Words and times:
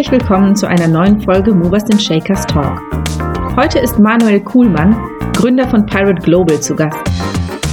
Herzlich 0.00 0.22
willkommen 0.22 0.56
zu 0.56 0.66
einer 0.66 0.88
neuen 0.88 1.20
Folge 1.20 1.52
Movers 1.52 1.84
and 1.90 2.00
Shakers 2.00 2.46
Talk. 2.46 2.80
Heute 3.54 3.80
ist 3.80 3.98
Manuel 3.98 4.40
Kuhlmann, 4.40 4.96
Gründer 5.36 5.68
von 5.68 5.84
Pirate 5.84 6.22
Global, 6.22 6.58
zu 6.58 6.74
Gast. 6.74 6.96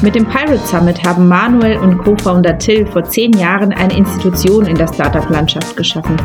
Mit 0.02 0.14
dem 0.14 0.26
Pirate 0.26 0.60
Summit 0.68 1.02
haben 1.08 1.30
Manuel 1.30 1.78
und 1.78 2.00
Co-Founder 2.00 2.58
Till 2.58 2.86
vor 2.86 3.06
zehn 3.06 3.32
Jahren 3.32 3.72
eine 3.72 3.96
Institution 3.96 4.66
in 4.66 4.76
der 4.76 4.90
Startup-Landschaft 4.90 5.78
geschaffen. 5.78 6.18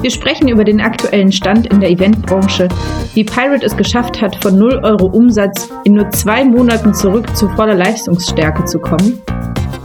Wir 0.00 0.10
sprechen 0.10 0.48
über 0.48 0.64
den 0.64 0.80
aktuellen 0.80 1.30
Stand 1.30 1.66
in 1.66 1.80
der 1.80 1.90
Eventbranche, 1.90 2.68
wie 3.12 3.24
Pirate 3.24 3.66
es 3.66 3.76
geschafft 3.76 4.22
hat, 4.22 4.42
von 4.42 4.58
0 4.58 4.80
Euro 4.84 5.04
Umsatz 5.04 5.68
in 5.84 5.96
nur 5.96 6.08
zwei 6.12 6.46
Monaten 6.46 6.94
zurück 6.94 7.36
zu 7.36 7.46
voller 7.50 7.74
Leistungsstärke 7.74 8.64
zu 8.64 8.78
kommen. 8.78 9.20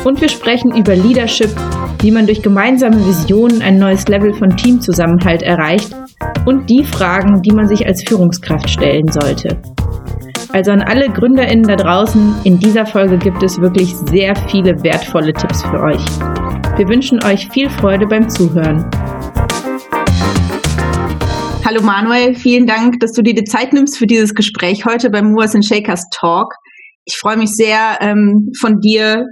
Und 0.04 0.20
wir 0.20 0.30
sprechen 0.30 0.76
über 0.76 0.96
Leadership, 0.96 1.52
wie 2.02 2.10
man 2.10 2.26
durch 2.26 2.42
gemeinsame 2.42 3.06
Visionen 3.06 3.62
ein 3.62 3.78
neues 3.78 4.08
Level 4.08 4.34
von 4.34 4.58
Teamzusammenhalt 4.58 5.44
erreicht 5.44 5.96
und 6.48 6.68
die 6.72 6.84
Fragen, 6.84 7.44
die 7.44 7.52
man 7.52 7.68
sich 7.68 7.86
als 7.86 8.04
Führungskraft 8.08 8.68
stellen 8.68 9.08
sollte. 9.12 9.62
Also 10.50 10.72
an 10.72 10.82
alle 10.82 11.08
GründerInnen 11.08 11.68
da 11.68 11.76
draußen, 11.76 12.34
in 12.46 12.58
dieser 12.58 12.88
Folge 12.88 13.20
gibt 13.20 13.44
es 13.44 13.62
wirklich 13.62 13.96
sehr 14.10 14.36
viele 14.50 14.84
wertvolle 14.84 15.34
Tipps 15.34 15.62
für 15.62 15.80
euch. 15.80 16.04
Wir 16.78 16.88
wünschen 16.88 17.24
euch 17.24 17.48
viel 17.50 17.70
Freude 17.70 18.08
beim 18.08 18.28
Zuhören. 18.28 18.90
Hallo 21.64 21.84
Manuel, 21.84 22.34
vielen 22.34 22.66
Dank, 22.66 23.00
dass 23.02 23.12
du 23.14 23.22
dir 23.22 23.36
die 23.36 23.44
Zeit 23.44 23.72
nimmst 23.72 24.00
für 24.00 24.08
dieses 24.08 24.34
Gespräch 24.34 24.84
heute 24.84 25.12
beim 25.12 25.32
Movers 25.32 25.54
and 25.54 25.64
Shakers 25.64 26.06
Talk. 26.12 26.56
Ich 27.06 27.18
freue 27.18 27.38
mich 27.38 27.52
sehr, 27.52 28.00
ähm, 28.02 28.50
von 28.60 28.80
dir 28.80 29.28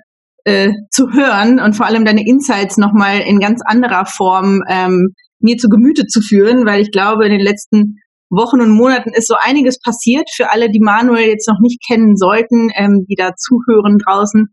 äh, 0.50 0.72
zu 0.90 1.12
hören 1.12 1.60
und 1.60 1.76
vor 1.76 1.86
allem 1.86 2.06
deine 2.06 2.26
Insights 2.26 2.78
nochmal 2.78 3.22
in 3.22 3.40
ganz 3.40 3.62
anderer 3.66 4.06
Form 4.06 4.62
ähm, 4.68 5.14
mir 5.40 5.58
zu 5.58 5.70
Gemüte 5.70 6.06
zu 6.06 6.22
führen, 6.22 6.66
weil 6.66 6.82
ich 6.82 6.92
glaube, 6.92 7.26
in 7.26 7.32
den 7.32 7.42
letzten 7.42 8.00
Wochen 8.30 8.62
und 8.62 8.72
Monaten 8.72 9.12
ist 9.14 9.28
so 9.28 9.36
einiges 9.40 9.80
passiert 9.80 10.28
für 10.36 10.52
alle, 10.52 10.70
die 10.70 10.82
Manuel 10.82 11.30
jetzt 11.30 11.48
noch 11.48 11.60
nicht 11.62 11.80
kennen 11.88 12.16
sollten, 12.16 12.70
ähm, 12.76 13.06
die 13.10 13.16
da 13.16 13.32
zuhören 13.36 13.98
draußen. 14.06 14.48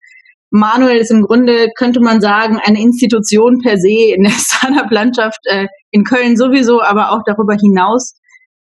Manuel 0.51 0.99
ist 0.99 1.11
im 1.11 1.23
Grunde, 1.23 1.69
könnte 1.77 2.01
man 2.01 2.21
sagen, 2.21 2.59
eine 2.63 2.81
Institution 2.81 3.59
per 3.63 3.77
se 3.77 4.15
in 4.15 4.23
der 4.23 4.31
Startup-Landschaft, 4.37 5.41
äh, 5.45 5.67
in 5.91 6.05
Köln 6.05 6.37
sowieso, 6.37 6.83
aber 6.83 7.13
auch 7.13 7.21
darüber 7.27 7.55
hinaus, 7.61 8.15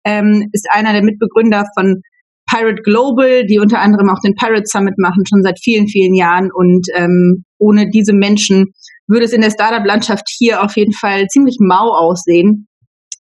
ähm, 0.04 0.48
ist 0.52 0.68
einer 0.70 0.92
der 0.92 1.02
Mitbegründer 1.02 1.64
von 1.74 2.02
Pirate 2.50 2.82
Global, 2.82 3.44
die 3.44 3.58
unter 3.58 3.80
anderem 3.80 4.08
auch 4.08 4.20
den 4.24 4.34
Pirate 4.34 4.66
Summit 4.66 4.94
machen, 4.98 5.24
schon 5.28 5.42
seit 5.42 5.58
vielen, 5.62 5.88
vielen 5.88 6.14
Jahren. 6.14 6.50
Und 6.52 6.86
ähm, 6.94 7.44
ohne 7.58 7.90
diese 7.90 8.12
Menschen 8.12 8.72
würde 9.08 9.24
es 9.24 9.32
in 9.32 9.40
der 9.40 9.50
Startup-Landschaft 9.50 10.24
hier 10.28 10.62
auf 10.62 10.76
jeden 10.76 10.92
Fall 10.92 11.26
ziemlich 11.26 11.58
mau 11.60 11.90
aussehen, 11.90 12.66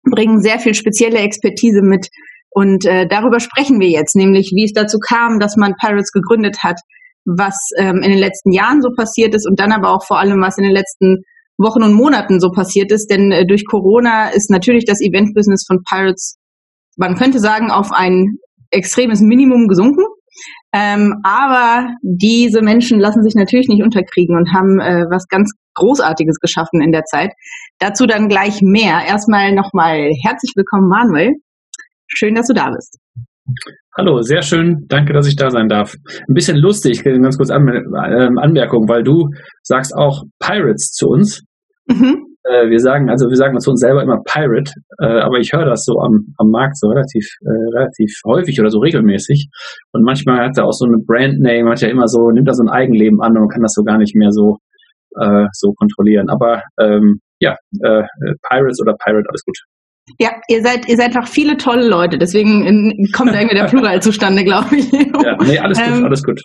bringen 0.03 0.41
sehr 0.41 0.59
viel 0.59 0.73
spezielle 0.73 1.19
Expertise 1.19 1.81
mit. 1.81 2.07
Und 2.51 2.85
äh, 2.85 3.07
darüber 3.07 3.39
sprechen 3.39 3.79
wir 3.79 3.89
jetzt, 3.89 4.15
nämlich 4.15 4.51
wie 4.55 4.65
es 4.65 4.73
dazu 4.73 4.97
kam, 4.99 5.39
dass 5.39 5.57
man 5.57 5.73
Pirates 5.79 6.11
gegründet 6.11 6.57
hat, 6.63 6.79
was 7.25 7.55
ähm, 7.77 7.97
in 7.97 8.11
den 8.11 8.19
letzten 8.19 8.51
Jahren 8.51 8.81
so 8.81 8.89
passiert 8.95 9.35
ist 9.35 9.47
und 9.47 9.59
dann 9.59 9.71
aber 9.71 9.89
auch 9.89 10.05
vor 10.05 10.19
allem, 10.19 10.39
was 10.41 10.57
in 10.57 10.63
den 10.63 10.73
letzten 10.73 11.23
Wochen 11.57 11.83
und 11.83 11.93
Monaten 11.93 12.39
so 12.39 12.51
passiert 12.51 12.91
ist. 12.91 13.07
Denn 13.07 13.31
äh, 13.31 13.45
durch 13.45 13.65
Corona 13.65 14.29
ist 14.29 14.49
natürlich 14.49 14.85
das 14.85 15.01
Event-Business 15.01 15.65
von 15.67 15.79
Pirates, 15.89 16.37
man 16.97 17.15
könnte 17.15 17.39
sagen, 17.39 17.71
auf 17.71 17.91
ein 17.91 18.37
extremes 18.71 19.21
Minimum 19.21 19.67
gesunken. 19.67 20.03
Ähm, 20.73 21.15
aber 21.23 21.87
diese 22.01 22.61
Menschen 22.61 22.99
lassen 22.99 23.23
sich 23.23 23.35
natürlich 23.35 23.67
nicht 23.69 23.83
unterkriegen 23.83 24.35
und 24.35 24.53
haben 24.53 24.79
äh, 24.79 25.05
was 25.09 25.27
ganz 25.27 25.51
Großartiges 25.75 26.39
geschaffen 26.39 26.81
in 26.81 26.91
der 26.91 27.03
Zeit. 27.03 27.31
Dazu 27.79 28.05
dann 28.05 28.27
gleich 28.27 28.61
mehr. 28.61 29.01
Erstmal 29.07 29.53
nochmal 29.53 30.09
herzlich 30.23 30.51
willkommen, 30.55 30.89
Manuel. 30.89 31.31
Schön, 32.07 32.35
dass 32.35 32.47
du 32.47 32.53
da 32.53 32.69
bist. 32.69 32.99
Hallo, 33.97 34.21
sehr 34.21 34.41
schön. 34.41 34.85
Danke, 34.87 35.13
dass 35.13 35.27
ich 35.27 35.35
da 35.35 35.49
sein 35.49 35.69
darf. 35.69 35.95
Ein 36.27 36.33
bisschen 36.33 36.57
lustig, 36.57 37.03
ganz 37.03 37.37
kurz 37.37 37.49
An 37.49 37.67
äh, 37.67 38.41
Anmerkung, 38.41 38.89
weil 38.89 39.03
du 39.03 39.29
sagst 39.63 39.93
auch 39.95 40.23
Pirates 40.39 40.91
zu 40.91 41.07
uns. 41.07 41.43
Mhm. 41.87 42.34
Äh, 42.47 42.69
wir 42.69 42.79
sagen, 42.79 43.09
also 43.09 43.27
wir 43.27 43.35
sagen 43.35 43.59
zu 43.59 43.71
uns 43.71 43.79
selber 43.79 44.03
immer 44.03 44.21
Pirate, 44.23 44.71
äh, 45.01 45.19
aber 45.21 45.39
ich 45.39 45.51
höre 45.51 45.65
das 45.65 45.83
so 45.83 45.99
am, 45.99 46.33
am 46.37 46.49
Markt 46.51 46.77
so 46.77 46.87
relativ, 46.87 47.25
äh, 47.41 47.77
relativ 47.77 48.11
häufig 48.25 48.59
oder 48.59 48.69
so 48.69 48.79
regelmäßig. 48.79 49.49
Und 49.93 50.03
manchmal 50.03 50.45
hat 50.45 50.57
er 50.57 50.65
auch 50.65 50.73
so 50.73 50.85
eine 50.85 50.97
Brandname, 50.97 51.71
hat 51.71 51.81
ja 51.81 51.89
immer 51.89 52.07
so, 52.07 52.29
nimmt 52.29 52.47
da 52.47 52.53
so 52.53 52.63
ein 52.63 52.69
Eigenleben 52.69 53.21
an 53.21 53.35
und 53.37 53.49
kann 53.49 53.63
das 53.63 53.73
so 53.73 53.83
gar 53.83 53.97
nicht 53.97 54.15
mehr 54.15 54.31
so, 54.31 54.57
äh, 55.19 55.45
so 55.53 55.73
kontrollieren. 55.73 56.29
Aber 56.29 56.61
ähm, 56.79 57.19
ja, 57.39 57.55
äh, 57.81 58.03
Pirates 58.47 58.79
oder 58.79 58.93
Pirate, 59.03 59.27
alles 59.27 59.43
gut. 59.43 59.57
Ja, 60.19 60.29
ihr 60.47 60.61
seid, 60.61 60.87
ihr 60.87 60.97
seid 60.97 61.15
einfach 61.15 61.27
viele 61.27 61.57
tolle 61.57 61.87
Leute, 61.87 62.19
deswegen 62.19 63.09
kommt 63.11 63.33
irgendwie 63.33 63.55
der 63.55 63.65
Plural 63.65 64.03
zustande, 64.03 64.43
glaube 64.43 64.75
ich. 64.75 64.91
Ja, 64.91 65.35
nee, 65.43 65.57
alles 65.57 65.79
gut, 65.79 65.87
ähm, 65.87 66.05
alles 66.05 66.23
gut. 66.23 66.41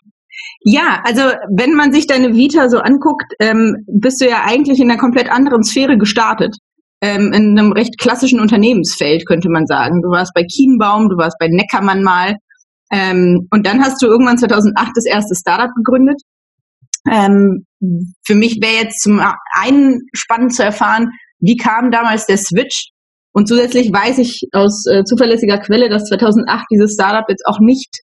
Ja, 0.63 1.01
also 1.05 1.23
wenn 1.57 1.75
man 1.75 1.93
sich 1.93 2.07
deine 2.07 2.35
Vita 2.35 2.69
so 2.69 2.79
anguckt, 2.79 3.33
ähm, 3.41 3.77
bist 3.87 4.21
du 4.21 4.29
ja 4.29 4.43
eigentlich 4.45 4.79
in 4.81 4.91
einer 4.91 5.01
komplett 5.01 5.31
anderen 5.31 5.63
Sphäre 5.63 5.97
gestartet. 5.97 6.55
Ähm, 7.03 7.33
in 7.33 7.59
einem 7.59 7.73
recht 7.73 7.99
klassischen 7.99 8.41
Unternehmensfeld, 8.41 9.27
könnte 9.27 9.49
man 9.49 9.67
sagen. 9.67 10.03
Du 10.03 10.11
warst 10.11 10.33
bei 10.35 10.43
Kienbaum, 10.45 11.09
du 11.09 11.17
warst 11.17 11.37
bei 11.39 11.49
Neckermann 11.49 12.03
mal. 12.03 12.35
Ähm, 12.93 13.49
und 13.51 13.67
dann 13.67 13.83
hast 13.83 14.03
du 14.03 14.07
irgendwann 14.07 14.37
2008 14.37 14.91
das 14.95 15.07
erste 15.07 15.35
Startup 15.35 15.71
gegründet. 15.75 16.21
Ähm, 17.11 17.65
für 18.27 18.35
mich 18.35 18.59
wäre 18.61 18.85
jetzt 18.85 19.01
zum 19.01 19.21
einen 19.53 20.01
spannend 20.13 20.55
zu 20.55 20.63
erfahren, 20.63 21.09
wie 21.39 21.57
kam 21.57 21.91
damals 21.91 22.27
der 22.27 22.37
Switch? 22.37 22.91
Und 23.33 23.49
zusätzlich 23.49 23.91
weiß 23.93 24.19
ich 24.19 24.43
aus 24.53 24.85
äh, 24.91 25.05
zuverlässiger 25.05 25.59
Quelle, 25.59 25.89
dass 25.89 26.05
2008 26.05 26.65
dieses 26.71 26.95
Startup 26.95 27.25
jetzt 27.29 27.45
auch 27.47 27.61
nicht 27.61 28.01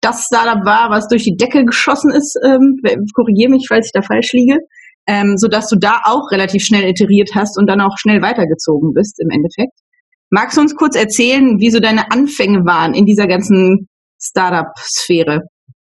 das 0.00 0.24
Startup 0.24 0.64
war, 0.64 0.90
was 0.90 1.08
durch 1.08 1.24
die 1.24 1.36
Decke 1.36 1.64
geschossen 1.64 2.12
ist, 2.12 2.38
ähm, 2.44 2.80
korrigiere 3.14 3.50
mich, 3.50 3.66
falls 3.68 3.86
ich 3.86 3.92
da 3.92 4.02
falsch 4.02 4.32
liege, 4.32 4.58
ähm, 5.06 5.36
sodass 5.36 5.68
du 5.68 5.76
da 5.78 6.00
auch 6.04 6.30
relativ 6.30 6.62
schnell 6.62 6.88
iteriert 6.88 7.30
hast 7.34 7.58
und 7.58 7.68
dann 7.68 7.80
auch 7.80 7.96
schnell 7.98 8.22
weitergezogen 8.22 8.92
bist 8.94 9.20
im 9.20 9.30
Endeffekt. 9.30 9.78
Magst 10.30 10.56
du 10.56 10.60
uns 10.60 10.74
kurz 10.74 10.96
erzählen, 10.96 11.58
wie 11.58 11.70
so 11.70 11.80
deine 11.80 12.10
Anfänge 12.10 12.64
waren 12.64 12.94
in 12.94 13.06
dieser 13.06 13.26
ganzen 13.26 13.88
Startup-Sphäre? 14.20 15.40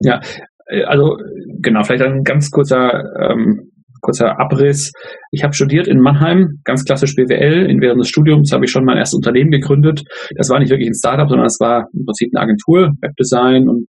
Ja, 0.00 0.20
äh, 0.66 0.84
also 0.84 1.16
genau, 1.60 1.84
vielleicht 1.84 2.04
ein 2.04 2.24
ganz 2.24 2.50
kurzer 2.50 3.04
ähm, 3.20 3.71
kurzer 4.02 4.38
Abriss. 4.38 4.92
Ich 5.30 5.42
habe 5.42 5.54
studiert 5.54 5.88
in 5.88 6.00
Mannheim, 6.00 6.60
ganz 6.64 6.84
klassisch 6.84 7.14
BWL. 7.14 7.70
In 7.70 7.80
während 7.80 8.00
des 8.00 8.08
Studiums 8.08 8.52
habe 8.52 8.66
ich 8.66 8.70
schon 8.70 8.84
mein 8.84 8.98
erstes 8.98 9.16
Unternehmen 9.16 9.50
gegründet. 9.50 10.02
Das 10.36 10.50
war 10.50 10.58
nicht 10.58 10.70
wirklich 10.70 10.88
ein 10.88 10.94
Startup, 10.94 11.28
sondern 11.28 11.46
es 11.46 11.58
war 11.60 11.86
im 11.94 12.04
Prinzip 12.04 12.30
eine 12.34 12.42
Agentur, 12.42 12.90
Webdesign 13.00 13.68
und 13.68 13.86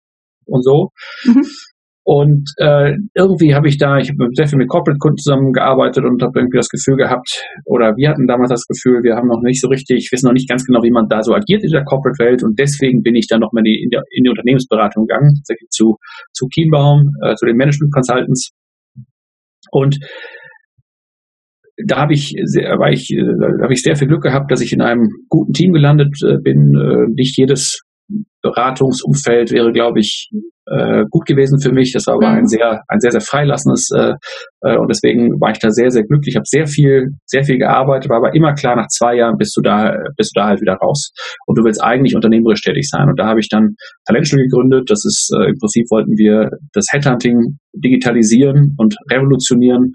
und 0.47 0.63
so. 0.63 0.89
Mhm. 1.25 1.45
Und 2.09 2.47
äh, 2.55 2.93
irgendwie 3.15 3.53
habe 3.53 3.67
ich 3.67 3.77
da, 3.77 3.97
ich 3.97 4.07
habe 4.07 4.29
sehr 4.31 4.47
viel 4.47 4.57
mit 4.57 4.69
Corporate-Kunden 4.69 5.17
zusammengearbeitet 5.17 6.05
und 6.05 6.23
habe 6.23 6.39
irgendwie 6.39 6.55
das 6.55 6.69
Gefühl 6.69 6.95
gehabt, 6.95 7.43
oder 7.65 7.97
wir 7.97 8.07
hatten 8.07 8.27
damals 8.27 8.49
das 8.49 8.63
Gefühl, 8.63 9.03
wir 9.03 9.17
haben 9.17 9.27
noch 9.27 9.41
nicht 9.43 9.59
so 9.59 9.67
richtig, 9.67 10.07
wissen 10.13 10.27
noch 10.27 10.33
nicht 10.33 10.47
ganz 10.47 10.63
genau, 10.63 10.79
wie 10.83 10.89
man 10.89 11.09
da 11.09 11.21
so 11.21 11.33
agiert 11.33 11.65
in 11.65 11.71
der 11.71 11.83
Corporate-Welt 11.83 12.45
und 12.45 12.57
deswegen 12.57 13.01
bin 13.01 13.15
ich 13.15 13.27
dann 13.27 13.41
nochmal 13.41 13.59
in 13.59 13.65
die, 13.65 13.83
in, 13.83 13.89
die, 13.89 13.99
in 14.15 14.23
die 14.23 14.29
Unternehmensberatung 14.29 15.05
gegangen, 15.05 15.35
zu, 15.69 15.97
zu 16.31 16.47
Kienbaum, 16.47 17.11
äh, 17.25 17.35
zu 17.35 17.45
den 17.45 17.57
Management 17.57 17.91
Consultants. 17.91 18.55
Und 19.71 19.97
da 21.85 21.97
habe 21.97 22.13
ich 22.13 22.33
sehr, 22.45 22.79
war 22.79 22.91
ich, 22.91 23.11
äh, 23.11 23.61
habe 23.61 23.73
ich 23.73 23.83
sehr 23.83 23.95
viel 23.95 24.07
Glück 24.07 24.23
gehabt, 24.23 24.51
dass 24.51 24.61
ich 24.61 24.73
in 24.73 24.81
einem 24.81 25.09
guten 25.29 25.53
Team 25.53 25.73
gelandet 25.73 26.15
äh, 26.23 26.37
bin. 26.41 26.73
Äh, 26.75 27.11
nicht 27.13 27.37
jedes 27.37 27.81
Beratungsumfeld 28.41 29.51
wäre, 29.51 29.71
glaube 29.71 29.99
ich, 29.99 30.29
äh, 30.69 31.05
gut 31.09 31.25
gewesen 31.25 31.59
für 31.61 31.71
mich. 31.71 31.93
Das 31.93 32.07
war 32.07 32.15
aber 32.15 32.29
ein 32.29 32.41
mhm. 32.41 32.47
sehr, 32.47 32.81
ein 32.87 32.99
sehr, 32.99 33.11
sehr 33.11 33.21
freilassendes 33.21 33.89
äh, 33.95 34.13
äh, 34.61 34.77
und 34.77 34.89
deswegen 34.89 35.39
war 35.39 35.51
ich 35.51 35.59
da 35.59 35.69
sehr, 35.69 35.89
sehr 35.91 36.03
glücklich. 36.03 36.33
Ich 36.33 36.35
habe 36.35 36.45
sehr 36.45 36.67
viel, 36.67 37.15
sehr 37.25 37.43
viel 37.43 37.57
gearbeitet, 37.57 38.09
war 38.09 38.17
aber 38.17 38.35
immer 38.35 38.53
klar, 38.53 38.75
nach 38.75 38.87
zwei 38.87 39.15
Jahren 39.15 39.37
bist 39.37 39.55
du 39.55 39.61
da, 39.61 39.95
bist 40.17 40.31
du 40.35 40.41
da 40.41 40.47
halt 40.47 40.61
wieder 40.61 40.75
raus. 40.75 41.11
Und 41.45 41.57
du 41.57 41.63
willst 41.63 41.83
eigentlich 41.83 42.15
unternehmerisch 42.15 42.61
tätig 42.61 42.87
sein. 42.89 43.07
Und 43.09 43.19
da 43.19 43.27
habe 43.27 43.39
ich 43.39 43.49
dann 43.49 43.75
Talentstudio 44.05 44.45
gegründet. 44.49 44.89
Das 44.89 45.03
ist 45.05 45.31
äh, 45.37 45.49
im 45.49 45.57
Prinzip 45.59 45.85
wollten 45.89 46.17
wir 46.17 46.49
das 46.73 46.85
Headhunting 46.91 47.59
digitalisieren 47.73 48.75
und 48.77 48.95
revolutionieren 49.11 49.93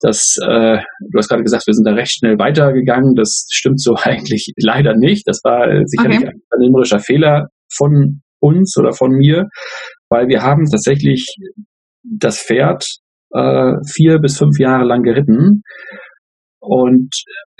das, 0.00 0.36
äh, 0.42 0.78
du 0.78 1.18
hast 1.18 1.28
gerade 1.28 1.42
gesagt, 1.42 1.66
wir 1.66 1.74
sind 1.74 1.86
da 1.86 1.92
recht 1.92 2.12
schnell 2.12 2.38
weitergegangen. 2.38 3.14
Das 3.14 3.46
stimmt 3.50 3.80
so 3.80 3.94
eigentlich 4.02 4.52
leider 4.56 4.94
nicht. 4.96 5.26
Das 5.26 5.40
war 5.44 5.68
sicherlich 5.86 6.18
okay. 6.18 6.28
ein 6.28 6.40
unternehmerischer 6.50 7.00
Fehler 7.00 7.48
von 7.72 8.22
uns 8.40 8.76
oder 8.78 8.92
von 8.92 9.10
mir, 9.12 9.48
weil 10.08 10.28
wir 10.28 10.42
haben 10.42 10.64
tatsächlich 10.64 11.26
das 12.02 12.40
Pferd 12.40 12.84
äh, 13.34 13.74
vier 13.86 14.18
bis 14.18 14.38
fünf 14.38 14.58
Jahre 14.58 14.84
lang 14.84 15.02
geritten 15.02 15.62
und 16.60 17.10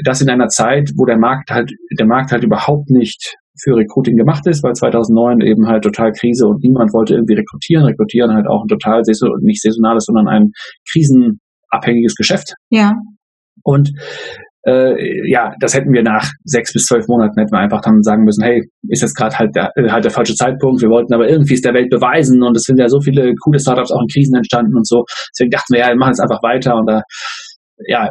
das 0.04 0.20
in 0.20 0.30
einer 0.30 0.48
Zeit, 0.48 0.90
wo 0.96 1.04
der 1.04 1.18
Markt 1.18 1.50
halt 1.50 1.70
der 1.98 2.06
Markt 2.06 2.32
halt 2.32 2.44
überhaupt 2.44 2.90
nicht 2.90 3.34
für 3.62 3.76
Recruiting 3.76 4.16
gemacht 4.16 4.46
ist, 4.46 4.62
weil 4.62 4.72
2009 4.72 5.40
eben 5.40 5.66
halt 5.66 5.84
total 5.84 6.12
Krise 6.12 6.46
und 6.46 6.62
niemand 6.62 6.92
wollte 6.94 7.14
irgendwie 7.14 7.34
rekrutieren. 7.34 7.84
Rekrutieren 7.84 8.32
halt 8.32 8.46
auch 8.46 8.64
ein 8.64 8.68
total 8.68 9.02
nicht 9.40 9.62
saisonales, 9.62 10.04
sondern 10.06 10.28
ein 10.28 10.52
Krisen 10.90 11.40
abhängiges 11.70 12.14
Geschäft. 12.14 12.54
Ja. 12.70 12.92
Und 13.62 13.90
äh, 14.66 15.30
ja, 15.30 15.54
das 15.60 15.74
hätten 15.74 15.92
wir 15.92 16.02
nach 16.02 16.30
sechs 16.44 16.72
bis 16.72 16.84
zwölf 16.84 17.06
Monaten 17.08 17.38
hätten 17.38 17.52
wir 17.52 17.60
einfach 17.60 17.80
dann 17.80 18.02
sagen 18.02 18.24
müssen, 18.24 18.44
hey, 18.44 18.62
ist 18.88 19.00
jetzt 19.00 19.16
gerade 19.16 19.38
halt 19.38 19.56
der, 19.56 19.70
halt 19.90 20.04
der 20.04 20.10
falsche 20.10 20.34
Zeitpunkt. 20.34 20.82
Wir 20.82 20.90
wollten 20.90 21.14
aber 21.14 21.28
irgendwie 21.28 21.54
es 21.54 21.62
der 21.62 21.72
Welt 21.72 21.88
beweisen 21.88 22.42
und 22.42 22.56
es 22.56 22.64
sind 22.64 22.78
ja 22.78 22.88
so 22.88 23.00
viele 23.00 23.32
coole 23.42 23.58
Startups 23.58 23.90
auch 23.90 24.02
in 24.02 24.12
Krisen 24.12 24.36
entstanden 24.36 24.76
und 24.76 24.86
so. 24.86 25.04
Deswegen 25.32 25.50
dachten 25.50 25.72
wir, 25.72 25.80
ja, 25.80 25.88
wir 25.88 25.96
machen 25.96 26.12
es 26.12 26.20
einfach 26.20 26.42
weiter 26.42 26.76
und 26.76 26.86
da 26.86 27.02
ja, 27.86 28.08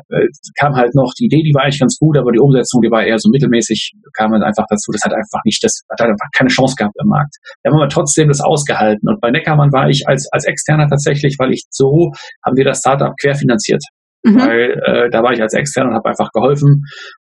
kam 0.59 0.75
halt 0.75 0.95
noch 0.95 1.13
die 1.19 1.25
Idee, 1.25 1.43
die 1.43 1.53
war 1.53 1.63
eigentlich 1.63 1.79
ganz 1.79 1.97
gut, 1.99 2.17
aber 2.17 2.31
die 2.31 2.39
Umsetzung, 2.39 2.81
die 2.81 2.91
war 2.91 3.03
eher 3.03 3.19
so 3.19 3.29
mittelmäßig, 3.29 3.93
kam 4.17 4.31
halt 4.31 4.43
einfach 4.43 4.65
dazu, 4.69 4.91
das 4.91 5.01
hat 5.03 5.13
einfach 5.13 5.41
nicht, 5.45 5.63
das 5.63 5.81
hat 5.91 6.01
einfach 6.01 6.27
keine 6.35 6.49
Chance 6.49 6.75
gehabt 6.77 6.95
im 7.01 7.09
Markt. 7.09 7.35
Wir 7.61 7.71
haben 7.71 7.79
aber 7.79 7.89
trotzdem 7.89 8.27
das 8.27 8.41
ausgehalten 8.41 9.07
und 9.07 9.21
bei 9.21 9.31
Neckermann 9.31 9.71
war 9.71 9.89
ich 9.89 10.07
als, 10.07 10.27
als 10.31 10.45
Externer 10.45 10.87
tatsächlich, 10.87 11.35
weil 11.39 11.51
ich 11.51 11.65
so, 11.69 12.11
haben 12.45 12.57
wir 12.57 12.65
das 12.65 12.79
Startup 12.79 13.13
querfinanziert. 13.21 13.83
Mhm. 14.23 14.39
Weil 14.39 14.81
äh, 14.85 15.09
da 15.09 15.23
war 15.23 15.31
ich 15.31 15.41
als 15.41 15.53
Externer 15.53 15.91
und 15.91 15.95
habe 15.95 16.09
einfach 16.09 16.29
geholfen, 16.33 16.83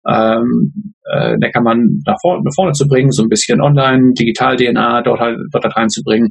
ähm, 0.08 0.94
äh, 1.12 1.36
Neckermann 1.36 2.00
nach 2.04 2.16
vorne, 2.20 2.42
nach 2.44 2.54
vorne 2.54 2.72
zu 2.72 2.86
bringen, 2.86 3.12
so 3.12 3.22
ein 3.22 3.28
bisschen 3.28 3.60
online, 3.60 4.12
Digital-DNA 4.14 5.02
dort 5.02 5.20
halt, 5.20 5.38
dort 5.52 5.64
halt 5.64 5.76
reinzubringen. 5.76 6.30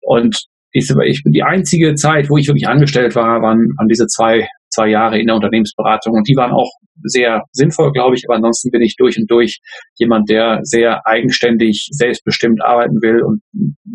Und 0.00 0.36
ich, 0.72 0.90
ich 1.04 1.22
bin 1.22 1.32
die 1.32 1.42
einzige 1.42 1.94
Zeit, 1.94 2.30
wo 2.30 2.36
ich 2.36 2.48
wirklich 2.48 2.66
angestellt 2.66 3.14
war, 3.14 3.42
waren, 3.42 3.58
waren 3.76 3.88
diese 3.88 4.06
zwei, 4.06 4.48
zwei 4.72 4.88
Jahre 4.88 5.18
in 5.18 5.26
der 5.26 5.36
Unternehmensberatung. 5.36 6.14
Und 6.14 6.28
die 6.28 6.36
waren 6.36 6.52
auch 6.52 6.70
sehr 7.04 7.42
sinnvoll, 7.52 7.92
glaube 7.92 8.16
ich. 8.16 8.24
Aber 8.26 8.36
ansonsten 8.36 8.70
bin 8.70 8.82
ich 8.82 8.96
durch 8.96 9.16
und 9.18 9.30
durch 9.30 9.60
jemand, 9.98 10.28
der 10.30 10.60
sehr 10.62 11.06
eigenständig, 11.06 11.88
selbstbestimmt 11.90 12.62
arbeiten 12.62 13.00
will 13.02 13.22
und 13.22 13.42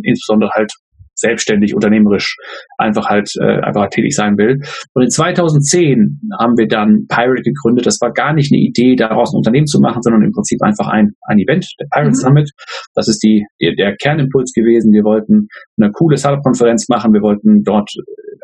insbesondere 0.04 0.52
halt 0.54 0.72
selbstständig, 1.18 1.74
unternehmerisch 1.74 2.38
einfach 2.78 3.08
halt 3.08 3.30
äh, 3.42 3.60
einfach 3.62 3.82
halt 3.82 3.92
tätig 3.92 4.16
sein 4.16 4.38
will. 4.38 4.60
Und 4.94 5.04
in 5.04 5.10
2010 5.10 6.22
haben 6.40 6.58
wir 6.58 6.68
dann 6.68 7.06
Pirate 7.10 7.42
gegründet. 7.42 7.86
Das 7.86 7.98
war 8.02 8.12
gar 8.14 8.34
nicht 8.34 8.52
eine 8.52 8.62
Idee, 8.62 8.96
daraus 8.96 9.34
ein 9.34 9.38
Unternehmen 9.38 9.68
zu 9.68 9.80
machen, 9.80 10.02
sondern 10.02 10.22
im 10.22 10.32
Prinzip 10.32 10.62
einfach 10.62 10.88
ein, 10.88 11.14
ein 11.28 11.40
Event, 11.40 11.68
der 11.80 11.88
Pirate 11.92 12.10
mhm. 12.10 12.16
Summit. 12.16 12.52
Das 12.94 13.08
ist 13.08 13.20
die, 13.24 13.46
die, 13.60 13.76
der 13.76 13.96
Kernimpuls 13.98 14.54
gewesen. 14.54 14.94
Wir 14.94 15.04
wollten 15.04 15.48
eine 15.82 15.92
coole 15.92 16.18
Startup-Konferenz 16.18 16.88
machen. 16.88 17.14
Wir 17.14 17.22
wollten 17.22 17.64
dort 17.64 17.90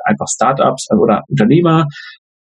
einfach 0.06 0.28
Startups 0.28 0.88
oder 0.92 1.22
Unternehmer 1.30 1.86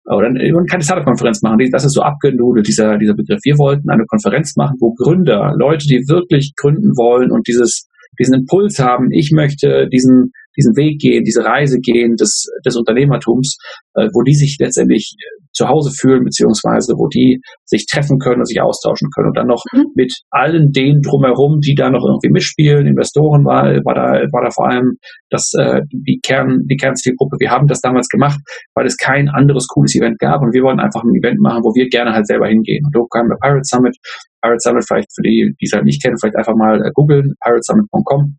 oder 0.05 0.29
keine 0.69 0.83
Startup-Konferenz 0.83 1.41
machen. 1.41 1.57
Das 1.71 1.85
ist 1.85 1.93
so 1.93 2.01
abgenudelt, 2.01 2.67
dieser, 2.67 2.97
dieser 2.97 3.13
Begriff. 3.13 3.39
Wir 3.43 3.57
wollten 3.57 3.89
eine 3.89 4.05
Konferenz 4.05 4.55
machen, 4.55 4.77
wo 4.79 4.93
Gründer, 4.93 5.53
Leute, 5.57 5.85
die 5.87 6.03
wirklich 6.07 6.53
gründen 6.55 6.97
wollen 6.97 7.31
und 7.31 7.47
dieses 7.47 7.87
diesen 8.19 8.33
Impuls 8.33 8.79
haben, 8.79 9.11
ich 9.11 9.31
möchte 9.31 9.87
diesen, 9.91 10.31
diesen 10.57 10.75
Weg 10.75 10.99
gehen, 10.99 11.23
diese 11.23 11.43
Reise 11.43 11.79
gehen 11.79 12.15
des, 12.15 12.47
des 12.65 12.75
Unternehmertums, 12.75 13.57
äh, 13.95 14.07
wo 14.13 14.23
die 14.23 14.33
sich 14.33 14.57
letztendlich 14.59 15.15
äh, 15.17 15.39
zu 15.53 15.67
Hause 15.67 15.91
fühlen, 15.91 16.23
beziehungsweise 16.23 16.93
wo 16.93 17.07
die 17.07 17.41
sich 17.65 17.85
treffen 17.85 18.19
können 18.19 18.41
und 18.41 18.47
sich 18.47 18.61
austauschen 18.61 19.09
können. 19.13 19.29
Und 19.29 19.37
dann 19.37 19.47
noch 19.47 19.63
mhm. 19.73 19.85
mit 19.95 20.13
allen 20.29 20.71
denen 20.71 21.01
drumherum, 21.01 21.59
die 21.59 21.75
da 21.75 21.89
noch 21.89 22.05
irgendwie 22.05 22.31
mitspielen, 22.31 22.87
Investoren 22.87 23.45
war, 23.45 23.65
war 23.85 23.95
da, 23.95 24.21
war 24.31 24.43
da 24.43 24.49
vor 24.51 24.69
allem 24.69 24.97
das, 25.29 25.51
äh, 25.57 25.81
die 25.91 26.19
Kern, 26.21 26.65
die 26.69 26.77
Kernzielgruppe. 26.77 27.37
Wir 27.39 27.51
haben 27.51 27.67
das 27.67 27.81
damals 27.81 28.07
gemacht, 28.07 28.39
weil 28.75 28.85
es 28.85 28.97
kein 28.97 29.29
anderes 29.29 29.67
cooles 29.67 29.95
Event 29.95 30.19
gab 30.19 30.41
und 30.41 30.53
wir 30.53 30.63
wollten 30.63 30.79
einfach 30.79 31.03
ein 31.03 31.15
Event 31.15 31.39
machen, 31.39 31.63
wo 31.63 31.73
wir 31.75 31.87
gerne 31.89 32.13
halt 32.13 32.27
selber 32.27 32.47
hingehen. 32.47 32.83
Und 32.85 32.93
so 32.93 33.05
kam 33.05 33.27
der 33.29 33.37
Pirate 33.41 33.63
Summit 33.63 33.95
Pirate 34.41 34.59
Summit 34.59 34.85
vielleicht 34.87 35.13
für 35.13 35.21
die, 35.21 35.53
die 35.59 35.65
es 35.65 35.73
halt 35.73 35.85
nicht 35.85 36.01
kennen, 36.01 36.17
vielleicht 36.19 36.37
einfach 36.37 36.55
mal 36.55 36.81
äh, 36.85 36.91
googeln, 36.93 37.33
piratesummit.com. 37.43 38.37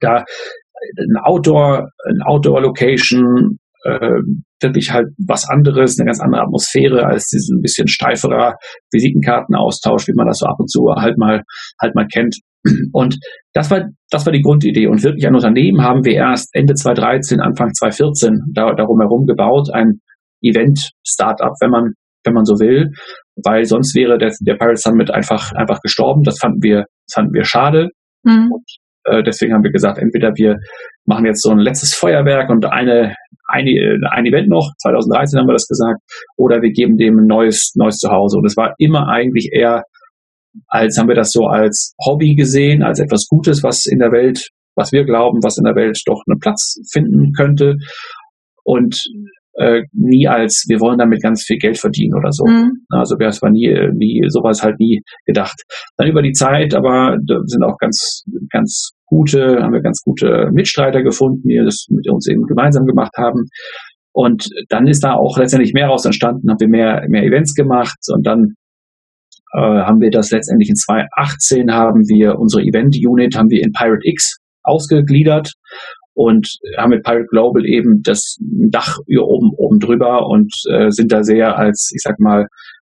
Da 0.00 0.24
ein 0.98 1.16
Outdoor, 1.22 1.88
ein 2.06 2.22
Outdoor-Location, 2.24 3.58
äh, 3.84 4.20
wirklich 4.60 4.92
halt 4.92 5.08
was 5.26 5.48
anderes, 5.48 5.98
eine 5.98 6.06
ganz 6.06 6.20
andere 6.20 6.42
Atmosphäre 6.42 7.04
als 7.04 7.26
diesen 7.26 7.60
bisschen 7.60 7.88
steiferer 7.88 8.54
Visitenkartenaustausch, 8.92 10.06
wie 10.08 10.14
man 10.14 10.26
das 10.26 10.38
so 10.38 10.46
ab 10.46 10.56
und 10.58 10.70
zu 10.70 10.86
halt 10.94 11.18
mal, 11.18 11.42
halt 11.80 11.94
mal 11.94 12.06
kennt. 12.06 12.36
Und 12.92 13.18
das 13.54 13.70
war, 13.70 13.88
das 14.10 14.24
war 14.24 14.32
die 14.32 14.42
Grundidee. 14.42 14.86
Und 14.86 15.02
wirklich 15.02 15.26
ein 15.26 15.34
Unternehmen 15.34 15.82
haben 15.82 16.04
wir 16.04 16.12
erst 16.12 16.48
Ende 16.52 16.74
2013, 16.74 17.40
Anfang 17.40 17.72
2014 17.74 18.52
da, 18.54 18.72
darum 18.74 19.00
herum 19.00 19.26
gebaut, 19.26 19.68
ein 19.72 20.00
Event-Startup, 20.42 21.52
wenn 21.60 21.70
man, 21.70 21.92
wenn 22.24 22.34
man 22.34 22.44
so 22.44 22.54
will 22.60 22.92
weil 23.36 23.64
sonst 23.64 23.94
wäre 23.94 24.18
der, 24.18 24.32
der 24.40 24.54
Pirate 24.54 24.76
Summit 24.76 25.10
einfach, 25.10 25.52
einfach 25.52 25.80
gestorben. 25.80 26.22
Das 26.22 26.38
fanden 26.38 26.62
wir, 26.62 26.84
das 27.06 27.14
fanden 27.14 27.32
wir 27.34 27.44
schade. 27.44 27.88
Mhm. 28.24 28.50
Und, 28.52 28.64
äh, 29.04 29.22
deswegen 29.22 29.54
haben 29.54 29.64
wir 29.64 29.72
gesagt, 29.72 29.98
entweder 29.98 30.32
wir 30.36 30.58
machen 31.06 31.26
jetzt 31.26 31.42
so 31.42 31.50
ein 31.50 31.58
letztes 31.58 31.94
Feuerwerk 31.94 32.50
und 32.50 32.64
eine, 32.66 33.14
eine, 33.48 33.98
ein 34.10 34.26
Event 34.26 34.48
noch, 34.48 34.70
2013 34.78 35.40
haben 35.40 35.48
wir 35.48 35.54
das 35.54 35.66
gesagt, 35.66 36.00
oder 36.36 36.62
wir 36.62 36.70
geben 36.70 36.96
dem 36.96 37.18
ein 37.18 37.26
neues, 37.26 37.72
neues 37.74 37.96
Zuhause. 37.96 38.38
Und 38.38 38.46
es 38.46 38.56
war 38.56 38.74
immer 38.78 39.08
eigentlich 39.08 39.50
eher, 39.52 39.82
als 40.68 40.98
haben 40.98 41.08
wir 41.08 41.16
das 41.16 41.30
so 41.30 41.46
als 41.46 41.94
Hobby 42.04 42.34
gesehen, 42.34 42.82
als 42.82 43.00
etwas 43.00 43.26
Gutes, 43.28 43.62
was 43.62 43.86
in 43.86 43.98
der 43.98 44.12
Welt, 44.12 44.48
was 44.76 44.92
wir 44.92 45.04
glauben, 45.04 45.42
was 45.42 45.58
in 45.58 45.64
der 45.64 45.74
Welt 45.74 46.00
doch 46.06 46.22
einen 46.26 46.38
Platz 46.38 46.76
finden 46.92 47.32
könnte. 47.32 47.76
Und 48.64 48.96
äh, 49.54 49.82
nie 49.92 50.28
als, 50.28 50.64
wir 50.68 50.80
wollen 50.80 50.98
damit 50.98 51.22
ganz 51.22 51.44
viel 51.44 51.58
Geld 51.58 51.78
verdienen 51.78 52.14
oder 52.14 52.30
so. 52.32 52.44
Mhm. 52.46 52.84
Also 52.88 53.18
wäre 53.18 53.30
es 53.30 53.42
war 53.42 53.50
nie, 53.50 53.68
nie, 53.94 54.22
sowas 54.28 54.62
halt 54.62 54.78
nie 54.78 55.02
gedacht. 55.26 55.62
Dann 55.96 56.08
über 56.08 56.22
die 56.22 56.32
Zeit, 56.32 56.74
aber 56.74 57.16
da 57.24 57.40
sind 57.44 57.62
auch 57.62 57.76
ganz, 57.78 58.22
ganz 58.50 58.92
gute, 59.06 59.62
haben 59.62 59.72
wir 59.72 59.82
ganz 59.82 60.00
gute 60.02 60.48
Mitstreiter 60.52 61.02
gefunden, 61.02 61.48
die 61.48 61.60
das 61.62 61.86
mit 61.90 62.08
uns 62.10 62.28
eben 62.28 62.44
gemeinsam 62.44 62.86
gemacht 62.86 63.12
haben. 63.16 63.46
Und 64.12 64.48
dann 64.68 64.86
ist 64.86 65.04
da 65.04 65.14
auch 65.14 65.38
letztendlich 65.38 65.72
mehr 65.72 65.86
raus 65.86 66.04
entstanden, 66.04 66.50
haben 66.50 66.60
wir 66.60 66.68
mehr, 66.68 67.04
mehr 67.08 67.24
Events 67.24 67.54
gemacht 67.54 67.98
und 68.14 68.26
dann 68.26 68.54
äh, 69.54 69.58
haben 69.58 70.00
wir 70.00 70.10
das 70.10 70.30
letztendlich 70.30 70.68
in 70.68 70.76
2018 70.76 71.72
haben 71.72 72.08
wir 72.08 72.38
unsere 72.38 72.62
Event 72.62 72.96
Unit 72.96 73.36
haben 73.36 73.48
wir 73.48 73.62
in 73.62 73.72
Pirate 73.72 74.02
X 74.02 74.38
ausgegliedert 74.62 75.52
und 76.14 76.46
haben 76.76 76.90
mit 76.90 77.04
Pirate 77.04 77.26
Global 77.30 77.64
eben 77.64 78.02
das 78.02 78.36
Dach 78.70 78.98
hier 79.06 79.22
oben, 79.22 79.50
oben 79.56 79.78
drüber 79.78 80.26
und 80.26 80.52
äh, 80.70 80.90
sind 80.90 81.12
da 81.12 81.22
sehr 81.22 81.56
als, 81.56 81.90
ich 81.94 82.02
sag 82.02 82.18
mal, 82.18 82.46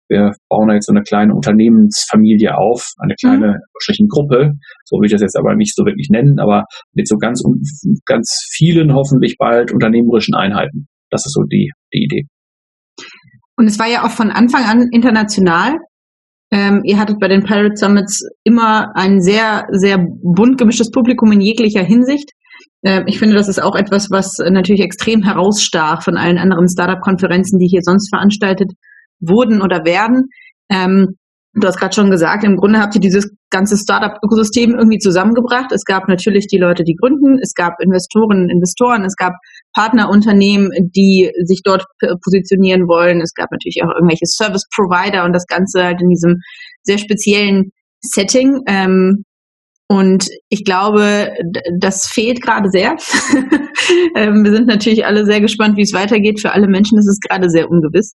wir 0.10 0.32
bauen 0.50 0.68
da 0.68 0.74
jetzt 0.74 0.88
so 0.88 0.94
eine 0.94 1.04
kleine 1.04 1.36
Unternehmensfamilie 1.36 2.58
auf, 2.58 2.94
eine 2.98 3.14
kleine 3.14 3.60
mhm. 3.88 4.08
Gruppe, 4.08 4.54
so 4.86 4.98
will 4.98 5.06
ich 5.06 5.12
das 5.12 5.22
jetzt 5.22 5.38
aber 5.38 5.56
nicht 5.56 5.76
so 5.76 5.86
wirklich 5.86 6.10
nennen, 6.10 6.40
aber 6.40 6.66
mit 6.94 7.08
so 7.08 7.18
ganz, 7.18 7.44
ganz 8.06 8.48
vielen 8.52 8.94
hoffentlich 8.94 9.36
bald 9.38 9.72
unternehmerischen 9.72 10.34
Einheiten. 10.34 10.88
Das 11.12 11.26
ist 11.26 11.34
so 11.34 11.44
die, 11.44 11.72
die 11.94 12.04
Idee. 12.04 12.24
Und 13.56 13.68
es 13.68 13.78
war 13.78 13.88
ja 13.88 14.04
auch 14.04 14.12
von 14.12 14.32
Anfang 14.32 14.64
an 14.64 14.88
international. 14.92 15.78
Ähm, 16.52 16.82
ihr 16.84 16.98
hattet 16.98 17.20
bei 17.20 17.28
den 17.28 17.44
Pirate 17.44 17.76
Summits 17.76 18.28
immer 18.44 18.96
ein 18.96 19.22
sehr, 19.22 19.66
sehr 19.72 20.00
bunt 20.00 20.58
gemischtes 20.58 20.90
Publikum 20.90 21.32
in 21.32 21.42
jeglicher 21.42 21.84
Hinsicht. 21.84 22.32
Ähm, 22.84 23.04
ich 23.08 23.20
finde, 23.20 23.36
das 23.36 23.48
ist 23.48 23.62
auch 23.62 23.76
etwas, 23.76 24.10
was 24.10 24.38
natürlich 24.40 24.82
extrem 24.82 25.24
herausstach 25.24 26.04
von 26.04 26.18
allen 26.18 26.38
anderen 26.38 26.68
Startup-Konferenzen, 26.68 27.60
die 27.60 27.68
hier 27.68 27.82
sonst 27.84 28.10
veranstaltet 28.10 28.72
wurden 29.20 29.62
oder 29.62 29.86
werden. 29.86 30.30
Ähm, 30.72 31.18
du 31.54 31.68
hast 31.68 31.78
gerade 31.78 31.94
schon 31.94 32.12
gesagt, 32.12 32.44
im 32.44 32.56
Grunde 32.56 32.80
habt 32.80 32.96
ihr 32.96 33.02
dieses 33.02 33.30
ganze 33.50 33.76
Startup-Ökosystem 33.76 34.76
irgendwie 34.76 35.00
zusammengebracht. 35.00 35.72
Es 35.74 35.84
gab 35.84 36.08
natürlich 36.08 36.48
die 36.48 36.60
Leute, 36.60 36.84
die 36.84 36.96
gründen, 36.96 37.38
es 37.42 37.54
gab 37.54 37.74
Investoren, 37.82 38.48
Investoren, 38.50 39.04
es 39.04 39.16
gab 39.16 39.34
Partnerunternehmen, 39.74 40.70
die 40.96 41.32
sich 41.46 41.62
dort 41.64 41.84
positionieren 42.24 42.88
wollen. 42.88 43.20
Es 43.22 43.34
gab 43.34 43.52
natürlich 43.52 43.82
auch 43.84 43.94
irgendwelche 43.94 44.26
Service-Provider 44.26 45.26
und 45.26 45.34
das 45.34 45.46
Ganze 45.48 45.84
halt 45.84 46.02
in 46.02 46.10
diesem 46.10 46.36
sehr 46.84 47.00
speziellen 47.00 47.72
Setting. 48.02 48.62
Ähm, 48.68 49.26
und 49.92 50.30
ich 50.50 50.64
glaube, 50.64 51.34
das 51.80 52.06
fehlt 52.06 52.42
gerade 52.42 52.70
sehr. 52.70 52.96
Ähm, 54.16 54.44
wir 54.44 54.52
sind 54.52 54.68
natürlich 54.68 55.06
alle 55.06 55.26
sehr 55.26 55.42
gespannt, 55.42 55.76
wie 55.76 55.82
es 55.82 55.94
weitergeht. 55.94 56.40
Für 56.40 56.52
alle 56.52 56.68
Menschen 56.68 57.00
ist 57.00 57.08
es 57.08 57.20
gerade 57.20 57.50
sehr 57.50 57.72
ungewiss. 57.72 58.14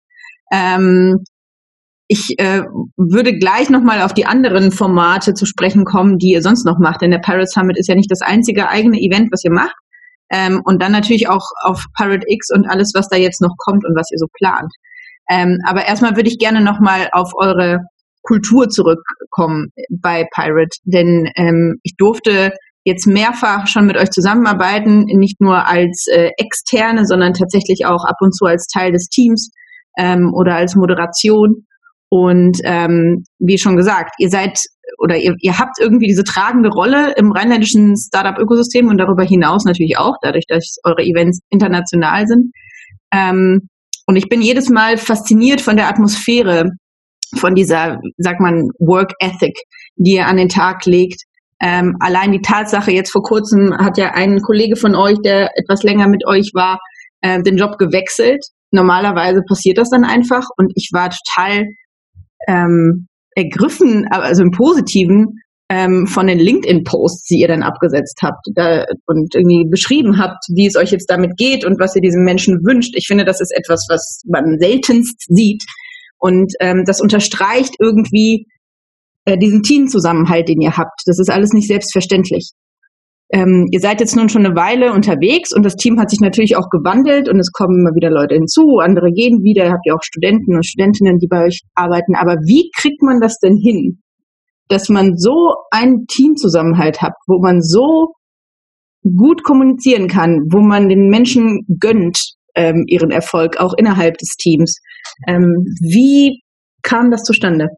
Ähm, 0.52 1.25
ich 2.09 2.35
äh, 2.37 2.62
würde 2.99 3.38
gleich 3.38 3.71
nochmal 3.71 4.02
auf 4.02 4.12
die 4.12 4.26
anderen 4.26 4.71
Formate 4.71 5.33
zu 5.33 5.47
sprechen 5.47 5.85
kommen, 5.85 6.19
die 6.19 6.33
ihr 6.33 6.43
sonst 6.43 6.67
noch 6.67 6.79
macht. 6.79 7.00
Denn 7.00 7.11
der 7.11 7.21
Pirate 7.21 7.47
Summit 7.47 7.79
ist 7.79 7.88
ja 7.88 7.95
nicht 7.95 8.11
das 8.11 8.21
einzige 8.21 8.69
eigene 8.69 8.99
Event, 8.99 9.29
was 9.33 9.45
ihr 9.45 9.52
macht. 9.52 9.75
Ähm, 10.31 10.61
und 10.64 10.83
dann 10.83 10.93
natürlich 10.93 11.29
auch 11.29 11.47
auf 11.62 11.85
Pirate 11.97 12.26
X 12.26 12.50
und 12.52 12.69
alles, 12.69 12.93
was 12.95 13.09
da 13.09 13.17
jetzt 13.17 13.41
noch 13.41 13.55
kommt 13.57 13.87
und 13.87 13.97
was 13.97 14.11
ihr 14.11 14.19
so 14.19 14.26
plant. 14.37 14.71
aber 15.64 15.87
erstmal 15.87 16.17
würde 16.17 16.29
ich 16.29 16.38
gerne 16.38 16.61
nochmal 16.61 17.09
auf 17.12 17.33
eure 17.35 17.81
Kultur 18.23 18.69
zurückkommen 18.69 19.69
bei 19.91 20.26
Pirate. 20.35 20.79
Denn 20.85 21.29
ähm, 21.37 21.76
ich 21.83 21.95
durfte 21.97 22.52
jetzt 22.85 23.07
mehrfach 23.07 23.67
schon 23.67 23.87
mit 23.87 23.97
euch 23.97 24.11
zusammenarbeiten, 24.11 25.05
nicht 25.07 25.41
nur 25.41 25.67
als 25.67 26.07
äh, 26.12 26.31
externe, 26.37 27.07
sondern 27.07 27.33
tatsächlich 27.33 27.87
auch 27.87 28.05
ab 28.05 28.17
und 28.21 28.35
zu 28.35 28.45
als 28.47 28.67
Teil 28.67 28.93
des 28.93 29.09
Teams 29.09 29.50
ähm, 29.99 30.33
oder 30.35 30.57
als 30.57 30.75
Moderation. 30.75 31.67
Und 32.09 32.59
ähm, 32.64 33.25
wie 33.38 33.59
schon 33.59 33.76
gesagt, 33.76 34.14
ihr 34.19 34.29
seid 34.29 34.59
oder 34.99 35.17
ihr, 35.17 35.35
ihr 35.38 35.59
habt 35.59 35.79
irgendwie 35.81 36.07
diese 36.07 36.25
tragende 36.25 36.69
Rolle 36.69 37.14
im 37.17 37.33
rheinländischen 37.33 37.97
Startup-Ökosystem 37.97 38.88
und 38.88 38.99
darüber 38.99 39.23
hinaus 39.23 39.64
natürlich 39.64 39.97
auch, 39.97 40.17
dadurch, 40.21 40.45
dass 40.47 40.76
eure 40.85 41.02
Events 41.02 41.41
international 41.50 42.26
sind. 42.26 42.52
Ähm, 43.12 43.69
und 44.07 44.17
ich 44.17 44.29
bin 44.29 44.43
jedes 44.43 44.69
Mal 44.69 44.99
fasziniert 44.99 45.61
von 45.61 45.76
der 45.76 45.88
Atmosphäre, 45.88 46.71
von 47.37 47.55
dieser, 47.55 47.99
sag 48.19 48.41
man, 48.41 48.69
Work 48.79 49.12
Ethic, 49.21 49.55
die 49.97 50.15
ihr 50.15 50.27
an 50.27 50.37
den 50.37 50.49
Tag 50.49 50.85
legt. 50.87 51.23
Ähm, 51.61 51.97
allein 52.01 52.33
die 52.33 52.43
Tatsache, 52.43 52.91
jetzt 52.91 53.12
vor 53.12 53.23
kurzem 53.23 53.77
hat 53.79 53.99
ja 53.99 54.12
ein 54.15 54.41
Kollege 54.41 54.77
von 54.77 54.95
euch, 54.95 55.19
der 55.25 55.51
etwas 55.57 55.83
länger 55.83 56.09
mit 56.09 56.27
euch 56.27 56.51
war, 56.55 56.79
äh, 57.21 57.43
den 57.43 57.57
Job 57.57 57.79
gewechselt. 57.79 58.45
Normalerweise 58.73 59.43
passiert 59.47 59.79
das 59.79 59.91
dann 59.91 60.05
einfach 60.05 60.45
und 60.57 60.73
ich 60.75 60.91
war 60.93 61.11
total 61.11 61.67
ähm, 62.49 63.07
ergriffen, 63.35 64.07
also 64.11 64.43
im 64.43 64.51
Positiven, 64.51 65.39
ähm, 65.73 66.07
von 66.07 66.27
den 66.27 66.39
LinkedIn-Posts, 66.39 67.29
die 67.29 67.41
ihr 67.41 67.49
dann 67.49 67.62
abgesetzt 67.62 68.19
habt 68.23 68.45
da, 68.55 68.85
und 69.07 69.35
irgendwie 69.35 69.65
beschrieben 69.71 70.19
habt, 70.19 70.45
wie 70.55 70.67
es 70.67 70.77
euch 70.77 70.91
jetzt 70.91 71.09
damit 71.11 71.37
geht 71.39 71.65
und 71.65 71.81
was 71.81 71.97
ihr 71.97 72.03
diesem 72.03 72.25
Menschen 72.25 72.59
wünscht. 72.65 72.93
Ich 72.95 73.07
finde, 73.07 73.25
das 73.25 73.41
ist 73.41 73.55
etwas, 73.57 73.87
was 73.89 74.21
man 74.27 74.59
seltenst 74.59 75.17
sieht. 75.29 75.65
Und 76.23 76.52
ähm, 76.61 76.85
das 76.87 77.00
unterstreicht 77.00 77.75
irgendwie 77.81 78.47
äh, 79.25 79.37
diesen 79.37 79.62
Teamzusammenhalt, 79.62 80.49
den 80.49 80.61
ihr 80.61 80.76
habt. 80.76 81.02
Das 81.07 81.19
ist 81.19 81.31
alles 81.31 81.52
nicht 81.52 81.67
selbstverständlich. 81.67 82.52
Ähm, 83.33 83.67
ihr 83.73 83.81
seid 83.81 83.99
jetzt 83.99 84.14
nun 84.14 84.29
schon 84.29 84.47
eine 84.47 84.55
Weile 84.55 84.93
unterwegs 84.93 85.52
und 85.52 85.64
das 85.64 85.75
Team 85.75 85.99
hat 85.99 86.11
sich 86.11 86.21
natürlich 86.21 86.55
auch 86.57 86.69
gewandelt 86.71 87.29
und 87.29 87.41
es 87.41 87.50
kommen 87.50 87.81
immer 87.81 87.95
wieder 87.97 88.11
Leute 88.11 88.35
hinzu, 88.35 88.79
andere 88.81 89.11
gehen 89.11 89.43
wieder, 89.43 89.64
ihr 89.64 89.73
habt 89.73 89.87
ja 89.87 89.95
auch 89.95 90.02
Studenten 90.02 90.55
und 90.55 90.67
Studentinnen, 90.67 91.19
die 91.19 91.29
bei 91.29 91.47
euch 91.47 91.62
arbeiten. 91.75 92.14
Aber 92.14 92.35
wie 92.47 92.71
kriegt 92.76 93.02
man 93.02 93.21
das 93.21 93.38
denn 93.38 93.57
hin, 93.57 94.02
dass 94.69 94.88
man 94.91 95.17
so 95.17 95.55
einen 95.73 96.07
Teamzusammenhalt 96.07 97.02
hat, 97.02 97.14
wo 97.26 97.41
man 97.41 97.62
so 97.62 98.12
gut 99.17 99.43
kommunizieren 99.43 100.07
kann, 100.07 100.43
wo 100.52 100.61
man 100.61 100.88
den 100.88 101.09
Menschen 101.09 101.67
gönnt 101.81 102.37
ähm, 102.55 102.85
ihren 102.87 103.11
Erfolg, 103.11 103.59
auch 103.59 103.75
innerhalb 103.76 104.19
des 104.19 104.37
Teams. 104.37 104.79
Ähm, 105.26 105.64
wie 105.80 106.42
kam 106.82 107.11
das 107.11 107.23
zustande? 107.23 107.68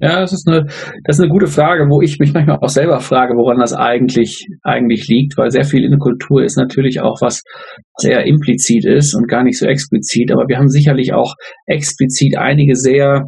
Ja, 0.00 0.20
das 0.20 0.32
ist 0.32 0.46
eine, 0.46 0.66
das 1.04 1.16
ist 1.16 1.20
eine 1.20 1.32
gute 1.32 1.48
Frage, 1.48 1.88
wo 1.90 2.00
ich 2.00 2.20
mich 2.20 2.32
manchmal 2.32 2.60
auch 2.60 2.68
selber 2.68 3.00
frage, 3.00 3.34
woran 3.34 3.58
das 3.58 3.74
eigentlich, 3.74 4.46
eigentlich 4.62 5.08
liegt, 5.08 5.36
weil 5.36 5.50
sehr 5.50 5.64
viel 5.64 5.82
in 5.82 5.90
der 5.90 5.98
Kultur 5.98 6.44
ist 6.44 6.56
natürlich 6.56 7.00
auch 7.00 7.20
was 7.20 7.42
sehr 7.96 8.24
implizit 8.24 8.84
ist 8.86 9.16
und 9.16 9.26
gar 9.26 9.42
nicht 9.42 9.58
so 9.58 9.66
explizit, 9.66 10.30
aber 10.30 10.46
wir 10.46 10.58
haben 10.58 10.68
sicherlich 10.68 11.14
auch 11.14 11.34
explizit 11.66 12.38
einige 12.38 12.76
sehr 12.76 13.24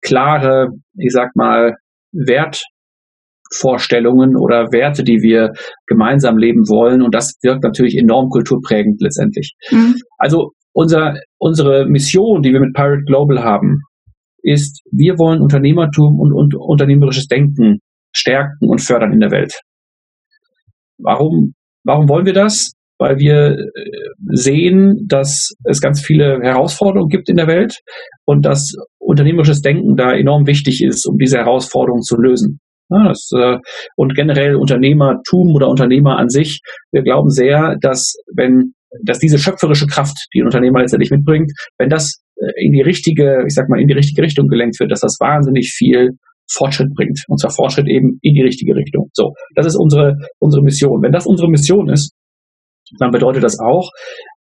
klare, 0.00 0.68
ich 0.96 1.10
sag 1.12 1.34
mal, 1.34 1.74
Wertvorstellungen 2.12 4.36
oder 4.36 4.70
Werte, 4.70 5.02
die 5.02 5.22
wir 5.22 5.50
gemeinsam 5.86 6.36
leben 6.36 6.68
wollen. 6.68 7.00
Und 7.02 7.14
das 7.14 7.38
wirkt 7.42 7.64
natürlich 7.64 7.96
enorm 7.98 8.28
kulturprägend 8.28 9.00
letztendlich. 9.00 9.54
Mhm. 9.70 9.94
Also 10.18 10.52
unser, 10.72 11.14
unsere 11.38 11.86
Mission, 11.86 12.42
die 12.42 12.52
wir 12.52 12.60
mit 12.60 12.74
Pirate 12.74 13.02
Global 13.04 13.42
haben, 13.42 13.80
ist, 14.42 14.82
wir 14.90 15.18
wollen 15.18 15.40
Unternehmertum 15.40 16.18
und, 16.18 16.32
und 16.32 16.54
unternehmerisches 16.54 17.26
Denken 17.26 17.78
stärken 18.14 18.68
und 18.68 18.80
fördern 18.80 19.12
in 19.12 19.20
der 19.20 19.30
Welt. 19.30 19.60
Warum, 20.98 21.54
warum 21.84 22.08
wollen 22.08 22.26
wir 22.26 22.32
das? 22.32 22.72
Weil 22.98 23.18
wir 23.18 23.58
äh, 23.58 23.66
sehen, 24.32 25.06
dass 25.08 25.52
es 25.64 25.80
ganz 25.80 26.04
viele 26.04 26.40
Herausforderungen 26.42 27.08
gibt 27.08 27.28
in 27.28 27.36
der 27.36 27.46
Welt 27.46 27.80
und 28.24 28.44
dass 28.44 28.74
unternehmerisches 28.98 29.60
Denken 29.60 29.96
da 29.96 30.12
enorm 30.12 30.46
wichtig 30.46 30.82
ist, 30.82 31.06
um 31.06 31.16
diese 31.18 31.38
Herausforderungen 31.38 32.02
zu 32.02 32.16
lösen. 32.16 32.60
Ja, 32.90 33.08
das, 33.08 33.30
äh, 33.36 33.58
und 33.96 34.14
generell 34.14 34.56
Unternehmertum 34.56 35.54
oder 35.54 35.68
Unternehmer 35.68 36.18
an 36.18 36.28
sich, 36.28 36.60
wir 36.92 37.02
glauben 37.02 37.30
sehr, 37.30 37.76
dass 37.80 38.14
wenn 38.34 38.74
dass 39.04 39.18
diese 39.18 39.38
schöpferische 39.38 39.86
Kraft, 39.86 40.16
die 40.34 40.40
ein 40.40 40.46
Unternehmer 40.46 40.80
letztendlich 40.80 41.10
mitbringt, 41.10 41.50
wenn 41.78 41.88
das 41.88 42.22
äh, 42.36 42.64
in 42.64 42.72
die 42.72 42.82
richtige, 42.82 43.44
ich 43.46 43.54
sag 43.54 43.68
mal, 43.68 43.80
in 43.80 43.88
die 43.88 43.94
richtige 43.94 44.22
Richtung 44.22 44.48
gelenkt 44.48 44.78
wird, 44.80 44.90
dass 44.90 45.00
das 45.00 45.16
wahnsinnig 45.20 45.72
viel 45.76 46.10
Fortschritt 46.50 46.92
bringt. 46.94 47.18
Und 47.28 47.40
zwar 47.40 47.50
Fortschritt 47.50 47.88
eben 47.88 48.18
in 48.20 48.34
die 48.34 48.42
richtige 48.42 48.74
Richtung. 48.74 49.08
So, 49.14 49.32
das 49.54 49.66
ist 49.66 49.76
unsere, 49.76 50.16
unsere 50.38 50.62
Mission. 50.62 51.02
Wenn 51.02 51.12
das 51.12 51.26
unsere 51.26 51.48
Mission 51.48 51.88
ist, 51.88 52.12
dann 52.98 53.10
bedeutet 53.10 53.42
das 53.42 53.58
auch 53.58 53.90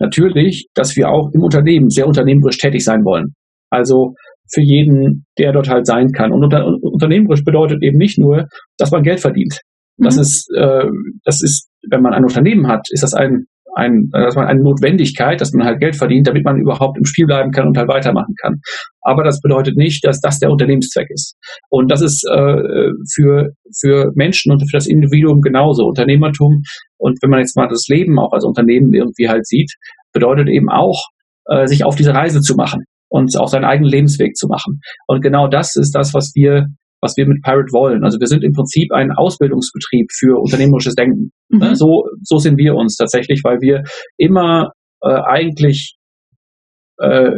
natürlich, 0.00 0.66
dass 0.74 0.96
wir 0.96 1.08
auch 1.08 1.30
im 1.32 1.42
Unternehmen 1.42 1.88
sehr 1.88 2.08
unternehmerisch 2.08 2.58
tätig 2.58 2.82
sein 2.82 3.04
wollen. 3.04 3.34
Also 3.70 4.14
für 4.52 4.62
jeden, 4.62 5.26
der 5.38 5.52
dort 5.52 5.68
halt 5.68 5.86
sein 5.86 6.08
kann. 6.10 6.32
Und 6.32 6.42
unter, 6.42 6.66
unternehmerisch 6.66 7.44
bedeutet 7.44 7.82
eben 7.82 7.98
nicht 7.98 8.18
nur, 8.18 8.46
dass 8.78 8.90
man 8.90 9.04
Geld 9.04 9.20
verdient. 9.20 9.60
Das 9.98 10.16
mhm. 10.16 10.22
ist, 10.22 10.48
äh, 10.56 10.86
das 11.24 11.42
ist, 11.42 11.68
wenn 11.88 12.02
man 12.02 12.14
ein 12.14 12.24
Unternehmen 12.24 12.66
hat, 12.66 12.86
ist 12.90 13.02
das 13.02 13.14
ein 13.14 13.46
ein, 13.80 14.08
dass 14.12 14.36
man 14.36 14.46
eine 14.46 14.62
Notwendigkeit, 14.62 15.40
dass 15.40 15.52
man 15.52 15.66
halt 15.66 15.80
Geld 15.80 15.96
verdient, 15.96 16.26
damit 16.26 16.44
man 16.44 16.58
überhaupt 16.58 16.98
im 16.98 17.04
Spiel 17.04 17.26
bleiben 17.26 17.50
kann 17.50 17.68
und 17.68 17.76
halt 17.76 17.88
weitermachen 17.88 18.34
kann. 18.40 18.60
Aber 19.02 19.24
das 19.24 19.40
bedeutet 19.40 19.76
nicht, 19.76 20.06
dass 20.06 20.20
das 20.20 20.38
der 20.38 20.50
Unternehmenszweck 20.50 21.08
ist. 21.10 21.36
Und 21.68 21.90
das 21.90 22.02
ist 22.02 22.24
äh, 22.30 22.90
für, 23.14 23.48
für 23.78 24.12
Menschen 24.14 24.52
und 24.52 24.60
für 24.70 24.76
das 24.76 24.86
Individuum 24.86 25.40
genauso. 25.40 25.84
Unternehmertum 25.86 26.62
und 26.98 27.18
wenn 27.22 27.30
man 27.30 27.40
jetzt 27.40 27.56
mal 27.56 27.68
das 27.68 27.86
Leben 27.88 28.18
auch 28.18 28.32
als 28.32 28.44
Unternehmen 28.44 28.92
irgendwie 28.92 29.28
halt 29.28 29.46
sieht, 29.46 29.72
bedeutet 30.12 30.48
eben 30.48 30.68
auch, 30.68 31.02
äh, 31.46 31.66
sich 31.66 31.84
auf 31.84 31.96
diese 31.96 32.14
Reise 32.14 32.40
zu 32.40 32.54
machen 32.54 32.84
und 33.08 33.34
auch 33.38 33.48
seinen 33.48 33.64
eigenen 33.64 33.90
Lebensweg 33.90 34.36
zu 34.36 34.46
machen. 34.48 34.80
Und 35.06 35.22
genau 35.22 35.48
das 35.48 35.76
ist 35.76 35.92
das, 35.92 36.14
was 36.14 36.32
wir 36.34 36.66
was 37.00 37.16
wir 37.16 37.26
mit 37.26 37.42
Pirate 37.42 37.72
wollen. 37.72 38.04
Also 38.04 38.18
wir 38.20 38.26
sind 38.26 38.44
im 38.44 38.52
Prinzip 38.52 38.92
ein 38.92 39.10
Ausbildungsbetrieb 39.12 40.08
für 40.12 40.40
unternehmerisches 40.40 40.94
Denken. 40.94 41.32
Mhm. 41.48 41.74
So, 41.74 42.04
so 42.22 42.38
sind 42.38 42.58
wir 42.58 42.74
uns 42.74 42.96
tatsächlich, 42.96 43.40
weil 43.44 43.60
wir 43.60 43.82
immer 44.16 44.72
äh, 45.02 45.08
eigentlich 45.08 45.96
äh, 46.98 47.30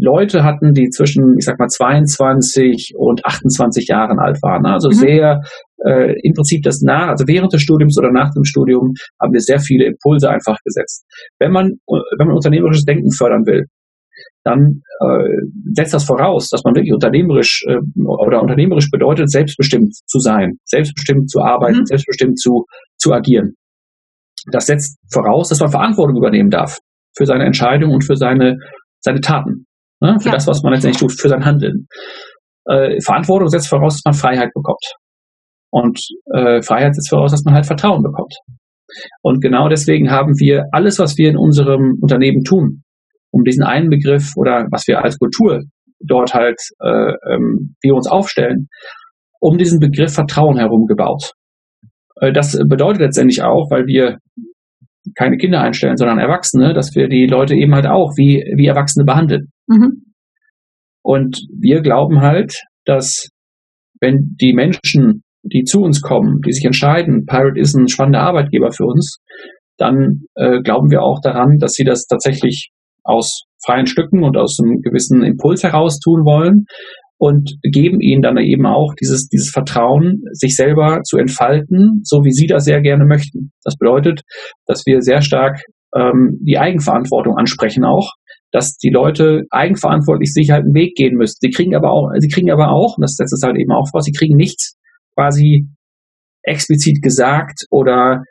Leute 0.00 0.44
hatten, 0.44 0.74
die 0.74 0.90
zwischen, 0.90 1.34
ich 1.38 1.44
sag 1.44 1.58
mal, 1.58 1.66
22 1.66 2.92
und 2.96 3.24
28 3.24 3.88
Jahren 3.88 4.18
alt 4.18 4.40
waren. 4.42 4.64
Also 4.64 4.88
mhm. 4.88 4.92
sehr 4.92 5.40
äh, 5.84 6.14
im 6.22 6.34
Prinzip 6.34 6.62
das 6.62 6.82
nach, 6.82 7.08
also 7.08 7.26
während 7.26 7.52
des 7.52 7.62
Studiums 7.62 7.98
oder 7.98 8.12
nach 8.12 8.32
dem 8.32 8.44
Studium 8.44 8.94
haben 9.20 9.32
wir 9.32 9.40
sehr 9.40 9.58
viele 9.58 9.86
Impulse 9.86 10.30
einfach 10.30 10.56
gesetzt. 10.64 11.04
Wenn 11.40 11.52
man, 11.52 11.72
wenn 11.86 12.28
man 12.28 12.36
unternehmerisches 12.36 12.84
Denken 12.84 13.10
fördern 13.10 13.44
will, 13.46 13.66
dann 14.44 14.82
äh, 15.00 15.28
setzt 15.74 15.94
das 15.94 16.04
voraus, 16.04 16.48
dass 16.48 16.62
man 16.64 16.74
wirklich 16.74 16.92
unternehmerisch 16.92 17.64
äh, 17.68 17.78
oder 18.04 18.40
unternehmerisch 18.42 18.90
bedeutet, 18.90 19.30
selbstbestimmt 19.30 19.94
zu 20.06 20.18
sein, 20.18 20.58
selbstbestimmt 20.64 21.30
zu 21.30 21.40
arbeiten, 21.40 21.80
mhm. 21.80 21.86
selbstbestimmt 21.86 22.38
zu, 22.38 22.64
zu 22.96 23.12
agieren. 23.12 23.54
Das 24.52 24.66
setzt 24.66 24.98
voraus, 25.12 25.48
dass 25.48 25.60
man 25.60 25.70
Verantwortung 25.70 26.16
übernehmen 26.16 26.50
darf 26.50 26.78
für 27.16 27.26
seine 27.26 27.44
Entscheidung 27.44 27.90
und 27.92 28.04
für 28.04 28.16
seine, 28.16 28.56
seine 29.00 29.20
Taten, 29.20 29.66
ne? 30.00 30.16
für 30.20 30.28
ja. 30.28 30.34
das, 30.34 30.46
was 30.46 30.62
man 30.62 30.72
letztendlich 30.72 31.00
tut, 31.00 31.12
für 31.12 31.28
sein 31.28 31.44
Handeln. 31.44 31.88
Äh, 32.66 33.00
Verantwortung 33.00 33.48
setzt 33.48 33.68
voraus, 33.68 33.94
dass 33.94 34.04
man 34.04 34.14
Freiheit 34.14 34.50
bekommt. 34.54 34.84
Und 35.70 36.00
äh, 36.32 36.62
Freiheit 36.62 36.94
setzt 36.94 37.10
voraus, 37.10 37.32
dass 37.32 37.44
man 37.44 37.54
halt 37.54 37.66
Vertrauen 37.66 38.02
bekommt. 38.02 38.34
Und 39.22 39.40
genau 39.40 39.68
deswegen 39.68 40.10
haben 40.10 40.38
wir 40.38 40.64
alles, 40.72 40.98
was 40.98 41.16
wir 41.16 41.28
in 41.28 41.36
unserem 41.36 41.98
Unternehmen 42.00 42.44
tun, 42.44 42.82
um 43.30 43.44
diesen 43.44 43.64
einen 43.64 43.90
Begriff 43.90 44.32
oder 44.36 44.66
was 44.70 44.86
wir 44.86 45.02
als 45.02 45.18
Kultur 45.18 45.62
dort 46.00 46.34
halt, 46.34 46.60
äh, 46.80 47.12
ähm, 47.32 47.74
wir 47.82 47.94
uns 47.94 48.08
aufstellen, 48.08 48.68
um 49.40 49.58
diesen 49.58 49.80
Begriff 49.80 50.14
Vertrauen 50.14 50.58
herum 50.58 50.86
gebaut. 50.86 51.32
Äh, 52.20 52.32
das 52.32 52.58
bedeutet 52.68 53.00
letztendlich 53.00 53.42
auch, 53.42 53.70
weil 53.70 53.86
wir 53.86 54.18
keine 55.14 55.36
Kinder 55.36 55.60
einstellen, 55.60 55.96
sondern 55.96 56.18
Erwachsene, 56.18 56.74
dass 56.74 56.94
wir 56.94 57.08
die 57.08 57.26
Leute 57.26 57.54
eben 57.54 57.74
halt 57.74 57.86
auch 57.86 58.12
wie, 58.16 58.44
wie 58.56 58.66
Erwachsene 58.66 59.04
behandeln. 59.04 59.52
Mhm. 59.68 60.02
Und 61.02 61.38
wir 61.56 61.80
glauben 61.82 62.20
halt, 62.20 62.60
dass 62.84 63.28
wenn 64.00 64.36
die 64.40 64.52
Menschen, 64.52 65.22
die 65.42 65.62
zu 65.62 65.80
uns 65.80 66.00
kommen, 66.00 66.40
die 66.44 66.52
sich 66.52 66.64
entscheiden, 66.64 67.24
Pirate 67.26 67.60
ist 67.60 67.74
ein 67.74 67.88
spannender 67.88 68.22
Arbeitgeber 68.22 68.72
für 68.72 68.84
uns, 68.84 69.18
dann 69.78 70.22
äh, 70.34 70.60
glauben 70.62 70.90
wir 70.90 71.02
auch 71.02 71.20
daran, 71.22 71.58
dass 71.58 71.72
sie 71.72 71.84
das 71.84 72.06
tatsächlich 72.06 72.70
aus 73.06 73.44
freien 73.64 73.86
Stücken 73.86 74.22
und 74.22 74.36
aus 74.36 74.58
einem 74.62 74.80
gewissen 74.82 75.22
Impuls 75.22 75.62
heraus 75.62 75.98
tun 75.98 76.24
wollen 76.24 76.66
und 77.18 77.56
geben 77.62 78.00
ihnen 78.00 78.22
dann 78.22 78.36
eben 78.36 78.66
auch 78.66 78.94
dieses, 79.00 79.28
dieses 79.28 79.50
Vertrauen, 79.50 80.22
sich 80.32 80.54
selber 80.54 81.00
zu 81.02 81.16
entfalten, 81.16 82.00
so 82.04 82.24
wie 82.24 82.32
sie 82.32 82.46
das 82.46 82.64
sehr 82.64 82.80
gerne 82.82 83.06
möchten. 83.06 83.52
Das 83.64 83.76
bedeutet, 83.76 84.20
dass 84.66 84.82
wir 84.86 85.00
sehr 85.00 85.22
stark 85.22 85.62
ähm, 85.94 86.38
die 86.42 86.58
Eigenverantwortung 86.58 87.36
ansprechen 87.38 87.84
auch, 87.84 88.12
dass 88.52 88.76
die 88.76 88.90
Leute 88.90 89.44
eigenverantwortlich 89.50 90.32
sich 90.32 90.50
halt 90.50 90.64
einen 90.64 90.74
Weg 90.74 90.94
gehen 90.94 91.16
müssen. 91.16 91.38
Sie 91.40 91.50
kriegen 91.50 91.74
aber 91.74 91.90
auch, 91.90 92.10
sie 92.18 92.28
kriegen 92.28 92.50
aber 92.50 92.70
auch, 92.70 92.96
und 92.96 93.02
das 93.02 93.14
setzt 93.14 93.32
es 93.32 93.42
halt 93.42 93.56
eben 93.56 93.72
auch 93.72 93.88
vor, 93.90 94.02
sie 94.02 94.12
kriegen 94.12 94.36
nichts 94.36 94.76
quasi 95.14 95.66
explizit 96.42 97.02
gesagt 97.02 97.64
oder 97.70 98.22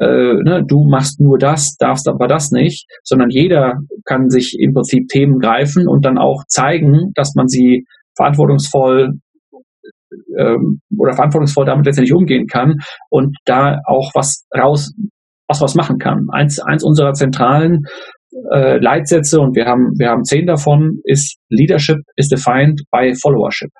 äh, 0.00 0.34
ne, 0.42 0.62
du 0.66 0.88
machst 0.88 1.20
nur 1.20 1.38
das, 1.38 1.76
darfst 1.78 2.08
aber 2.08 2.28
das 2.28 2.50
nicht, 2.50 2.86
sondern 3.02 3.30
jeder 3.30 3.74
kann 4.04 4.30
sich 4.30 4.56
im 4.58 4.72
Prinzip 4.72 5.08
Themen 5.08 5.38
greifen 5.38 5.88
und 5.88 6.04
dann 6.04 6.18
auch 6.18 6.44
zeigen, 6.48 7.12
dass 7.14 7.34
man 7.34 7.48
sie 7.48 7.84
verantwortungsvoll 8.16 9.12
ähm, 10.38 10.80
oder 10.96 11.12
verantwortungsvoll 11.12 11.66
damit 11.66 11.86
letztendlich 11.86 12.14
umgehen 12.14 12.46
kann 12.46 12.76
und 13.10 13.36
da 13.44 13.78
auch 13.86 14.10
was 14.14 14.46
raus 14.56 14.92
was 15.48 15.60
was 15.62 15.74
machen 15.74 15.98
kann. 15.98 16.26
Eins, 16.30 16.60
eins 16.60 16.84
unserer 16.84 17.14
zentralen 17.14 17.84
äh, 18.52 18.78
Leitsätze 18.78 19.40
und 19.40 19.56
wir 19.56 19.64
haben, 19.64 19.92
wir 19.98 20.10
haben 20.10 20.24
zehn 20.24 20.46
davon, 20.46 21.00
ist 21.04 21.38
Leadership 21.48 21.98
is 22.16 22.28
defined 22.28 22.82
by 22.90 23.14
Followership. 23.20 23.70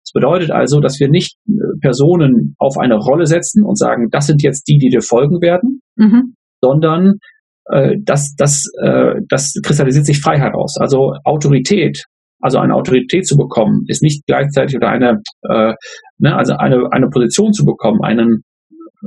Das 0.00 0.12
bedeutet 0.12 0.50
also, 0.50 0.80
dass 0.80 0.98
wir 1.00 1.08
nicht 1.08 1.36
äh, 1.48 1.52
Personen 1.80 2.54
auf 2.58 2.76
eine 2.78 2.96
Rolle 2.96 3.26
setzen 3.26 3.64
und 3.64 3.78
sagen, 3.78 4.08
das 4.10 4.26
sind 4.26 4.42
jetzt 4.42 4.68
die, 4.68 4.78
die 4.78 4.88
dir 4.88 5.02
folgen 5.02 5.40
werden, 5.40 5.80
mhm. 5.96 6.34
sondern 6.60 7.18
äh, 7.66 7.96
das, 8.02 8.34
das, 8.36 8.64
äh, 8.82 9.14
das 9.28 9.54
kristallisiert 9.62 10.06
sich 10.06 10.20
frei 10.20 10.38
heraus. 10.38 10.76
Also 10.78 11.14
Autorität, 11.24 12.04
also 12.40 12.58
eine 12.58 12.74
Autorität 12.74 13.26
zu 13.26 13.36
bekommen, 13.36 13.84
ist 13.86 14.02
nicht 14.02 14.26
gleichzeitig 14.26 14.76
oder 14.76 14.88
eine, 14.88 15.20
äh, 15.48 15.74
ne, 16.18 16.36
also 16.36 16.54
eine, 16.54 16.88
eine 16.90 17.08
Position 17.08 17.52
zu 17.52 17.64
bekommen, 17.64 18.00
einen, 18.02 18.42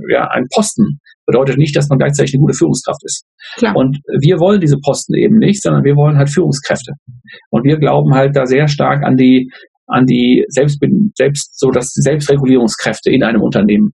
ja, 0.10 0.28
einen 0.28 0.48
Posten, 0.54 1.00
bedeutet 1.26 1.58
nicht, 1.58 1.76
dass 1.76 1.90
man 1.90 1.98
gleichzeitig 1.98 2.34
eine 2.36 2.42
gute 2.42 2.54
Führungskraft 2.54 3.04
ist. 3.04 3.26
Klar. 3.58 3.76
Und 3.76 3.98
wir 4.20 4.40
wollen 4.40 4.62
diese 4.62 4.78
Posten 4.78 5.16
eben 5.16 5.38
nicht, 5.38 5.62
sondern 5.62 5.84
wir 5.84 5.96
wollen 5.96 6.18
halt 6.18 6.30
Führungskräfte. 6.30 6.94
Und 7.50 7.64
wir 7.64 7.78
glauben 7.78 8.14
halt 8.14 8.36
da 8.36 8.46
sehr 8.46 8.68
stark 8.68 9.04
an 9.04 9.18
die, 9.18 9.50
an 9.88 10.06
die 10.06 10.44
Selbst, 10.48 10.82
selbst 11.16 11.60
so 11.60 11.70
das 11.70 11.88
Selbstregulierungskräfte 11.94 13.12
in 13.12 13.24
einem 13.24 13.42
Unternehmen. 13.42 13.92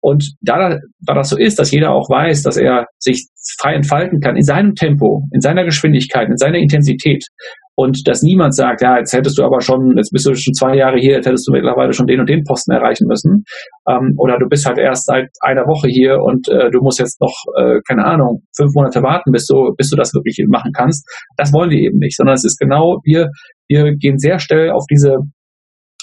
Und 0.00 0.34
da, 0.40 0.78
da 1.00 1.14
das 1.14 1.30
so 1.30 1.38
ist, 1.38 1.58
dass 1.58 1.70
jeder 1.70 1.92
auch 1.92 2.08
weiß, 2.10 2.42
dass 2.42 2.56
er 2.56 2.86
sich 2.98 3.28
frei 3.60 3.74
entfalten 3.74 4.20
kann 4.20 4.36
in 4.36 4.42
seinem 4.42 4.74
Tempo, 4.74 5.22
in 5.32 5.40
seiner 5.40 5.64
Geschwindigkeit, 5.64 6.28
in 6.28 6.36
seiner 6.36 6.58
Intensität 6.58 7.24
und 7.74 8.06
dass 8.06 8.22
niemand 8.22 8.54
sagt, 8.54 8.82
ja, 8.82 8.98
jetzt 8.98 9.12
hättest 9.12 9.38
du 9.38 9.44
aber 9.44 9.60
schon, 9.60 9.96
jetzt 9.96 10.10
bist 10.12 10.26
du 10.26 10.34
schon 10.34 10.52
zwei 10.52 10.76
Jahre 10.76 10.98
hier, 10.98 11.16
jetzt 11.16 11.26
hättest 11.26 11.48
du 11.48 11.52
mittlerweile 11.52 11.92
schon 11.92 12.06
den 12.06 12.20
und 12.20 12.28
den 12.28 12.44
Posten 12.44 12.72
erreichen 12.72 13.06
müssen. 13.06 13.44
Ähm, 13.88 14.14
oder 14.18 14.38
du 14.38 14.46
bist 14.46 14.66
halt 14.66 14.78
erst 14.78 15.06
seit 15.06 15.28
einer 15.40 15.62
Woche 15.62 15.88
hier 15.88 16.18
und 16.20 16.48
äh, 16.48 16.70
du 16.70 16.80
musst 16.82 16.98
jetzt 16.98 17.20
noch, 17.20 17.34
äh, 17.58 17.80
keine 17.88 18.04
Ahnung, 18.04 18.42
fünf 18.54 18.72
Monate 18.74 19.02
warten, 19.02 19.32
bis 19.32 19.46
du, 19.46 19.72
bis 19.76 19.88
du 19.88 19.96
das 19.96 20.12
wirklich 20.12 20.36
machen 20.48 20.72
kannst. 20.76 21.08
Das 21.36 21.52
wollen 21.52 21.70
wir 21.70 21.78
eben 21.78 21.98
nicht, 21.98 22.16
sondern 22.16 22.34
es 22.34 22.44
ist 22.44 22.58
genau, 22.58 22.98
wir, 23.04 23.28
wir 23.68 23.94
gehen 23.96 24.18
sehr 24.18 24.38
schnell 24.38 24.70
auf 24.70 24.84
diese 24.90 25.16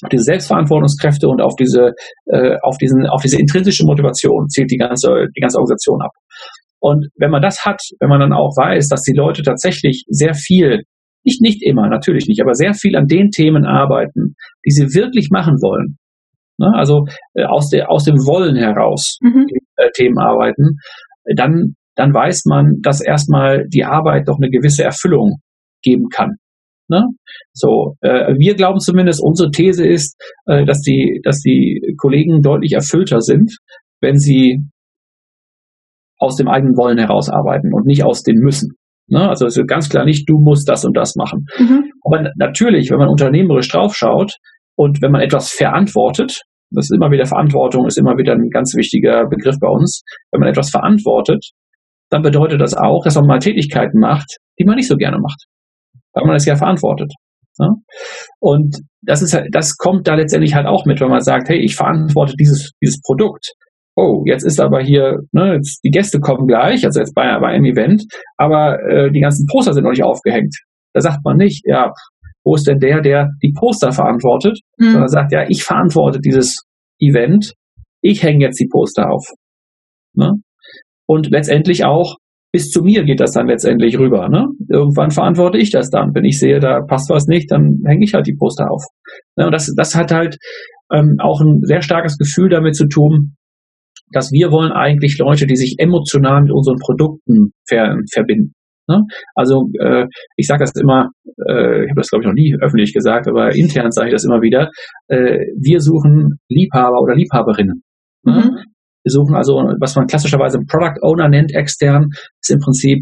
auf 0.01 0.07
diese 0.09 0.23
Selbstverantwortungskräfte 0.23 1.27
und 1.27 1.41
auf 1.41 1.55
diese, 1.59 1.91
äh, 2.27 2.55
auf 2.63 2.77
diesen, 2.77 3.05
auf 3.05 3.21
diese 3.21 3.37
intrinsische 3.37 3.83
Motivation 3.85 4.47
zielt 4.47 4.71
die 4.71 4.77
ganze, 4.77 5.09
die 5.35 5.41
ganze 5.41 5.57
Organisation 5.57 6.01
ab. 6.01 6.11
Und 6.79 7.07
wenn 7.17 7.31
man 7.31 7.41
das 7.41 7.65
hat, 7.65 7.81
wenn 7.99 8.07
man 8.07 8.21
dann 8.21 8.31
auch 8.31 8.55
weiß, 8.55 8.87
dass 8.87 9.01
die 9.01 9.13
Leute 9.13 9.41
tatsächlich 9.43 10.05
sehr 10.07 10.33
viel 10.33 10.83
nicht, 11.23 11.41
nicht 11.41 11.63
immer, 11.63 11.87
natürlich 11.89 12.25
nicht, 12.27 12.41
aber 12.41 12.53
sehr 12.53 12.73
viel 12.73 12.95
an 12.95 13.07
den 13.07 13.29
Themen 13.29 13.65
arbeiten, 13.65 14.35
die 14.65 14.71
sie 14.71 14.93
wirklich 14.93 15.29
machen 15.31 15.55
wollen. 15.55 15.97
Ne? 16.59 16.71
Also 16.75 17.05
äh, 17.33 17.45
aus, 17.45 17.69
der, 17.69 17.89
aus 17.89 18.03
dem 18.03 18.15
Wollen 18.15 18.55
heraus 18.55 19.17
mhm. 19.21 19.45
äh, 19.77 19.89
Themen 19.95 20.19
arbeiten, 20.19 20.77
dann, 21.35 21.75
dann 21.95 22.13
weiß 22.13 22.45
man, 22.45 22.79
dass 22.81 23.01
erstmal 23.01 23.65
die 23.67 23.83
Arbeit 23.83 24.27
doch 24.27 24.37
eine 24.37 24.49
gewisse 24.49 24.83
Erfüllung 24.83 25.37
geben 25.81 26.09
kann. 26.09 26.35
Ne? 26.89 27.05
So, 27.53 27.95
äh, 28.01 28.33
wir 28.37 28.55
glauben 28.55 28.79
zumindest, 28.79 29.21
unsere 29.23 29.51
These 29.51 29.87
ist, 29.87 30.19
äh, 30.47 30.65
dass 30.65 30.81
die, 30.81 31.21
dass 31.23 31.39
die 31.39 31.95
Kollegen 31.97 32.41
deutlich 32.41 32.73
erfüllter 32.73 33.21
sind, 33.21 33.55
wenn 34.01 34.17
sie 34.17 34.59
aus 36.17 36.35
dem 36.35 36.47
eigenen 36.47 36.75
Wollen 36.75 36.97
heraus 36.97 37.29
arbeiten 37.29 37.73
und 37.73 37.85
nicht 37.85 38.03
aus 38.03 38.23
dem 38.23 38.37
Müssen. 38.37 38.75
Ne? 39.11 39.27
Also 39.27 39.45
es 39.45 39.57
ist 39.57 39.67
ganz 39.67 39.89
klar 39.89 40.05
nicht, 40.05 40.29
du 40.29 40.39
musst 40.39 40.67
das 40.69 40.85
und 40.85 40.95
das 40.95 41.15
machen. 41.15 41.45
Mhm. 41.57 41.91
Aber 42.03 42.31
natürlich, 42.35 42.89
wenn 42.91 42.99
man 42.99 43.09
unternehmerisch 43.09 43.67
draufschaut 43.69 44.33
und 44.75 45.01
wenn 45.01 45.11
man 45.11 45.21
etwas 45.21 45.51
verantwortet, 45.51 46.41
das 46.71 46.85
ist 46.85 46.95
immer 46.95 47.11
wieder 47.11 47.25
Verantwortung, 47.25 47.87
ist 47.87 47.97
immer 47.97 48.17
wieder 48.17 48.33
ein 48.33 48.49
ganz 48.51 48.75
wichtiger 48.75 49.27
Begriff 49.27 49.55
bei 49.59 49.67
uns. 49.67 50.03
Wenn 50.31 50.41
man 50.41 50.49
etwas 50.49 50.69
verantwortet, 50.69 51.43
dann 52.09 52.21
bedeutet 52.21 52.61
das 52.61 52.75
auch, 52.75 53.03
dass 53.03 53.15
man 53.15 53.25
mal 53.25 53.39
Tätigkeiten 53.39 53.99
macht, 53.99 54.37
die 54.59 54.65
man 54.65 54.75
nicht 54.75 54.87
so 54.87 54.95
gerne 54.95 55.17
macht. 55.19 55.45
Weil 56.13 56.25
man 56.25 56.35
es 56.35 56.45
ja 56.45 56.55
verantwortet. 56.55 57.11
Ne? 57.59 57.69
Und 58.39 58.77
das 59.01 59.21
ist 59.21 59.37
das 59.51 59.77
kommt 59.77 60.07
da 60.07 60.15
letztendlich 60.15 60.53
halt 60.53 60.65
auch 60.65 60.85
mit, 60.85 60.99
wenn 61.01 61.09
man 61.09 61.21
sagt, 61.21 61.49
hey, 61.49 61.59
ich 61.59 61.75
verantworte 61.75 62.33
dieses, 62.39 62.71
dieses 62.81 63.01
Produkt 63.01 63.53
oh, 63.95 64.23
jetzt 64.25 64.45
ist 64.45 64.59
aber 64.61 64.81
hier, 64.81 65.17
ne, 65.31 65.55
jetzt, 65.55 65.81
die 65.83 65.89
Gäste 65.89 66.19
kommen 66.19 66.47
gleich, 66.47 66.85
also 66.85 66.99
jetzt 66.99 67.13
bei, 67.13 67.25
bei 67.39 67.47
einem 67.47 67.65
Event, 67.65 68.03
aber 68.37 68.77
äh, 68.89 69.11
die 69.11 69.21
ganzen 69.21 69.45
Poster 69.45 69.73
sind 69.73 69.83
noch 69.83 69.91
nicht 69.91 70.03
aufgehängt. 70.03 70.55
Da 70.93 71.01
sagt 71.01 71.19
man 71.23 71.37
nicht, 71.37 71.63
ja, 71.65 71.91
wo 72.43 72.55
ist 72.55 72.67
denn 72.67 72.79
der, 72.79 73.01
der 73.01 73.29
die 73.43 73.53
Poster 73.53 73.91
verantwortet, 73.91 74.59
mhm. 74.77 74.91
sondern 74.91 75.07
sagt, 75.07 75.31
ja, 75.31 75.45
ich 75.47 75.63
verantworte 75.63 76.19
dieses 76.19 76.63
Event, 76.99 77.53
ich 78.01 78.23
hänge 78.23 78.45
jetzt 78.45 78.59
die 78.59 78.67
Poster 78.71 79.11
auf. 79.11 79.25
Ne? 80.15 80.33
Und 81.05 81.29
letztendlich 81.29 81.85
auch, 81.85 82.15
bis 82.51 82.71
zu 82.71 82.81
mir 82.81 83.03
geht 83.03 83.19
das 83.19 83.33
dann 83.33 83.47
letztendlich 83.47 83.99
rüber. 83.99 84.27
Ne? 84.29 84.47
Irgendwann 84.69 85.11
verantworte 85.11 85.59
ich 85.59 85.69
das 85.69 85.89
dann. 85.89 86.15
Wenn 86.15 86.25
ich 86.25 86.39
sehe, 86.39 86.59
da 86.59 86.81
passt 86.81 87.09
was 87.09 87.27
nicht, 87.27 87.51
dann 87.51 87.81
hänge 87.85 88.03
ich 88.03 88.13
halt 88.13 88.25
die 88.25 88.35
Poster 88.35 88.71
auf. 88.71 88.83
Ne? 89.35 89.45
Und 89.45 89.51
das, 89.51 89.71
das 89.75 89.93
hat 89.95 90.11
halt 90.11 90.37
ähm, 90.91 91.17
auch 91.19 91.41
ein 91.41 91.59
sehr 91.63 91.81
starkes 91.81 92.17
Gefühl 92.17 92.49
damit 92.49 92.75
zu 92.75 92.87
tun, 92.87 93.35
dass 94.11 94.31
wir 94.31 94.51
wollen 94.51 94.71
eigentlich 94.71 95.17
Leute, 95.17 95.45
die 95.45 95.55
sich 95.55 95.75
emotional 95.77 96.41
mit 96.41 96.51
unseren 96.51 96.77
Produkten 96.77 97.51
ver 97.67 97.97
verbinden. 98.13 98.53
Ne? 98.87 99.03
Also 99.35 99.69
äh, 99.79 100.05
ich 100.35 100.47
sage 100.47 100.63
das 100.63 100.73
immer, 100.81 101.09
äh, 101.47 101.83
ich 101.83 101.89
habe 101.91 102.01
das 102.01 102.09
glaube 102.09 102.23
ich 102.23 102.27
noch 102.27 102.33
nie 102.33 102.55
öffentlich 102.59 102.93
gesagt, 102.93 103.27
aber 103.27 103.55
intern 103.55 103.91
sage 103.91 104.09
ich 104.09 104.13
das 104.13 104.25
immer 104.25 104.41
wieder, 104.41 104.69
äh, 105.07 105.37
wir 105.59 105.79
suchen 105.79 106.39
Liebhaber 106.49 106.99
oder 106.99 107.15
Liebhaberinnen. 107.15 107.83
Ne? 108.23 108.33
Mhm. 108.33 108.57
Wir 109.03 109.11
suchen 109.11 109.35
also, 109.35 109.53
was 109.79 109.95
man 109.95 110.07
klassischerweise 110.07 110.57
einen 110.57 110.67
Product 110.67 110.99
Owner 111.01 111.29
nennt, 111.29 111.53
extern, 111.53 112.09
ist 112.41 112.51
im 112.51 112.59
Prinzip, 112.59 112.99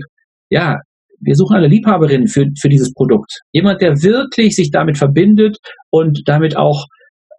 ja, 0.49 0.77
wir 1.19 1.35
suchen 1.35 1.55
eine 1.55 1.67
Liebhaberin 1.67 2.27
für, 2.27 2.45
für 2.59 2.69
dieses 2.69 2.93
Produkt. 2.93 3.39
Jemand, 3.51 3.81
der 3.81 4.03
wirklich 4.03 4.55
sich 4.55 4.69
damit 4.69 4.97
verbindet 4.97 5.57
und 5.89 6.21
damit 6.25 6.55
auch 6.55 6.85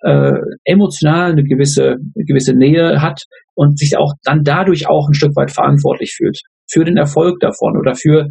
äh, 0.03 0.33
emotional 0.65 1.33
eine 1.33 1.45
gewisse, 1.45 1.93
eine 1.93 2.25
gewisse 2.27 2.55
Nähe 2.55 3.01
hat 3.01 3.23
und 3.59 3.77
sich 3.77 3.99
auch 3.99 4.15
dann 4.23 4.45
dadurch 4.45 4.89
auch 4.89 5.09
ein 5.09 5.15
Stück 5.15 5.35
weit 5.35 5.51
verantwortlich 5.51 6.15
fühlt 6.17 6.39
für 6.71 6.85
den 6.85 6.97
Erfolg 6.97 7.41
davon 7.41 7.77
oder 7.77 7.97
für 7.97 8.29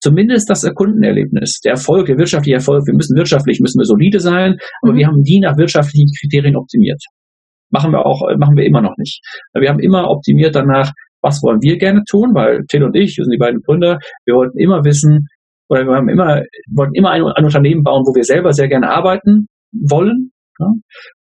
zumindest 0.00 0.48
das 0.48 0.62
Kundenerlebnis, 0.72 1.58
der 1.64 1.72
Erfolg, 1.72 2.06
der 2.06 2.16
wirtschaftliche 2.16 2.54
Erfolg. 2.54 2.86
Wir 2.86 2.94
müssen 2.94 3.16
wirtschaftlich, 3.16 3.58
müssen 3.58 3.80
wir 3.80 3.86
solide 3.86 4.20
sein, 4.20 4.56
aber 4.82 4.92
mhm. 4.92 4.96
wir 4.96 5.06
haben 5.08 5.22
die 5.24 5.40
nach 5.40 5.56
wirtschaftlichen 5.58 6.08
Kriterien 6.20 6.54
optimiert. 6.54 7.02
Machen 7.70 7.90
wir 7.90 8.06
auch, 8.06 8.22
machen 8.38 8.56
wir 8.56 8.64
immer 8.64 8.80
noch 8.80 8.94
nicht. 8.98 9.20
Wir 9.52 9.68
haben 9.68 9.80
immer 9.80 10.08
optimiert 10.08 10.54
danach, 10.54 10.92
was 11.22 11.42
wollen 11.42 11.60
wir 11.60 11.76
gerne 11.76 12.02
tun, 12.08 12.30
weil 12.32 12.64
Till 12.68 12.84
und 12.84 12.94
ich, 12.94 13.16
wir 13.18 13.24
sind 13.24 13.32
die 13.32 13.38
beiden 13.38 13.60
Gründer, 13.62 13.98
wir 14.26 14.34
wollten 14.36 14.58
immer 14.58 14.84
wissen, 14.84 15.26
oder 15.68 15.84
wir 15.84 15.96
haben 15.96 16.08
immer, 16.08 16.42
wollten 16.70 16.94
immer 16.94 17.10
ein, 17.10 17.24
ein 17.24 17.44
Unternehmen 17.44 17.82
bauen, 17.82 18.04
wo 18.06 18.14
wir 18.14 18.22
selber 18.22 18.52
sehr 18.52 18.68
gerne 18.68 18.88
arbeiten 18.88 19.48
wollen, 19.72 20.30
ja? 20.60 20.70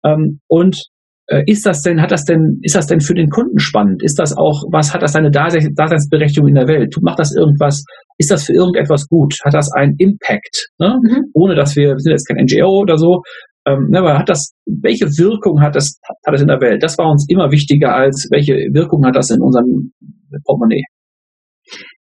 Ähm, 0.06 0.40
und 0.48 0.78
äh, 0.78 0.99
ist 1.46 1.66
das 1.66 1.82
denn, 1.82 2.02
hat 2.02 2.12
das 2.12 2.26
denn, 2.26 2.60
ist 2.64 2.76
das 2.76 2.88
denn 2.88 3.02
für 3.02 3.14
den 3.14 3.30
Kunden 3.30 3.60
spannend? 3.60 4.02
Ist 4.04 4.18
das 4.18 4.36
auch, 4.36 4.64
was 4.72 4.94
hat 4.94 5.04
das 5.04 5.16
eine 5.16 5.30
Daseinsberechtigung 5.30 6.50
in 6.50 6.56
der 6.56 6.68
Welt? 6.68 6.96
Macht 7.02 7.20
das 7.20 7.36
irgendwas, 7.36 7.84
ist 8.18 8.32
das 8.32 8.46
für 8.46 8.54
irgendetwas 8.54 9.08
gut? 9.08 9.36
Hat 9.46 9.54
das 9.54 9.72
einen 9.74 9.96
Impact? 9.98 10.70
Ne? 10.80 10.98
Mhm. 11.02 11.26
Ohne 11.34 11.56
dass 11.56 11.76
wir, 11.76 11.90
wir 11.90 12.00
sind 12.00 12.12
jetzt 12.14 12.28
kein 12.28 12.44
NGO 12.44 12.82
oder 12.82 12.98
so, 12.98 13.22
ähm, 13.68 13.90
ne, 13.90 14.00
aber 14.00 14.18
hat 14.18 14.30
das, 14.30 14.54
welche 14.66 15.06
Wirkung 15.06 15.62
hat 15.62 15.76
das, 15.76 16.00
hat 16.26 16.34
das 16.34 16.42
in 16.42 16.48
der 16.48 16.62
Welt? 16.62 16.82
Das 16.82 16.98
war 16.98 17.12
uns 17.12 17.26
immer 17.30 17.52
wichtiger 17.52 17.94
als 17.94 18.28
welche 18.32 18.54
Wirkung 18.74 19.06
hat 19.06 19.16
das 19.16 19.30
in 19.30 19.42
unserem 19.42 19.92
Portemonnaie. 20.46 20.84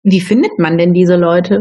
Wie 0.02 0.20
findet 0.20 0.58
man 0.58 0.78
denn 0.78 0.92
diese 0.92 1.16
Leute? 1.16 1.60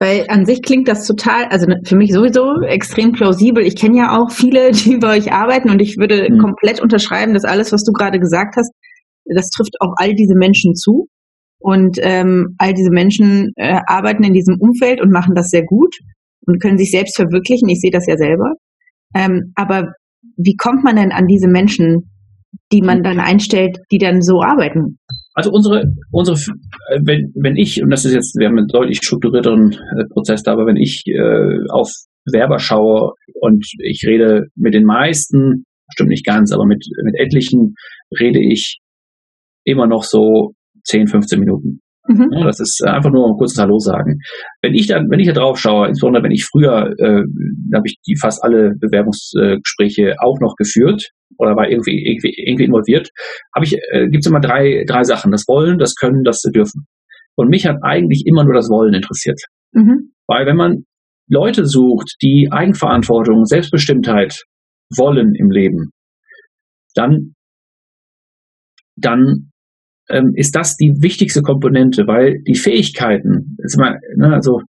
Weil 0.00 0.26
an 0.28 0.46
sich 0.46 0.62
klingt 0.62 0.86
das 0.86 1.06
total, 1.06 1.46
also 1.46 1.66
ne, 1.66 1.80
für 1.84 1.96
mich 1.96 2.12
sowieso 2.12 2.60
extrem 2.62 3.12
plausibel. 3.12 3.64
Ich 3.64 3.74
kenne 3.74 3.98
ja 3.98 4.16
auch 4.16 4.30
viele, 4.30 4.70
die 4.72 4.98
bei 4.98 5.16
euch 5.16 5.32
arbeiten 5.32 5.70
und 5.70 5.80
ich 5.80 5.96
würde 5.96 6.28
mhm. 6.30 6.38
komplett 6.38 6.80
unterschreiben, 6.80 7.34
dass 7.34 7.44
alles, 7.44 7.72
was 7.72 7.82
du 7.82 7.92
gerade 7.92 8.18
gesagt 8.20 8.54
hast, 8.56 8.72
das 9.24 9.50
trifft 9.50 9.74
auf 9.80 9.92
all 9.96 10.14
diese 10.14 10.34
Menschen 10.34 10.74
zu. 10.74 11.08
Und 11.60 11.98
ähm, 12.02 12.54
all 12.58 12.72
diese 12.72 12.90
Menschen 12.92 13.52
äh, 13.56 13.80
arbeiten 13.86 14.22
in 14.22 14.32
diesem 14.32 14.58
Umfeld 14.60 15.00
und 15.00 15.10
machen 15.10 15.34
das 15.34 15.50
sehr 15.50 15.64
gut 15.64 15.92
und 16.46 16.62
können 16.62 16.78
sich 16.78 16.92
selbst 16.92 17.16
verwirklichen. 17.16 17.68
Ich 17.68 17.80
sehe 17.80 17.90
das 17.90 18.06
ja 18.06 18.16
selber. 18.16 18.52
Ähm, 19.12 19.52
aber 19.56 19.92
wie 20.36 20.54
kommt 20.54 20.84
man 20.84 20.94
denn 20.94 21.10
an 21.10 21.26
diese 21.26 21.48
Menschen, 21.48 22.12
die 22.72 22.80
man 22.80 23.02
dann 23.02 23.18
einstellt, 23.18 23.80
die 23.90 23.98
dann 23.98 24.22
so 24.22 24.40
arbeiten? 24.40 24.98
Also 25.38 25.52
unsere, 25.52 25.84
unsere, 26.10 26.36
äh, 26.36 26.98
wenn, 27.04 27.32
wenn 27.36 27.54
ich, 27.54 27.80
und 27.80 27.90
das 27.90 28.04
ist 28.04 28.12
jetzt, 28.12 28.34
wir 28.40 28.48
haben 28.48 28.58
einen 28.58 28.66
deutlich 28.66 28.98
strukturierteren 29.00 29.70
äh, 29.70 30.04
Prozess 30.10 30.42
da, 30.42 30.50
aber 30.50 30.66
wenn 30.66 30.74
ich 30.74 31.04
äh, 31.06 31.58
auf 31.70 31.92
Werber 32.32 32.58
schaue 32.58 33.12
und 33.34 33.64
ich 33.78 34.02
rede 34.04 34.46
mit 34.56 34.74
den 34.74 34.84
meisten, 34.84 35.64
stimmt 35.92 36.08
nicht 36.10 36.26
ganz, 36.26 36.50
aber 36.52 36.66
mit, 36.66 36.84
mit 37.04 37.14
etlichen 37.20 37.76
rede 38.18 38.40
ich 38.40 38.80
immer 39.62 39.86
noch 39.86 40.02
so 40.02 40.54
10, 40.82 41.06
15 41.06 41.38
Minuten. 41.38 41.82
Mhm. 42.08 42.28
Ja, 42.32 42.44
das 42.44 42.58
ist 42.58 42.82
einfach 42.84 43.10
nur 43.10 43.28
ein 43.28 43.36
kurzes 43.36 43.58
Hallo 43.58 43.78
sagen. 43.78 44.18
Wenn 44.62 44.74
ich 44.74 44.86
dann, 44.86 45.10
wenn 45.10 45.20
ich 45.20 45.26
da 45.26 45.34
drauf 45.34 45.58
schaue, 45.58 45.88
insbesondere 45.88 46.24
wenn 46.24 46.32
ich 46.32 46.44
früher, 46.44 46.90
äh, 46.98 47.22
habe 47.74 47.86
ich 47.86 47.96
die 48.06 48.16
fast 48.18 48.42
alle 48.42 48.72
Bewerbungsgespräche 48.80 50.16
auch 50.20 50.40
noch 50.40 50.56
geführt, 50.56 51.10
oder 51.36 51.54
war 51.54 51.68
irgendwie, 51.68 52.04
irgendwie, 52.04 52.34
irgendwie 52.36 52.64
involviert, 52.64 53.10
habe 53.54 53.64
ich, 53.64 53.74
äh, 53.90 54.08
gibt 54.08 54.24
es 54.24 54.26
immer 54.26 54.40
drei, 54.40 54.84
drei 54.86 55.04
Sachen. 55.04 55.30
Das 55.30 55.44
Wollen, 55.46 55.78
das 55.78 55.94
Können, 55.94 56.24
das 56.24 56.40
Dürfen. 56.42 56.86
Und 57.36 57.48
mich 57.48 57.66
hat 57.66 57.76
eigentlich 57.82 58.24
immer 58.26 58.44
nur 58.44 58.54
das 58.54 58.68
Wollen 58.68 58.94
interessiert. 58.94 59.40
Mhm. 59.72 60.12
Weil 60.26 60.46
wenn 60.46 60.56
man 60.56 60.84
Leute 61.28 61.66
sucht, 61.66 62.16
die 62.22 62.48
Eigenverantwortung, 62.50 63.44
Selbstbestimmtheit 63.44 64.44
wollen 64.96 65.34
im 65.34 65.50
Leben, 65.50 65.90
dann, 66.94 67.34
dann 68.96 69.50
ähm, 70.10 70.32
ist 70.34 70.54
das 70.56 70.76
die 70.76 70.92
wichtigste 71.00 71.42
Komponente, 71.42 72.04
weil 72.06 72.42
die 72.46 72.56
Fähigkeiten, 72.56 73.56
mal, 73.76 73.98
ne, 74.16 74.32
also 74.32 74.60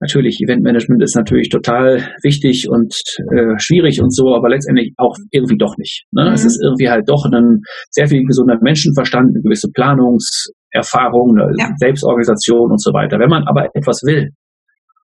natürlich, 0.00 0.38
Eventmanagement 0.40 1.02
ist 1.02 1.16
natürlich 1.16 1.48
total 1.48 2.12
wichtig 2.22 2.68
und 2.68 2.94
äh, 3.34 3.58
schwierig 3.58 4.00
und 4.00 4.14
so, 4.14 4.34
aber 4.34 4.48
letztendlich 4.48 4.92
auch 4.96 5.16
irgendwie 5.30 5.58
doch 5.58 5.76
nicht. 5.76 6.04
Ne? 6.12 6.26
Mhm. 6.26 6.34
Es 6.34 6.44
ist 6.44 6.60
irgendwie 6.62 6.88
halt 6.88 7.08
doch 7.08 7.24
ein 7.24 7.60
sehr 7.90 8.06
viel 8.06 8.22
gesunder 8.24 8.58
Menschenverstand, 8.60 9.30
eine 9.34 9.42
gewisse 9.42 9.68
Planungserfahrung, 9.72 11.36
eine 11.36 11.52
ja. 11.58 11.70
Selbstorganisation 11.78 12.70
und 12.70 12.80
so 12.82 12.92
weiter. 12.92 13.18
Wenn 13.18 13.30
man 13.30 13.44
aber 13.46 13.68
etwas 13.74 14.02
will, 14.04 14.30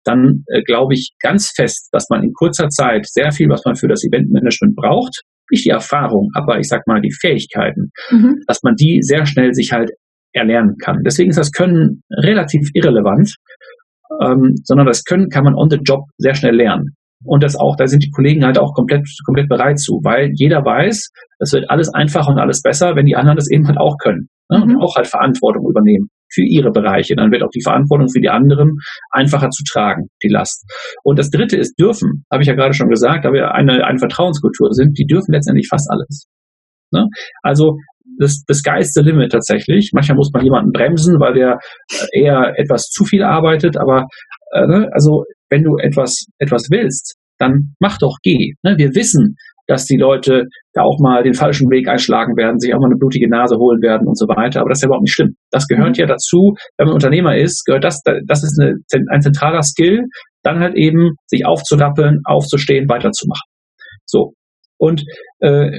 dann 0.04 0.44
äh, 0.46 0.62
glaube 0.62 0.94
ich 0.94 1.10
ganz 1.20 1.50
fest, 1.54 1.88
dass 1.92 2.06
man 2.08 2.22
in 2.22 2.32
kurzer 2.32 2.68
Zeit 2.68 3.06
sehr 3.08 3.32
viel, 3.32 3.48
was 3.48 3.62
man 3.64 3.74
für 3.74 3.88
das 3.88 4.04
Eventmanagement 4.04 4.76
braucht, 4.76 5.22
nicht 5.50 5.64
die 5.64 5.70
Erfahrung, 5.70 6.30
aber 6.34 6.58
ich 6.58 6.68
sag 6.68 6.86
mal 6.86 7.00
die 7.00 7.12
Fähigkeiten, 7.12 7.90
mhm. 8.10 8.40
dass 8.46 8.62
man 8.62 8.74
die 8.74 9.00
sehr 9.02 9.26
schnell 9.26 9.52
sich 9.54 9.72
halt 9.72 9.90
erlernen 10.32 10.76
kann. 10.82 11.02
Deswegen 11.04 11.30
ist 11.30 11.38
das 11.38 11.52
Können 11.52 12.02
relativ 12.10 12.68
irrelevant, 12.74 13.34
ähm, 14.22 14.54
sondern 14.64 14.86
das 14.86 15.04
Können 15.04 15.28
kann 15.28 15.44
man 15.44 15.54
on 15.54 15.70
the 15.70 15.78
job 15.82 16.04
sehr 16.18 16.34
schnell 16.34 16.54
lernen. 16.54 16.94
Und 17.24 17.42
das 17.42 17.56
auch, 17.56 17.74
da 17.76 17.86
sind 17.86 18.04
die 18.04 18.10
Kollegen 18.10 18.44
halt 18.44 18.58
auch 18.58 18.72
komplett, 18.74 19.04
komplett 19.26 19.48
bereit 19.48 19.78
zu, 19.80 20.00
weil 20.04 20.30
jeder 20.34 20.64
weiß, 20.64 21.08
es 21.40 21.52
wird 21.52 21.68
alles 21.68 21.92
einfacher 21.92 22.30
und 22.30 22.38
alles 22.38 22.62
besser, 22.62 22.94
wenn 22.94 23.06
die 23.06 23.16
anderen 23.16 23.36
das 23.36 23.50
eben 23.50 23.66
halt 23.66 23.78
auch 23.78 23.96
können 23.98 24.28
ne? 24.50 24.62
und 24.62 24.74
mhm. 24.74 24.80
auch 24.80 24.94
halt 24.94 25.08
Verantwortung 25.08 25.68
übernehmen 25.68 26.08
für 26.32 26.42
ihre 26.42 26.70
Bereiche. 26.70 27.14
Dann 27.16 27.30
wird 27.30 27.42
auch 27.42 27.50
die 27.54 27.62
Verantwortung 27.62 28.08
für 28.08 28.20
die 28.20 28.28
anderen 28.28 28.76
einfacher 29.10 29.50
zu 29.50 29.64
tragen, 29.64 30.08
die 30.22 30.28
Last. 30.28 30.64
Und 31.04 31.18
das 31.18 31.30
dritte 31.30 31.56
ist 31.56 31.74
dürfen, 31.78 32.24
habe 32.30 32.42
ich 32.42 32.48
ja 32.48 32.54
gerade 32.54 32.74
schon 32.74 32.88
gesagt, 32.88 33.24
da 33.24 33.32
wir 33.32 33.52
eine, 33.52 33.84
eine 33.84 33.98
Vertrauenskultur 33.98 34.72
sind, 34.72 34.98
die 34.98 35.06
dürfen 35.06 35.32
letztendlich 35.32 35.68
fast 35.68 35.88
alles. 35.90 36.28
Ne? 36.92 37.06
Also 37.42 37.76
das, 38.18 38.42
das 38.46 38.62
the 38.64 39.00
limit 39.00 39.32
tatsächlich. 39.32 39.90
Manchmal 39.94 40.16
muss 40.16 40.30
man 40.32 40.44
jemanden 40.44 40.72
bremsen, 40.72 41.20
weil 41.20 41.34
der 41.34 41.58
äh, 42.12 42.22
eher 42.22 42.54
etwas 42.56 42.84
zu 42.84 43.04
viel 43.04 43.22
arbeitet, 43.22 43.76
aber 43.76 44.06
äh, 44.52 44.66
ne? 44.66 44.88
also 44.92 45.24
wenn 45.50 45.62
du 45.62 45.76
etwas, 45.76 46.26
etwas 46.38 46.68
willst, 46.70 47.16
dann 47.38 47.74
mach 47.78 47.98
doch, 47.98 48.16
geh. 48.22 48.54
Ne? 48.62 48.74
Wir 48.76 48.94
wissen, 48.94 49.36
dass 49.68 49.84
die 49.84 49.98
Leute 49.98 50.44
da 50.72 50.82
auch 50.82 50.98
mal 50.98 51.22
den 51.22 51.34
falschen 51.34 51.70
Weg 51.70 51.88
einschlagen 51.88 52.36
werden, 52.36 52.58
sich 52.58 52.74
auch 52.74 52.80
mal 52.80 52.86
eine 52.86 52.96
blutige 52.96 53.28
Nase 53.28 53.56
holen 53.56 53.82
werden 53.82 54.08
und 54.08 54.18
so 54.18 54.26
weiter. 54.26 54.60
Aber 54.60 54.70
das 54.70 54.78
ist 54.78 54.82
ja 54.82 54.88
überhaupt 54.88 55.04
nicht 55.04 55.14
schlimm. 55.14 55.36
Das 55.50 55.68
gehört 55.68 55.96
mhm. 55.96 56.00
ja 56.00 56.06
dazu, 56.06 56.54
wenn 56.78 56.86
man 56.86 56.94
Unternehmer 56.94 57.36
ist, 57.36 57.64
gehört 57.66 57.84
das, 57.84 58.00
das 58.26 58.42
ist 58.42 58.58
eine, 58.60 58.74
ein 59.10 59.20
zentraler 59.20 59.62
Skill, 59.62 60.04
dann 60.42 60.60
halt 60.60 60.74
eben 60.74 61.12
sich 61.26 61.44
aufzulappeln, 61.44 62.20
aufzustehen, 62.24 62.88
weiterzumachen. 62.88 63.46
So. 64.06 64.32
Und 64.78 65.02
äh, 65.40 65.70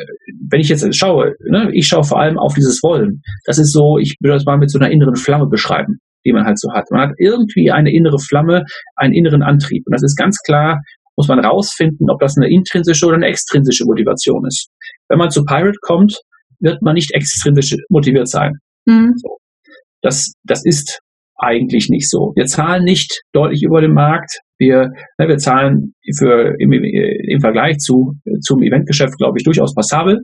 wenn 0.49 0.59
ich 0.59 0.69
jetzt 0.69 0.85
schaue, 0.95 1.33
ne, 1.49 1.69
ich 1.73 1.87
schaue 1.87 2.03
vor 2.03 2.19
allem 2.19 2.37
auf 2.37 2.53
dieses 2.53 2.83
Wollen. 2.83 3.21
Das 3.45 3.57
ist 3.57 3.71
so, 3.71 3.97
ich 3.97 4.15
würde 4.21 4.35
das 4.35 4.45
mal 4.45 4.57
mit 4.57 4.69
so 4.69 4.77
einer 4.77 4.91
inneren 4.91 5.15
Flamme 5.15 5.47
beschreiben, 5.49 5.99
die 6.25 6.33
man 6.33 6.45
halt 6.45 6.59
so 6.59 6.69
hat. 6.73 6.83
Man 6.91 7.07
hat 7.07 7.15
irgendwie 7.17 7.71
eine 7.71 7.91
innere 7.91 8.19
Flamme, 8.19 8.63
einen 8.97 9.13
inneren 9.13 9.41
Antrieb. 9.41 9.83
Und 9.87 9.93
das 9.93 10.03
ist 10.03 10.17
ganz 10.17 10.37
klar 10.45 10.79
muss 11.19 11.27
man 11.27 11.43
rausfinden, 11.43 12.09
ob 12.09 12.21
das 12.21 12.37
eine 12.37 12.49
intrinsische 12.49 13.05
oder 13.05 13.15
eine 13.15 13.27
extrinsische 13.27 13.83
Motivation 13.83 14.45
ist. 14.47 14.69
Wenn 15.09 15.19
man 15.19 15.29
zu 15.29 15.43
Pirate 15.43 15.77
kommt, 15.81 16.15
wird 16.61 16.81
man 16.81 16.93
nicht 16.93 17.13
extrinsisch 17.13 17.75
motiviert 17.89 18.29
sein. 18.29 18.53
Mhm. 18.85 19.11
So. 19.17 19.37
Das, 20.01 20.31
das 20.45 20.63
ist 20.63 21.01
eigentlich 21.35 21.89
nicht 21.89 22.09
so. 22.09 22.31
Wir 22.37 22.45
zahlen 22.45 22.85
nicht 22.85 23.23
deutlich 23.33 23.63
über 23.63 23.81
dem 23.81 23.93
Markt. 23.93 24.39
Wir, 24.57 24.91
ne, 25.17 25.27
wir 25.27 25.35
zahlen 25.35 25.93
für, 26.17 26.55
im, 26.57 26.71
im 26.71 27.41
Vergleich 27.41 27.79
zu, 27.79 28.13
zum 28.39 28.63
Eventgeschäft, 28.63 29.17
glaube 29.17 29.39
ich, 29.39 29.43
durchaus 29.43 29.73
passabel. 29.75 30.21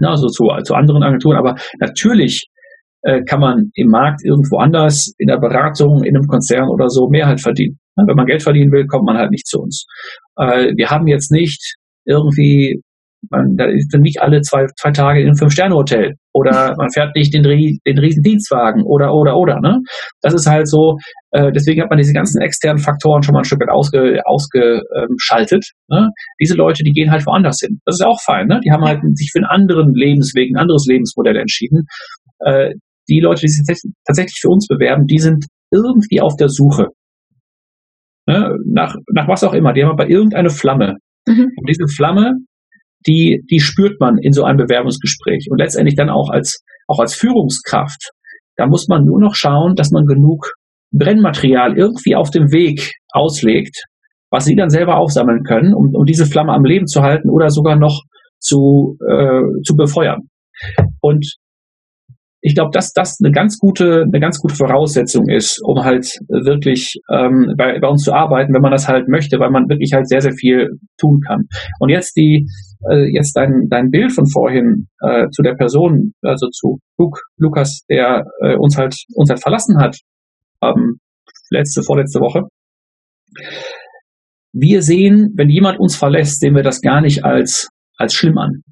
Ne, 0.00 0.08
also 0.08 0.26
zu, 0.26 0.48
zu 0.64 0.74
anderen 0.74 1.04
Agenturen. 1.04 1.36
Aber 1.36 1.54
natürlich 1.78 2.48
äh, 3.02 3.22
kann 3.22 3.38
man 3.38 3.70
im 3.74 3.90
Markt 3.90 4.24
irgendwo 4.24 4.58
anders, 4.58 5.12
in 5.18 5.28
der 5.28 5.38
Beratung, 5.38 6.02
in 6.02 6.16
einem 6.16 6.26
Konzern 6.26 6.68
oder 6.68 6.88
so, 6.88 7.08
mehr 7.08 7.26
halt 7.26 7.40
verdienen. 7.40 7.78
Wenn 8.06 8.16
man 8.16 8.26
Geld 8.26 8.42
verdienen 8.42 8.72
will, 8.72 8.86
kommt 8.86 9.04
man 9.04 9.16
halt 9.16 9.30
nicht 9.30 9.46
zu 9.46 9.58
uns. 9.60 9.86
Äh, 10.36 10.72
wir 10.76 10.90
haben 10.90 11.06
jetzt 11.06 11.30
nicht 11.30 11.76
irgendwie, 12.04 12.80
man, 13.30 13.56
da 13.56 13.66
ist 13.66 13.94
nicht 13.98 14.20
alle 14.20 14.40
zwei, 14.40 14.66
zwei 14.80 14.90
Tage 14.90 15.20
in 15.20 15.26
einem 15.26 15.36
Fünf-Sterne-Hotel 15.36 16.14
oder 16.32 16.74
man 16.78 16.90
fährt 16.90 17.14
nicht 17.14 17.34
den, 17.34 17.42
den 17.42 17.98
riesen 17.98 18.22
Dienstwagen 18.22 18.82
oder, 18.84 19.14
oder, 19.14 19.36
oder. 19.36 19.60
Ne? 19.60 19.80
Das 20.22 20.34
ist 20.34 20.46
halt 20.46 20.68
so, 20.68 20.96
äh, 21.32 21.52
deswegen 21.52 21.82
hat 21.82 21.90
man 21.90 21.98
diese 21.98 22.12
ganzen 22.12 22.40
externen 22.40 22.82
Faktoren 22.82 23.22
schon 23.22 23.34
mal 23.34 23.40
ein 23.40 23.44
Stück 23.44 23.60
weit 23.60 23.70
ausge, 23.70 24.20
ausgeschaltet. 24.24 25.64
Ne? 25.88 26.08
Diese 26.40 26.54
Leute, 26.54 26.82
die 26.82 26.92
gehen 26.92 27.10
halt 27.10 27.26
woanders 27.26 27.58
hin. 27.60 27.80
Das 27.84 27.96
ist 27.96 28.06
auch 28.06 28.20
fein. 28.24 28.46
Ne? 28.46 28.60
Die 28.64 28.70
haben 28.70 28.84
halt 28.84 29.00
sich 29.14 29.30
für 29.32 29.38
einen 29.38 29.50
anderen 29.50 29.92
Lebensweg, 29.94 30.50
ein 30.50 30.60
anderes 30.60 30.86
Lebensmodell 30.86 31.36
entschieden. 31.36 31.86
Äh, 32.40 32.74
die 33.08 33.20
Leute, 33.20 33.42
die 33.42 33.48
sich 33.48 33.66
tatsächlich 34.06 34.38
für 34.40 34.48
uns 34.48 34.66
bewerben, 34.68 35.06
die 35.06 35.18
sind 35.18 35.44
irgendwie 35.72 36.20
auf 36.20 36.36
der 36.36 36.48
Suche 36.48 36.88
ne, 38.30 38.56
nach, 38.66 38.94
nach 39.12 39.28
was 39.28 39.44
auch 39.44 39.54
immer. 39.54 39.72
Die 39.72 39.82
haben 39.82 39.90
aber 39.90 40.08
irgendeine 40.08 40.50
Flamme. 40.50 40.96
Mhm. 41.26 41.50
Und 41.56 41.68
diese 41.68 41.86
Flamme, 41.88 42.32
die, 43.06 43.42
die 43.50 43.60
spürt 43.60 44.00
man 44.00 44.18
in 44.18 44.32
so 44.32 44.44
einem 44.44 44.58
Bewerbungsgespräch 44.58 45.48
und 45.50 45.58
letztendlich 45.58 45.96
dann 45.96 46.10
auch 46.10 46.30
als, 46.30 46.62
auch 46.86 46.98
als 46.98 47.14
Führungskraft. 47.14 48.10
Da 48.56 48.66
muss 48.66 48.88
man 48.88 49.04
nur 49.04 49.20
noch 49.20 49.34
schauen, 49.34 49.74
dass 49.74 49.90
man 49.90 50.04
genug 50.04 50.52
Brennmaterial 50.92 51.78
irgendwie 51.78 52.14
auf 52.14 52.30
dem 52.30 52.52
Weg 52.52 52.92
auslegt, 53.12 53.84
was 54.30 54.44
sie 54.44 54.56
dann 54.56 54.70
selber 54.70 54.96
aufsammeln 54.96 55.42
können, 55.44 55.74
um, 55.74 55.94
um 55.94 56.04
diese 56.04 56.26
Flamme 56.26 56.52
am 56.52 56.64
Leben 56.64 56.86
zu 56.86 57.02
halten 57.02 57.30
oder 57.30 57.50
sogar 57.50 57.76
noch 57.76 58.02
zu, 58.38 58.96
äh, 59.08 59.62
zu 59.64 59.76
befeuern. 59.76 60.28
Und 61.00 61.36
ich 62.42 62.54
glaube, 62.54 62.70
dass 62.72 62.92
das 62.92 63.18
eine 63.22 63.32
ganz 63.32 63.58
gute, 63.58 64.02
eine 64.02 64.20
ganz 64.20 64.38
gute 64.38 64.54
Voraussetzung 64.54 65.28
ist, 65.28 65.60
um 65.62 65.84
halt 65.84 66.06
wirklich 66.28 66.94
ähm, 67.12 67.54
bei, 67.56 67.78
bei 67.78 67.88
uns 67.88 68.02
zu 68.02 68.12
arbeiten, 68.12 68.54
wenn 68.54 68.62
man 68.62 68.72
das 68.72 68.88
halt 68.88 69.08
möchte, 69.08 69.38
weil 69.38 69.50
man 69.50 69.68
wirklich 69.68 69.92
halt 69.92 70.08
sehr, 70.08 70.22
sehr 70.22 70.32
viel 70.32 70.68
tun 70.98 71.20
kann. 71.26 71.44
Und 71.80 71.90
jetzt 71.90 72.16
die, 72.16 72.46
äh, 72.90 73.12
jetzt 73.14 73.34
dein, 73.36 73.66
dein 73.68 73.90
Bild 73.90 74.12
von 74.12 74.26
vorhin 74.26 74.88
äh, 75.02 75.28
zu 75.30 75.42
der 75.42 75.54
Person, 75.54 76.12
also 76.22 76.48
zu 76.48 76.78
Luke, 76.98 77.20
Lukas, 77.36 77.82
der 77.90 78.24
äh, 78.42 78.56
uns 78.56 78.76
halt 78.78 78.94
uns 79.14 79.28
halt 79.28 79.42
verlassen 79.42 79.78
hat, 79.78 79.96
ähm, 80.62 80.98
letzte, 81.50 81.82
vorletzte 81.82 82.20
Woche. 82.20 82.44
Wir 84.52 84.82
sehen, 84.82 85.32
wenn 85.36 85.48
jemand 85.48 85.78
uns 85.78 85.94
verlässt, 85.94 86.40
sehen 86.40 86.54
wir 86.54 86.62
das 86.62 86.80
gar 86.80 87.00
nicht 87.00 87.24
als 87.24 87.68
als 87.96 88.14
schlimm 88.14 88.38
an. 88.38 88.62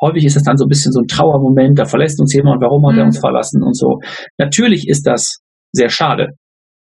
Häufig 0.00 0.24
ist 0.24 0.36
es 0.36 0.42
dann 0.42 0.56
so 0.56 0.66
ein 0.66 0.68
bisschen 0.68 0.92
so 0.92 1.00
ein 1.00 1.06
Trauermoment, 1.06 1.78
da 1.78 1.84
verlässt 1.84 2.20
uns 2.20 2.34
jemand, 2.34 2.60
warum 2.60 2.86
hat 2.86 2.94
mhm. 2.94 3.00
er 3.00 3.04
uns 3.06 3.18
verlassen 3.18 3.62
und 3.62 3.76
so. 3.76 4.00
Natürlich 4.38 4.88
ist 4.88 5.06
das 5.06 5.38
sehr 5.72 5.88
schade. 5.88 6.28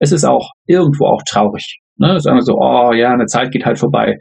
Es 0.00 0.12
ist 0.12 0.24
auch 0.24 0.50
irgendwo 0.66 1.06
auch 1.06 1.22
traurig. 1.28 1.80
Ne? 1.98 2.18
Sagen 2.20 2.38
wir 2.38 2.42
so, 2.42 2.54
oh 2.54 2.92
ja, 2.92 3.12
eine 3.12 3.26
Zeit 3.26 3.52
geht 3.52 3.64
halt 3.64 3.78
vorbei. 3.78 4.18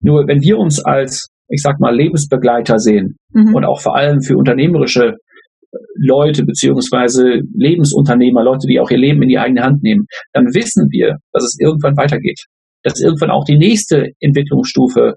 Nur 0.00 0.26
wenn 0.26 0.42
wir 0.42 0.58
uns 0.58 0.84
als, 0.84 1.28
ich 1.48 1.62
sag 1.62 1.80
mal, 1.80 1.94
Lebensbegleiter 1.94 2.78
sehen 2.78 3.16
mhm. 3.32 3.54
und 3.54 3.64
auch 3.64 3.80
vor 3.80 3.96
allem 3.96 4.20
für 4.20 4.36
unternehmerische 4.36 5.04
äh, 5.04 5.78
Leute 5.96 6.44
beziehungsweise 6.44 7.40
Lebensunternehmer, 7.54 8.44
Leute, 8.44 8.66
die 8.68 8.78
auch 8.78 8.90
ihr 8.90 8.98
Leben 8.98 9.22
in 9.22 9.28
die 9.28 9.38
eigene 9.38 9.62
Hand 9.62 9.82
nehmen, 9.82 10.04
dann 10.34 10.46
wissen 10.54 10.88
wir, 10.90 11.16
dass 11.32 11.44
es 11.44 11.56
irgendwann 11.58 11.96
weitergeht. 11.96 12.40
Dass 12.82 13.00
irgendwann 13.00 13.30
auch 13.30 13.44
die 13.44 13.56
nächste 13.56 14.10
Entwicklungsstufe 14.20 15.14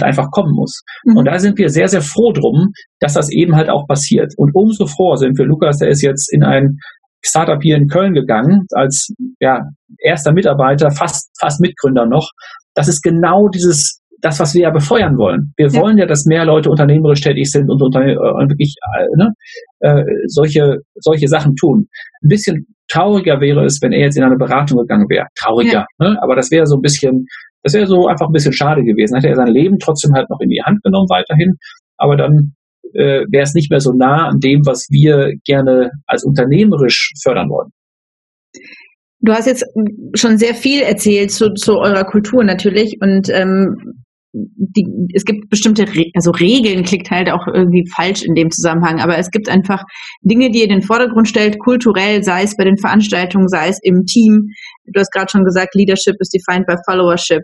halt 0.00 0.08
einfach 0.08 0.30
kommen 0.30 0.52
muss. 0.54 0.82
Mhm. 1.04 1.16
Und 1.16 1.24
da 1.26 1.38
sind 1.38 1.58
wir 1.58 1.68
sehr, 1.68 1.88
sehr 1.88 2.02
froh 2.02 2.32
drum, 2.32 2.72
dass 3.00 3.14
das 3.14 3.30
eben 3.30 3.56
halt 3.56 3.70
auch 3.70 3.86
passiert. 3.86 4.32
Und 4.36 4.54
umso 4.54 4.86
froher 4.86 5.16
sind 5.16 5.38
wir, 5.38 5.46
Lukas, 5.46 5.78
der 5.78 5.88
ist 5.88 6.02
jetzt 6.02 6.32
in 6.32 6.42
ein 6.42 6.78
Startup 7.24 7.60
hier 7.60 7.76
in 7.76 7.88
Köln 7.88 8.14
gegangen, 8.14 8.66
als 8.72 9.12
ja, 9.40 9.60
erster 9.98 10.32
Mitarbeiter, 10.32 10.90
fast, 10.90 11.30
fast 11.40 11.60
Mitgründer 11.60 12.06
noch. 12.06 12.30
Das 12.74 12.88
ist 12.88 13.02
genau 13.02 13.48
dieses, 13.48 14.00
das, 14.20 14.40
was 14.40 14.54
wir 14.54 14.62
ja 14.62 14.70
befeuern 14.70 15.16
wollen. 15.16 15.52
Wir 15.56 15.68
ja. 15.68 15.80
wollen 15.80 15.98
ja, 15.98 16.06
dass 16.06 16.24
mehr 16.26 16.44
Leute 16.44 16.70
unternehmerisch 16.70 17.20
tätig 17.20 17.50
sind 17.50 17.70
und, 17.70 17.80
unter, 17.82 18.00
äh, 18.00 18.16
wirklich 18.16 18.74
äh, 18.98 19.16
ne, 19.16 19.32
äh, 19.80 20.04
solche, 20.26 20.78
solche 20.96 21.28
Sachen 21.28 21.54
tun. 21.54 21.88
Ein 22.22 22.28
bisschen 22.28 22.66
trauriger 22.90 23.40
wäre 23.40 23.64
es, 23.64 23.78
wenn 23.82 23.92
er 23.92 24.00
jetzt 24.00 24.16
in 24.16 24.24
eine 24.24 24.36
Beratung 24.36 24.78
gegangen 24.78 25.08
wäre. 25.08 25.26
Trauriger, 25.38 25.86
ja. 26.00 26.08
ne? 26.08 26.16
aber 26.22 26.34
das 26.34 26.50
wäre 26.50 26.66
so 26.66 26.76
ein 26.76 26.82
bisschen 26.82 27.26
das 27.62 27.74
wäre 27.74 27.86
so 27.86 28.06
einfach 28.06 28.26
ein 28.26 28.32
bisschen 28.32 28.52
schade 28.52 28.82
gewesen. 28.82 29.16
Hätte 29.16 29.28
er 29.28 29.36
sein 29.36 29.52
Leben 29.52 29.78
trotzdem 29.78 30.12
halt 30.14 30.30
noch 30.30 30.40
in 30.40 30.48
die 30.48 30.62
Hand 30.64 30.82
genommen 30.82 31.08
weiterhin, 31.08 31.56
aber 31.96 32.16
dann 32.16 32.54
äh, 32.94 33.24
wäre 33.30 33.42
es 33.42 33.54
nicht 33.54 33.70
mehr 33.70 33.80
so 33.80 33.92
nah 33.92 34.28
an 34.28 34.38
dem, 34.40 34.62
was 34.64 34.86
wir 34.90 35.32
gerne 35.44 35.90
als 36.06 36.24
unternehmerisch 36.24 37.12
fördern 37.22 37.48
wollen. 37.50 37.70
Du 39.20 39.32
hast 39.32 39.46
jetzt 39.46 39.64
schon 40.14 40.38
sehr 40.38 40.54
viel 40.54 40.80
erzählt 40.80 41.32
zu, 41.32 41.52
zu 41.54 41.78
eurer 41.78 42.04
Kultur 42.04 42.44
natürlich 42.44 42.98
und 43.00 43.28
ähm, 43.30 44.04
die, 44.32 44.86
es 45.14 45.24
gibt 45.24 45.48
bestimmte, 45.48 45.82
Re 45.88 46.04
also 46.14 46.30
Regeln 46.30 46.84
klingt 46.84 47.10
halt 47.10 47.30
auch 47.30 47.46
irgendwie 47.46 47.88
falsch 47.94 48.22
in 48.22 48.34
dem 48.34 48.50
Zusammenhang, 48.50 49.00
aber 49.00 49.16
es 49.18 49.30
gibt 49.30 49.48
einfach 49.48 49.82
Dinge, 50.22 50.50
die 50.50 50.58
ihr 50.58 50.64
in 50.64 50.70
den 50.70 50.82
Vordergrund 50.82 51.28
stellt, 51.28 51.58
kulturell, 51.58 52.22
sei 52.22 52.42
es 52.42 52.56
bei 52.56 52.64
den 52.64 52.76
Veranstaltungen, 52.76 53.48
sei 53.48 53.68
es 53.68 53.78
im 53.82 54.04
Team. 54.04 54.48
Du 54.86 55.00
hast 55.00 55.12
gerade 55.12 55.30
schon 55.30 55.44
gesagt, 55.44 55.74
Leadership 55.74 56.16
is 56.20 56.28
defined 56.28 56.66
by 56.66 56.74
Followership. 56.86 57.42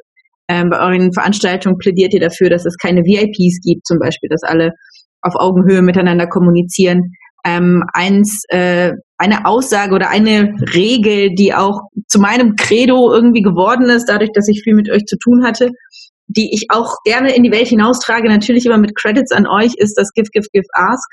Ähm, 0.49 0.68
bei 0.68 0.79
euren 0.79 1.12
Veranstaltungen 1.12 1.79
plädiert 1.79 2.12
ihr 2.12 2.20
dafür, 2.20 2.51
dass 2.51 2.66
es 2.66 2.77
keine 2.77 3.01
VIPs 3.01 3.61
gibt, 3.64 3.87
zum 3.87 3.99
Beispiel, 3.99 4.29
dass 4.29 4.42
alle 4.42 4.73
auf 5.23 5.35
Augenhöhe 5.37 5.81
miteinander 5.81 6.27
kommunizieren. 6.27 7.12
Ähm, 7.47 7.83
eins, 7.92 8.44
äh, 8.49 8.92
eine 9.16 9.47
Aussage 9.47 9.94
oder 9.94 10.11
eine 10.11 10.55
Regel, 10.75 11.35
die 11.35 11.55
auch 11.55 11.81
zu 12.09 12.18
meinem 12.18 12.57
Credo 12.57 13.12
irgendwie 13.12 13.42
geworden 13.42 13.88
ist, 13.88 14.07
dadurch, 14.07 14.31
dass 14.35 14.49
ich 14.49 14.62
viel 14.62 14.75
mit 14.75 14.90
euch 14.90 15.05
zu 15.05 15.16
tun 15.18 15.44
hatte, 15.44 15.70
die 16.27 16.51
ich 16.53 16.67
auch 16.71 16.97
gerne 17.05 17.35
in 17.35 17.43
die 17.43 17.53
Welt 17.53 17.69
hinaustrage, 17.69 18.29
natürlich 18.29 18.67
immer 18.67 18.79
mit 18.79 18.97
Credits 18.97 19.33
an 19.33 19.47
euch, 19.47 19.75
ist 19.77 19.95
das 19.97 20.11
Give, 20.13 20.29
Give, 20.33 20.47
Give, 20.53 20.67
Ask. 20.73 21.11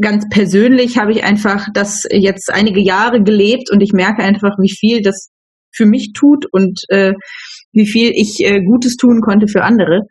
Ganz 0.00 0.24
persönlich 0.30 0.98
habe 0.98 1.12
ich 1.12 1.24
einfach 1.24 1.66
das 1.74 2.04
jetzt 2.10 2.52
einige 2.52 2.80
Jahre 2.80 3.22
gelebt 3.22 3.70
und 3.72 3.80
ich 3.80 3.92
merke 3.92 4.22
einfach, 4.22 4.56
wie 4.60 4.72
viel 4.72 5.02
das 5.02 5.30
für 5.74 5.86
mich 5.86 6.12
tut 6.14 6.46
und 6.52 6.80
äh, 6.88 7.12
wie 7.72 7.86
viel 7.86 8.12
ich 8.14 8.38
äh, 8.40 8.60
Gutes 8.62 8.96
tun 8.96 9.20
konnte 9.20 9.48
für 9.48 9.62
andere. 9.62 10.02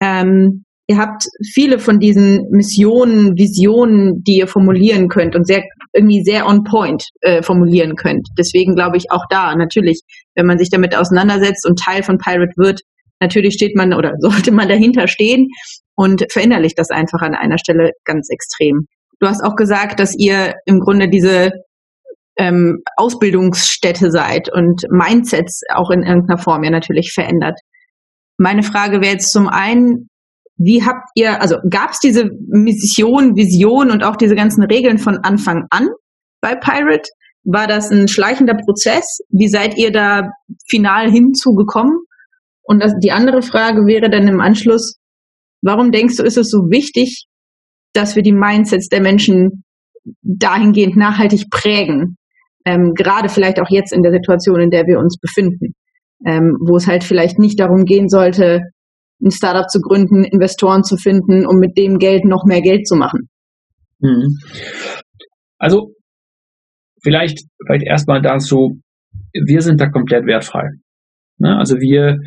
Ähm, 0.00 0.64
ihr 0.88 0.98
habt 0.98 1.24
viele 1.54 1.78
von 1.78 1.98
diesen 1.98 2.48
Missionen, 2.50 3.36
Visionen, 3.36 4.22
die 4.22 4.38
ihr 4.38 4.46
formulieren 4.46 5.08
könnt 5.08 5.34
und 5.34 5.46
sehr 5.46 5.64
irgendwie 5.92 6.22
sehr 6.22 6.46
on 6.46 6.62
point 6.64 7.02
äh, 7.20 7.42
formulieren 7.42 7.96
könnt. 7.96 8.28
Deswegen 8.38 8.74
glaube 8.74 8.96
ich 8.96 9.10
auch 9.10 9.24
da 9.30 9.54
natürlich, 9.54 10.00
wenn 10.34 10.46
man 10.46 10.58
sich 10.58 10.70
damit 10.70 10.96
auseinandersetzt 10.96 11.66
und 11.66 11.78
Teil 11.78 12.02
von 12.02 12.18
Pirate 12.18 12.52
wird, 12.56 12.80
natürlich 13.20 13.54
steht 13.54 13.76
man 13.76 13.94
oder 13.94 14.14
sollte 14.18 14.52
man 14.52 14.68
dahinter 14.68 15.08
stehen 15.08 15.48
und 15.94 16.24
verinnerlicht 16.30 16.78
das 16.78 16.90
einfach 16.90 17.20
an 17.20 17.34
einer 17.34 17.58
Stelle 17.58 17.92
ganz 18.04 18.28
extrem. 18.30 18.86
Du 19.18 19.26
hast 19.26 19.42
auch 19.42 19.56
gesagt, 19.56 19.98
dass 19.98 20.14
ihr 20.16 20.54
im 20.66 20.80
Grunde 20.80 21.08
diese 21.08 21.50
ähm, 22.38 22.82
Ausbildungsstätte 22.96 24.10
seid 24.10 24.52
und 24.52 24.82
Mindsets 24.90 25.62
auch 25.74 25.90
in 25.90 26.02
irgendeiner 26.02 26.38
Form 26.38 26.64
ja 26.64 26.70
natürlich 26.70 27.12
verändert. 27.14 27.58
Meine 28.38 28.62
Frage 28.62 29.00
wäre 29.00 29.14
jetzt 29.14 29.32
zum 29.32 29.48
einen, 29.48 30.08
wie 30.58 30.84
habt 30.84 31.08
ihr, 31.14 31.40
also 31.40 31.56
gab 31.68 31.90
es 31.92 31.98
diese 32.00 32.28
Mission, 32.48 33.36
Vision 33.36 33.90
und 33.90 34.04
auch 34.04 34.16
diese 34.16 34.34
ganzen 34.34 34.62
Regeln 34.64 34.98
von 34.98 35.18
Anfang 35.18 35.64
an 35.70 35.88
bei 36.42 36.54
Pirate? 36.54 37.08
War 37.44 37.66
das 37.66 37.90
ein 37.90 38.08
schleichender 38.08 38.54
Prozess? 38.54 39.04
Wie 39.30 39.48
seid 39.48 39.78
ihr 39.78 39.92
da 39.92 40.30
final 40.68 41.10
hinzugekommen? 41.10 41.96
Und 42.66 42.82
das, 42.82 42.94
die 43.02 43.12
andere 43.12 43.42
Frage 43.42 43.86
wäre 43.86 44.10
dann 44.10 44.28
im 44.28 44.40
Anschluss, 44.40 44.98
warum 45.62 45.92
denkst 45.92 46.16
du, 46.16 46.22
ist 46.22 46.36
es 46.36 46.50
so 46.50 46.58
wichtig, 46.70 47.26
dass 47.92 48.16
wir 48.16 48.22
die 48.22 48.32
Mindsets 48.32 48.88
der 48.88 49.00
Menschen 49.00 49.64
dahingehend 50.22 50.96
nachhaltig 50.96 51.48
prägen? 51.50 52.16
Ähm, 52.64 52.92
gerade 52.94 53.28
vielleicht 53.28 53.60
auch 53.60 53.70
jetzt 53.70 53.92
in 53.92 54.02
der 54.02 54.12
Situation, 54.12 54.60
in 54.60 54.70
der 54.70 54.86
wir 54.86 54.98
uns 54.98 55.18
befinden, 55.18 55.74
ähm, 56.26 56.56
wo 56.66 56.76
es 56.76 56.88
halt 56.88 57.04
vielleicht 57.04 57.38
nicht 57.38 57.60
darum 57.60 57.84
gehen 57.84 58.08
sollte, 58.08 58.60
ein 59.22 59.30
Startup 59.30 59.68
zu 59.68 59.80
gründen, 59.80 60.24
Investoren 60.24 60.82
zu 60.82 60.96
finden, 60.96 61.46
um 61.46 61.58
mit 61.58 61.78
dem 61.78 61.98
Geld 61.98 62.24
noch 62.24 62.44
mehr 62.44 62.60
Geld 62.60 62.86
zu 62.86 62.96
machen. 62.96 63.28
Mhm. 64.00 64.26
Also 65.58 65.92
vielleicht, 67.02 67.38
vielleicht 67.64 67.86
erstmal 67.86 68.20
dazu, 68.20 68.80
wir 69.32 69.62
sind 69.62 69.80
da 69.80 69.88
komplett 69.88 70.26
wertfrei. 70.26 70.68
Ne? 71.38 71.56
Also 71.56 71.76
wir, 71.76 72.18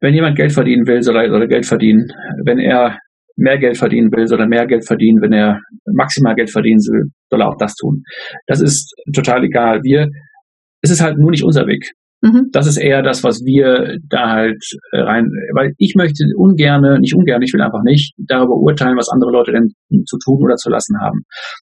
wenn 0.00 0.14
jemand 0.14 0.36
Geld 0.36 0.52
verdienen 0.52 0.86
will, 0.86 1.02
soll 1.02 1.16
er, 1.16 1.30
soll 1.30 1.42
er 1.42 1.48
Geld 1.48 1.66
verdienen. 1.66 2.06
Wenn 2.44 2.58
er 2.58 2.98
mehr 3.36 3.58
Geld 3.58 3.76
verdienen 3.76 4.10
will, 4.12 4.26
soll 4.26 4.40
er 4.40 4.48
mehr 4.48 4.66
Geld 4.66 4.86
verdienen. 4.86 5.20
Wenn 5.20 5.32
er 5.32 5.60
maximal 5.92 6.34
Geld 6.34 6.50
verdienen 6.50 6.78
will, 6.78 7.10
soll 7.30 7.40
er 7.40 7.48
auch 7.48 7.58
das 7.58 7.74
tun. 7.74 8.02
Das 8.46 8.60
ist 8.60 8.94
total 9.14 9.44
egal. 9.44 9.80
Wir, 9.82 10.08
es 10.82 10.90
ist 10.90 11.02
halt 11.02 11.18
nur 11.18 11.30
nicht 11.30 11.44
unser 11.44 11.66
Weg. 11.66 11.92
Mhm. 12.24 12.48
Das 12.52 12.66
ist 12.66 12.78
eher 12.78 13.02
das, 13.02 13.22
was 13.22 13.40
wir 13.44 13.98
da 14.08 14.30
halt 14.30 14.62
äh, 14.92 15.00
rein, 15.00 15.28
weil 15.54 15.72
ich 15.76 15.94
möchte 15.94 16.24
ungerne, 16.36 16.98
nicht 16.98 17.14
ungern, 17.14 17.42
ich 17.42 17.52
will 17.52 17.60
einfach 17.60 17.82
nicht 17.84 18.14
darüber 18.16 18.54
urteilen, 18.54 18.96
was 18.96 19.10
andere 19.12 19.30
Leute 19.30 19.52
denn 19.52 19.74
zu 20.06 20.16
tun 20.24 20.42
oder 20.42 20.56
zu 20.56 20.70
lassen 20.70 20.96
haben. 21.02 21.24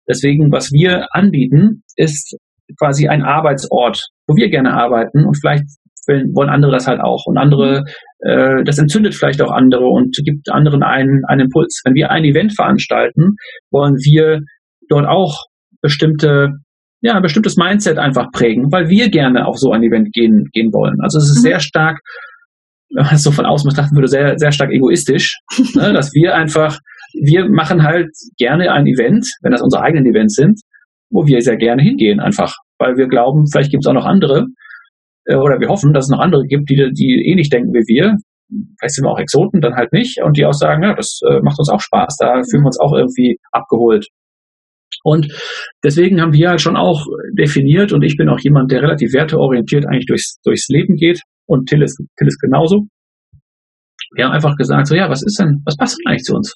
Deswegen, 0.08 0.52
was 0.54 0.72
wir 0.72 1.08
anbieten, 1.12 1.84
ist 1.98 2.38
quasi 2.80 3.10
ein 3.10 3.22
Arbeitsort, 3.22 4.00
wo 4.28 4.36
wir 4.36 4.50
gerne 4.50 4.74
arbeiten 4.74 5.26
und 5.26 5.38
vielleicht 5.38 5.66
wollen 6.08 6.50
andere 6.50 6.72
das 6.72 6.88
halt 6.88 7.02
auch. 7.02 7.26
Und 7.26 7.38
andere, 7.38 7.84
äh, 8.20 8.64
das 8.64 8.78
entzündet 8.78 9.16
vielleicht 9.16 9.42
auch 9.42 9.52
andere 9.52 9.86
und 9.86 10.16
gibt 10.24 10.52
anderen 10.52 10.84
einen, 10.84 11.24
einen 11.28 11.42
Impuls. 11.42 11.82
Wenn 11.86 11.96
wir 11.96 12.12
ein 12.12 12.24
Event 12.24 12.54
veranstalten, 12.56 13.36
wollen 13.72 13.96
wir 13.96 14.40
dort 14.90 15.08
auch 15.08 15.46
bestimmte 15.82 16.50
ja, 17.06 17.14
ein 17.14 17.22
bestimmtes 17.22 17.56
Mindset 17.56 18.00
einfach 18.00 18.32
prägen, 18.32 18.72
weil 18.72 18.90
wir 18.90 19.10
gerne 19.10 19.46
auf 19.46 19.58
so 19.58 19.72
ein 19.72 19.84
Event 19.84 20.12
gehen, 20.12 20.50
gehen 20.54 20.74
wollen. 20.74 20.98
Also 21.02 21.20
es 21.20 21.30
ist 21.30 21.38
mhm. 21.38 21.50
sehr 21.50 21.60
stark, 21.60 22.00
wenn 22.96 23.06
man 23.06 23.14
es 23.14 23.22
so 23.22 23.32
von 23.32 23.46
außen 23.46 23.70
betrachten 23.70 23.96
würde, 23.96 24.08
sehr, 24.08 24.38
sehr 24.38 24.52
stark 24.52 24.72
egoistisch, 24.72 25.38
ne, 25.76 25.94
dass 25.94 26.14
wir 26.14 26.34
einfach, 26.34 26.80
wir 27.14 27.48
machen 27.48 27.84
halt 27.84 28.10
gerne 28.38 28.72
ein 28.72 28.88
Event, 28.88 29.24
wenn 29.44 29.52
das 29.52 29.62
unsere 29.62 29.84
eigenen 29.84 30.08
Events 30.08 30.36
sind, 30.36 30.60
wo 31.12 31.28
wir 31.28 31.42
sehr 31.42 31.58
gerne 31.58 31.84
hingehen, 31.84 32.20
einfach, 32.20 32.56
weil 32.80 32.98
wir 32.98 33.08
glauben, 33.08 33.46
vielleicht 33.52 33.70
gibt 33.70 33.86
es 33.86 33.88
auch 33.88 33.94
noch 33.94 34.06
andere, 34.06 34.48
oder 35.28 35.60
wir 35.60 35.70
hoffen, 35.70 35.94
dass 35.94 36.06
es 36.06 36.10
noch 36.10 36.20
andere 36.20 36.44
gibt, 36.46 36.70
die, 36.70 36.92
die 36.94 37.30
ähnlich 37.30 37.50
denken 37.50 37.74
wie 37.74 37.88
wir. 37.88 38.16
Vielleicht 38.78 38.96
sind 38.96 39.06
wir 39.06 39.12
auch 39.12 39.20
Exoten, 39.20 39.60
dann 39.60 39.76
halt 39.76 39.92
nicht, 39.92 40.22
und 40.24 40.38
die 40.38 40.46
auch 40.46 40.54
sagen, 40.54 40.84
ja, 40.84 40.94
das 40.94 41.20
äh, 41.28 41.40
macht 41.42 41.58
uns 41.58 41.70
auch 41.70 41.82
Spaß, 41.82 42.18
da 42.20 42.42
fühlen 42.50 42.64
wir 42.64 42.68
uns 42.68 42.80
auch 42.80 42.94
irgendwie 42.94 43.38
abgeholt. 43.52 44.08
Und 45.04 45.28
deswegen 45.84 46.22
haben 46.22 46.34
wir 46.34 46.40
ja 46.40 46.58
schon 46.58 46.78
auch 46.78 47.06
definiert, 47.38 47.92
und 47.92 48.04
ich 48.04 48.18
bin 48.18 48.30
auch 48.30 48.40
jemand, 48.40 48.72
der 48.72 48.84
relativ 48.84 49.14
werteorientiert 49.14 49.86
eigentlich 49.88 50.06
durchs, 50.06 50.40
durchs 50.44 50.68
Leben 50.70 50.96
geht, 50.96 51.22
und 51.48 51.68
Till 51.68 51.82
ist, 51.82 51.98
Till 52.18 52.28
ist 52.28 52.40
genauso. 52.40 52.88
Wir 54.16 54.26
haben 54.26 54.32
einfach 54.32 54.56
gesagt, 54.56 54.88
so 54.88 54.96
ja, 54.96 55.10
was 55.10 55.24
ist 55.24 55.40
denn, 55.40 55.62
was 55.66 55.76
passt 55.76 55.98
denn 55.98 56.12
eigentlich 56.12 56.24
zu 56.24 56.36
uns? 56.36 56.56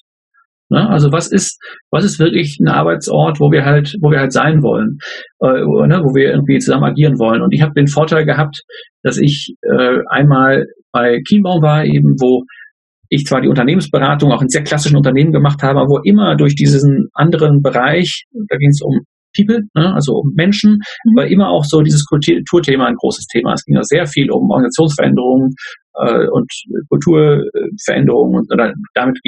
Ne? 0.70 0.88
Also 0.88 1.12
was 1.12 1.30
ist, 1.30 1.58
was 1.90 2.04
ist 2.04 2.18
wirklich 2.18 2.58
ein 2.60 2.68
Arbeitsort, 2.68 3.40
wo 3.40 3.50
wir 3.50 3.64
halt, 3.64 3.94
wo 4.00 4.10
wir 4.10 4.20
halt 4.20 4.32
sein 4.32 4.62
wollen, 4.62 4.98
äh, 5.40 5.86
ne? 5.86 6.00
wo 6.04 6.14
wir 6.14 6.30
irgendwie 6.30 6.58
zusammen 6.58 6.84
agieren 6.84 7.18
wollen. 7.18 7.42
Und 7.42 7.52
ich 7.52 7.62
habe 7.62 7.74
den 7.74 7.88
Vorteil 7.88 8.24
gehabt, 8.24 8.62
dass 9.02 9.18
ich 9.18 9.54
äh, 9.62 9.98
einmal 10.08 10.64
bei 10.92 11.20
Kienbaum 11.26 11.62
war, 11.62 11.84
eben 11.84 12.14
wo 12.20 12.44
ich 13.08 13.24
zwar 13.24 13.40
die 13.40 13.48
Unternehmensberatung 13.48 14.30
auch 14.30 14.42
in 14.42 14.48
sehr 14.48 14.62
klassischen 14.62 14.96
Unternehmen 14.96 15.32
gemacht 15.32 15.62
habe, 15.62 15.80
aber 15.80 15.88
wo 15.88 16.00
immer 16.04 16.36
durch 16.36 16.54
diesen 16.54 17.08
anderen 17.12 17.60
Bereich, 17.60 18.26
da 18.48 18.56
ging 18.56 18.70
es 18.70 18.80
um 18.82 19.00
People, 19.36 19.62
ne, 19.74 19.94
also 19.94 20.14
um 20.14 20.32
Menschen, 20.34 20.78
mhm. 21.04 21.16
war 21.16 21.26
immer 21.26 21.50
auch 21.50 21.64
so 21.64 21.82
dieses 21.82 22.04
Kulturthema 22.04 22.86
ein 22.86 22.96
großes 22.96 23.26
Thema. 23.26 23.54
Es 23.54 23.64
ging 23.64 23.76
ja 23.76 23.82
sehr 23.82 24.06
viel 24.06 24.30
um 24.30 24.50
Organisationsveränderungen 24.50 25.54
äh, 25.94 26.26
und 26.28 26.50
Kulturveränderungen 26.88 28.40
und 28.40 28.52
oder 28.52 28.72
damit 28.94 29.18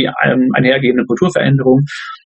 einhergehende 0.54 1.04
Kulturveränderungen. 1.04 1.84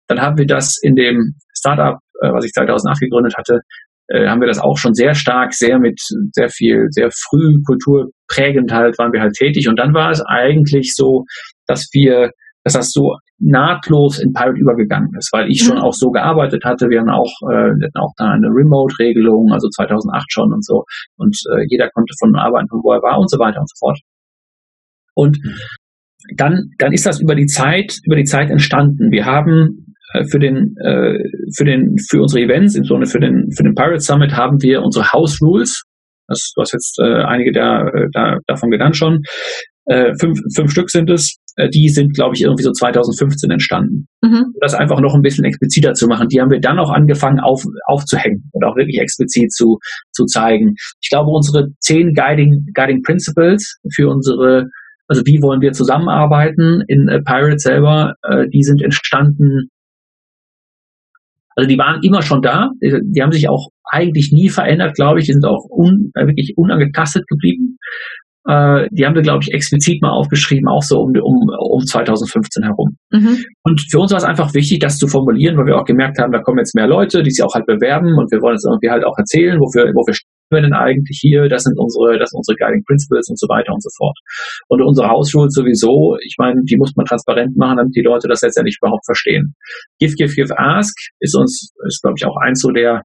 Dann 0.09 0.21
haben 0.21 0.39
wir 0.39 0.47
das 0.47 0.79
in 0.83 0.95
dem 0.95 1.35
Startup, 1.57 1.99
äh, 2.21 2.33
was 2.33 2.45
ich 2.45 2.53
2008 2.53 3.01
gegründet 3.01 3.35
hatte, 3.37 3.61
äh, 4.09 4.29
haben 4.29 4.41
wir 4.41 4.49
das 4.49 4.59
auch 4.59 4.77
schon 4.77 4.95
sehr 4.95 5.15
stark, 5.15 5.55
sehr 5.55 5.79
mit 5.79 6.01
sehr 6.33 6.49
viel, 6.49 6.87
sehr 6.91 7.09
früh 7.11 7.63
kulturprägend 7.65 8.73
halt 8.73 8.99
waren 8.99 9.13
wir 9.13 9.21
halt 9.21 9.35
tätig. 9.35 9.69
Und 9.69 9.79
dann 9.79 9.95
war 9.95 10.11
es 10.11 10.23
eigentlich 10.27 10.95
so, 10.95 11.25
dass 11.67 11.89
wir, 11.93 12.31
dass 12.65 12.75
das 12.75 12.91
so 12.91 13.17
nahtlos 13.39 14.19
in 14.21 14.33
Pirate 14.33 14.59
übergegangen 14.59 15.11
ist, 15.19 15.33
weil 15.33 15.51
ich 15.51 15.63
mhm. 15.63 15.69
schon 15.69 15.79
auch 15.79 15.93
so 15.93 16.11
gearbeitet 16.11 16.65
hatte. 16.65 16.89
Wir 16.89 17.01
haben 17.01 17.11
auch, 17.11 17.33
äh, 17.51 17.75
wir 17.75 17.87
hatten 17.87 17.99
auch 17.99 18.13
da 18.17 18.31
eine 18.31 18.49
Remote-Regelung, 18.49 19.51
also 19.53 19.69
2008 19.69 20.27
schon 20.31 20.53
und 20.53 20.65
so. 20.65 20.85
Und 21.17 21.37
äh, 21.57 21.65
jeder 21.69 21.89
konnte 21.91 22.15
von 22.21 22.37
arbeiten, 22.37 22.69
von 22.69 22.81
wo 22.83 22.93
er 22.93 23.03
war 23.03 23.19
und 23.19 23.31
so 23.31 23.39
weiter 23.39 23.61
und 23.61 23.69
so 23.69 23.75
fort. 23.79 23.99
Und 25.15 25.39
dann, 26.37 26.71
dann 26.79 26.93
ist 26.93 27.07
das 27.07 27.21
über 27.21 27.35
die 27.35 27.47
Zeit, 27.47 27.97
über 28.05 28.17
die 28.17 28.25
Zeit 28.25 28.51
entstanden. 28.51 29.11
Wir 29.11 29.25
haben 29.25 29.95
äh, 30.13 30.25
für 30.25 30.39
den, 30.39 30.77
äh, 30.79 31.19
für 31.57 31.65
den, 31.65 31.97
für 32.09 32.21
unsere 32.21 32.45
Events, 32.45 32.75
im 32.75 32.85
Sinne 32.85 33.07
für 33.07 33.21
den, 33.21 33.51
für 33.57 33.63
den 33.63 33.75
Pirate 33.75 34.01
Summit 34.01 34.33
haben 34.33 34.61
wir 34.61 34.83
unsere 34.83 35.13
House 35.13 35.41
Rules. 35.41 35.83
Das, 36.29 36.53
du 36.55 36.63
hast 36.63 36.73
jetzt 36.73 36.99
äh, 37.03 37.25
einige 37.25 37.53
da, 37.53 37.85
da, 38.13 38.39
davon 38.47 38.71
genannt 38.71 38.97
schon. 38.97 39.23
Fünf, 40.21 40.39
fünf 40.55 40.71
Stück 40.71 40.91
sind 40.91 41.11
es. 41.11 41.39
Die 41.75 41.89
sind, 41.89 42.15
glaube 42.15 42.37
ich, 42.37 42.43
irgendwie 42.43 42.63
so 42.63 42.71
2015 42.71 43.51
entstanden. 43.51 44.07
Mhm. 44.23 44.55
Das 44.61 44.75
einfach 44.75 45.01
noch 45.01 45.17
ein 45.17 45.23
bisschen 45.23 45.45
expliziter 45.45 45.93
zu 45.95 46.07
machen. 46.07 46.29
Die 46.29 46.41
haben 46.41 46.53
wir 46.53 46.61
dann 46.61 46.79
auch 46.79 46.91
angefangen 46.91 47.41
auf, 47.41 47.65
aufzuhängen 47.87 48.49
und 48.53 48.63
auch 48.65 48.77
wirklich 48.77 49.01
explizit 49.01 49.51
zu, 49.51 49.79
zu 50.13 50.25
zeigen. 50.27 50.75
Ich 51.01 51.11
glaube, 51.11 51.33
unsere 51.33 51.67
zehn 51.81 52.15
Guiding, 52.15 52.65
Guiding 52.75 53.03
Principles 53.03 53.75
für 53.93 54.09
unsere 54.09 54.67
also 55.13 55.23
wie 55.27 55.43
wollen 55.43 55.61
wir 55.61 55.73
zusammenarbeiten 55.73 56.83
in 56.89 57.09
äh, 57.09 57.21
Pirate 57.21 57.59
selber, 57.59 58.15
äh, 58.23 58.49
die 58.49 58.63
sind 58.63 58.83
entstanden 58.83 59.69
also 61.57 61.69
die 61.69 61.79
waren 61.79 62.01
immer 62.03 62.23
schon 62.23 62.43
da. 62.43 62.71
Die 62.81 63.23
haben 63.23 63.33
sich 63.33 63.49
auch 63.49 63.69
eigentlich 63.91 64.31
nie 64.33 64.49
verändert, 64.49 64.95
glaube 64.95 65.21
ich. 65.21 65.27
Die 65.27 65.33
sind 65.33 65.45
auch 65.45 65.67
un, 65.71 66.11
äh, 66.15 66.27
wirklich 66.27 66.55
unangetastet 66.57 67.27
geblieben. 67.29 67.77
äh, 68.49 68.89
die 68.91 69.07
haben 69.07 69.15
wir, 69.15 69.23
glaube 69.23 69.45
ich, 69.45 69.53
explizit 69.55 70.03
mal 70.03 70.11
aufgeschrieben, 70.11 70.67
auch 70.67 70.83
so 70.83 70.99
um, 71.01 71.13
um, 71.23 71.49
um 71.61 71.87
2015 71.87 72.65
herum. 72.65 72.97
Mhm. 73.13 73.39
Und 73.63 73.81
für 73.89 74.01
uns 74.01 74.11
war 74.11 74.19
es 74.19 74.25
einfach 74.25 74.53
wichtig, 74.55 74.81
das 74.81 74.99
zu 74.99 75.07
formulieren, 75.07 75.57
weil 75.57 75.67
wir 75.67 75.77
auch 75.77 75.85
gemerkt 75.85 76.19
haben, 76.19 76.33
da 76.33 76.41
kommen 76.41 76.59
jetzt 76.59 76.75
mehr 76.75 76.89
Leute, 76.89 77.23
die 77.23 77.31
sich 77.31 77.45
auch 77.45 77.55
halt 77.55 77.67
bewerben 77.67 78.19
und 78.19 78.33
wir 78.33 78.41
wollen 78.41 78.57
es 78.57 78.65
irgendwie 78.65 78.91
halt 78.91 79.05
auch 79.05 79.17
erzählen, 79.17 79.61
wofür, 79.61 79.85
wir 79.85 80.15
denn 80.61 80.75
eigentlich 80.75 81.19
hier, 81.21 81.49
das 81.49 81.63
sind 81.63 81.79
unsere, 81.79 82.19
das 82.19 82.31
sind 82.31 82.39
unsere 82.39 82.57
Guiding 82.57 82.85
Principles 82.85 83.29
und 83.29 83.39
so 83.39 83.47
weiter 83.49 83.73
und 83.73 83.83
so 83.83 83.89
fort. 83.97 84.19
Und 84.69 84.83
unsere 84.83 85.09
Hausschule 85.09 85.49
sowieso, 85.49 86.17
ich 86.25 86.37
meine, 86.39 86.61
die 86.65 86.77
muss 86.77 86.93
man 86.97 87.07
transparent 87.07 87.57
machen, 87.57 87.79
damit 87.79 87.97
die 87.97 88.03
Leute 88.03 88.29
das 88.29 88.43
letztendlich 88.43 88.77
überhaupt 88.81 89.07
verstehen. 89.07 89.55
Give, 89.99 90.15
Give, 90.15 90.35
Give, 90.35 90.59
Ask 90.59 90.95
ist 91.21 91.37
uns, 91.37 91.73
ist 91.87 92.03
glaube 92.03 92.17
ich 92.19 92.27
auch 92.27 92.37
eins 92.37 92.61
so 92.61 92.71
der, 92.71 93.03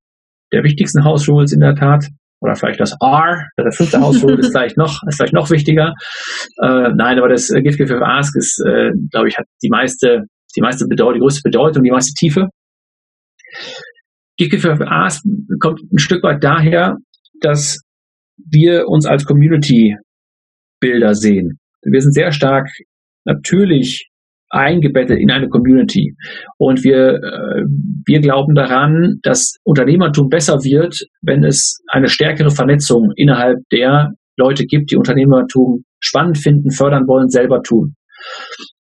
der 0.51 0.63
wichtigsten 0.63 1.03
Hausschulz 1.03 1.53
in 1.53 1.59
der 1.59 1.75
Tat 1.75 2.05
oder 2.39 2.55
vielleicht 2.55 2.79
das 2.79 2.95
R, 3.01 3.43
der 3.57 3.71
fünfte 3.71 3.99
Hausschul 3.99 4.39
ist 4.39 4.47
vielleicht 4.51 4.77
noch, 4.77 5.01
ist 5.07 5.17
vielleicht 5.17 5.33
noch 5.33 5.49
wichtiger. 5.49 5.93
Äh, 6.61 6.89
nein, 6.95 7.17
aber 7.17 7.29
das 7.29 7.49
Gift 7.49 7.77
Give 7.77 8.01
Ask 8.05 8.35
ist, 8.35 8.61
äh, 8.65 8.91
glaube 9.11 9.29
ich, 9.29 9.37
hat 9.37 9.45
die 9.63 9.69
meiste, 9.69 10.23
die 10.55 10.61
meiste 10.61 10.85
Bedeutung, 10.87 11.15
die 11.15 11.19
größte 11.21 11.41
Bedeutung, 11.43 11.83
die 11.83 11.91
meiste 11.91 12.13
Tiefe. 12.13 12.47
Gift 14.37 14.51
Give 14.51 14.87
Ask 14.87 15.23
kommt 15.59 15.79
ein 15.91 15.97
Stück 15.97 16.23
weit 16.23 16.43
daher, 16.43 16.97
dass 17.41 17.79
wir 18.37 18.87
uns 18.87 19.05
als 19.05 19.25
Community 19.25 19.95
Bilder 20.79 21.13
sehen. 21.15 21.59
Wir 21.83 22.01
sind 22.01 22.13
sehr 22.13 22.31
stark 22.31 22.67
natürlich 23.25 24.09
eingebettet 24.49 25.19
in 25.19 25.31
eine 25.31 25.49
Community. 25.49 26.15
Und 26.57 26.83
wir, 26.83 27.15
äh, 27.15 27.63
wir 28.05 28.19
glauben 28.21 28.55
daran, 28.55 29.19
dass 29.23 29.55
Unternehmertum 29.63 30.29
besser 30.29 30.63
wird, 30.63 30.97
wenn 31.21 31.43
es 31.43 31.79
eine 31.87 32.07
stärkere 32.07 32.51
Vernetzung 32.51 33.11
innerhalb 33.15 33.57
der 33.71 34.11
Leute 34.37 34.65
gibt, 34.65 34.91
die 34.91 34.97
Unternehmertum 34.97 35.83
spannend 35.99 36.37
finden, 36.37 36.71
fördern 36.71 37.07
wollen, 37.07 37.29
selber 37.29 37.61
tun. 37.61 37.95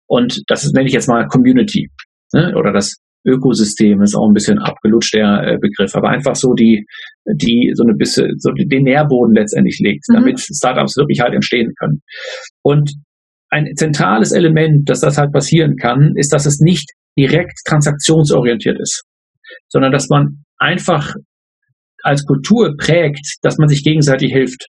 Und 0.08 0.42
das 0.48 0.70
nenne 0.74 0.88
ich 0.88 0.94
jetzt 0.94 1.08
mal 1.08 1.28
Community. 1.28 1.90
Ne? 2.34 2.54
Oder 2.56 2.74
das 2.74 2.96
Ökosystem 3.26 4.02
ist 4.02 4.16
auch 4.16 4.28
ein 4.28 4.34
bisschen 4.34 4.60
abgelutscht, 4.60 5.14
der 5.14 5.44
äh, 5.44 5.58
Begriff, 5.60 5.96
aber 5.96 6.10
einfach 6.10 6.36
so 6.36 6.54
die, 6.54 6.86
die 7.26 7.72
so 7.74 7.84
eine 7.84 7.94
bisschen, 7.96 8.38
so 8.38 8.52
den 8.52 8.84
Nährboden 8.84 9.34
letztendlich 9.34 9.80
legt, 9.80 10.04
mhm. 10.10 10.16
damit 10.16 10.40
Startups 10.40 10.98
wirklich 10.98 11.20
halt 11.22 11.34
entstehen 11.34 11.74
können. 11.80 12.02
Und 12.62 12.92
ein 13.50 13.68
zentrales 13.76 14.32
Element, 14.32 14.90
dass 14.90 15.02
das 15.02 15.18
halt 15.18 15.32
passieren 15.32 15.76
kann, 15.78 16.14
ist, 16.16 16.34
dass 16.34 16.46
es 16.46 16.60
nicht 16.60 16.90
direkt 17.18 17.60
transaktionsorientiert 17.68 18.80
ist, 18.80 19.04
sondern 19.70 19.92
dass 19.92 20.10
man 20.10 20.44
einfach 20.58 21.14
als 22.04 22.26
Kultur 22.26 22.76
prägt, 22.78 23.38
dass 23.42 23.58
man 23.58 23.70
sich 23.70 23.84
gegenseitig 23.84 24.34
hilft 24.34 24.68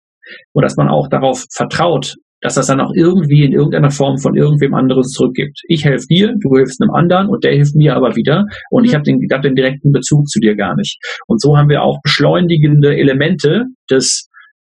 und 0.53 0.63
dass 0.63 0.77
man 0.77 0.89
auch 0.89 1.09
darauf 1.09 1.45
vertraut, 1.55 2.17
dass 2.41 2.55
das 2.55 2.67
dann 2.67 2.81
auch 2.81 2.93
irgendwie 2.95 3.45
in 3.45 3.53
irgendeiner 3.53 3.91
Form 3.91 4.19
von 4.19 4.35
irgendwem 4.35 4.75
anderes 4.75 5.09
zurückgibt. 5.09 5.61
Ich 5.69 5.85
helfe 5.85 6.07
dir, 6.09 6.35
du 6.39 6.57
hilfst 6.57 6.81
einem 6.81 6.91
anderen 6.91 7.29
und 7.29 7.45
der 7.45 7.53
hilft 7.53 7.75
mir 7.75 7.95
aber 7.95 8.17
wieder 8.17 8.45
und 8.71 8.83
mhm. 8.83 8.89
ich 8.89 8.95
habe 8.95 9.05
den, 9.05 9.19
hab 9.33 9.43
den 9.43 9.55
direkten 9.55 9.93
Bezug 9.93 10.27
zu 10.29 10.41
dir 10.41 10.57
gar 10.57 10.75
nicht. 10.77 10.99
Und 11.27 11.41
so 11.41 11.57
haben 11.57 11.69
wir 11.69 11.83
auch 11.83 12.01
beschleunigende 12.03 12.97
Elemente 12.97 13.65
des, 13.91 14.29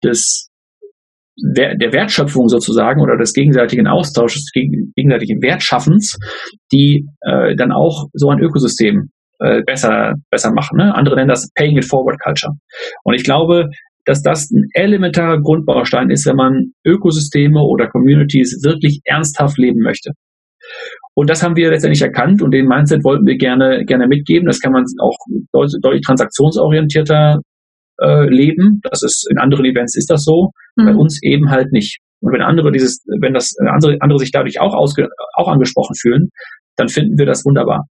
des 0.03 0.49
der 1.37 1.91
Wertschöpfung 1.91 2.47
sozusagen 2.47 3.01
oder 3.01 3.17
des 3.17 3.33
gegenseitigen 3.33 3.87
Austausches, 3.87 4.51
gegenseitigen 4.53 5.41
Wertschaffens, 5.41 6.17
die 6.71 7.07
äh, 7.21 7.55
dann 7.57 7.73
auch 7.73 8.05
so 8.13 8.29
ein 8.29 8.39
Ökosystem 8.39 9.09
äh, 9.39 9.61
besser, 9.63 10.13
besser 10.31 10.53
machen. 10.53 10.77
Ne? 10.77 10.95
Andere 10.95 11.15
nennen 11.15 11.27
das 11.27 11.49
Paying 11.55 11.77
It 11.77 11.85
Forward 11.85 12.17
Culture. 12.23 12.53
Und 13.03 13.15
ich 13.15 13.25
glaube, 13.25 13.67
dass 14.05 14.21
das 14.21 14.49
ein 14.51 14.69
elementarer 14.73 15.41
Grundbaustein 15.41 16.09
ist, 16.09 16.25
wenn 16.27 16.35
man 16.35 16.71
Ökosysteme 16.85 17.59
oder 17.61 17.87
Communities 17.87 18.61
wirklich 18.63 19.01
ernsthaft 19.03 19.57
leben 19.57 19.81
möchte. 19.81 20.11
Und 21.15 21.29
das 21.29 21.43
haben 21.43 21.55
wir 21.55 21.69
letztendlich 21.69 22.01
erkannt 22.01 22.41
und 22.41 22.51
den 22.51 22.67
Mindset 22.67 23.03
wollten 23.03 23.25
wir 23.25 23.37
gerne, 23.37 23.85
gerne 23.85 24.07
mitgeben. 24.07 24.47
Das 24.47 24.59
kann 24.59 24.73
man 24.73 24.83
auch 24.99 25.17
deutlich, 25.53 25.81
deutlich 25.81 26.01
transaktionsorientierter 26.01 27.39
äh, 28.01 28.29
leben. 28.29 28.81
Das 28.83 29.01
ist 29.03 29.27
in 29.31 29.37
anderen 29.37 29.65
Events 29.65 29.95
ist 29.95 30.09
das 30.09 30.23
so, 30.23 30.51
mhm. 30.75 30.85
bei 30.85 30.95
uns 30.95 31.19
eben 31.23 31.49
halt 31.49 31.71
nicht. 31.71 31.99
Und 32.21 32.33
wenn 32.33 32.41
andere 32.41 32.71
dieses, 32.71 33.03
wenn 33.21 33.33
das 33.33 33.53
andere, 33.59 33.97
andere 34.01 34.19
sich 34.19 34.31
dadurch 34.31 34.59
auch 34.59 34.73
ausge, 34.73 35.07
auch 35.35 35.47
angesprochen 35.47 35.95
fühlen, 35.99 36.29
dann 36.75 36.89
finden 36.89 37.17
wir 37.17 37.25
das 37.25 37.45
wunderbar. 37.45 37.85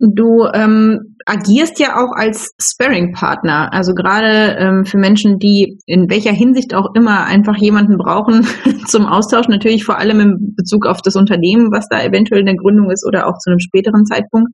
Du 0.00 0.46
ähm, 0.54 1.16
agierst 1.26 1.80
ja 1.80 1.96
auch 1.96 2.12
als 2.14 2.52
Sparring-Partner, 2.62 3.72
also 3.72 3.94
gerade 3.94 4.56
ähm, 4.56 4.84
für 4.84 4.96
Menschen, 4.96 5.40
die 5.40 5.78
in 5.86 6.08
welcher 6.08 6.30
Hinsicht 6.30 6.72
auch 6.72 6.94
immer 6.94 7.24
einfach 7.24 7.56
jemanden 7.56 7.98
brauchen 7.98 8.46
zum 8.86 9.06
Austausch, 9.06 9.48
natürlich 9.48 9.84
vor 9.84 9.98
allem 9.98 10.20
in 10.20 10.54
Bezug 10.56 10.86
auf 10.86 11.02
das 11.02 11.16
Unternehmen, 11.16 11.72
was 11.72 11.88
da 11.88 12.00
eventuell 12.00 12.40
in 12.40 12.46
der 12.46 12.54
Gründung 12.54 12.92
ist 12.92 13.04
oder 13.04 13.26
auch 13.26 13.38
zu 13.38 13.50
einem 13.50 13.58
späteren 13.58 14.06
Zeitpunkt. 14.06 14.52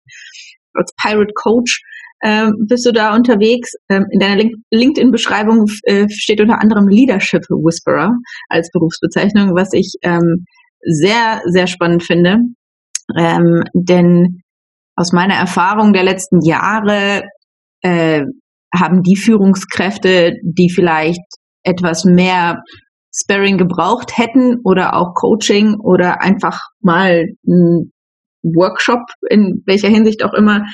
Als 0.72 0.94
Pirate 1.00 1.34
Coach 1.34 1.82
ähm, 2.24 2.54
bist 2.66 2.86
du 2.86 2.92
da 2.92 3.14
unterwegs. 3.14 3.72
Ähm, 3.90 4.06
in 4.10 4.20
deiner 4.20 4.36
Link 4.36 4.54
LinkedIn-Beschreibung 4.70 5.66
äh, 5.82 6.06
steht 6.08 6.40
unter 6.40 6.58
anderem 6.60 6.88
Leadership 6.88 7.42
Whisperer 7.50 8.12
als 8.48 8.70
Berufsbezeichnung, 8.72 9.54
was 9.54 9.74
ich 9.74 9.92
ähm, 10.02 10.46
sehr, 10.80 11.42
sehr 11.44 11.66
spannend 11.66 12.02
finde. 12.02 12.38
Ähm, 13.18 13.64
denn 13.74 14.40
aus 14.96 15.12
meiner 15.12 15.34
Erfahrung 15.34 15.92
der 15.92 16.04
letzten 16.04 16.40
Jahre 16.42 17.22
äh, 17.82 18.22
haben 18.74 19.02
die 19.02 19.16
Führungskräfte, 19.16 20.34
die 20.42 20.70
vielleicht 20.70 21.20
etwas 21.62 22.04
mehr 22.04 22.62
Sparring 23.14 23.58
gebraucht 23.58 24.18
hätten 24.18 24.56
oder 24.64 24.96
auch 24.96 25.14
Coaching 25.14 25.76
oder 25.80 26.20
einfach 26.20 26.58
mal 26.80 27.24
ein 27.46 27.92
Workshop 28.42 29.00
in 29.30 29.62
welcher 29.66 29.88
Hinsicht 29.88 30.24
auch 30.24 30.34
immer, 30.34 30.64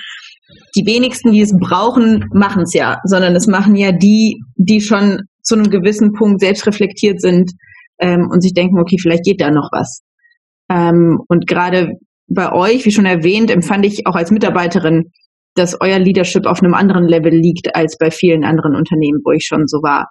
die 0.74 0.86
wenigsten, 0.86 1.32
die 1.32 1.42
es 1.42 1.54
brauchen, 1.56 2.24
machen 2.32 2.62
es 2.62 2.74
ja, 2.74 2.98
sondern 3.04 3.36
es 3.36 3.46
machen 3.46 3.76
ja 3.76 3.92
die, 3.92 4.40
die 4.56 4.80
schon 4.80 5.20
zu 5.42 5.54
einem 5.54 5.70
gewissen 5.70 6.12
Punkt 6.12 6.40
selbst 6.40 6.66
reflektiert 6.66 7.20
sind 7.20 7.50
ähm, 7.98 8.28
und 8.30 8.42
sich 8.42 8.52
denken, 8.52 8.80
okay, 8.80 8.96
vielleicht 9.00 9.24
geht 9.24 9.40
da 9.40 9.50
noch 9.50 9.68
was. 9.72 10.02
Ähm, 10.68 11.20
und 11.28 11.46
gerade 11.46 11.92
bei 12.30 12.52
euch, 12.52 12.86
wie 12.86 12.92
schon 12.92 13.06
erwähnt, 13.06 13.50
empfand 13.50 13.84
ich 13.84 14.06
auch 14.06 14.14
als 14.14 14.30
Mitarbeiterin, 14.30 15.10
dass 15.54 15.76
euer 15.80 15.98
Leadership 15.98 16.46
auf 16.46 16.62
einem 16.62 16.74
anderen 16.74 17.06
Level 17.06 17.32
liegt 17.32 17.74
als 17.74 17.96
bei 17.98 18.10
vielen 18.10 18.44
anderen 18.44 18.76
Unternehmen, 18.76 19.20
wo 19.24 19.32
ich 19.32 19.44
schon 19.46 19.66
so 19.66 19.78
war. 19.78 20.06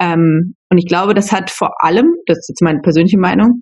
Ähm, 0.00 0.54
und 0.70 0.78
ich 0.78 0.86
glaube, 0.86 1.14
das 1.14 1.30
hat 1.30 1.50
vor 1.50 1.70
allem, 1.78 2.14
das 2.26 2.38
ist 2.38 2.48
jetzt 2.48 2.62
meine 2.62 2.80
persönliche 2.80 3.18
Meinung, 3.18 3.60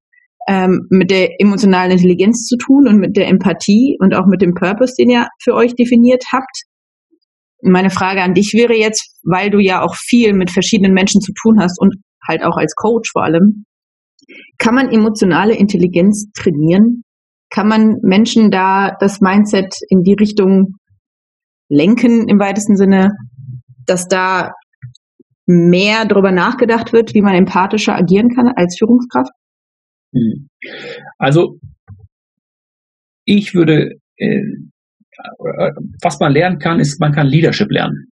ähm, 0.48 0.86
mit 0.88 1.10
der 1.10 1.40
emotionalen 1.40 1.92
Intelligenz 1.92 2.46
zu 2.46 2.56
tun 2.56 2.88
und 2.88 2.98
mit 2.98 3.16
der 3.16 3.28
Empathie 3.28 3.96
und 3.98 4.14
auch 4.14 4.26
mit 4.26 4.40
dem 4.40 4.54
Purpose, 4.54 4.94
den 4.96 5.10
ihr 5.10 5.26
für 5.42 5.54
euch 5.54 5.74
definiert 5.74 6.22
habt. 6.32 6.62
Meine 7.62 7.90
Frage 7.90 8.22
an 8.22 8.34
dich 8.34 8.54
wäre 8.54 8.74
jetzt, 8.74 9.18
weil 9.24 9.50
du 9.50 9.58
ja 9.58 9.82
auch 9.82 9.96
viel 9.96 10.32
mit 10.32 10.50
verschiedenen 10.50 10.94
Menschen 10.94 11.20
zu 11.20 11.32
tun 11.42 11.60
hast 11.60 11.78
und 11.78 11.94
halt 12.26 12.42
auch 12.44 12.56
als 12.56 12.74
Coach 12.74 13.10
vor 13.12 13.24
allem, 13.24 13.64
kann 14.58 14.74
man 14.74 14.90
emotionale 14.90 15.54
Intelligenz 15.56 16.30
trainieren? 16.32 17.02
Kann 17.50 17.68
man 17.68 17.96
Menschen 18.02 18.50
da 18.50 18.96
das 19.00 19.20
Mindset 19.20 19.74
in 19.88 20.02
die 20.02 20.14
Richtung 20.14 20.76
lenken 21.68 22.28
im 22.28 22.38
weitesten 22.38 22.76
Sinne, 22.76 23.10
dass 23.86 24.08
da 24.08 24.52
mehr 25.46 26.04
darüber 26.04 26.30
nachgedacht 26.30 26.92
wird, 26.92 27.14
wie 27.14 27.22
man 27.22 27.34
empathischer 27.34 27.94
agieren 27.94 28.28
kann 28.34 28.48
als 28.54 28.76
Führungskraft? 28.78 29.32
Hm. 30.14 30.48
Also 31.18 31.58
ich 33.24 33.54
würde, 33.54 33.96
äh, 34.16 34.42
was 36.02 36.18
man 36.20 36.32
lernen 36.32 36.58
kann, 36.58 36.80
ist, 36.80 37.00
man 37.00 37.12
kann 37.12 37.26
Leadership 37.26 37.70
lernen. 37.70 38.10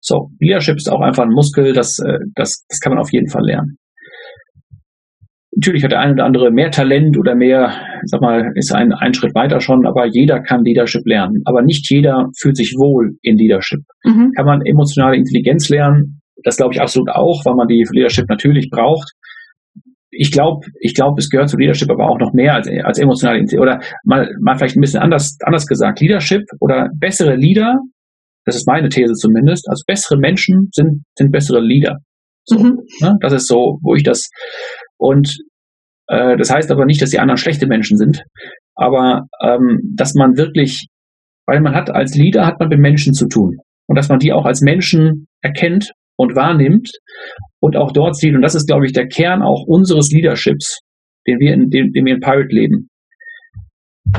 So, 0.00 0.30
Leadership 0.40 0.76
ist 0.76 0.90
auch 0.90 1.00
einfach 1.00 1.22
ein 1.22 1.32
Muskel, 1.32 1.72
das, 1.72 1.98
äh, 1.98 2.18
das, 2.34 2.64
das 2.68 2.80
kann 2.80 2.92
man 2.92 3.00
auf 3.00 3.12
jeden 3.12 3.28
Fall 3.28 3.44
lernen. 3.44 3.76
Natürlich 5.62 5.84
hat 5.84 5.92
der 5.92 6.00
eine 6.00 6.14
oder 6.14 6.24
andere 6.24 6.50
mehr 6.50 6.72
Talent 6.72 7.16
oder 7.16 7.36
mehr, 7.36 7.72
sag 8.04 8.20
mal, 8.20 8.50
ist 8.56 8.74
ein, 8.74 8.92
ein 8.92 9.14
Schritt 9.14 9.32
weiter 9.36 9.60
schon, 9.60 9.86
aber 9.86 10.06
jeder 10.10 10.40
kann 10.40 10.64
Leadership 10.64 11.02
lernen. 11.06 11.40
Aber 11.44 11.62
nicht 11.62 11.88
jeder 11.88 12.26
fühlt 12.36 12.56
sich 12.56 12.74
wohl 12.76 13.12
in 13.22 13.36
Leadership. 13.36 13.80
Mhm. 14.04 14.32
Kann 14.34 14.46
man 14.46 14.60
emotionale 14.66 15.16
Intelligenz 15.16 15.68
lernen? 15.68 16.20
Das 16.42 16.56
glaube 16.56 16.74
ich 16.74 16.80
absolut 16.80 17.10
auch, 17.10 17.44
weil 17.44 17.54
man 17.54 17.68
die 17.68 17.86
Leadership 17.92 18.28
natürlich 18.28 18.68
braucht 18.70 19.08
ich 20.12 20.30
glaube, 20.30 20.66
ich 20.80 20.94
glaube, 20.94 21.18
es 21.18 21.30
gehört 21.30 21.48
zu 21.48 21.56
Leadership 21.56 21.90
aber 21.90 22.06
auch 22.06 22.18
noch 22.18 22.34
mehr 22.34 22.54
als, 22.54 22.68
als 22.84 22.98
emotionale 22.98 23.38
Intelligenz. 23.38 23.62
Oder 23.62 23.80
mal, 24.04 24.30
mal 24.40 24.56
vielleicht 24.56 24.76
ein 24.76 24.80
bisschen 24.82 25.00
anders, 25.00 25.38
anders 25.42 25.66
gesagt. 25.66 26.00
Leadership 26.00 26.42
oder 26.60 26.90
bessere 26.94 27.34
Leader, 27.34 27.78
das 28.44 28.56
ist 28.56 28.66
meine 28.66 28.90
These 28.90 29.14
zumindest, 29.14 29.68
also 29.70 29.82
bessere 29.86 30.18
Menschen 30.18 30.68
sind, 30.72 31.04
sind 31.16 31.32
bessere 31.32 31.60
Leader. 31.60 31.96
So, 32.44 32.58
mhm. 32.58 32.80
ne? 33.00 33.16
Das 33.22 33.32
ist 33.32 33.46
so, 33.46 33.78
wo 33.82 33.94
ich 33.94 34.02
das, 34.02 34.28
und 34.98 35.34
äh, 36.06 36.36
das 36.36 36.50
heißt 36.50 36.70
aber 36.70 36.84
nicht, 36.84 37.02
dass 37.02 37.10
die 37.10 37.18
anderen 37.18 37.38
schlechte 37.38 37.66
Menschen 37.66 37.96
sind, 37.96 38.22
aber 38.74 39.26
ähm, 39.42 39.78
dass 39.96 40.14
man 40.14 40.36
wirklich, 40.36 40.86
weil 41.46 41.60
man 41.60 41.74
hat 41.74 41.90
als 41.90 42.14
Leader 42.14 42.46
hat 42.46 42.58
man 42.60 42.68
mit 42.68 42.80
Menschen 42.80 43.14
zu 43.14 43.28
tun 43.28 43.58
und 43.86 43.96
dass 43.96 44.08
man 44.08 44.18
die 44.18 44.32
auch 44.32 44.44
als 44.44 44.60
Menschen 44.60 45.26
erkennt 45.42 45.92
und 46.16 46.34
wahrnimmt 46.36 46.90
und 47.60 47.76
auch 47.76 47.92
dort 47.92 48.16
sieht, 48.16 48.34
und 48.34 48.42
das 48.42 48.54
ist, 48.54 48.66
glaube 48.66 48.86
ich, 48.86 48.92
der 48.92 49.08
Kern 49.08 49.42
auch 49.42 49.64
unseres 49.66 50.10
Leaderships, 50.10 50.80
den 51.26 51.38
wir 51.38 51.54
in, 51.54 51.70
den, 51.70 51.92
den 51.92 52.04
wir 52.04 52.14
in 52.14 52.20
Pirate 52.20 52.54
leben. 52.54 52.88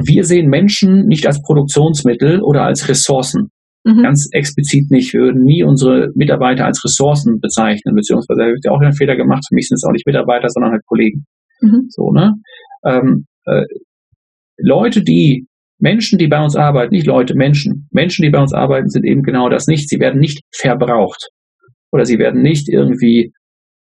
Wir 0.05 0.23
sehen 0.23 0.47
Menschen 0.47 1.05
nicht 1.07 1.27
als 1.27 1.41
Produktionsmittel 1.41 2.41
oder 2.41 2.63
als 2.63 2.87
Ressourcen. 2.87 3.49
Mhm. 3.85 4.01
Ganz 4.01 4.29
explizit 4.31 4.89
nicht. 4.91 5.13
Wir 5.13 5.21
würden 5.21 5.43
nie 5.43 5.63
unsere 5.63 6.07
Mitarbeiter 6.15 6.65
als 6.65 6.81
Ressourcen 6.83 7.39
bezeichnen, 7.41 7.95
beziehungsweise 7.95 8.39
da 8.39 8.45
habe 8.45 8.55
ich 8.57 8.69
auch 8.69 8.79
einen 8.79 8.95
Fehler 8.95 9.17
gemacht. 9.17 9.43
Für 9.47 9.55
mich 9.55 9.67
sind 9.67 9.75
es 9.75 9.83
auch 9.83 9.91
nicht 9.91 10.07
Mitarbeiter, 10.07 10.47
sondern 10.49 10.71
halt 10.71 10.85
Kollegen. 10.85 11.25
Mhm. 11.63 11.85
So, 11.89 12.11
ne? 12.11 12.33
Ähm, 12.85 13.25
äh, 13.45 13.63
Leute, 14.57 15.03
die 15.03 15.47
Menschen, 15.79 16.17
die 16.19 16.27
bei 16.27 16.41
uns 16.41 16.55
arbeiten, 16.55 16.93
nicht 16.93 17.07
Leute, 17.07 17.35
Menschen, 17.35 17.87
Menschen, 17.91 18.23
die 18.23 18.29
bei 18.29 18.39
uns 18.39 18.53
arbeiten, 18.53 18.89
sind 18.89 19.05
eben 19.05 19.23
genau 19.23 19.49
das 19.49 19.67
nicht. 19.67 19.89
Sie 19.89 19.99
werden 19.99 20.19
nicht 20.19 20.41
verbraucht 20.55 21.29
oder 21.91 22.05
sie 22.05 22.19
werden 22.19 22.41
nicht 22.41 22.69
irgendwie 22.69 23.33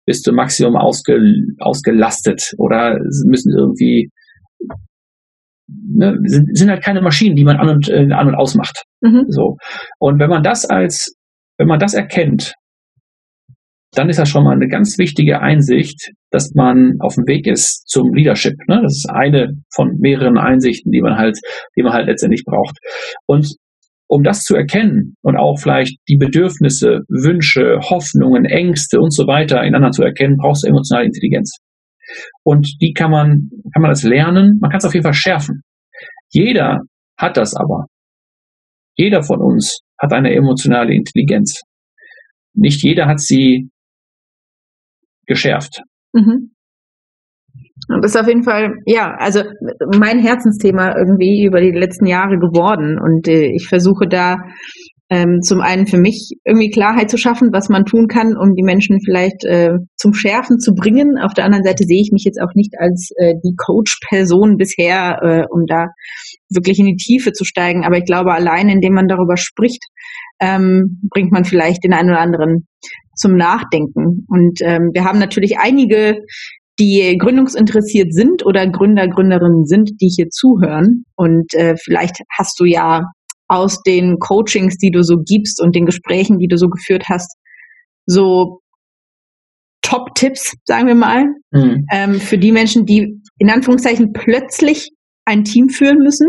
bis 0.06 0.22
zum 0.22 0.36
Maximum 0.36 0.76
ausge, 0.76 1.18
ausgelastet 1.60 2.52
oder 2.58 2.98
müssen 3.26 3.52
irgendwie 3.56 4.10
ne, 5.68 6.18
sind, 6.24 6.56
sind 6.56 6.70
halt 6.70 6.82
keine 6.82 7.02
Maschinen, 7.02 7.36
die 7.36 7.44
man 7.44 7.56
an 7.56 7.68
und, 7.68 7.88
äh, 7.88 8.08
an 8.12 8.28
und 8.28 8.34
ausmacht. 8.34 8.84
Mhm. 9.00 9.26
So. 9.28 9.56
Und 9.98 10.18
wenn 10.18 10.30
man 10.30 10.42
das 10.42 10.64
als, 10.64 11.14
wenn 11.58 11.68
man 11.68 11.78
das 11.78 11.94
erkennt, 11.94 12.54
dann 13.92 14.10
ist 14.10 14.18
das 14.18 14.28
schon 14.28 14.44
mal 14.44 14.54
eine 14.54 14.68
ganz 14.68 14.98
wichtige 14.98 15.40
Einsicht, 15.40 16.12
dass 16.30 16.52
man 16.54 16.96
auf 17.00 17.14
dem 17.14 17.26
Weg 17.26 17.46
ist 17.46 17.88
zum 17.88 18.12
Leadership. 18.12 18.54
Ne? 18.68 18.80
Das 18.82 18.92
ist 18.92 19.10
eine 19.10 19.54
von 19.74 19.96
mehreren 19.98 20.38
Einsichten, 20.38 20.92
die 20.92 21.00
man 21.00 21.16
halt, 21.16 21.38
die 21.76 21.82
man 21.82 21.92
halt 21.92 22.06
letztendlich 22.06 22.44
braucht. 22.44 22.76
Und 23.26 23.56
um 24.08 24.22
das 24.22 24.42
zu 24.42 24.56
erkennen 24.56 25.16
und 25.22 25.36
auch 25.36 25.58
vielleicht 25.58 25.98
die 26.08 26.16
Bedürfnisse, 26.16 27.00
Wünsche, 27.08 27.78
Hoffnungen, 27.90 28.44
Ängste 28.46 29.00
und 29.00 29.12
so 29.12 29.26
weiter 29.26 29.60
ineinander 29.62 29.90
zu 29.90 30.02
erkennen, 30.02 30.36
brauchst 30.38 30.64
du 30.64 30.68
emotionale 30.68 31.06
Intelligenz. 31.06 31.56
Und 32.42 32.68
die 32.80 32.92
kann 32.94 33.10
man, 33.10 33.50
kann 33.74 33.82
man 33.82 33.90
das 33.90 34.02
lernen, 34.02 34.58
man 34.60 34.70
kann 34.70 34.78
es 34.78 34.86
auf 34.86 34.94
jeden 34.94 35.04
Fall 35.04 35.14
schärfen. 35.14 35.60
Jeder 36.30 36.80
hat 37.18 37.36
das 37.36 37.54
aber. 37.54 37.86
Jeder 38.96 39.22
von 39.22 39.40
uns 39.40 39.80
hat 40.00 40.12
eine 40.12 40.34
emotionale 40.34 40.94
Intelligenz. 40.94 41.60
Nicht 42.54 42.82
jeder 42.82 43.06
hat 43.06 43.20
sie 43.20 43.68
geschärft. 45.28 45.82
Mhm. 46.12 46.50
Das 48.02 48.14
ist 48.14 48.20
auf 48.20 48.26
jeden 48.26 48.42
Fall, 48.42 48.74
ja, 48.86 49.14
also 49.18 49.42
mein 49.96 50.18
Herzensthema 50.18 50.96
irgendwie 50.98 51.46
über 51.46 51.60
die 51.60 51.70
letzten 51.70 52.06
Jahre 52.06 52.38
geworden. 52.38 52.98
Und 53.00 53.28
äh, 53.28 53.50
ich 53.54 53.68
versuche 53.68 54.06
da 54.08 54.38
ähm, 55.10 55.40
zum 55.40 55.62
einen 55.62 55.86
für 55.86 55.96
mich 55.96 56.32
irgendwie 56.44 56.68
Klarheit 56.68 57.08
zu 57.08 57.16
schaffen, 57.16 57.48
was 57.50 57.70
man 57.70 57.86
tun 57.86 58.08
kann, 58.08 58.36
um 58.36 58.54
die 58.54 58.62
Menschen 58.62 58.98
vielleicht 59.02 59.42
äh, 59.46 59.70
zum 59.96 60.12
Schärfen 60.12 60.58
zu 60.58 60.74
bringen. 60.74 61.16
Auf 61.18 61.32
der 61.32 61.46
anderen 61.46 61.64
Seite 61.64 61.84
sehe 61.84 62.02
ich 62.02 62.10
mich 62.12 62.24
jetzt 62.24 62.40
auch 62.42 62.54
nicht 62.54 62.74
als 62.78 63.10
äh, 63.16 63.34
die 63.42 63.54
Coach-Person 63.56 64.56
bisher, 64.58 65.18
äh, 65.22 65.44
um 65.50 65.64
da 65.66 65.86
wirklich 66.50 66.78
in 66.78 66.86
die 66.86 66.96
Tiefe 66.96 67.32
zu 67.32 67.44
steigen. 67.44 67.86
Aber 67.86 67.96
ich 67.96 68.04
glaube, 68.04 68.34
allein 68.34 68.68
indem 68.68 68.92
man 68.92 69.08
darüber 69.08 69.38
spricht, 69.38 69.82
ähm, 70.40 71.00
bringt 71.10 71.32
man 71.32 71.44
vielleicht 71.44 71.84
den 71.84 71.94
einen 71.94 72.10
oder 72.10 72.20
anderen 72.20 72.68
zum 73.18 73.36
Nachdenken. 73.36 74.24
Und 74.28 74.60
ähm, 74.62 74.90
wir 74.92 75.04
haben 75.04 75.18
natürlich 75.18 75.58
einige, 75.58 76.22
die 76.78 77.16
gründungsinteressiert 77.18 78.14
sind 78.14 78.46
oder 78.46 78.66
Gründer, 78.68 79.08
Gründerinnen 79.08 79.66
sind, 79.66 79.90
die 80.00 80.08
hier 80.14 80.28
zuhören. 80.30 81.04
Und 81.16 81.52
äh, 81.54 81.74
vielleicht 81.76 82.16
hast 82.38 82.58
du 82.60 82.64
ja 82.64 83.02
aus 83.48 83.82
den 83.82 84.18
Coachings, 84.18 84.76
die 84.76 84.90
du 84.90 85.02
so 85.02 85.16
gibst 85.24 85.60
und 85.60 85.74
den 85.74 85.86
Gesprächen, 85.86 86.38
die 86.38 86.48
du 86.48 86.56
so 86.56 86.68
geführt 86.68 87.04
hast, 87.08 87.36
so 88.06 88.60
Top-Tipps, 89.82 90.54
sagen 90.64 90.86
wir 90.86 90.94
mal, 90.94 91.24
mhm. 91.50 91.84
ähm, 91.90 92.14
für 92.20 92.38
die 92.38 92.52
Menschen, 92.52 92.84
die 92.84 93.20
in 93.38 93.50
Anführungszeichen 93.50 94.12
plötzlich 94.12 94.90
ein 95.24 95.44
Team 95.44 95.68
führen 95.68 95.98
müssen, 95.98 96.28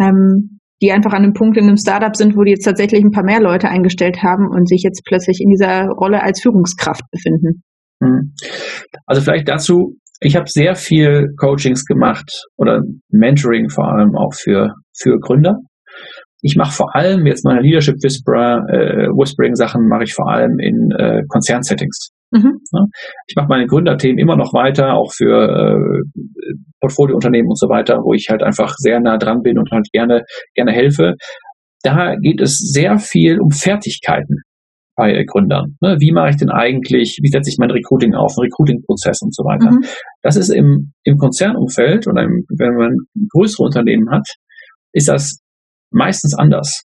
ähm, 0.00 0.59
die 0.82 0.92
einfach 0.92 1.12
an 1.12 1.24
einem 1.24 1.32
Punkt 1.32 1.56
in 1.56 1.64
einem 1.64 1.76
Startup 1.76 2.14
sind, 2.14 2.36
wo 2.36 2.42
die 2.42 2.52
jetzt 2.52 2.64
tatsächlich 2.64 3.02
ein 3.02 3.10
paar 3.10 3.24
mehr 3.24 3.40
Leute 3.40 3.68
eingestellt 3.68 4.22
haben 4.22 4.48
und 4.48 4.68
sich 4.68 4.82
jetzt 4.82 5.02
plötzlich 5.06 5.40
in 5.40 5.50
dieser 5.50 5.86
Rolle 5.88 6.22
als 6.22 6.40
Führungskraft 6.40 7.02
befinden. 7.10 7.62
Mhm. 8.00 8.34
Also 9.06 9.22
vielleicht 9.22 9.48
dazu, 9.48 9.96
ich 10.20 10.36
habe 10.36 10.46
sehr 10.48 10.74
viel 10.74 11.28
Coachings 11.38 11.84
gemacht 11.84 12.46
oder 12.56 12.82
Mentoring 13.10 13.68
vor 13.68 13.92
allem 13.92 14.16
auch 14.16 14.34
für, 14.34 14.74
für 14.96 15.18
Gründer 15.18 15.56
ich 16.42 16.56
mache 16.56 16.72
vor 16.72 16.94
allem 16.94 17.26
jetzt 17.26 17.44
meine 17.44 17.60
Leadership 17.60 17.96
Whisperer, 18.02 18.64
äh, 18.68 19.08
Whispering 19.08 19.54
Sachen 19.54 19.88
mache 19.88 20.04
ich 20.04 20.14
vor 20.14 20.30
allem 20.30 20.58
in 20.58 20.90
äh, 20.92 21.22
Konzernsettings. 21.28 22.10
Mhm. 22.30 22.60
Ich 23.26 23.34
mache 23.36 23.48
meine 23.48 23.66
Gründerthemen 23.66 24.18
immer 24.18 24.36
noch 24.36 24.52
weiter, 24.52 24.94
auch 24.94 25.12
für 25.12 25.48
äh, 25.48 26.20
Portfoliounternehmen 26.80 27.48
und 27.48 27.58
so 27.58 27.68
weiter, 27.68 27.98
wo 28.04 28.14
ich 28.14 28.28
halt 28.30 28.42
einfach 28.42 28.74
sehr 28.76 29.00
nah 29.00 29.18
dran 29.18 29.42
bin 29.42 29.58
und 29.58 29.70
halt 29.70 29.88
gerne 29.92 30.22
gerne 30.54 30.72
helfe. 30.72 31.14
Da 31.82 32.14
geht 32.16 32.40
es 32.40 32.58
sehr 32.58 32.98
viel 32.98 33.40
um 33.40 33.50
Fertigkeiten 33.50 34.36
bei 35.00 35.24
Gründern. 35.24 35.76
Ne? 35.80 35.96
Wie 35.98 36.12
mache 36.12 36.30
ich 36.30 36.36
denn 36.36 36.50
eigentlich, 36.50 37.18
wie 37.22 37.28
setze 37.28 37.48
ich 37.50 37.56
mein 37.58 37.70
Recruiting 37.70 38.14
auf, 38.14 38.36
Recruiting-Prozess 38.36 39.22
und 39.22 39.34
so 39.34 39.44
weiter. 39.44 39.70
Mhm. 39.70 39.84
Das 40.22 40.36
ist 40.36 40.50
im, 40.50 40.92
im 41.04 41.16
Konzernumfeld 41.16 42.06
oder 42.06 42.22
im, 42.22 42.44
wenn 42.58 42.74
man 42.74 42.96
größere 43.32 43.64
Unternehmen 43.64 44.10
hat, 44.10 44.26
ist 44.92 45.08
das 45.08 45.40
meistens 45.90 46.36
anders. 46.36 46.84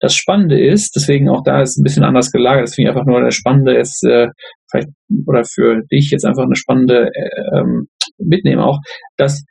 Das 0.00 0.14
Spannende 0.14 0.58
ist, 0.64 0.94
deswegen 0.96 1.28
auch 1.28 1.42
da 1.44 1.60
ist 1.60 1.76
ein 1.76 1.82
bisschen 1.82 2.04
anders 2.04 2.30
gelagert, 2.30 2.64
das 2.64 2.74
finde 2.74 2.90
ich 2.90 2.96
einfach 2.96 3.06
nur 3.06 3.20
das 3.20 3.34
Spannende 3.34 3.76
ist, 3.76 4.02
äh, 4.04 4.28
vielleicht, 4.76 5.26
oder 5.26 5.44
für 5.44 5.82
dich 5.90 6.10
jetzt 6.10 6.24
einfach 6.24 6.44
eine 6.44 6.56
spannende 6.56 7.10
äh, 7.12 7.58
ähm, 7.58 7.88
mitnehmen 8.18 8.62
auch, 8.62 8.78
dass 9.16 9.44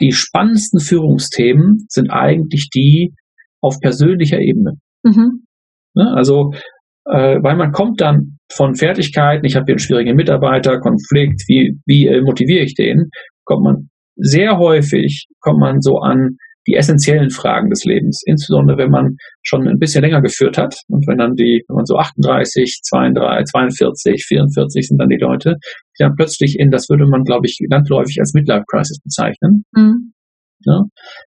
die 0.00 0.12
spannendsten 0.12 0.80
Führungsthemen 0.80 1.86
sind 1.88 2.10
eigentlich 2.10 2.70
die 2.74 3.14
auf 3.60 3.80
persönlicher 3.80 4.38
Ebene. 4.38 4.74
Mhm. 5.02 5.44
Ne? 5.94 6.12
Also, 6.14 6.52
äh, 7.06 7.42
weil 7.42 7.56
man 7.56 7.72
kommt 7.72 8.00
dann 8.00 8.38
von 8.50 8.74
Fertigkeiten, 8.74 9.44
ich 9.44 9.56
habe 9.56 9.64
hier 9.66 9.74
einen 9.74 9.80
schwierigen 9.80 10.16
Mitarbeiter, 10.16 10.78
Konflikt, 10.78 11.42
wie, 11.48 11.78
wie 11.86 12.06
äh, 12.06 12.20
motiviere 12.22 12.64
ich 12.64 12.74
den, 12.74 13.10
kommt 13.44 13.64
man 13.64 13.90
sehr 14.16 14.58
häufig, 14.58 15.26
kommt 15.40 15.60
man 15.60 15.80
so 15.80 15.98
an 15.98 16.36
die 16.68 16.74
essentiellen 16.74 17.30
Fragen 17.30 17.70
des 17.70 17.84
Lebens, 17.84 18.22
insbesondere 18.26 18.76
wenn 18.76 18.90
man 18.90 19.16
schon 19.42 19.66
ein 19.66 19.78
bisschen 19.78 20.02
länger 20.02 20.20
geführt 20.20 20.58
hat 20.58 20.74
und 20.88 21.06
wenn 21.08 21.16
dann 21.16 21.34
die, 21.34 21.64
wenn 21.66 21.76
man 21.76 21.86
so 21.86 21.96
38, 21.96 22.80
32, 22.82 23.50
42, 23.50 24.24
44 24.26 24.86
sind 24.86 24.98
dann 24.98 25.08
die 25.08 25.16
Leute, 25.16 25.56
die 25.98 26.04
dann 26.04 26.14
plötzlich 26.14 26.56
in, 26.58 26.70
das 26.70 26.90
würde 26.90 27.06
man, 27.08 27.24
glaube 27.24 27.46
ich, 27.46 27.58
landläufig 27.70 28.18
als 28.20 28.34
Midlife 28.34 28.64
Crisis 28.70 29.00
bezeichnen, 29.00 29.64
mhm. 29.72 30.12
ja, 30.66 30.82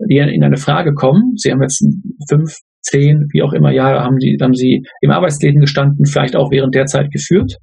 die 0.08 0.16
in 0.16 0.42
eine 0.42 0.56
Frage 0.56 0.94
kommen, 0.94 1.34
sie 1.36 1.52
haben 1.52 1.60
jetzt 1.60 1.84
fünf, 2.30 2.56
zehn, 2.80 3.26
wie 3.32 3.42
auch 3.42 3.52
immer 3.52 3.70
Jahre 3.70 4.00
haben 4.00 4.16
die, 4.16 4.38
haben 4.40 4.54
sie 4.54 4.82
im 5.02 5.10
Arbeitsleben 5.10 5.60
gestanden, 5.60 6.06
vielleicht 6.06 6.36
auch 6.36 6.50
während 6.50 6.74
der 6.74 6.86
Zeit 6.86 7.10
geführt. 7.10 7.56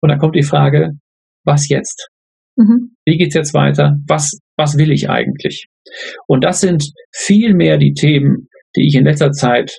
Und 0.00 0.08
dann 0.08 0.18
kommt 0.18 0.36
die 0.36 0.42
Frage, 0.42 0.92
was 1.44 1.68
jetzt? 1.68 2.08
Mhm. 2.56 2.94
Wie 3.04 3.18
geht's 3.18 3.34
jetzt 3.34 3.52
weiter? 3.52 3.96
Was, 4.08 4.38
was 4.56 4.78
will 4.78 4.90
ich 4.90 5.10
eigentlich? 5.10 5.66
Und 6.26 6.44
das 6.44 6.60
sind 6.60 6.84
viel 7.12 7.54
mehr 7.54 7.78
die 7.78 7.94
Themen, 7.94 8.48
die 8.76 8.86
ich 8.86 8.94
in 8.94 9.04
letzter 9.04 9.32
Zeit 9.32 9.78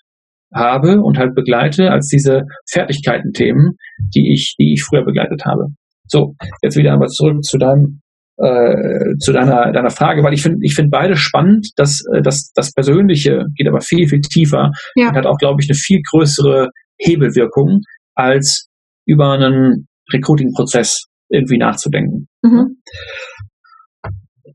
habe 0.54 1.02
und 1.02 1.18
halt 1.18 1.34
begleite, 1.34 1.92
als 1.92 2.08
diese 2.08 2.42
Fertigkeiten-Themen, 2.70 3.78
die 4.14 4.34
ich, 4.34 4.56
die 4.60 4.74
ich 4.74 4.84
früher 4.84 5.06
begleitet 5.06 5.44
habe. 5.46 5.68
So, 6.08 6.36
jetzt 6.62 6.76
wieder 6.76 6.94
einmal 6.94 7.08
zurück 7.08 7.42
zu 7.44 7.58
deinem 7.58 8.02
äh, 8.38 9.18
zu 9.20 9.34
deiner, 9.34 9.72
deiner 9.72 9.92
Frage, 9.92 10.24
weil 10.24 10.34
ich 10.34 10.42
finde 10.42 10.60
ich 10.62 10.74
finde 10.74 10.90
beide 10.90 11.16
spannend. 11.16 11.70
dass 11.76 12.02
äh, 12.14 12.22
das, 12.22 12.52
das 12.56 12.74
Persönliche 12.74 13.46
geht 13.56 13.68
aber 13.68 13.82
viel, 13.82 14.08
viel 14.08 14.22
tiefer 14.22 14.72
ja. 14.96 15.10
und 15.10 15.16
hat 15.16 15.26
auch, 15.26 15.38
glaube 15.38 15.62
ich, 15.62 15.70
eine 15.70 15.78
viel 15.78 16.02
größere 16.10 16.70
Hebelwirkung, 16.98 17.82
als 18.16 18.68
über 19.06 19.34
einen 19.34 19.88
Recruiting-Prozess 20.12 21.06
irgendwie 21.30 21.58
nachzudenken. 21.58 22.28
Mhm. 22.42 22.78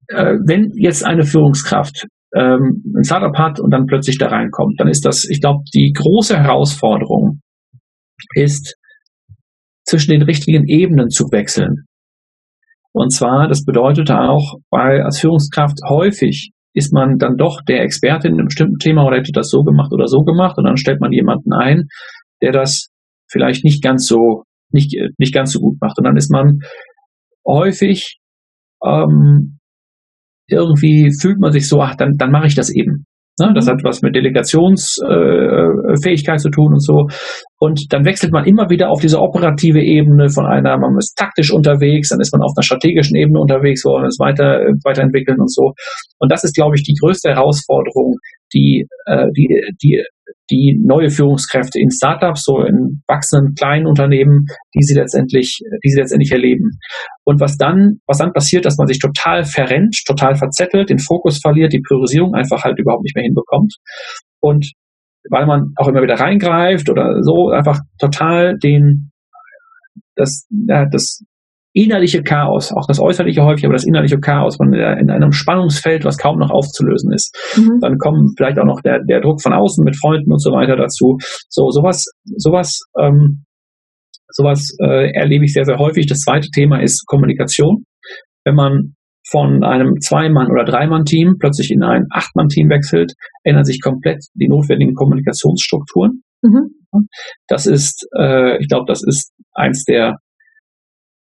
Äh, 0.08 0.36
wenn 0.46 0.70
jetzt 0.74 1.04
eine 1.04 1.24
Führungskraft 1.24 2.06
ähm, 2.34 2.82
ein 2.96 3.04
Startup 3.04 3.36
hat 3.36 3.60
und 3.60 3.70
dann 3.70 3.86
plötzlich 3.86 4.18
da 4.18 4.28
reinkommt, 4.28 4.78
dann 4.78 4.88
ist 4.88 5.04
das, 5.04 5.24
ich 5.24 5.40
glaube, 5.40 5.62
die 5.74 5.92
große 5.92 6.38
Herausforderung 6.38 7.40
ist, 8.34 8.76
zwischen 9.86 10.10
den 10.10 10.22
richtigen 10.22 10.66
Ebenen 10.66 11.08
zu 11.10 11.24
wechseln. 11.30 11.86
Und 12.92 13.12
zwar, 13.12 13.46
das 13.48 13.64
bedeutet 13.64 14.10
auch, 14.10 14.56
weil 14.70 15.02
als 15.02 15.20
Führungskraft 15.20 15.78
häufig 15.88 16.50
ist 16.74 16.92
man 16.92 17.18
dann 17.18 17.36
doch 17.36 17.60
der 17.66 17.82
Experte 17.82 18.28
in 18.28 18.34
einem 18.34 18.46
bestimmten 18.46 18.78
Thema 18.78 19.06
oder 19.06 19.18
hätte 19.18 19.32
das 19.32 19.48
so 19.48 19.62
gemacht 19.62 19.92
oder 19.92 20.06
so 20.08 20.24
gemacht 20.24 20.58
und 20.58 20.64
dann 20.64 20.76
stellt 20.76 21.00
man 21.00 21.12
jemanden 21.12 21.52
ein, 21.52 21.84
der 22.42 22.52
das 22.52 22.88
vielleicht 23.30 23.64
nicht 23.64 23.82
ganz 23.82 24.06
so 24.06 24.42
nicht, 24.70 24.94
nicht 25.18 25.32
ganz 25.32 25.52
so 25.52 25.60
gut 25.60 25.76
macht. 25.80 25.98
Und 25.98 26.04
dann 26.04 26.16
ist 26.16 26.30
man 26.30 26.58
häufig 27.46 28.18
ähm, 28.84 29.58
irgendwie 30.48 31.10
fühlt 31.20 31.38
man 31.38 31.52
sich 31.52 31.68
so, 31.68 31.80
ach, 31.80 31.96
dann, 31.96 32.12
dann 32.16 32.30
mache 32.30 32.46
ich 32.46 32.54
das 32.54 32.70
eben. 32.70 33.04
Ne? 33.38 33.52
Das 33.54 33.66
mhm. 33.66 33.70
hat 33.70 33.84
was 33.84 34.02
mit 34.02 34.16
Delegationsfähigkeit 34.16 36.36
äh, 36.36 36.42
zu 36.42 36.50
tun 36.50 36.72
und 36.72 36.82
so. 36.82 37.06
Und 37.58 37.92
dann 37.92 38.04
wechselt 38.04 38.32
man 38.32 38.46
immer 38.46 38.68
wieder 38.70 38.90
auf 38.90 39.00
diese 39.00 39.20
operative 39.20 39.80
Ebene 39.80 40.28
von 40.30 40.46
einer, 40.46 40.78
man 40.78 40.96
ist 40.98 41.16
taktisch 41.16 41.52
unterwegs, 41.52 42.08
dann 42.08 42.20
ist 42.20 42.32
man 42.32 42.42
auf 42.42 42.52
einer 42.56 42.62
strategischen 42.62 43.16
Ebene 43.16 43.40
unterwegs, 43.40 43.84
wo 43.84 43.98
man 43.98 44.06
es 44.06 44.18
weiter, 44.18 44.60
weiterentwickeln 44.84 45.40
und 45.40 45.52
so. 45.52 45.74
Und 46.18 46.32
das 46.32 46.44
ist, 46.44 46.54
glaube 46.54 46.76
ich, 46.76 46.82
die 46.82 46.94
größte 47.00 47.30
Herausforderung, 47.30 48.16
die, 48.54 48.86
äh, 49.06 49.26
die, 49.36 49.48
die, 49.82 50.02
die 50.50 50.78
neue 50.82 51.10
Führungskräfte 51.10 51.80
in 51.80 51.90
Startups, 51.90 52.42
so 52.44 52.60
in 52.62 53.02
wachsenden 53.06 53.54
kleinen 53.54 53.86
Unternehmen, 53.86 54.46
die 54.74 54.82
sie 54.82 54.94
letztendlich, 54.94 55.60
die 55.84 55.90
sie 55.90 55.98
letztendlich 55.98 56.30
erleben. 56.30 56.70
Und 57.24 57.40
was 57.40 57.56
dann, 57.56 57.98
was 58.06 58.18
dann 58.18 58.32
passiert, 58.32 58.64
dass 58.64 58.76
man 58.76 58.86
sich 58.86 58.98
total 58.98 59.44
verrennt, 59.44 59.96
total 60.06 60.36
verzettelt, 60.36 60.90
den 60.90 60.98
Fokus 60.98 61.40
verliert, 61.40 61.72
die 61.72 61.82
Priorisierung 61.86 62.34
einfach 62.34 62.62
halt 62.62 62.78
überhaupt 62.78 63.02
nicht 63.02 63.16
mehr 63.16 63.24
hinbekommt. 63.24 63.74
Und 64.40 64.70
weil 65.30 65.46
man 65.46 65.72
auch 65.76 65.88
immer 65.88 66.02
wieder 66.02 66.20
reingreift 66.20 66.88
oder 66.88 67.22
so, 67.22 67.50
einfach 67.50 67.80
total 67.98 68.56
den, 68.58 69.10
das, 70.14 70.46
ja, 70.68 70.86
das 70.86 71.24
innerliche 71.76 72.22
Chaos, 72.22 72.72
auch 72.72 72.86
das 72.88 72.98
äußerliche 72.98 73.44
häufig, 73.44 73.66
aber 73.66 73.74
das 73.74 73.84
innerliche 73.84 74.18
Chaos, 74.18 74.58
man 74.58 74.72
in 74.72 75.10
einem 75.10 75.30
Spannungsfeld, 75.30 76.06
was 76.06 76.16
kaum 76.16 76.38
noch 76.38 76.50
aufzulösen 76.50 77.12
ist. 77.12 77.36
Mhm. 77.54 77.80
Dann 77.82 77.98
kommen 77.98 78.32
vielleicht 78.34 78.58
auch 78.58 78.64
noch 78.64 78.80
der, 78.80 79.00
der 79.04 79.20
Druck 79.20 79.42
von 79.42 79.52
außen 79.52 79.84
mit 79.84 79.94
Freunden 79.94 80.32
und 80.32 80.42
so 80.42 80.52
weiter 80.52 80.76
dazu. 80.76 81.18
So, 81.50 81.68
sowas, 81.70 82.06
sowas, 82.36 82.80
ähm, 82.98 83.44
sowas 84.30 84.74
äh, 84.82 85.12
erlebe 85.12 85.44
ich 85.44 85.52
sehr, 85.52 85.66
sehr 85.66 85.76
häufig. 85.76 86.06
Das 86.06 86.20
zweite 86.20 86.48
Thema 86.48 86.80
ist 86.80 87.04
Kommunikation. 87.06 87.84
Wenn 88.44 88.54
man 88.54 88.94
von 89.28 89.62
einem 89.62 90.00
Zwei-Mann- 90.00 90.50
oder 90.50 90.64
Drei-Mann-Team 90.64 91.34
plötzlich 91.38 91.70
in 91.70 91.82
ein 91.82 92.06
Acht-Mann-Team 92.10 92.70
wechselt, 92.70 93.12
ändern 93.42 93.64
sich 93.64 93.82
komplett 93.82 94.24
die 94.32 94.48
notwendigen 94.48 94.94
Kommunikationsstrukturen. 94.94 96.22
Mhm. 96.40 96.70
Das 97.48 97.66
ist, 97.66 98.08
äh, 98.18 98.56
ich 98.62 98.68
glaube, 98.68 98.86
das 98.88 99.02
ist 99.06 99.32
eins 99.52 99.84
der 99.84 100.16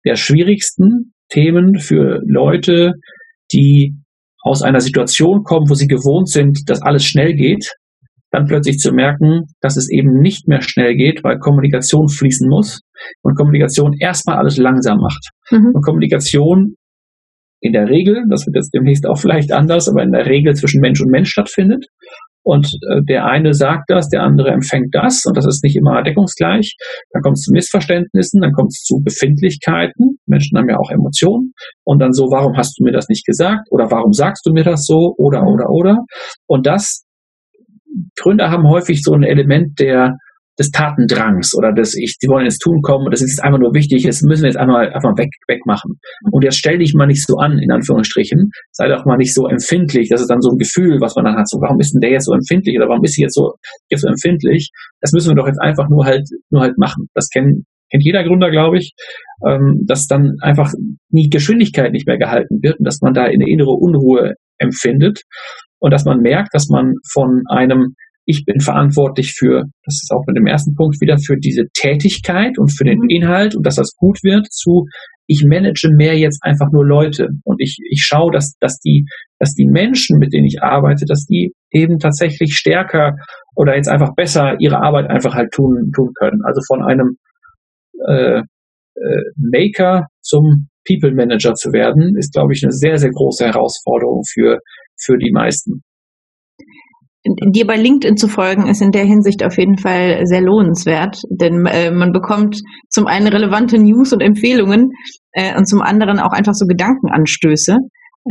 der 0.05 0.17
schwierigsten 0.17 1.13
Themen 1.29 1.79
für 1.79 2.21
Leute, 2.27 2.95
die 3.53 3.95
aus 4.43 4.63
einer 4.63 4.81
Situation 4.81 5.45
kommen, 5.45 5.69
wo 5.69 5.75
sie 5.75 5.87
gewohnt 5.87 6.29
sind, 6.29 6.69
dass 6.69 6.83
alles 6.83 7.05
schnell 7.05 7.35
geht, 7.35 7.71
dann 8.31 8.47
plötzlich 8.47 8.79
zu 8.79 8.93
merken, 8.93 9.45
dass 9.61 9.77
es 9.77 9.91
eben 9.91 10.21
nicht 10.21 10.49
mehr 10.49 10.63
schnell 10.63 10.97
geht, 10.97 11.23
weil 11.23 11.39
Kommunikation 11.39 12.09
fließen 12.09 12.49
muss 12.49 12.81
und 13.23 13.37
Kommunikation 13.37 13.93
erstmal 14.01 14.39
alles 14.39 14.57
langsam 14.57 14.99
macht. 14.99 15.29
Mhm. 15.51 15.73
Und 15.75 15.85
Kommunikation 15.85 16.75
in 17.61 17.73
der 17.73 17.89
Regel, 17.89 18.25
das 18.29 18.47
wird 18.47 18.57
jetzt 18.57 18.75
demnächst 18.75 19.07
auch 19.07 19.19
vielleicht 19.19 19.53
anders, 19.53 19.89
aber 19.89 20.03
in 20.03 20.11
der 20.11 20.27
Regel 20.27 20.55
zwischen 20.55 20.81
Mensch 20.81 21.01
und 21.01 21.11
Mensch 21.11 21.31
stattfindet 21.31 21.87
und 22.45 22.66
äh, 22.90 23.01
der 23.09 23.26
eine 23.26 23.55
sagt 23.55 23.88
das, 23.88 24.09
der 24.09 24.22
andere 24.22 24.51
empfängt 24.51 24.95
das 24.95 25.22
und 25.26 25.36
das 25.36 25.47
ist 25.47 25.62
nicht 25.62 25.76
immer 25.76 26.03
deckungsgleich. 26.03 26.76
Dann 27.12 27.22
kommt 27.22 27.38
es 27.38 27.43
zu 27.43 27.53
Missverständnissen, 27.53 28.40
dann 28.40 28.53
kommt 28.53 28.70
es 28.70 28.82
zu 28.82 29.01
Befindlichkeiten. 29.03 30.18
Menschen 30.26 30.59
haben 30.59 30.68
ja 30.68 30.78
auch 30.78 30.90
Emotionen 30.90 31.53
und 31.84 32.01
dann 32.01 32.12
so, 32.12 32.24
warum 32.24 32.57
hast 32.57 32.78
du 32.78 32.84
mir 32.84 32.93
das 32.93 33.09
nicht 33.09 33.24
gesagt 33.24 33.68
oder 33.70 33.90
warum 33.90 34.12
sagst 34.12 34.45
du 34.47 34.53
mir 34.53 34.64
das 34.64 34.84
so 34.84 35.14
oder 35.16 35.43
oder 35.45 35.70
oder. 35.70 35.99
Und 36.47 36.66
das 36.66 37.05
Gründer 38.18 38.51
haben 38.51 38.68
häufig 38.68 39.03
so 39.03 39.12
ein 39.12 39.22
Element 39.22 39.78
der 39.78 40.16
des 40.59 40.71
Tatendrangs 40.71 41.55
oder 41.57 41.73
des 41.73 41.97
ich, 41.97 42.19
die 42.23 42.29
wollen 42.29 42.45
ins 42.45 42.59
Tun 42.59 42.83
kommen 42.83 43.07
und 43.07 43.13
das 43.13 43.23
ist 43.23 43.43
einfach 43.43 43.59
nur 43.59 43.75
wichtig, 43.75 44.05
das 44.05 44.23
müssen 44.23 44.43
wir 44.43 44.51
jetzt 44.51 44.59
einmal 44.59 44.93
einfach 44.93 45.17
weg, 45.17 45.31
wegmachen. 45.49 45.99
Und 46.31 46.45
jetzt 46.45 46.59
stell 46.59 46.79
dich 46.79 46.95
mal 46.95 47.07
nicht 47.07 47.27
so 47.27 47.37
an, 47.37 47.59
in 47.59 47.71
Anführungsstrichen, 47.71 48.51
sei 48.71 48.89
doch 48.89 49.05
mal 49.07 49.17
nicht 49.17 49.35
so 49.35 49.47
empfindlich, 49.47 50.09
das 50.11 50.21
ist 50.21 50.29
dann 50.29 50.41
so 50.41 50.51
ein 50.51 50.59
Gefühl, 50.59 51.01
was 51.01 51.17
man 51.17 51.25
dann 51.25 51.37
hat, 51.37 51.49
so 51.49 51.59
warum 51.61 51.81
ist 51.81 51.93
denn 51.95 52.01
der 52.01 52.11
jetzt 52.11 52.27
so 52.27 52.35
empfindlich 52.35 52.77
oder 52.77 52.89
warum 52.89 53.05
ist 53.05 53.15
sie 53.15 53.23
jetzt 53.23 53.35
so, 53.35 53.55
jetzt 53.89 54.03
so 54.03 54.09
empfindlich? 54.09 54.71
Das 55.01 55.13
müssen 55.13 55.31
wir 55.31 55.37
doch 55.37 55.47
jetzt 55.47 55.61
einfach 55.61 55.89
nur 55.89 56.05
halt, 56.05 56.29
nur 56.51 56.63
halt 56.63 56.77
machen. 56.77 57.09
Das 57.15 57.29
kennt, 57.29 57.65
kennt 57.91 58.05
jeder 58.05 58.25
Gründer, 58.25 58.51
glaube 58.51 58.77
ich, 58.79 58.93
ähm, 59.47 59.85
dass 59.87 60.07
dann 60.07 60.37
einfach 60.41 60.73
nie 61.11 61.31
Geschwindigkeit 61.31 61.93
nicht 61.93 62.07
mehr 62.07 62.19
gehalten 62.19 62.59
wird 62.63 62.79
und 62.79 62.85
dass 62.87 63.01
man 63.01 63.15
da 63.15 63.25
eine 63.25 63.49
innere 63.49 63.73
Unruhe 63.73 64.35
empfindet 64.59 65.23
und 65.79 65.93
dass 65.93 66.05
man 66.05 66.21
merkt, 66.21 66.55
dass 66.55 66.69
man 66.69 66.95
von 67.11 67.43
einem 67.49 67.95
ich 68.25 68.45
bin 68.45 68.61
verantwortlich 68.61 69.35
für, 69.37 69.64
das 69.85 69.95
ist 70.03 70.11
auch 70.12 70.25
mit 70.27 70.37
dem 70.37 70.47
ersten 70.47 70.75
Punkt 70.75 71.01
wieder, 71.01 71.18
für 71.18 71.37
diese 71.37 71.64
Tätigkeit 71.75 72.59
und 72.59 72.68
für 72.68 72.85
den 72.85 73.01
mhm. 73.01 73.09
Inhalt 73.09 73.57
und 73.57 73.66
dass 73.66 73.77
das 73.77 73.95
gut 73.97 74.18
wird, 74.23 74.47
zu 74.51 74.87
ich 75.27 75.45
manage 75.47 75.89
mehr 75.97 76.18
jetzt 76.18 76.41
einfach 76.43 76.70
nur 76.73 76.85
Leute 76.85 77.29
und 77.45 77.57
ich, 77.61 77.79
ich 77.91 78.03
schaue, 78.03 78.33
dass, 78.33 78.55
dass, 78.61 78.79
die, 78.81 79.07
dass 79.39 79.55
die 79.55 79.66
Menschen, 79.66 80.18
mit 80.18 80.33
denen 80.33 80.47
ich 80.47 80.62
arbeite, 80.62 81.05
dass 81.07 81.25
die 81.25 81.53
eben 81.70 81.99
tatsächlich 81.99 82.55
stärker 82.55 83.14
oder 83.55 83.77
jetzt 83.77 83.89
einfach 83.89 84.14
besser 84.14 84.57
ihre 84.59 84.83
Arbeit 84.83 85.11
einfach 85.11 85.35
halt 85.35 85.53
tun, 85.53 85.91
tun 85.95 86.11
können. 86.18 86.43
Also 86.45 86.61
von 86.66 86.83
einem 86.83 87.16
äh, 88.09 88.41
äh, 88.41 89.23
Maker 89.37 90.07
zum 90.20 90.68
People 90.87 91.14
Manager 91.14 91.55
zu 91.55 91.73
werden, 91.73 92.16
ist, 92.16 92.33
glaube 92.33 92.53
ich, 92.53 92.62
eine 92.62 92.73
sehr, 92.73 92.99
sehr 92.99 93.11
große 93.11 93.47
Herausforderung 93.47 94.23
für, 94.31 94.59
für 95.01 95.16
die 95.16 95.31
meisten 95.31 95.83
dir 97.25 97.66
bei 97.66 97.77
LinkedIn 97.77 98.16
zu 98.16 98.29
folgen, 98.29 98.66
ist 98.66 98.83
in 98.83 98.91
der 98.91 99.05
Hinsicht 99.05 99.45
auf 99.45 99.57
jeden 99.57 99.79
Fall 99.79 100.27
sehr 100.27 100.41
lohnenswert, 100.41 101.23
denn 101.31 101.66
äh, 101.66 101.91
man 101.91 102.12
bekommt 102.12 102.61
zum 102.89 103.07
einen 103.07 103.29
relevante 103.29 103.79
News 103.79 104.12
und 104.12 104.20
Empfehlungen 104.20 104.91
äh, 105.33 105.57
und 105.57 105.66
zum 105.66 105.83
anderen 105.83 106.18
auch 106.18 106.33
einfach 106.33 106.55
so 106.55 106.66
Gedankenanstöße. 106.66 107.77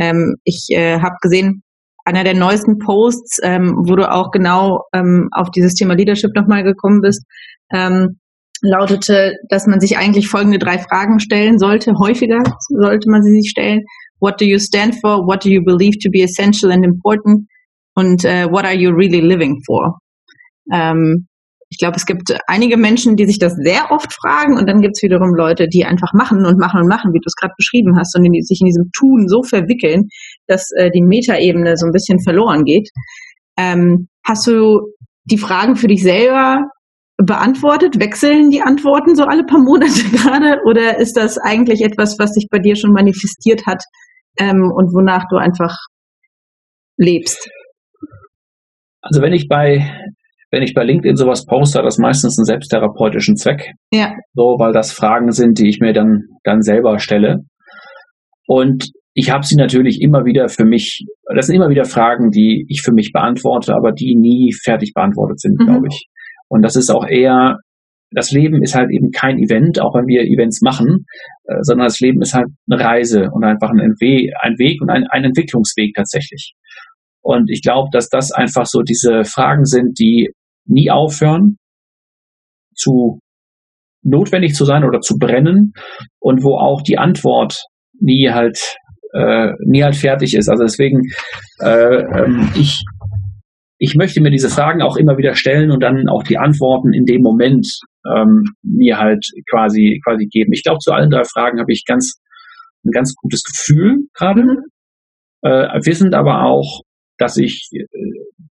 Ähm, 0.00 0.34
ich 0.44 0.66
äh, 0.70 0.98
habe 0.98 1.14
gesehen, 1.22 1.62
einer 2.04 2.24
der 2.24 2.34
neuesten 2.34 2.78
Posts, 2.78 3.38
ähm, 3.44 3.74
wo 3.86 3.94
du 3.96 4.10
auch 4.10 4.30
genau 4.30 4.80
ähm, 4.92 5.28
auf 5.32 5.50
dieses 5.50 5.74
Thema 5.74 5.94
Leadership 5.94 6.34
nochmal 6.34 6.64
gekommen 6.64 7.00
bist, 7.00 7.24
ähm, 7.72 8.18
lautete, 8.60 9.34
dass 9.48 9.66
man 9.66 9.80
sich 9.80 9.96
eigentlich 9.96 10.28
folgende 10.28 10.58
drei 10.58 10.78
Fragen 10.78 11.18
stellen 11.20 11.58
sollte. 11.58 11.94
Häufiger 11.98 12.42
sollte 12.68 13.10
man 13.10 13.22
sie 13.22 13.40
sich 13.40 13.50
stellen. 13.50 13.82
What 14.20 14.40
do 14.40 14.44
you 14.44 14.58
stand 14.58 14.96
for? 15.00 15.26
What 15.26 15.44
do 15.44 15.48
you 15.48 15.62
believe 15.64 15.98
to 16.02 16.10
be 16.10 16.22
essential 16.22 16.70
and 16.70 16.84
important? 16.84 17.46
Und 17.94 18.24
äh, 18.24 18.46
what 18.50 18.64
are 18.64 18.74
you 18.74 18.90
really 18.90 19.20
living 19.20 19.60
for? 19.66 19.98
Ähm, 20.72 21.26
ich 21.72 21.78
glaube, 21.78 21.96
es 21.96 22.04
gibt 22.04 22.36
einige 22.46 22.76
Menschen, 22.76 23.16
die 23.16 23.24
sich 23.24 23.38
das 23.38 23.54
sehr 23.54 23.90
oft 23.90 24.12
fragen 24.12 24.58
und 24.58 24.68
dann 24.68 24.82
gibt 24.82 24.92
es 24.94 25.02
wiederum 25.02 25.34
Leute, 25.34 25.68
die 25.68 25.86
einfach 25.86 26.12
machen 26.12 26.44
und 26.44 26.58
machen 26.58 26.82
und 26.82 26.86
machen, 26.86 27.12
wie 27.14 27.18
du 27.18 27.26
es 27.26 27.34
gerade 27.34 27.54
beschrieben 27.56 27.96
hast, 27.98 28.14
und 28.14 28.24
die 28.24 28.42
sich 28.42 28.60
in 28.60 28.66
diesem 28.66 28.90
Tun 28.92 29.26
so 29.26 29.42
verwickeln, 29.42 30.08
dass 30.46 30.68
äh, 30.76 30.90
die 30.90 31.00
Metaebene 31.00 31.78
so 31.78 31.86
ein 31.86 31.92
bisschen 31.92 32.20
verloren 32.20 32.64
geht. 32.64 32.90
Ähm, 33.56 34.08
hast 34.22 34.46
du 34.46 34.80
die 35.24 35.38
Fragen 35.38 35.76
für 35.76 35.86
dich 35.86 36.02
selber 36.02 36.60
beantwortet? 37.16 37.98
Wechseln 37.98 38.50
die 38.50 38.60
Antworten 38.60 39.16
so 39.16 39.24
alle 39.24 39.44
paar 39.44 39.60
Monate 39.60 40.04
gerade? 40.12 40.60
Oder 40.66 40.98
ist 40.98 41.16
das 41.16 41.38
eigentlich 41.38 41.80
etwas, 41.80 42.18
was 42.18 42.34
sich 42.34 42.48
bei 42.50 42.58
dir 42.58 42.76
schon 42.76 42.92
manifestiert 42.92 43.62
hat 43.66 43.82
ähm, 44.38 44.70
und 44.74 44.92
wonach 44.92 45.24
du 45.30 45.36
einfach 45.36 45.74
lebst? 46.98 47.48
Also 49.02 49.20
wenn 49.20 49.32
ich 49.32 49.48
bei 49.48 49.84
wenn 50.52 50.62
ich 50.62 50.74
bei 50.74 50.84
LinkedIn 50.84 51.16
sowas 51.16 51.46
poste, 51.46 51.78
hat 51.78 51.86
das 51.86 51.96
meistens 51.96 52.38
einen 52.38 52.44
selbsttherapeutischen 52.44 53.36
Zweck. 53.36 53.72
Ja. 53.90 54.12
So, 54.34 54.56
weil 54.58 54.72
das 54.72 54.92
Fragen 54.92 55.32
sind, 55.32 55.58
die 55.58 55.68
ich 55.68 55.80
mir 55.80 55.94
dann, 55.94 56.24
dann 56.44 56.60
selber 56.60 56.98
stelle. 56.98 57.38
Und 58.46 58.90
ich 59.14 59.30
habe 59.30 59.44
sie 59.44 59.56
natürlich 59.56 60.00
immer 60.02 60.26
wieder 60.26 60.48
für 60.48 60.66
mich, 60.66 61.06
das 61.34 61.46
sind 61.46 61.56
immer 61.56 61.70
wieder 61.70 61.84
Fragen, 61.84 62.30
die 62.30 62.66
ich 62.68 62.82
für 62.82 62.92
mich 62.92 63.12
beantworte, 63.12 63.74
aber 63.74 63.92
die 63.92 64.14
nie 64.14 64.52
fertig 64.62 64.92
beantwortet 64.94 65.40
sind, 65.40 65.58
mhm. 65.58 65.64
glaube 65.64 65.86
ich. 65.90 66.06
Und 66.48 66.62
das 66.62 66.76
ist 66.76 66.90
auch 66.90 67.06
eher, 67.06 67.56
das 68.10 68.30
Leben 68.30 68.62
ist 68.62 68.74
halt 68.74 68.90
eben 68.90 69.10
kein 69.10 69.38
Event, 69.38 69.80
auch 69.80 69.94
wenn 69.94 70.06
wir 70.06 70.22
Events 70.22 70.60
machen, 70.60 71.06
äh, 71.44 71.56
sondern 71.62 71.86
das 71.86 72.00
Leben 72.00 72.20
ist 72.20 72.34
halt 72.34 72.48
eine 72.70 72.82
Reise 72.82 73.30
und 73.32 73.42
einfach 73.42 73.70
ein, 73.70 73.78
Entwe 73.78 74.28
ein 74.40 74.58
Weg 74.58 74.82
und 74.82 74.90
ein, 74.90 75.06
ein 75.08 75.24
Entwicklungsweg 75.24 75.94
tatsächlich. 75.94 76.52
Und 77.22 77.50
ich 77.50 77.62
glaube, 77.62 77.88
dass 77.92 78.08
das 78.08 78.32
einfach 78.32 78.66
so 78.66 78.82
diese 78.82 79.24
Fragen 79.24 79.64
sind, 79.64 79.98
die 79.98 80.30
nie 80.66 80.90
aufhören 80.90 81.56
zu 82.74 83.20
notwendig 84.02 84.54
zu 84.54 84.64
sein 84.64 84.84
oder 84.84 85.00
zu 85.00 85.16
brennen 85.16 85.72
und 86.18 86.42
wo 86.42 86.56
auch 86.56 86.82
die 86.82 86.98
Antwort 86.98 87.62
nie 88.00 88.30
halt 88.30 88.58
äh, 89.14 89.52
nie 89.64 89.82
halt 89.82 89.96
fertig 89.96 90.34
ist. 90.34 90.48
Also 90.48 90.64
deswegen 90.64 91.02
äh, 91.60 92.00
ähm, 92.00 92.50
ich 92.56 92.82
ich 93.78 93.94
möchte 93.96 94.20
mir 94.20 94.30
diese 94.30 94.48
Fragen 94.48 94.82
auch 94.82 94.96
immer 94.96 95.18
wieder 95.18 95.34
stellen 95.34 95.70
und 95.70 95.82
dann 95.82 96.08
auch 96.08 96.22
die 96.22 96.38
Antworten 96.38 96.92
in 96.92 97.04
dem 97.04 97.22
Moment 97.22 97.66
ähm, 98.06 98.44
mir 98.62 98.98
halt 98.98 99.24
quasi 99.50 100.00
quasi 100.04 100.26
geben. 100.26 100.52
Ich 100.52 100.62
glaube, 100.62 100.78
zu 100.78 100.92
allen 100.92 101.10
drei 101.10 101.24
Fragen 101.24 101.60
habe 101.60 101.72
ich 101.72 101.84
ganz 101.86 102.20
ein 102.84 102.90
ganz 102.90 103.14
gutes 103.14 103.42
Gefühl 103.42 104.06
gerade, 104.14 104.42
mhm. 104.42 104.58
äh, 105.42 105.68
wissend 105.84 106.14
aber 106.14 106.44
auch, 106.44 106.80
dass 107.22 107.36
ich 107.36 107.68
äh, 107.72 107.84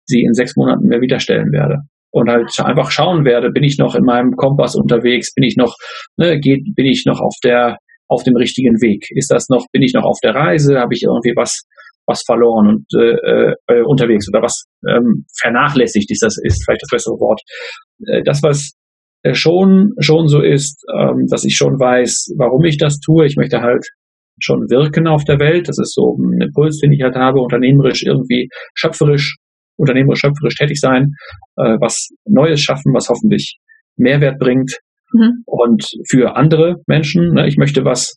sie 0.04 0.22
in 0.22 0.34
sechs 0.34 0.54
Monaten 0.56 0.86
mehr 0.86 1.00
wiederstellen 1.00 1.50
werde. 1.52 1.76
Und 2.10 2.30
halt 2.30 2.48
einfach 2.60 2.90
schauen 2.90 3.24
werde, 3.24 3.50
bin 3.50 3.64
ich 3.64 3.78
noch 3.78 3.94
in 3.94 4.04
meinem 4.04 4.32
Kompass 4.32 4.74
unterwegs, 4.74 5.32
bin 5.34 5.44
ich 5.44 5.56
noch, 5.56 5.74
ne, 6.16 6.38
geht, 6.38 6.74
bin 6.74 6.86
ich 6.86 7.04
noch 7.06 7.20
auf 7.20 7.34
der, 7.44 7.76
auf 8.08 8.22
dem 8.24 8.36
richtigen 8.36 8.80
Weg? 8.80 9.06
Ist 9.10 9.30
das 9.30 9.48
noch, 9.48 9.66
bin 9.72 9.82
ich 9.82 9.92
noch 9.94 10.04
auf 10.04 10.18
der 10.22 10.34
Reise? 10.34 10.78
Habe 10.78 10.94
ich 10.94 11.02
irgendwie 11.02 11.34
was, 11.36 11.64
was 12.06 12.22
verloren 12.24 12.68
und 12.68 12.86
äh, 12.98 13.52
äh, 13.68 13.82
unterwegs 13.84 14.26
oder 14.28 14.42
was 14.42 14.64
ähm, 14.88 15.26
vernachlässigt 15.38 16.10
ist, 16.10 16.22
das 16.22 16.36
ist 16.42 16.64
vielleicht 16.64 16.82
das 16.82 16.90
bessere 16.90 17.20
Wort. 17.20 17.40
Äh, 18.06 18.22
das, 18.24 18.42
was 18.42 18.72
äh, 19.22 19.34
schon, 19.34 19.92
schon 20.00 20.28
so 20.28 20.40
ist, 20.40 20.84
ähm, 20.98 21.26
dass 21.30 21.44
ich 21.44 21.54
schon 21.56 21.78
weiß, 21.78 22.34
warum 22.38 22.64
ich 22.64 22.78
das 22.78 23.00
tue. 23.00 23.26
Ich 23.26 23.36
möchte 23.36 23.60
halt 23.60 23.86
schon 24.40 24.68
wirken 24.70 25.06
auf 25.06 25.24
der 25.24 25.38
Welt. 25.38 25.68
Das 25.68 25.78
ist 25.78 25.94
so 25.94 26.16
ein 26.16 26.40
Impuls, 26.40 26.78
den 26.78 26.92
ich 26.92 27.02
halt 27.02 27.16
habe, 27.16 27.40
unternehmerisch 27.40 28.02
irgendwie 28.04 28.48
schöpferisch, 28.74 29.36
unternehmerisch 29.76 30.20
schöpferisch 30.20 30.56
tätig 30.56 30.78
sein, 30.80 31.14
äh, 31.56 31.76
was 31.80 32.08
Neues 32.26 32.60
schaffen, 32.60 32.92
was 32.94 33.08
hoffentlich 33.08 33.58
Mehrwert 33.96 34.38
bringt. 34.38 34.72
Mhm. 35.12 35.42
Und 35.46 35.84
für 36.08 36.36
andere 36.36 36.76
Menschen, 36.86 37.32
ne, 37.34 37.46
ich 37.46 37.56
möchte 37.56 37.84
was, 37.84 38.16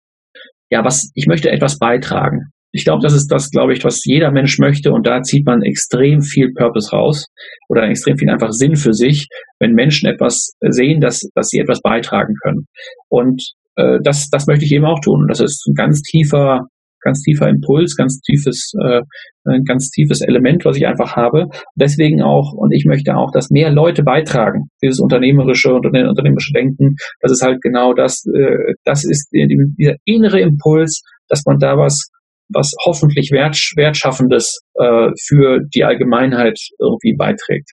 ja, 0.70 0.84
was, 0.84 1.12
ich 1.16 1.28
möchte 1.28 1.52
etwas 1.52 1.78
beitragen. 1.78 2.52
Ich 2.74 2.86
glaube, 2.86 3.02
das 3.04 3.14
ist 3.14 3.28
das, 3.28 3.50
glaube 3.50 3.74
ich, 3.74 3.84
was 3.84 4.00
jeder 4.06 4.32
Mensch 4.32 4.58
möchte 4.58 4.92
und 4.92 5.06
da 5.06 5.22
zieht 5.22 5.46
man 5.46 5.62
extrem 5.62 6.22
viel 6.22 6.54
Purpose 6.56 6.96
raus 6.96 7.26
oder 7.68 7.84
extrem 7.84 8.18
viel 8.18 8.30
einfach 8.30 8.52
Sinn 8.52 8.78
für 8.78 8.94
sich, 8.94 9.28
wenn 9.60 9.74
Menschen 9.74 10.10
etwas 10.10 10.52
sehen, 10.62 11.02
dass, 11.02 11.20
dass 11.36 11.48
sie 11.48 11.60
etwas 11.60 11.82
beitragen 11.82 12.34
können. 12.42 12.68
Und 13.10 13.44
äh, 13.76 14.00
das, 14.04 14.30
das 14.30 14.48
möchte 14.48 14.66
ich 14.66 14.72
eben 14.72 14.86
auch 14.86 15.00
tun. 15.00 15.28
Das 15.28 15.40
ist 15.40 15.66
ein 15.68 15.74
ganz 15.76 16.02
tiefer, 16.02 16.68
ganz 17.02 17.22
tiefer 17.22 17.50
Impuls, 17.50 17.96
ganz 17.96 18.20
tiefes, 18.22 18.74
äh, 18.84 19.02
ein 19.46 19.64
ganz 19.64 19.90
tiefes 19.90 20.22
Element, 20.22 20.66
was 20.66 20.78
ich 20.78 20.86
einfach 20.86 21.16
habe. 21.16 21.48
Deswegen 21.76 22.22
auch, 22.22 22.54
und 22.54 22.72
ich 22.72 22.86
möchte 22.86 23.16
auch, 23.16 23.32
dass 23.32 23.50
mehr 23.50 23.72
Leute 23.72 24.04
beitragen, 24.04 24.70
dieses 24.82 25.00
unternehmerische 25.00 25.74
und 25.74 25.86
unternehmerische 25.86 26.54
Denken. 26.54 26.96
Das 27.22 27.32
ist 27.32 27.42
halt 27.42 27.62
genau 27.62 27.94
das, 27.94 28.24
äh, 28.26 28.74
das 28.86 29.04
ist 29.04 29.30
dieser 29.32 29.96
innere 30.06 30.40
Impuls, 30.40 31.02
dass 31.28 31.44
man 31.46 31.58
da 31.60 31.78
was 31.78 32.10
was 32.54 32.72
hoffentlich 32.86 33.30
wert, 33.32 33.56
wertschaffendes 33.76 34.60
äh, 34.76 35.10
für 35.26 35.60
die 35.74 35.84
Allgemeinheit 35.84 36.60
irgendwie 36.80 37.16
beiträgt. 37.18 37.70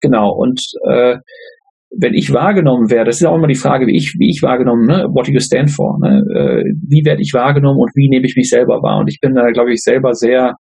Genau, 0.00 0.30
und 0.30 0.60
äh, 0.88 1.16
wenn 1.98 2.14
ich 2.14 2.32
wahrgenommen 2.32 2.90
werde, 2.90 3.06
das 3.06 3.20
ist 3.20 3.26
auch 3.26 3.36
immer 3.36 3.46
die 3.46 3.54
Frage, 3.54 3.86
wie 3.86 3.96
ich, 3.96 4.14
wie 4.18 4.30
ich 4.30 4.42
wahrgenommen, 4.42 4.86
ne? 4.86 5.06
what 5.10 5.28
do 5.28 5.32
you 5.32 5.40
stand 5.40 5.70
for? 5.70 5.98
Ne? 6.00 6.22
Äh, 6.34 6.64
wie 6.88 7.04
werde 7.04 7.22
ich 7.22 7.32
wahrgenommen 7.32 7.78
und 7.78 7.90
wie 7.94 8.08
nehme 8.08 8.26
ich 8.26 8.36
mich 8.36 8.48
selber 8.48 8.82
wahr? 8.82 9.00
Und 9.00 9.08
ich 9.08 9.18
bin 9.20 9.34
da, 9.34 9.50
glaube 9.50 9.72
ich, 9.72 9.80
selber 9.80 10.12
sehr, 10.14 10.54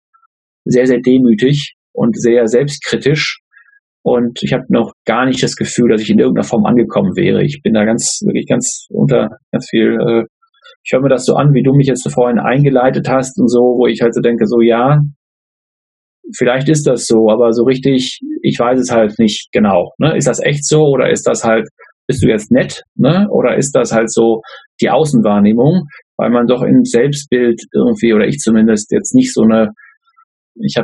sehr, 0.65 0.85
sehr 0.85 0.99
demütig 0.99 1.75
und 1.93 2.15
sehr 2.19 2.47
selbstkritisch. 2.47 3.39
Und 4.03 4.39
ich 4.43 4.51
habe 4.53 4.65
noch 4.69 4.91
gar 5.05 5.25
nicht 5.25 5.41
das 5.41 5.55
Gefühl, 5.55 5.89
dass 5.89 6.01
ich 6.01 6.09
in 6.09 6.19
irgendeiner 6.19 6.47
Form 6.47 6.65
angekommen 6.65 7.15
wäre. 7.15 7.43
Ich 7.43 7.61
bin 7.63 7.73
da 7.73 7.85
ganz, 7.85 8.19
wirklich 8.25 8.45
ganz 8.47 8.85
unter 8.89 9.29
ganz 9.51 9.67
viel, 9.69 9.97
äh, 9.99 10.23
ich 10.83 10.91
höre 10.91 11.01
mir 11.01 11.09
das 11.09 11.25
so 11.25 11.35
an, 11.35 11.53
wie 11.53 11.63
du 11.63 11.73
mich 11.73 11.87
jetzt 11.87 12.07
vorhin 12.11 12.39
eingeleitet 12.39 13.07
hast 13.09 13.39
und 13.39 13.47
so, 13.47 13.59
wo 13.59 13.87
ich 13.87 14.01
halt 14.01 14.13
so 14.13 14.21
denke, 14.21 14.45
so 14.45 14.59
ja, 14.59 14.99
vielleicht 16.37 16.69
ist 16.69 16.87
das 16.87 17.05
so, 17.05 17.29
aber 17.29 17.51
so 17.51 17.63
richtig, 17.63 18.19
ich 18.41 18.57
weiß 18.59 18.79
es 18.79 18.91
halt 18.91 19.17
nicht 19.19 19.49
genau. 19.51 19.91
Ne? 19.97 20.15
Ist 20.17 20.27
das 20.27 20.41
echt 20.41 20.65
so 20.65 20.83
oder 20.83 21.09
ist 21.09 21.27
das 21.27 21.43
halt, 21.43 21.67
bist 22.07 22.23
du 22.23 22.27
jetzt 22.27 22.51
nett, 22.51 22.83
ne? 22.95 23.27
Oder 23.29 23.55
ist 23.55 23.71
das 23.71 23.93
halt 23.93 24.11
so 24.11 24.41
die 24.81 24.89
Außenwahrnehmung, 24.89 25.87
weil 26.17 26.31
man 26.31 26.47
doch 26.47 26.61
im 26.61 26.83
Selbstbild 26.83 27.61
irgendwie, 27.73 28.13
oder 28.13 28.27
ich 28.27 28.39
zumindest, 28.39 28.91
jetzt 28.91 29.15
nicht 29.15 29.33
so 29.33 29.43
eine, 29.43 29.69
ich 30.55 30.75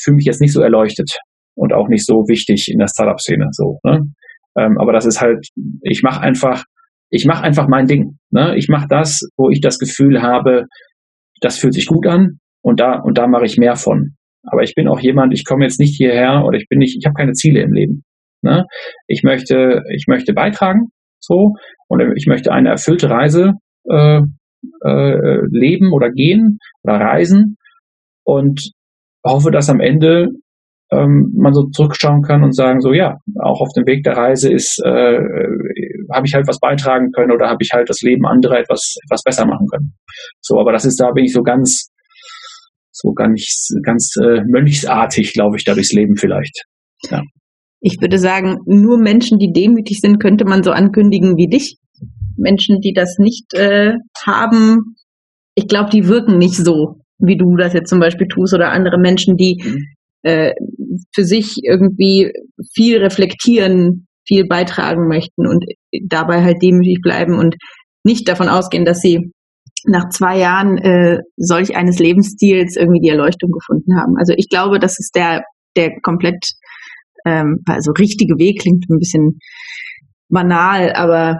fühle 0.00 0.16
mich 0.16 0.26
jetzt 0.26 0.40
nicht 0.40 0.52
so 0.52 0.60
erleuchtet 0.60 1.10
und 1.56 1.72
auch 1.72 1.88
nicht 1.88 2.06
so 2.06 2.24
wichtig 2.28 2.68
in 2.70 2.78
der 2.78 2.86
Startup-Szene. 2.86 3.48
So, 3.50 3.78
ne? 3.82 4.00
Ähm, 4.56 4.76
aber 4.78 4.92
das 4.92 5.06
ist 5.06 5.20
halt, 5.20 5.46
ich 5.82 6.02
mache 6.02 6.20
einfach, 6.20 6.64
ich 7.10 7.24
mache 7.26 7.42
einfach 7.42 7.66
mein 7.68 7.86
Ding. 7.86 8.18
Ne? 8.30 8.56
Ich 8.56 8.68
mache 8.68 8.86
das, 8.88 9.20
wo 9.36 9.50
ich 9.50 9.60
das 9.60 9.78
Gefühl 9.78 10.22
habe, 10.22 10.64
das 11.40 11.58
fühlt 11.58 11.74
sich 11.74 11.86
gut 11.86 12.06
an 12.06 12.38
und 12.62 12.80
da 12.80 13.00
und 13.00 13.18
da 13.18 13.26
mache 13.26 13.44
ich 13.44 13.58
mehr 13.58 13.76
von. 13.76 14.14
Aber 14.42 14.62
ich 14.62 14.74
bin 14.74 14.88
auch 14.88 15.00
jemand, 15.00 15.32
ich 15.34 15.44
komme 15.44 15.64
jetzt 15.64 15.80
nicht 15.80 15.96
hierher 15.96 16.44
oder 16.46 16.58
ich 16.58 16.66
bin 16.68 16.78
nicht, 16.78 16.96
ich 16.98 17.06
habe 17.06 17.14
keine 17.14 17.32
Ziele 17.32 17.60
im 17.60 17.72
Leben. 17.72 18.04
Ne? 18.42 18.64
Ich 19.06 19.22
möchte, 19.22 19.82
ich 19.94 20.06
möchte 20.08 20.32
beitragen, 20.32 20.88
so, 21.18 21.54
und 21.88 22.00
ich 22.16 22.26
möchte 22.26 22.52
eine 22.52 22.70
erfüllte 22.70 23.10
Reise 23.10 23.52
äh, 23.88 24.20
äh, 24.84 25.40
leben 25.50 25.92
oder 25.92 26.10
gehen 26.10 26.58
oder 26.82 26.94
reisen 26.94 27.56
und 28.24 28.72
hoffe, 29.24 29.50
dass 29.50 29.68
am 29.68 29.80
Ende 29.80 30.28
ähm, 30.92 31.32
man 31.36 31.52
so 31.52 31.68
zurückschauen 31.68 32.22
kann 32.22 32.42
und 32.42 32.54
sagen 32.54 32.80
so, 32.80 32.92
ja, 32.92 33.18
auch 33.42 33.60
auf 33.60 33.72
dem 33.76 33.86
Weg 33.86 34.02
der 34.02 34.16
Reise 34.16 34.52
ist, 34.52 34.82
äh, 34.84 35.18
habe 36.12 36.26
ich 36.26 36.34
halt 36.34 36.48
was 36.48 36.58
beitragen 36.58 37.12
können 37.12 37.32
oder 37.32 37.48
habe 37.48 37.58
ich 37.60 37.70
halt 37.72 37.88
das 37.88 38.00
Leben 38.02 38.26
anderer 38.26 38.58
etwas, 38.58 38.96
etwas 39.04 39.22
besser 39.22 39.46
machen 39.46 39.66
können. 39.70 39.94
So, 40.40 40.58
aber 40.58 40.72
das 40.72 40.84
ist, 40.84 41.00
da 41.00 41.12
bin 41.12 41.24
ich 41.24 41.32
so 41.32 41.42
ganz, 41.42 41.89
so 43.00 43.12
ganz, 43.12 43.68
ganz 43.82 44.14
äh, 44.22 44.42
mönchsartig, 44.46 45.32
glaube 45.32 45.56
ich, 45.56 45.64
da 45.64 45.74
durchs 45.74 45.92
Leben 45.92 46.16
vielleicht. 46.16 46.64
Ja. 47.10 47.22
Ich 47.80 47.96
würde 48.00 48.18
sagen, 48.18 48.58
nur 48.66 48.98
Menschen, 48.98 49.38
die 49.38 49.52
demütig 49.52 50.00
sind, 50.00 50.20
könnte 50.20 50.44
man 50.44 50.62
so 50.62 50.70
ankündigen 50.70 51.36
wie 51.36 51.48
dich. 51.48 51.78
Menschen, 52.36 52.80
die 52.80 52.92
das 52.92 53.16
nicht 53.18 53.54
äh, 53.54 53.94
haben, 54.24 54.96
ich 55.54 55.66
glaube, 55.66 55.90
die 55.90 56.06
wirken 56.06 56.38
nicht 56.38 56.56
so, 56.56 57.00
wie 57.18 57.36
du 57.36 57.56
das 57.56 57.72
jetzt 57.72 57.90
zum 57.90 58.00
Beispiel 58.00 58.28
tust, 58.28 58.54
oder 58.54 58.70
andere 58.70 58.98
Menschen, 58.98 59.36
die 59.36 59.62
mhm. 59.62 59.78
äh, 60.22 60.52
für 61.14 61.24
sich 61.24 61.56
irgendwie 61.62 62.32
viel 62.74 62.98
reflektieren, 62.98 64.06
viel 64.26 64.46
beitragen 64.46 65.08
möchten 65.08 65.46
und 65.46 65.64
dabei 66.06 66.42
halt 66.42 66.62
demütig 66.62 66.98
bleiben 67.02 67.38
und 67.38 67.56
nicht 68.04 68.28
davon 68.28 68.48
ausgehen, 68.48 68.84
dass 68.84 69.00
sie 69.00 69.32
nach 69.86 70.08
zwei 70.10 70.38
Jahren 70.38 70.78
äh, 70.78 71.18
solch 71.36 71.76
eines 71.76 71.98
Lebensstils 71.98 72.76
irgendwie 72.76 73.00
die 73.00 73.10
Erleuchtung 73.10 73.50
gefunden 73.50 73.98
haben. 73.98 74.14
Also 74.18 74.34
ich 74.36 74.48
glaube, 74.48 74.78
das 74.78 74.98
ist 74.98 75.12
der, 75.14 75.42
der 75.76 75.90
komplett, 76.02 76.44
ähm, 77.26 77.62
also 77.66 77.92
richtige 77.92 78.38
Weg 78.38 78.60
klingt 78.60 78.84
ein 78.88 78.98
bisschen 78.98 79.38
banal, 80.28 80.92
aber 80.92 81.38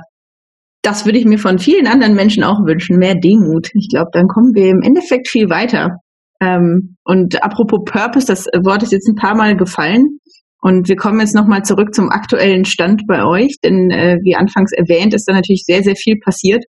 das 0.82 1.04
würde 1.04 1.18
ich 1.18 1.26
mir 1.26 1.38
von 1.38 1.58
vielen 1.58 1.86
anderen 1.86 2.14
Menschen 2.14 2.42
auch 2.42 2.64
wünschen, 2.64 2.98
mehr 2.98 3.14
Demut. 3.14 3.68
Ich 3.74 3.88
glaube, 3.90 4.10
dann 4.12 4.28
kommen 4.28 4.54
wir 4.54 4.70
im 4.70 4.82
Endeffekt 4.82 5.28
viel 5.28 5.50
weiter. 5.50 5.96
Ähm, 6.40 6.96
und 7.04 7.42
apropos 7.42 7.80
Purpose, 7.84 8.26
das 8.26 8.46
Wort 8.64 8.82
ist 8.82 8.92
jetzt 8.92 9.08
ein 9.08 9.14
paar 9.14 9.36
Mal 9.36 9.56
gefallen. 9.56 10.18
Und 10.62 10.88
wir 10.88 10.96
kommen 10.96 11.20
jetzt 11.20 11.34
nochmal 11.34 11.62
zurück 11.62 11.94
zum 11.94 12.10
aktuellen 12.10 12.64
Stand 12.66 13.02
bei 13.06 13.24
euch, 13.24 13.56
denn 13.64 13.90
äh, 13.90 14.16
wie 14.22 14.36
anfangs 14.36 14.72
erwähnt, 14.72 15.14
ist 15.14 15.26
da 15.26 15.32
natürlich 15.32 15.64
sehr, 15.64 15.82
sehr 15.82 15.96
viel 15.96 16.16
passiert. 16.22 16.64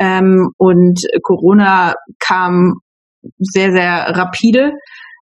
Ähm, 0.00 0.50
und 0.56 1.00
Corona 1.22 1.94
kam 2.18 2.74
sehr, 3.38 3.72
sehr 3.72 4.16
rapide 4.16 4.72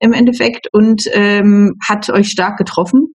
im 0.00 0.12
Endeffekt 0.12 0.68
und 0.72 1.02
ähm, 1.12 1.74
hat 1.86 2.10
euch 2.10 2.28
stark 2.28 2.56
getroffen. 2.56 3.12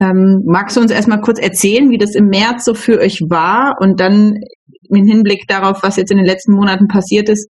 Ähm, 0.00 0.42
magst 0.46 0.76
du 0.76 0.80
uns 0.80 0.92
erstmal 0.92 1.20
kurz 1.20 1.40
erzählen, 1.40 1.90
wie 1.90 1.98
das 1.98 2.14
im 2.14 2.26
März 2.26 2.64
so 2.64 2.74
für 2.74 3.00
euch 3.00 3.20
war 3.28 3.76
und 3.80 4.00
dann 4.00 4.36
im 4.90 5.06
Hinblick 5.06 5.46
darauf, 5.48 5.82
was 5.82 5.96
jetzt 5.96 6.10
in 6.10 6.18
den 6.18 6.26
letzten 6.26 6.52
Monaten 6.52 6.86
passiert 6.86 7.28
ist, 7.28 7.50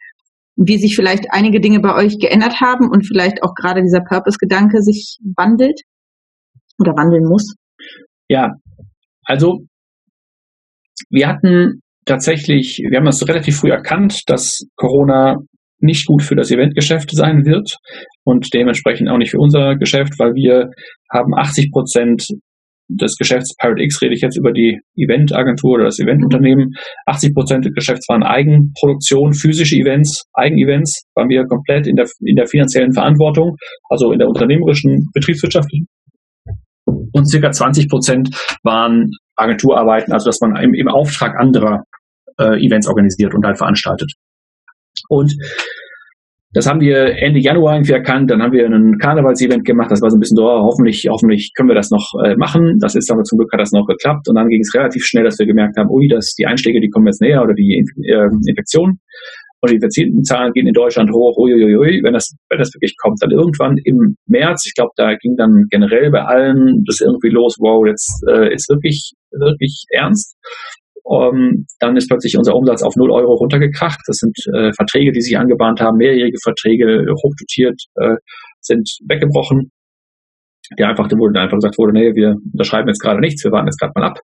wie 0.56 0.78
sich 0.78 0.96
vielleicht 0.96 1.26
einige 1.32 1.60
Dinge 1.60 1.80
bei 1.80 1.96
euch 1.96 2.18
geändert 2.20 2.62
haben 2.62 2.90
und 2.90 3.06
vielleicht 3.06 3.44
auch 3.44 3.56
gerade 3.56 3.82
dieser 3.82 4.02
Purpose-Gedanke 4.02 4.82
sich 4.82 5.18
wandelt 5.36 5.82
oder 6.80 6.94
wandeln 6.96 7.28
muss? 7.28 7.56
Ja, 8.30 8.54
also 9.26 9.66
wir 11.10 11.28
hatten 11.28 11.82
tatsächlich, 12.06 12.82
wir 12.90 12.98
haben 12.98 13.06
das 13.06 13.28
relativ 13.28 13.58
früh 13.58 13.72
erkannt, 13.72 14.22
dass 14.28 14.66
Corona 14.76 15.38
nicht 15.80 16.06
gut 16.08 16.24
für 16.24 16.36
das 16.36 16.52
Eventgeschäft 16.52 17.10
sein 17.12 17.46
wird 17.46 17.78
und 18.24 18.54
dementsprechend 18.54 19.10
auch 19.10 19.18
nicht 19.18 19.32
für 19.32 19.40
unser 19.40 19.76
Geschäft, 19.76 20.14
weil 20.18 20.34
wir 20.34 20.70
haben 21.12 21.36
80 21.36 21.72
Prozent 21.72 22.26
des 22.88 23.18
Geschäfts 23.18 23.56
Pirate 23.60 23.82
X 23.82 24.02
rede 24.02 24.14
ich 24.14 24.22
jetzt 24.22 24.38
über 24.38 24.52
die 24.52 24.80
Eventagentur 24.96 25.76
oder 25.76 25.86
das 25.86 26.00
Eventunternehmen. 26.00 26.74
80 27.08 27.34
Prozent 27.34 27.66
des 27.66 27.74
Geschäfts 27.74 28.08
waren 28.10 28.24
Eigenproduktion, 28.24 29.34
physische 29.34 29.76
Events, 29.76 30.26
Eigenevents, 30.34 31.04
waren 31.16 31.30
wir 31.30 31.46
komplett 31.46 31.88
in 31.88 31.96
der, 31.96 32.06
in 32.22 32.36
der 32.36 32.46
finanziellen 32.46 32.94
Verantwortung, 32.94 33.56
also 33.90 34.12
in 34.12 34.20
der 34.20 34.28
unternehmerischen, 34.28 35.10
betriebswirtschaftlichen. 35.14 35.88
Und 36.86 37.30
circa 37.30 37.52
20 37.52 37.90
Prozent 37.90 38.30
waren 38.64 39.10
Agenturarbeiten, 39.36 40.14
also 40.14 40.28
dass 40.28 40.40
man 40.42 40.56
im, 40.62 40.74
im 40.74 40.88
Auftrag 40.88 41.40
anderer 41.40 41.84
äh, 42.40 42.66
Events 42.66 42.88
organisiert 42.88 43.34
und 43.34 43.46
halt 43.46 43.58
veranstaltet. 43.58 44.12
Und 45.10 45.34
das 46.56 46.68
haben 46.68 46.80
wir 46.80 47.22
Ende 47.22 47.42
Januar 47.42 47.76
irgendwie 47.76 47.92
erkannt. 47.92 48.32
Dann 48.32 48.42
haben 48.42 48.54
wir 48.54 48.66
ein 48.66 48.98
Karnevalsevent 48.98 49.66
gemacht. 49.66 49.92
Das 49.92 50.02
war 50.02 50.10
so 50.10 50.16
ein 50.16 50.22
bisschen 50.22 50.38
so, 50.38 50.48
oh, 50.48 50.64
hoffentlich, 50.64 51.06
hoffentlich 51.10 51.52
können 51.54 51.68
wir 51.68 51.76
das 51.76 51.92
noch 51.92 52.08
äh, 52.24 52.38
machen. 52.38 52.80
Das 52.80 52.96
ist 52.96 53.12
aber 53.12 53.24
zum 53.24 53.40
Glück 53.40 53.52
hat 53.52 53.60
das 53.60 53.74
noch 53.74 53.86
geklappt. 53.86 54.30
Und 54.30 54.36
dann 54.36 54.48
ging 54.48 54.62
es 54.62 54.74
relativ 54.74 55.04
schnell, 55.04 55.26
dass 55.26 55.38
wir 55.38 55.46
gemerkt 55.46 55.76
haben, 55.78 55.90
ui, 55.90 56.08
dass 56.08 56.34
die 56.34 56.46
Einschläge, 56.46 56.80
die 56.80 56.90
kommen 56.90 57.08
jetzt 57.08 57.20
näher 57.20 57.44
oder 57.44 57.54
die 57.54 57.84
äh, 58.08 58.30
Infektionen. 58.48 59.00
Und 59.60 59.72
die 59.72 59.76
Infiziertenzahlen 59.76 60.54
gehen 60.54 60.68
in 60.68 60.74
Deutschland 60.74 61.12
hoch, 61.12 61.36
uiuiui, 61.38 62.00
wenn 62.04 62.14
das, 62.14 62.32
wenn 62.50 62.60
das 62.60 62.74
wirklich 62.74 62.96
kommt. 63.02 63.18
Dann 63.20 63.32
irgendwann 63.32 63.76
im 63.84 64.16
März, 64.28 64.64
ich 64.66 64.76
glaube, 64.76 64.92
da 64.96 65.16
ging 65.16 65.36
dann 65.36 65.66
generell 65.70 66.10
bei 66.10 66.24
allen 66.24 66.84
das 66.88 67.02
irgendwie 67.02 67.30
los, 67.30 67.58
wow, 67.60 67.86
jetzt 67.86 68.24
äh, 68.30 68.54
ist 68.54 68.70
wirklich, 68.70 69.12
wirklich 69.32 69.84
ernst. 69.92 70.38
Um, 71.08 71.36
ähm, 71.36 71.66
dann 71.80 71.96
ist 71.96 72.10
plötzlich 72.10 72.36
unser 72.36 72.56
Umsatz 72.56 72.82
auf 72.82 72.96
0 72.96 73.12
Euro 73.12 73.36
runtergekracht. 73.36 74.00
Das 74.08 74.18
sind 74.18 74.36
äh, 74.56 74.72
Verträge, 74.74 75.12
die 75.12 75.22
sich 75.22 75.38
angebahnt 75.38 75.80
haben, 75.80 75.98
mehrjährige 75.98 76.40
Verträge, 76.42 77.06
hochdotiert, 77.24 77.80
äh, 78.02 78.16
sind 78.62 78.90
weggebrochen. 79.08 79.70
Die 80.80 80.84
einfach, 80.84 81.08
da 81.08 81.16
wurde 81.16 81.40
einfach 81.40 81.58
gesagt 81.58 81.78
wurde, 81.78 81.94
nee, 81.94 82.16
wir 82.16 82.38
unterschreiben 82.52 82.88
jetzt 82.88 83.02
gerade 83.02 83.20
nichts, 83.20 83.44
wir 83.44 83.52
warten 83.52 83.68
jetzt 83.68 83.80
gerade 83.80 83.92
mal 83.96 84.08
ab 84.08 84.20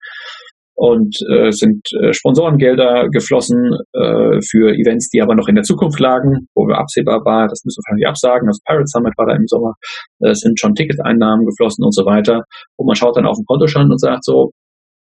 und 0.77 1.17
äh, 1.33 1.51
sind 1.51 1.81
äh, 2.03 2.13
Sponsorengelder 2.13 3.09
geflossen 3.09 3.73
äh, 3.95 4.39
für 4.45 4.77
Events, 4.77 5.09
die 5.09 5.23
aber 5.23 5.35
noch 5.35 5.49
in 5.49 5.55
der 5.55 5.65
Zukunft 5.65 5.99
lagen, 5.99 6.47
wo 6.55 6.69
wir 6.69 6.77
absehbar 6.77 7.25
war, 7.25 7.49
das 7.49 7.65
müssen 7.65 7.81
wir 7.81 7.85
wahrscheinlich 7.89 8.07
absagen, 8.07 8.47
das 8.47 8.61
Pirate 8.63 8.87
Summit 8.87 9.15
war 9.17 9.27
da 9.27 9.35
im 9.35 9.47
Sommer, 9.47 9.73
äh, 10.21 10.31
es 10.31 10.41
sind 10.41 10.61
schon 10.61 10.75
Ticketeinnahmen 10.75 11.47
geflossen 11.47 11.83
und 11.83 11.95
so 11.95 12.05
weiter. 12.05 12.45
Und 12.77 12.87
man 12.87 12.95
schaut 12.95 13.17
dann 13.17 13.27
auf 13.27 13.39
den 13.39 13.47
Kontostand 13.47 13.91
und 13.91 13.99
sagt 13.99 14.23
so, 14.25 14.51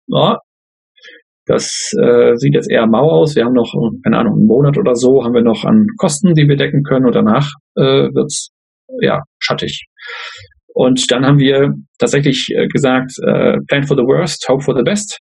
ja, 0.08 0.40
das 1.52 1.92
äh, 2.02 2.36
sieht 2.36 2.56
jetzt 2.56 2.72
eher 2.72 2.88
mau 2.88 3.10
aus. 3.12 3.36
Wir 3.36 3.44
haben 3.44 3.54
noch, 3.54 3.74
keine 4.04 4.18
Ahnung, 4.18 4.38
einen 4.38 4.48
Monat 4.48 4.78
oder 4.78 4.96
so 4.96 5.24
haben 5.24 5.34
wir 5.34 5.44
noch 5.44 5.66
an 5.66 5.86
Kosten, 5.98 6.34
die 6.34 6.48
wir 6.48 6.56
decken 6.56 6.84
können 6.84 7.06
und 7.06 7.14
danach 7.14 7.50
äh, 7.76 8.08
wird's 8.14 8.52
ja 9.02 9.22
schattig. 9.40 9.86
Und 10.74 11.12
dann 11.12 11.26
haben 11.26 11.40
wir 11.40 11.74
tatsächlich 12.00 12.48
äh, 12.56 12.68
gesagt, 12.68 13.12
äh, 13.28 13.58
plan 13.68 13.84
for 13.84 13.98
the 13.98 14.04
worst, 14.04 14.48
hope 14.48 14.64
for 14.64 14.76
the 14.76 14.84
best 14.84 15.20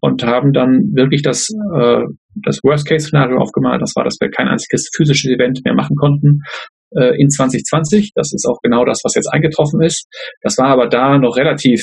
und 0.00 0.22
haben 0.22 0.52
dann 0.52 0.92
wirklich 0.94 1.22
das, 1.22 1.48
äh, 1.74 2.02
das 2.44 2.60
Worst-Case-Szenario 2.62 3.38
aufgemalt. 3.38 3.82
Das 3.82 3.92
war, 3.96 4.04
dass 4.04 4.18
wir 4.20 4.30
kein 4.30 4.46
einziges 4.46 4.88
physisches 4.94 5.32
Event 5.32 5.60
mehr 5.64 5.74
machen 5.74 5.96
konnten 5.96 6.42
äh, 6.94 7.20
in 7.20 7.28
2020. 7.28 8.12
Das 8.14 8.32
ist 8.32 8.46
auch 8.46 8.60
genau 8.62 8.84
das, 8.84 9.00
was 9.02 9.14
jetzt 9.16 9.32
eingetroffen 9.32 9.82
ist. 9.82 10.06
Das 10.42 10.56
war 10.58 10.68
aber 10.68 10.86
da 10.88 11.18
noch 11.18 11.36
relativ 11.36 11.82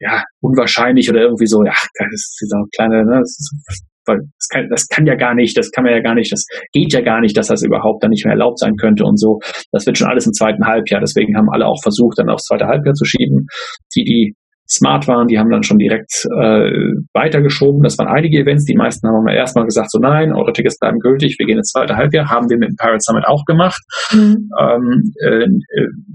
ja, 0.00 0.22
unwahrscheinlich 0.40 1.10
oder 1.10 1.22
irgendwie 1.22 1.46
so, 1.46 1.64
ja, 1.64 1.72
das 1.72 2.12
ist 2.12 2.38
dieser 2.42 2.62
kleine, 2.74 3.04
ne, 3.04 3.18
das, 3.20 3.30
ist, 3.30 3.84
das, 4.06 4.48
kann, 4.52 4.68
das 4.70 4.86
kann 4.88 5.06
ja 5.06 5.14
gar 5.16 5.34
nicht, 5.34 5.56
das 5.56 5.70
kann 5.70 5.84
man 5.84 5.92
ja 5.92 6.00
gar 6.00 6.14
nicht, 6.14 6.32
das 6.32 6.44
geht 6.72 6.92
ja 6.92 7.00
gar 7.00 7.20
nicht, 7.20 7.36
dass 7.36 7.48
das 7.48 7.62
überhaupt 7.62 8.02
dann 8.02 8.10
nicht 8.10 8.24
mehr 8.24 8.34
erlaubt 8.34 8.58
sein 8.58 8.76
könnte 8.76 9.04
und 9.04 9.18
so. 9.18 9.38
Das 9.72 9.86
wird 9.86 9.98
schon 9.98 10.08
alles 10.08 10.26
im 10.26 10.32
zweiten 10.32 10.64
Halbjahr. 10.64 11.00
Deswegen 11.00 11.36
haben 11.36 11.48
alle 11.52 11.66
auch 11.66 11.80
versucht, 11.82 12.18
dann 12.18 12.30
aufs 12.30 12.44
zweite 12.44 12.66
Halbjahr 12.66 12.94
zu 12.94 13.04
schieben. 13.04 13.46
Die, 13.94 14.04
die 14.04 14.34
smart 14.70 15.08
waren, 15.08 15.26
die 15.26 15.38
haben 15.38 15.50
dann 15.50 15.62
schon 15.62 15.78
direkt 15.78 16.12
äh, 16.40 16.70
weitergeschoben. 17.14 17.82
Das 17.82 17.98
waren 17.98 18.08
einige 18.08 18.38
Events. 18.38 18.64
Die 18.64 18.76
meisten 18.76 19.08
haben 19.08 19.26
erstmal 19.28 19.64
gesagt, 19.64 19.90
so 19.90 19.98
nein, 19.98 20.32
eure 20.32 20.52
Tickets 20.52 20.78
bleiben 20.78 20.98
gültig, 20.98 21.36
wir 21.38 21.46
gehen 21.46 21.58
ins 21.58 21.72
zweite 21.72 21.96
Halbjahr. 21.96 22.28
Haben 22.28 22.48
wir 22.50 22.58
mit 22.58 22.68
dem 22.68 22.76
Pirate 22.76 23.00
Summit 23.00 23.24
auch 23.26 23.44
gemacht. 23.46 23.80
Mhm. 24.12 24.48
Ähm, 24.60 25.12
äh, 25.24 25.46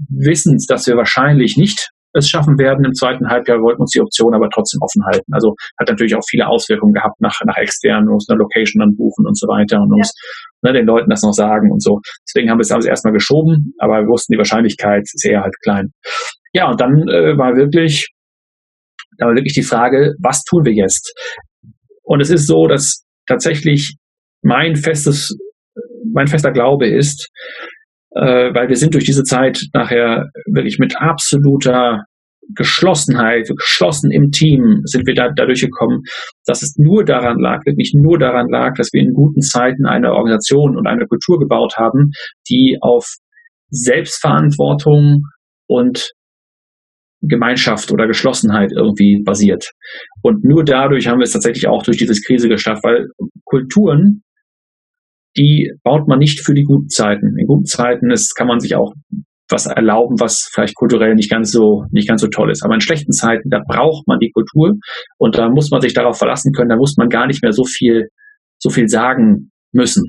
wissend, 0.08 0.64
dass 0.68 0.86
wir 0.86 0.96
wahrscheinlich 0.96 1.56
nicht 1.56 1.90
es 2.14 2.28
schaffen 2.28 2.58
werden. 2.58 2.84
Im 2.84 2.94
zweiten 2.94 3.28
Halbjahr 3.28 3.58
wollten 3.60 3.82
uns 3.82 3.90
die 3.90 4.00
Option 4.00 4.34
aber 4.34 4.48
trotzdem 4.50 4.80
offen 4.80 5.04
halten. 5.06 5.32
Also 5.32 5.54
hat 5.78 5.88
natürlich 5.88 6.14
auch 6.14 6.24
viele 6.28 6.46
Auswirkungen 6.46 6.92
gehabt 6.92 7.20
nach, 7.20 7.34
nach 7.44 7.56
externen, 7.56 8.08
muss 8.08 8.26
eine 8.28 8.38
Location 8.38 8.80
dann 8.80 8.96
buchen 8.96 9.26
und 9.26 9.36
so 9.36 9.46
weiter 9.46 9.80
und 9.80 9.92
ja. 9.96 10.04
ne, 10.62 10.72
den 10.72 10.86
Leuten 10.86 11.10
das 11.10 11.22
noch 11.22 11.32
sagen 11.32 11.70
und 11.70 11.82
so. 11.82 12.00
Deswegen 12.26 12.50
haben 12.50 12.58
wir 12.58 12.62
es 12.66 12.72
also 12.72 12.88
erstmal 12.88 13.12
geschoben, 13.12 13.74
aber 13.78 14.00
wir 14.00 14.08
wussten, 14.08 14.32
die 14.32 14.38
Wahrscheinlichkeit 14.38 15.02
ist 15.02 15.24
eher 15.26 15.42
halt 15.42 15.54
klein. 15.62 15.92
Ja, 16.52 16.70
und 16.70 16.80
dann 16.80 17.08
äh, 17.08 17.36
war 17.36 17.56
wirklich 17.56 18.14
da 19.18 19.26
war 19.26 19.34
wirklich 19.34 19.54
die 19.54 19.62
Frage, 19.62 20.14
was 20.18 20.42
tun 20.42 20.64
wir 20.64 20.72
jetzt? 20.72 21.14
Und 22.02 22.20
es 22.20 22.30
ist 22.30 22.46
so, 22.46 22.66
dass 22.66 23.04
tatsächlich 23.26 23.96
mein 24.42 24.76
festes, 24.76 25.36
mein 26.12 26.26
fester 26.26 26.52
Glaube 26.52 26.86
ist, 26.86 27.30
äh, 28.14 28.54
weil 28.54 28.68
wir 28.68 28.76
sind 28.76 28.94
durch 28.94 29.04
diese 29.04 29.24
Zeit 29.24 29.60
nachher 29.72 30.30
wirklich 30.46 30.78
mit 30.78 30.96
absoluter 30.96 32.04
Geschlossenheit, 32.54 33.48
geschlossen 33.56 34.10
im 34.10 34.30
Team 34.30 34.82
sind 34.84 35.06
wir 35.06 35.14
da, 35.14 35.30
dadurch 35.34 35.62
gekommen, 35.62 36.02
dass 36.44 36.62
es 36.62 36.76
nur 36.76 37.04
daran 37.04 37.38
lag, 37.38 37.64
wirklich 37.64 37.92
nur 37.94 38.18
daran 38.18 38.48
lag, 38.50 38.74
dass 38.76 38.92
wir 38.92 39.00
in 39.00 39.14
guten 39.14 39.40
Zeiten 39.40 39.86
eine 39.86 40.12
Organisation 40.12 40.76
und 40.76 40.86
eine 40.86 41.06
Kultur 41.06 41.38
gebaut 41.38 41.76
haben, 41.76 42.10
die 42.50 42.76
auf 42.80 43.06
Selbstverantwortung 43.70 45.22
und 45.66 46.12
Gemeinschaft 47.22 47.90
oder 47.90 48.06
Geschlossenheit 48.06 48.72
irgendwie 48.72 49.22
basiert. 49.24 49.70
Und 50.22 50.44
nur 50.44 50.64
dadurch 50.64 51.08
haben 51.08 51.18
wir 51.18 51.24
es 51.24 51.32
tatsächlich 51.32 51.66
auch 51.66 51.82
durch 51.82 51.96
diese 51.96 52.12
Krise 52.26 52.48
geschafft, 52.48 52.84
weil 52.84 53.08
Kulturen, 53.44 54.22
die 55.36 55.72
baut 55.82 56.06
man 56.08 56.18
nicht 56.18 56.40
für 56.44 56.54
die 56.54 56.64
guten 56.64 56.88
Zeiten. 56.88 57.36
In 57.38 57.46
guten 57.46 57.66
Zeiten 57.66 58.10
ist, 58.10 58.34
kann 58.36 58.46
man 58.46 58.60
sich 58.60 58.76
auch 58.76 58.92
was 59.50 59.66
erlauben, 59.66 60.18
was 60.18 60.48
vielleicht 60.52 60.74
kulturell 60.74 61.14
nicht 61.14 61.30
ganz 61.30 61.50
so, 61.52 61.84
nicht 61.90 62.08
ganz 62.08 62.22
so 62.22 62.28
toll 62.28 62.50
ist. 62.50 62.64
Aber 62.64 62.74
in 62.74 62.80
schlechten 62.80 63.12
Zeiten, 63.12 63.50
da 63.50 63.60
braucht 63.66 64.06
man 64.06 64.18
die 64.18 64.30
Kultur 64.30 64.74
und 65.18 65.36
da 65.36 65.48
muss 65.50 65.70
man 65.70 65.80
sich 65.80 65.92
darauf 65.92 66.18
verlassen 66.18 66.52
können, 66.52 66.70
da 66.70 66.76
muss 66.76 66.96
man 66.96 67.08
gar 67.08 67.26
nicht 67.26 67.42
mehr 67.42 67.52
so 67.52 67.64
viel, 67.64 68.08
so 68.58 68.70
viel 68.70 68.88
sagen 68.88 69.50
müssen. 69.72 70.04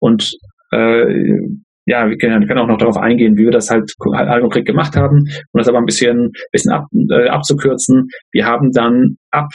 Und 0.00 0.30
äh, 0.72 1.04
ja, 1.86 2.06
wir 2.08 2.18
können, 2.18 2.46
können, 2.46 2.58
auch 2.58 2.66
noch 2.66 2.78
darauf 2.78 2.98
eingehen, 2.98 3.38
wie 3.38 3.44
wir 3.44 3.50
das 3.50 3.70
halt 3.70 3.90
halt 4.12 4.42
konkret 4.42 4.66
gemacht 4.66 4.94
haben, 4.96 5.24
um 5.52 5.58
das 5.58 5.68
aber 5.68 5.78
ein 5.78 5.86
bisschen, 5.86 6.32
bisschen 6.52 6.72
ab, 6.72 6.84
äh, 7.10 7.28
abzukürzen. 7.28 8.08
Wir 8.32 8.44
haben 8.44 8.72
dann 8.72 9.16
ab 9.30 9.48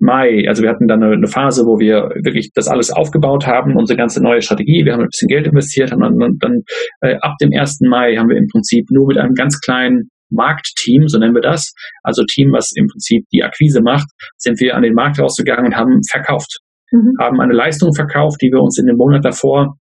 Mai, 0.00 0.44
also 0.48 0.62
wir 0.62 0.70
hatten 0.70 0.88
dann 0.88 1.02
eine, 1.02 1.26
Phase, 1.28 1.62
wo 1.66 1.78
wir 1.78 2.10
wirklich 2.22 2.50
das 2.54 2.68
alles 2.68 2.90
aufgebaut 2.90 3.46
haben, 3.46 3.76
unsere 3.76 3.96
ganze 3.96 4.22
neue 4.22 4.42
Strategie, 4.42 4.84
wir 4.84 4.92
haben 4.92 5.02
ein 5.02 5.08
bisschen 5.10 5.28
Geld 5.28 5.46
investiert, 5.46 5.92
haben 5.92 6.00
dann, 6.00 6.36
dann 6.38 6.62
äh, 7.00 7.16
ab 7.20 7.34
dem 7.40 7.50
1. 7.52 7.80
Mai 7.82 8.16
haben 8.16 8.28
wir 8.28 8.36
im 8.36 8.48
Prinzip 8.48 8.86
nur 8.90 9.06
mit 9.06 9.18
einem 9.18 9.34
ganz 9.34 9.60
kleinen 9.60 10.10
Marktteam, 10.30 11.06
so 11.06 11.18
nennen 11.18 11.34
wir 11.34 11.42
das, 11.42 11.72
also 12.02 12.24
Team, 12.24 12.50
was 12.52 12.72
im 12.74 12.86
Prinzip 12.88 13.24
die 13.32 13.44
Akquise 13.44 13.80
macht, 13.82 14.08
sind 14.36 14.60
wir 14.60 14.74
an 14.74 14.82
den 14.82 14.94
Markt 14.94 15.20
rausgegangen 15.20 15.66
und 15.66 15.76
haben 15.76 16.00
verkauft. 16.10 16.58
Mhm. 16.90 17.12
Haben 17.20 17.40
eine 17.40 17.54
Leistung 17.54 17.94
verkauft, 17.94 18.42
die 18.42 18.50
wir 18.50 18.60
uns 18.60 18.78
in 18.78 18.86
dem 18.86 18.96
Monat 18.96 19.24
davor 19.24 19.76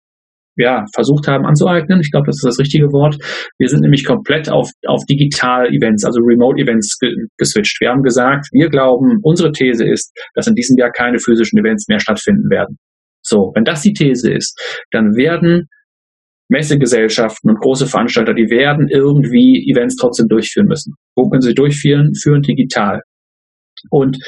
ja, 0.57 0.85
versucht 0.95 1.29
haben 1.29 1.47
anzueignen. 1.47 2.01
Ich 2.01 2.11
glaube, 2.11 2.27
das 2.27 2.37
ist 2.37 2.47
das 2.47 2.59
richtige 2.59 2.93
Wort. 2.93 3.17
Wir 3.59 3.69
sind 3.69 3.81
nämlich 3.81 4.05
komplett 4.05 4.51
auf, 4.51 4.69
auf 4.87 5.05
Digital-Events, 5.07 6.05
also 6.05 6.21
Remote-Events 6.21 6.99
ge 7.01 7.11
geswitcht. 7.39 7.81
Wir 7.81 7.91
haben 7.91 8.03
gesagt, 8.03 8.49
wir 8.53 8.69
glauben, 8.69 9.19
unsere 9.23 9.53
These 9.53 9.85
ist, 9.87 10.13
dass 10.35 10.47
in 10.47 10.55
diesem 10.55 10.77
Jahr 10.77 10.91
keine 10.91 11.19
physischen 11.19 11.59
Events 11.59 11.87
mehr 11.89 12.01
stattfinden 12.01 12.51
werden. 12.51 12.77
So, 13.23 13.53
wenn 13.55 13.65
das 13.65 13.83
die 13.83 13.93
These 13.93 14.33
ist, 14.33 14.59
dann 14.91 15.15
werden 15.17 15.69
Messegesellschaften 16.49 17.51
und 17.51 17.61
große 17.61 17.87
Veranstalter, 17.87 18.35
die 18.35 18.51
werden 18.51 18.89
irgendwie 18.89 19.71
Events 19.71 19.97
trotzdem 19.97 20.29
durchführen 20.29 20.67
müssen. 20.67 20.95
Wo 21.17 21.29
können 21.31 21.41
sie 21.41 21.55
durchführen? 21.55 22.13
Führen 22.15 22.43
digital. 22.43 23.01
Und 23.91 24.19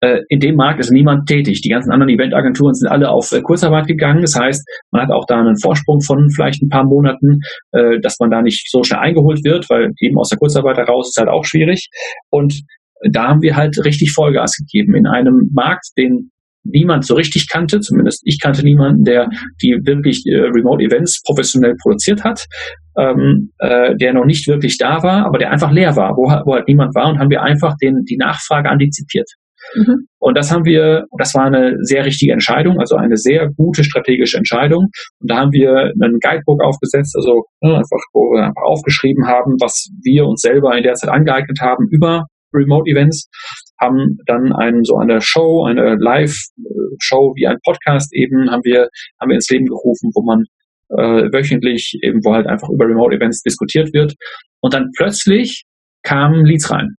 äh, 0.00 0.20
in 0.28 0.40
dem 0.40 0.56
Markt 0.56 0.80
ist 0.80 0.90
niemand 0.90 1.28
tätig. 1.28 1.60
Die 1.62 1.68
ganzen 1.68 1.92
anderen 1.92 2.12
Eventagenturen 2.12 2.74
sind 2.74 2.88
alle 2.88 3.10
auf 3.10 3.32
äh, 3.32 3.40
Kurzarbeit 3.40 3.86
gegangen. 3.86 4.22
Das 4.22 4.34
heißt, 4.38 4.62
man 4.90 5.02
hat 5.02 5.10
auch 5.10 5.24
da 5.26 5.40
einen 5.40 5.58
Vorsprung 5.60 6.00
von 6.00 6.30
vielleicht 6.30 6.62
ein 6.62 6.68
paar 6.68 6.84
Monaten, 6.84 7.40
äh, 7.72 8.00
dass 8.00 8.16
man 8.20 8.30
da 8.30 8.42
nicht 8.42 8.70
so 8.70 8.82
schnell 8.82 9.00
eingeholt 9.00 9.44
wird, 9.44 9.66
weil 9.70 9.90
eben 10.00 10.18
aus 10.18 10.28
der 10.28 10.38
Kurzarbeit 10.38 10.76
heraus 10.76 11.08
ist 11.08 11.18
halt 11.18 11.28
auch 11.28 11.44
schwierig. 11.44 11.88
Und 12.30 12.62
da 13.10 13.28
haben 13.28 13.42
wir 13.42 13.56
halt 13.56 13.76
richtig 13.84 14.12
Vollgas 14.12 14.56
gegeben 14.56 14.94
in 14.94 15.06
einem 15.06 15.50
Markt, 15.52 15.86
den 15.96 16.30
niemand 16.64 17.06
so 17.06 17.14
richtig 17.14 17.48
kannte, 17.50 17.80
zumindest 17.80 18.22
ich 18.24 18.38
kannte 18.40 18.62
niemanden, 18.62 19.04
der 19.04 19.28
die 19.62 19.78
wirklich 19.84 20.22
äh, 20.26 20.36
Remote 20.36 20.82
Events 20.82 21.22
professionell 21.24 21.74
produziert 21.82 22.22
hat, 22.24 22.46
ähm, 22.98 23.50
äh, 23.58 23.96
der 23.96 24.12
noch 24.12 24.24
nicht 24.24 24.46
wirklich 24.46 24.76
da 24.78 25.02
war, 25.02 25.26
aber 25.26 25.38
der 25.38 25.50
einfach 25.50 25.72
leer 25.72 25.96
war, 25.96 26.16
wo, 26.16 26.24
wo 26.44 26.54
halt 26.54 26.68
niemand 26.68 26.94
war 26.94 27.08
und 27.08 27.18
haben 27.18 27.30
wir 27.30 27.42
einfach 27.42 27.74
den, 27.80 28.04
die 28.04 28.16
Nachfrage 28.16 28.68
antizipiert. 28.68 29.28
Mhm. 29.74 30.06
Und 30.18 30.36
das 30.36 30.50
haben 30.50 30.64
wir, 30.64 31.04
das 31.18 31.34
war 31.34 31.44
eine 31.44 31.76
sehr 31.82 32.04
richtige 32.04 32.32
Entscheidung, 32.32 32.78
also 32.78 32.96
eine 32.96 33.16
sehr 33.16 33.48
gute 33.56 33.84
strategische 33.84 34.38
Entscheidung. 34.38 34.88
Und 35.20 35.30
da 35.30 35.38
haben 35.38 35.52
wir 35.52 35.92
einen 36.00 36.18
Guidebook 36.20 36.62
aufgesetzt, 36.62 37.14
also 37.16 37.44
ne, 37.60 37.76
einfach, 37.76 38.00
wo 38.12 38.32
wir 38.32 38.44
einfach 38.44 38.62
aufgeschrieben 38.64 39.26
haben, 39.26 39.56
was 39.60 39.88
wir 40.02 40.26
uns 40.26 40.40
selber 40.40 40.76
in 40.76 40.82
der 40.82 40.94
Zeit 40.94 41.10
angeeignet 41.10 41.60
haben 41.60 41.86
über 41.90 42.26
Remote 42.52 42.90
Events 42.90 43.28
haben 43.80 44.18
dann 44.26 44.52
einen, 44.52 44.84
so 44.84 44.96
eine 44.96 45.20
Show, 45.20 45.64
eine 45.64 45.96
Live-Show 45.96 47.34
wie 47.36 47.46
ein 47.46 47.58
Podcast 47.64 48.14
eben, 48.14 48.50
haben 48.50 48.62
wir, 48.64 48.88
haben 49.20 49.28
wir 49.28 49.36
ins 49.36 49.50
Leben 49.50 49.66
gerufen, 49.66 50.10
wo 50.14 50.22
man 50.22 50.44
äh, 50.90 51.32
wöchentlich 51.32 51.98
eben, 52.02 52.20
wo 52.24 52.34
halt 52.34 52.46
einfach 52.46 52.68
über 52.68 52.86
Remote-Events 52.86 53.42
diskutiert 53.42 53.92
wird. 53.92 54.14
Und 54.60 54.74
dann 54.74 54.90
plötzlich 54.96 55.64
kamen 56.02 56.44
Leads 56.44 56.70
rein. 56.70 56.94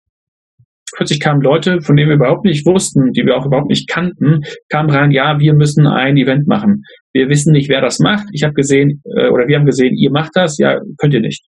Plötzlich 0.96 1.20
kamen 1.20 1.40
Leute, 1.40 1.80
von 1.82 1.96
denen 1.96 2.08
wir 2.08 2.16
überhaupt 2.16 2.44
nicht 2.44 2.66
wussten, 2.66 3.12
die 3.12 3.24
wir 3.24 3.36
auch 3.36 3.46
überhaupt 3.46 3.68
nicht 3.68 3.88
kannten, 3.88 4.40
kamen 4.68 4.90
rein, 4.90 5.12
ja, 5.12 5.38
wir 5.38 5.54
müssen 5.54 5.86
ein 5.86 6.16
Event 6.16 6.48
machen. 6.48 6.82
Wir 7.12 7.28
wissen 7.28 7.52
nicht, 7.52 7.68
wer 7.68 7.80
das 7.80 8.00
macht. 8.00 8.26
Ich 8.32 8.42
habe 8.42 8.54
gesehen, 8.54 9.02
äh, 9.16 9.28
oder 9.28 9.46
wir 9.46 9.56
haben 9.56 9.66
gesehen, 9.66 9.96
ihr 9.96 10.10
macht 10.10 10.32
das, 10.34 10.58
ja, 10.58 10.78
könnt 10.98 11.14
ihr 11.14 11.20
nicht. 11.20 11.44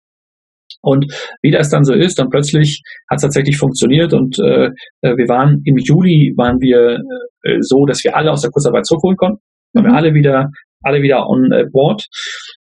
Und 0.83 1.05
wie 1.41 1.51
das 1.51 1.69
dann 1.69 1.85
so 1.85 1.93
ist, 1.93 2.19
dann 2.19 2.29
plötzlich 2.29 2.81
hat 3.09 3.15
es 3.17 3.21
tatsächlich 3.23 3.57
funktioniert 3.57 4.13
und 4.13 4.37
äh, 4.39 4.65
äh, 5.01 5.15
wir 5.15 5.27
waren 5.29 5.61
im 5.63 5.77
Juli 5.77 6.33
waren 6.35 6.59
wir 6.59 6.99
äh, 7.43 7.57
so, 7.61 7.85
dass 7.85 8.03
wir 8.03 8.15
alle 8.17 8.31
aus 8.31 8.41
der 8.41 8.51
Kurzarbeit 8.51 8.85
zurückholen 8.85 9.15
konnten. 9.15 9.39
Waren 9.73 9.85
wir 9.85 9.91
mhm. 9.91 9.97
alle 9.97 10.13
wieder 10.13 10.49
alle 10.85 11.01
wieder 11.01 11.29
on 11.29 11.49
board. 11.71 12.05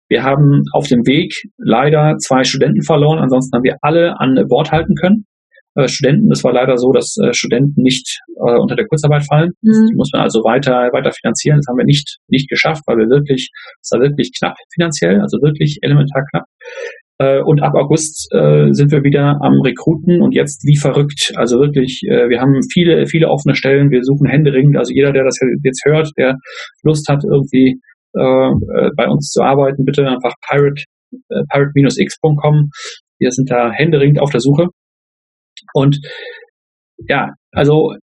Wir 0.09 0.23
haben 0.23 0.63
auf 0.73 0.87
dem 0.87 1.01
Weg 1.07 1.35
leider 1.59 2.17
zwei 2.19 2.45
Studenten 2.45 2.83
verloren, 2.83 3.19
ansonsten 3.19 3.57
haben 3.57 3.65
wir 3.65 3.79
alle 3.83 4.21
an 4.21 4.37
Bord 4.49 4.71
halten 4.71 4.95
können. 4.95 5.27
äh, 5.75 5.89
Studenten. 5.89 6.31
Es 6.33 6.45
war 6.45 6.53
leider 6.53 6.77
so, 6.77 6.93
dass 6.93 7.17
äh, 7.23 7.33
Studenten 7.33 7.83
nicht 7.83 8.19
äh, 8.37 8.59
unter 8.59 8.77
der 8.77 8.87
Kurzarbeit 8.87 9.25
fallen. 9.25 9.51
Mhm. 9.63 9.89
Die 9.91 9.97
muss 9.97 10.11
man 10.13 10.23
also 10.23 10.41
weiter, 10.41 10.91
weiter 10.93 11.13
finanzieren. 11.13 11.59
Das 11.59 11.67
haben 11.69 11.79
wir 11.79 11.85
nicht, 11.85 12.19
nicht 12.29 12.49
geschafft, 12.49 12.83
weil 12.87 12.99
wir 12.99 13.09
wirklich, 13.09 13.51
es 13.81 13.91
war 13.93 14.01
wirklich 14.01 14.33
knapp 14.39 14.57
finanziell, 14.75 15.21
also 15.21 15.39
wirklich 15.39 15.79
elementar 15.83 16.23
knapp. 16.31 16.45
Äh, 17.23 17.43
und 17.43 17.63
ab 17.63 17.75
August 17.75 18.29
äh, 18.33 18.73
sind 18.73 18.91
wir 18.91 19.05
wieder 19.05 19.39
am 19.43 19.61
Rekruten 19.61 20.23
und 20.23 20.35
jetzt 20.35 20.65
wie 20.65 20.77
verrückt. 20.77 21.33
Also 21.37 21.61
wirklich, 21.61 22.03
äh, 22.09 22.29
wir 22.29 22.41
haben 22.41 22.59
viele, 22.73 23.07
viele 23.07 23.29
offene 23.29 23.55
Stellen. 23.55 23.91
Wir 23.91 24.03
suchen 24.03 24.27
händeringend. 24.27 24.77
Also 24.77 24.93
jeder, 24.93 25.13
der 25.13 25.25
das 25.25 25.39
jetzt 25.63 25.85
hört, 25.85 26.11
der 26.17 26.37
Lust 26.83 27.09
hat, 27.09 27.23
irgendwie 27.25 27.81
bei 28.15 29.09
uns 29.09 29.31
zu 29.31 29.41
arbeiten, 29.41 29.87
bitte 29.87 30.07
einfach 30.07 30.35
pirate, 30.47 30.85
pirate-x.com. 31.49 32.69
Wir 33.19 33.31
sind 33.31 33.51
da 33.51 33.73
händeringend 33.73 34.21
auf 34.21 34.31
der 34.31 34.41
Suche. 34.41 34.67
Und 35.73 35.99
ja, 37.09 37.31
also 37.53 37.95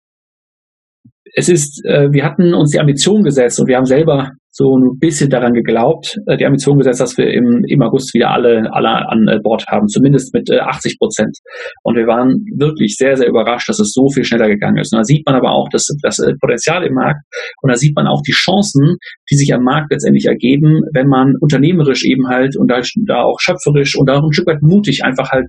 es 1.35 1.51
ist, 1.51 1.85
äh, 1.85 2.11
wir 2.11 2.25
hatten 2.25 2.55
uns 2.55 2.71
die 2.71 2.81
Ambition 2.81 3.23
gesetzt 3.23 3.61
und 3.61 3.69
wir 3.69 3.77
haben 3.77 3.85
selber 3.85 4.31
so 4.59 4.77
ein 4.77 4.99
bisschen 4.99 5.31
daran 5.31 5.55
geglaubt, 5.55 6.19
äh, 6.27 6.37
die 6.37 6.45
Ambition 6.45 6.79
gesetzt, 6.79 7.01
dass 7.01 7.17
wir 7.17 7.31
im, 7.33 7.63
im 7.69 7.81
August 7.81 8.13
wieder 8.13 8.31
alle, 8.31 8.69
alle 8.73 9.09
an 9.09 9.29
äh, 9.29 9.39
Bord 9.41 9.65
haben, 9.69 9.87
zumindest 9.87 10.35
mit 10.35 10.51
äh, 10.51 10.59
80 10.59 10.99
Prozent. 10.99 11.39
Und 11.85 11.95
wir 11.95 12.09
waren 12.09 12.45
wirklich 12.57 12.97
sehr, 12.97 13.17
sehr 13.17 13.29
überrascht, 13.29 13.69
dass 13.69 13.79
es 13.79 13.93
so 13.93 14.09
viel 14.09 14.25
schneller 14.25 14.49
gegangen 14.49 14.79
ist. 14.79 14.93
Und 14.93 14.99
da 14.99 15.05
sieht 15.05 15.25
man 15.25 15.37
aber 15.37 15.53
auch 15.53 15.69
das, 15.71 15.87
das 16.03 16.19
äh, 16.19 16.33
Potenzial 16.41 16.85
im 16.85 16.95
Markt 16.95 17.21
und 17.63 17.71
da 17.71 17.77
sieht 17.77 17.95
man 17.95 18.09
auch 18.09 18.21
die 18.27 18.33
Chancen, 18.33 18.97
die 19.31 19.37
sich 19.37 19.55
am 19.55 19.63
Markt 19.63 19.93
letztendlich 19.93 20.27
ergeben, 20.27 20.83
wenn 20.93 21.07
man 21.07 21.35
unternehmerisch 21.41 22.05
eben 22.05 22.27
halt 22.27 22.57
und 22.57 22.69
da, 22.69 22.81
da 23.07 23.23
auch 23.23 23.39
schöpferisch 23.39 23.97
und 23.97 24.11
auch 24.11 24.25
ein 24.25 24.33
Stück 24.33 24.49
weit 24.49 24.63
mutig 24.63 25.05
einfach 25.05 25.31
halt 25.31 25.47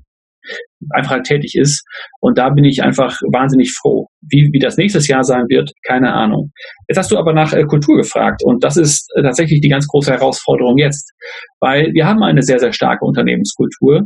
einfach 0.92 1.12
halt 1.12 1.26
tätig 1.26 1.56
ist. 1.56 1.84
Und 2.20 2.38
da 2.38 2.50
bin 2.50 2.64
ich 2.64 2.84
einfach 2.84 3.18
wahnsinnig 3.32 3.72
froh. 3.72 4.08
Wie, 4.22 4.50
wie 4.52 4.60
das 4.60 4.78
nächstes 4.78 5.08
Jahr 5.08 5.24
sein 5.24 5.46
wird, 5.50 5.72
keine 5.86 6.14
Ahnung. 6.14 6.52
Jetzt 6.88 6.98
hast 6.98 7.12
du 7.12 7.18
aber 7.18 7.34
nach 7.34 7.54
äh, 7.54 7.64
Kultur 7.64 7.98
gefragt 7.98 8.42
und 8.44 8.64
das 8.64 8.78
ist 8.78 9.08
äh, 9.16 9.22
tatsächlich 9.22 9.62
die 9.62 9.70
ganz 9.70 9.88
große 9.88 10.12
Herausforderung 10.12 10.78
jetzt, 10.78 11.12
weil 11.60 11.92
wir 11.94 12.06
haben 12.06 12.24
eine 12.24 12.42
sehr, 12.42 12.60
sehr 12.60 12.74
starke 12.74 13.06
Unternehmenskultur 13.06 14.04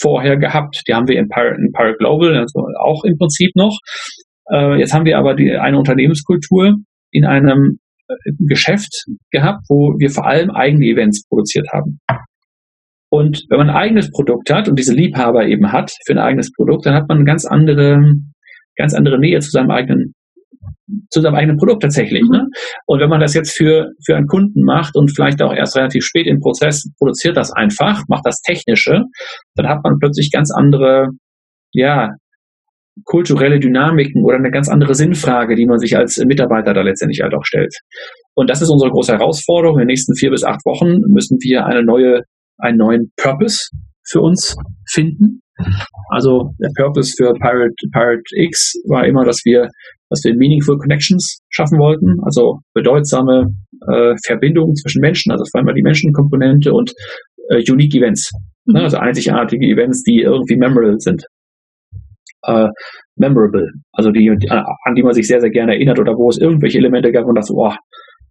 vorher 0.00 0.36
gehabt. 0.36 0.82
Die 0.86 0.94
haben 0.94 1.08
wir 1.08 1.18
in 1.18 1.28
Pirate, 1.28 1.56
in 1.60 1.72
Pirate 1.72 1.96
Global 1.98 2.36
also 2.36 2.66
auch 2.80 3.04
im 3.04 3.16
Prinzip 3.16 3.50
noch. 3.54 3.78
Äh, 4.52 4.78
jetzt 4.78 4.92
haben 4.92 5.04
wir 5.04 5.18
aber 5.18 5.34
die, 5.34 5.52
eine 5.52 5.78
Unternehmenskultur 5.78 6.74
in 7.10 7.24
einem 7.24 7.78
äh, 8.08 8.14
Geschäft 8.48 9.06
gehabt, 9.30 9.64
wo 9.68 9.94
wir 9.98 10.10
vor 10.10 10.26
allem 10.26 10.50
eigene 10.50 10.86
Events 10.86 11.26
produziert 11.28 11.68
haben. 11.72 12.00
Und 13.10 13.44
wenn 13.48 13.58
man 13.58 13.70
ein 13.70 13.76
eigenes 13.76 14.10
Produkt 14.10 14.50
hat 14.50 14.68
und 14.68 14.78
diese 14.78 14.94
Liebhaber 14.94 15.46
eben 15.46 15.72
hat 15.72 15.92
für 16.06 16.12
ein 16.12 16.18
eigenes 16.18 16.52
Produkt, 16.52 16.86
dann 16.86 16.94
hat 16.94 17.08
man 17.08 17.18
eine 17.18 17.24
ganz 17.24 17.46
andere, 17.46 17.98
ganz 18.76 18.94
andere 18.94 19.18
Nähe 19.18 19.40
zu 19.40 19.50
seinem 19.50 19.70
eigenen 19.70 20.14
zu 21.10 21.20
seinem 21.20 21.34
eigenen 21.34 21.56
Produkt 21.58 21.82
tatsächlich. 21.82 22.22
Ne? 22.30 22.46
Und 22.86 23.00
wenn 23.00 23.10
man 23.10 23.20
das 23.20 23.34
jetzt 23.34 23.56
für, 23.56 23.90
für 24.04 24.16
einen 24.16 24.26
Kunden 24.26 24.62
macht 24.62 24.96
und 24.96 25.14
vielleicht 25.14 25.42
auch 25.42 25.52
erst 25.52 25.76
relativ 25.76 26.04
spät 26.04 26.26
im 26.26 26.40
Prozess 26.40 26.90
produziert 26.98 27.36
das 27.36 27.52
einfach, 27.52 28.02
macht 28.08 28.24
das 28.24 28.40
Technische, 28.40 29.02
dann 29.54 29.68
hat 29.68 29.80
man 29.84 29.98
plötzlich 29.98 30.30
ganz 30.32 30.50
andere, 30.54 31.08
ja, 31.72 32.10
kulturelle 33.04 33.60
Dynamiken 33.60 34.24
oder 34.24 34.36
eine 34.36 34.50
ganz 34.50 34.68
andere 34.68 34.94
Sinnfrage, 34.94 35.54
die 35.54 35.66
man 35.66 35.78
sich 35.78 35.96
als 35.96 36.18
Mitarbeiter 36.26 36.74
da 36.74 36.82
letztendlich 36.82 37.20
halt 37.22 37.34
auch 37.34 37.44
stellt. 37.44 37.72
Und 38.34 38.50
das 38.50 38.60
ist 38.60 38.70
unsere 38.70 38.90
große 38.90 39.12
Herausforderung. 39.12 39.76
In 39.76 39.82
den 39.82 39.88
nächsten 39.88 40.16
vier 40.16 40.30
bis 40.30 40.42
acht 40.42 40.64
Wochen 40.64 41.00
müssen 41.12 41.38
wir 41.40 41.66
eine 41.66 41.84
neue 41.84 42.22
einen 42.58 42.78
neuen 42.78 43.12
Purpose 43.16 43.70
für 44.10 44.20
uns 44.20 44.56
finden. 44.90 45.40
Also 46.10 46.52
der 46.60 46.70
Purpose 46.76 47.12
für 47.16 47.32
Pirate, 47.34 47.74
Pirate 47.92 48.22
X 48.32 48.74
war 48.88 49.06
immer, 49.06 49.24
dass 49.24 49.40
wir, 49.44 49.68
dass 50.08 50.22
wir 50.24 50.34
meaningful 50.36 50.78
connections 50.78 51.40
schaffen 51.50 51.78
wollten, 51.78 52.16
also 52.24 52.60
bedeutsame 52.74 53.46
äh, 53.88 54.14
Verbindungen 54.24 54.74
zwischen 54.76 55.00
Menschen, 55.00 55.32
also 55.32 55.44
vor 55.50 55.60
allem 55.60 55.74
die 55.74 55.82
Menschenkomponente 55.82 56.72
und 56.72 56.92
äh, 57.50 57.62
unique 57.70 57.94
Events, 57.94 58.30
mhm. 58.66 58.74
ne, 58.74 58.82
also 58.82 58.98
einzigartige 58.98 59.66
Events, 59.66 60.02
die 60.04 60.20
irgendwie 60.20 60.56
memorable 60.56 61.00
sind. 61.00 61.24
Äh, 62.44 62.68
memorable, 63.16 63.66
also 63.92 64.10
die, 64.10 64.32
die, 64.40 64.48
an 64.48 64.94
die 64.94 65.02
man 65.02 65.12
sich 65.12 65.26
sehr, 65.26 65.40
sehr 65.40 65.50
gerne 65.50 65.74
erinnert 65.74 65.98
oder 65.98 66.12
wo 66.12 66.28
es 66.30 66.38
irgendwelche 66.38 66.78
Elemente 66.78 67.10
gab 67.10 67.26
und 67.26 67.34
das, 67.34 67.48
boah, 67.48 67.76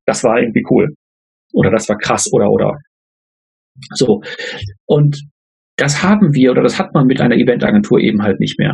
das 0.05 0.23
war 0.23 0.39
irgendwie 0.39 0.63
cool. 0.71 0.87
Oder 1.53 1.71
das 1.71 1.89
war 1.89 1.97
krass 1.97 2.27
oder 2.31 2.49
oder 2.49 2.71
so. 3.93 4.21
Und 4.85 5.19
das 5.77 6.01
haben 6.01 6.33
wir 6.33 6.51
oder 6.51 6.63
das 6.63 6.79
hat 6.79 6.93
man 6.95 7.05
mit 7.05 7.21
einer 7.21 7.35
Eventagentur 7.35 7.99
eben 7.99 8.23
halt 8.23 8.39
nicht 8.39 8.57
mehr. 8.57 8.73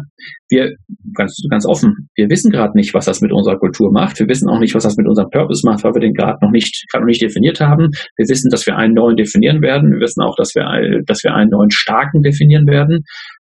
Wir, 0.50 0.72
ganz, 1.14 1.38
ganz 1.50 1.66
offen, 1.68 2.08
wir 2.16 2.30
wissen 2.30 2.50
gerade 2.50 2.72
nicht, 2.76 2.94
was 2.94 3.06
das 3.06 3.20
mit 3.20 3.34
unserer 3.34 3.58
Kultur 3.58 3.92
macht. 3.92 4.20
Wir 4.20 4.28
wissen 4.30 4.50
auch 4.50 4.60
nicht, 4.60 4.74
was 4.74 4.84
das 4.84 4.96
mit 4.96 5.08
unserem 5.08 5.30
Purpose 5.30 5.68
macht, 5.68 5.84
weil 5.84 5.94
wir 5.94 6.00
den 6.00 6.14
gerade 6.14 6.38
noch 6.42 6.52
nicht, 6.52 6.86
gerade 6.90 7.04
noch 7.04 7.10
nicht 7.10 7.22
definiert 7.22 7.60
haben. 7.60 7.90
Wir 8.16 8.26
wissen, 8.30 8.50
dass 8.50 8.66
wir 8.66 8.78
einen 8.78 8.94
neuen 8.94 9.18
definieren 9.18 9.62
werden. 9.62 9.92
Wir 9.92 10.00
wissen 10.00 10.24
auch, 10.24 10.36
dass 10.38 10.56
wir, 10.56 10.64
dass 11.06 11.24
wir 11.24 11.34
einen 11.34 11.50
neuen 11.50 11.72
starken 11.72 12.22
definieren 12.22 12.68
werden. 12.68 13.04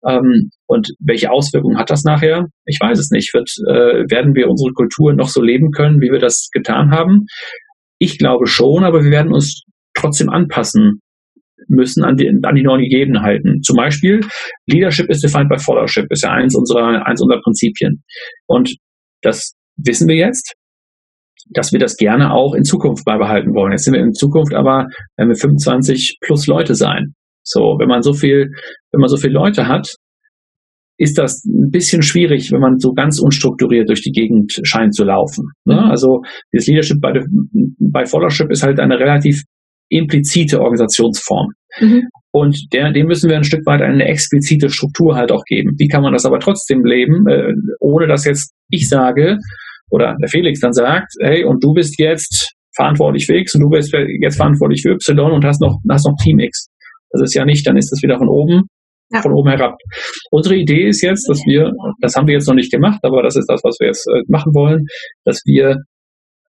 Ähm, 0.05 0.51
und 0.67 0.91
welche 0.99 1.31
Auswirkungen 1.31 1.79
hat 1.79 1.91
das 1.91 2.03
nachher? 2.03 2.47
Ich 2.65 2.79
weiß 2.81 2.99
es 2.99 3.11
nicht. 3.11 3.33
Wird, 3.33 3.49
äh, 3.69 4.11
werden 4.11 4.35
wir 4.35 4.49
unsere 4.49 4.73
Kultur 4.73 5.15
noch 5.15 5.29
so 5.29 5.41
leben 5.41 5.71
können, 5.71 6.01
wie 6.01 6.11
wir 6.11 6.19
das 6.19 6.49
getan 6.53 6.91
haben? 6.91 7.27
Ich 7.99 8.19
glaube 8.19 8.47
schon, 8.47 8.83
aber 8.83 9.05
wir 9.05 9.11
werden 9.13 9.33
uns 9.33 9.63
trotzdem 9.95 10.29
anpassen 10.29 11.01
müssen 11.69 12.05
an 12.05 12.17
die, 12.17 12.29
an 12.29 12.55
die 12.55 12.63
neuen 12.63 12.83
Gegebenheiten. 12.83 13.63
Zum 13.63 13.77
Beispiel, 13.77 14.21
Leadership 14.67 15.09
is 15.11 15.21
defined 15.21 15.49
by 15.49 15.59
Followership, 15.59 16.07
ist 16.11 16.25
ja 16.25 16.31
eins 16.33 16.55
unserer, 16.57 17.07
eins 17.07 17.21
unserer 17.21 17.41
Prinzipien. 17.43 18.03
Und 18.47 18.75
das 19.23 19.55
wissen 19.77 20.09
wir 20.09 20.17
jetzt, 20.17 20.55
dass 21.51 21.73
wir 21.73 21.79
das 21.79 21.97
gerne 21.97 22.33
auch 22.33 22.55
in 22.55 22.65
Zukunft 22.65 23.05
beibehalten 23.05 23.55
wollen. 23.55 23.73
Jetzt 23.73 23.85
sind 23.85 23.95
wir 23.95 24.01
in 24.01 24.13
Zukunft 24.13 24.55
aber, 24.55 24.87
wenn 25.17 25.29
wir 25.29 25.37
25 25.37 26.19
plus 26.21 26.47
Leute 26.47 26.75
sein. 26.75 27.15
So, 27.43 27.77
wenn 27.79 27.89
man 27.89 28.03
so 28.03 28.13
viel, 28.13 28.49
wenn 28.93 29.01
man 29.01 29.09
so 29.09 29.17
viele 29.17 29.35
Leute 29.35 29.69
hat, 29.69 29.89
ist 30.99 31.19
das 31.19 31.45
ein 31.45 31.71
bisschen 31.71 32.03
schwierig, 32.03 32.51
wenn 32.53 32.61
man 32.61 32.79
so 32.79 32.93
ganz 32.93 33.21
unstrukturiert 33.21 33.89
durch 33.89 34.03
die 34.03 34.13
Gegend 34.13 34.59
scheint 34.63 34.95
zu 34.95 35.05
laufen. 35.05 35.45
Ne? 35.65 35.79
Also 35.91 36.23
das 36.53 36.67
Leadership 36.67 37.01
bei, 37.01 37.13
bei 37.79 38.07
Followership 38.07 38.51
ist 38.51 38.63
halt 38.63 38.81
eine 38.81 38.99
relativ 38.99 39.43
implizite 39.89 40.61
Organisationsform. 40.61 41.49
Mhm. 41.81 42.03
Und 42.33 42.59
der, 42.73 42.93
dem 42.93 43.07
müssen 43.07 43.31
wir 43.31 43.37
ein 43.37 43.45
Stück 43.45 43.65
weit 43.67 43.81
eine 43.81 44.05
explizite 44.05 44.69
Struktur 44.69 45.15
halt 45.15 45.33
auch 45.33 45.45
geben. 45.45 45.73
Wie 45.79 45.89
kann 45.89 46.03
man 46.03 46.13
das 46.13 46.27
aber 46.27 46.39
trotzdem 46.39 46.85
leben, 46.85 47.27
äh, 47.29 47.53
ohne 47.81 48.07
dass 48.07 48.25
jetzt 48.25 48.53
ich 48.71 48.89
sage 48.89 49.39
oder 49.91 50.17
der 50.21 50.29
Felix 50.29 50.61
dann 50.61 50.73
sagt, 50.73 51.13
hey, 51.23 51.45
und 51.45 51.63
du 51.63 51.73
bist 51.73 51.99
jetzt 51.99 52.53
verantwortlich 52.75 53.27
für 53.27 53.37
X 53.37 53.55
und 53.55 53.63
du 53.63 53.71
bist 53.71 53.93
jetzt 54.21 54.37
verantwortlich 54.37 54.83
für 54.83 54.93
Y 54.93 55.33
und 55.33 55.45
hast 55.45 55.61
noch, 55.61 55.79
hast 55.91 56.07
noch 56.07 56.17
Team 56.23 56.39
X. 56.41 56.67
Das 57.11 57.23
ist 57.23 57.35
ja 57.35 57.45
nicht, 57.45 57.67
dann 57.67 57.77
ist 57.77 57.91
das 57.91 58.03
wieder 58.03 58.19
von 58.19 58.29
oben, 58.29 58.63
ja. 59.11 59.23
von 59.23 59.33
oben 59.33 59.49
herab. 59.49 59.77
Unsere 60.31 60.57
Idee 60.57 60.89
ist 60.89 61.03
jetzt, 61.03 61.29
dass 61.29 61.39
wir, 61.47 61.73
das 62.01 62.15
haben 62.17 62.27
wir 62.27 62.35
jetzt 62.35 62.49
noch 62.49 62.55
nicht 62.55 62.73
gemacht, 62.73 63.01
aber 63.03 63.23
das 63.23 63.37
ist 63.37 63.47
das, 63.49 63.61
was 63.65 63.77
wir 63.81 63.87
jetzt 63.87 64.07
äh, 64.09 64.23
machen 64.29 64.53
wollen, 64.53 64.85
dass 65.25 65.41
wir 65.47 65.77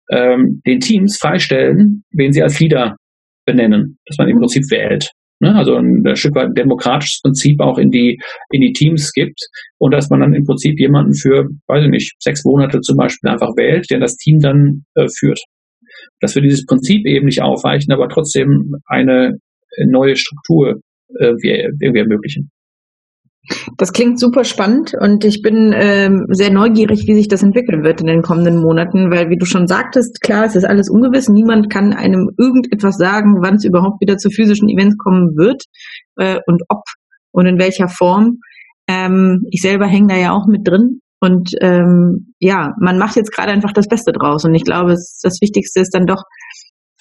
ähm, 0.09 0.61
den 0.65 0.79
Teams 0.79 1.17
freistellen, 1.19 2.03
wen 2.11 2.31
sie 2.31 2.41
als 2.41 2.59
Leader 2.59 2.95
benennen, 3.45 3.97
dass 4.05 4.17
man 4.17 4.27
im 4.27 4.39
Prinzip 4.39 4.63
wählt. 4.69 5.11
Ne? 5.39 5.53
Also 5.55 5.75
ein, 5.75 6.03
ein 6.05 6.15
Stück 6.15 6.35
weit 6.35 6.57
demokratisches 6.57 7.21
Prinzip 7.21 7.59
auch 7.59 7.77
in 7.77 7.91
die, 7.91 8.19
in 8.51 8.61
die 8.61 8.73
Teams 8.73 9.11
gibt 9.11 9.39
und 9.77 9.93
dass 9.93 10.09
man 10.09 10.21
dann 10.21 10.33
im 10.33 10.45
Prinzip 10.45 10.79
jemanden 10.79 11.13
für, 11.13 11.47
weiß 11.67 11.83
ich 11.83 11.89
nicht, 11.89 12.15
sechs 12.19 12.43
Monate 12.45 12.79
zum 12.81 12.97
Beispiel 12.97 13.29
einfach 13.29 13.55
wählt, 13.57 13.89
der 13.89 13.99
das 13.99 14.15
Team 14.15 14.39
dann 14.39 14.85
äh, 14.95 15.07
führt. 15.17 15.41
Dass 16.19 16.35
wir 16.35 16.41
dieses 16.41 16.65
Prinzip 16.65 17.05
eben 17.05 17.25
nicht 17.25 17.41
aufweichen, 17.41 17.93
aber 17.93 18.07
trotzdem 18.09 18.75
eine 18.87 19.37
neue 19.85 20.15
Struktur 20.15 20.79
äh, 21.19 21.33
irgendwie 21.43 21.99
ermöglichen. 21.99 22.49
Das 23.77 23.93
klingt 23.93 24.19
super 24.19 24.43
spannend 24.43 24.93
und 24.99 25.25
ich 25.25 25.41
bin 25.41 25.73
ähm, 25.75 26.25
sehr 26.29 26.51
neugierig, 26.51 27.07
wie 27.07 27.15
sich 27.15 27.27
das 27.27 27.43
entwickeln 27.43 27.83
wird 27.83 28.01
in 28.01 28.07
den 28.07 28.21
kommenden 28.21 28.61
Monaten, 28.61 29.11
weil 29.11 29.29
wie 29.29 29.37
du 29.37 29.45
schon 29.45 29.67
sagtest, 29.67 30.21
klar, 30.21 30.45
es 30.45 30.55
ist 30.55 30.65
alles 30.65 30.89
ungewiss. 30.89 31.29
Niemand 31.29 31.69
kann 31.69 31.93
einem 31.93 32.29
irgendetwas 32.37 32.97
sagen, 32.97 33.37
wann 33.41 33.55
es 33.55 33.65
überhaupt 33.65 34.01
wieder 34.01 34.17
zu 34.17 34.29
physischen 34.29 34.69
Events 34.69 34.97
kommen 34.97 35.35
wird 35.35 35.63
äh, 36.17 36.39
und 36.47 36.61
ob 36.69 36.83
und 37.31 37.45
in 37.45 37.59
welcher 37.59 37.87
Form. 37.87 38.39
Ähm, 38.87 39.41
ich 39.51 39.61
selber 39.61 39.87
hänge 39.87 40.07
da 40.07 40.17
ja 40.17 40.31
auch 40.31 40.47
mit 40.47 40.67
drin 40.67 41.01
und 41.19 41.51
ähm, 41.61 42.33
ja, 42.39 42.73
man 42.79 42.97
macht 42.97 43.15
jetzt 43.15 43.31
gerade 43.31 43.51
einfach 43.51 43.73
das 43.73 43.87
Beste 43.87 44.11
draus 44.11 44.45
und 44.45 44.53
ich 44.53 44.63
glaube, 44.63 44.91
das 44.91 45.37
Wichtigste 45.41 45.79
ist 45.79 45.93
dann 45.93 46.05
doch 46.05 46.23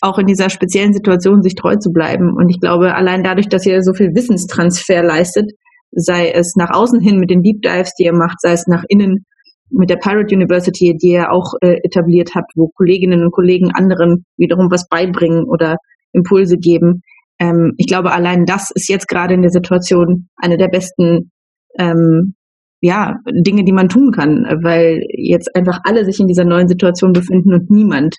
auch 0.01 0.19
in 0.19 0.27
dieser 0.27 0.51
speziellen 0.51 0.93
Situation 0.93 1.43
sich 1.43 1.55
treu 1.55 1.77
zu 1.77 1.91
bleiben. 1.91 2.35
Und 2.37 2.51
ich 2.51 2.61
glaube, 2.61 2.95
allein 2.95 3.23
dadurch, 3.23 3.49
dass 3.49 3.67
ihr 3.67 3.83
so 3.83 3.95
viel 3.95 4.15
Wissenstransfer 4.15 5.03
leistet, 5.03 5.51
sei 5.95 6.31
es 6.31 6.55
nach 6.57 6.71
außen 6.71 7.01
hin 7.01 7.19
mit 7.19 7.31
den 7.31 7.43
Deep 7.43 7.63
Dives, 7.63 7.95
die 7.95 8.05
ihr 8.05 8.13
macht, 8.13 8.41
sei 8.41 8.53
es 8.53 8.67
nach 8.67 8.85
innen 8.89 9.25
mit 9.71 9.91
der 9.91 9.97
Pirate 9.97 10.35
University, 10.35 10.97
die 10.97 11.13
ihr 11.13 11.33
auch 11.33 11.55
äh, 11.61 11.79
etabliert 11.83 12.31
habt, 12.35 12.53
wo 12.55 12.69
Kolleginnen 12.69 13.23
und 13.23 13.33
Kollegen 13.33 13.71
anderen 13.73 14.25
wiederum 14.37 14.71
was 14.71 14.89
beibringen 14.89 15.45
oder 15.45 15.77
Impulse 16.13 16.59
geben. 16.59 17.03
Ähm, 17.39 17.73
ich 17.77 17.87
glaube, 17.87 18.13
allein 18.13 18.45
das 18.45 18.71
ist 18.75 18.89
jetzt 18.89 19.09
gerade 19.09 19.35
in 19.35 19.43
der 19.43 19.51
Situation 19.51 20.29
eine 20.37 20.57
der 20.57 20.69
besten 20.69 21.31
ähm, 21.79 22.35
ja, 22.81 23.17
Dinge, 23.33 23.65
die 23.65 23.73
man 23.73 23.89
tun 23.89 24.13
kann, 24.13 24.45
weil 24.63 25.03
jetzt 25.09 25.57
einfach 25.57 25.81
alle 25.85 26.05
sich 26.05 26.21
in 26.21 26.27
dieser 26.27 26.45
neuen 26.45 26.69
Situation 26.69 27.13
befinden 27.13 27.55
und 27.55 27.71
niemand 27.71 28.17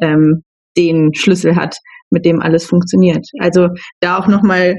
ähm, 0.00 0.42
den 0.76 1.14
Schlüssel 1.14 1.56
hat, 1.56 1.76
mit 2.12 2.24
dem 2.24 2.40
alles 2.40 2.64
funktioniert. 2.64 3.26
Also 3.38 3.68
da 4.00 4.18
auch 4.18 4.28
nochmal 4.28 4.76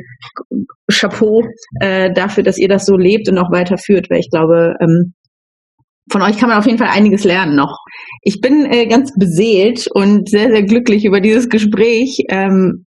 Chapeau 0.92 1.44
äh, 1.82 2.12
dafür, 2.14 2.44
dass 2.44 2.58
ihr 2.58 2.68
das 2.68 2.86
so 2.86 2.96
lebt 2.96 3.30
und 3.30 3.38
auch 3.38 3.52
weiterführt, 3.52 4.10
weil 4.10 4.20
ich 4.20 4.30
glaube, 4.30 4.76
ähm, 4.80 5.14
von 6.12 6.22
euch 6.22 6.38
kann 6.38 6.50
man 6.50 6.58
auf 6.58 6.66
jeden 6.66 6.78
Fall 6.78 6.90
einiges 6.90 7.24
lernen 7.24 7.56
noch. 7.56 7.78
Ich 8.22 8.42
bin 8.42 8.66
äh, 8.66 8.88
ganz 8.88 9.14
beseelt 9.18 9.88
und 9.94 10.30
sehr, 10.30 10.50
sehr 10.50 10.64
glücklich 10.64 11.06
über 11.06 11.22
dieses 11.22 11.50
Gespräch. 11.50 12.24
Ähm, 12.30 12.86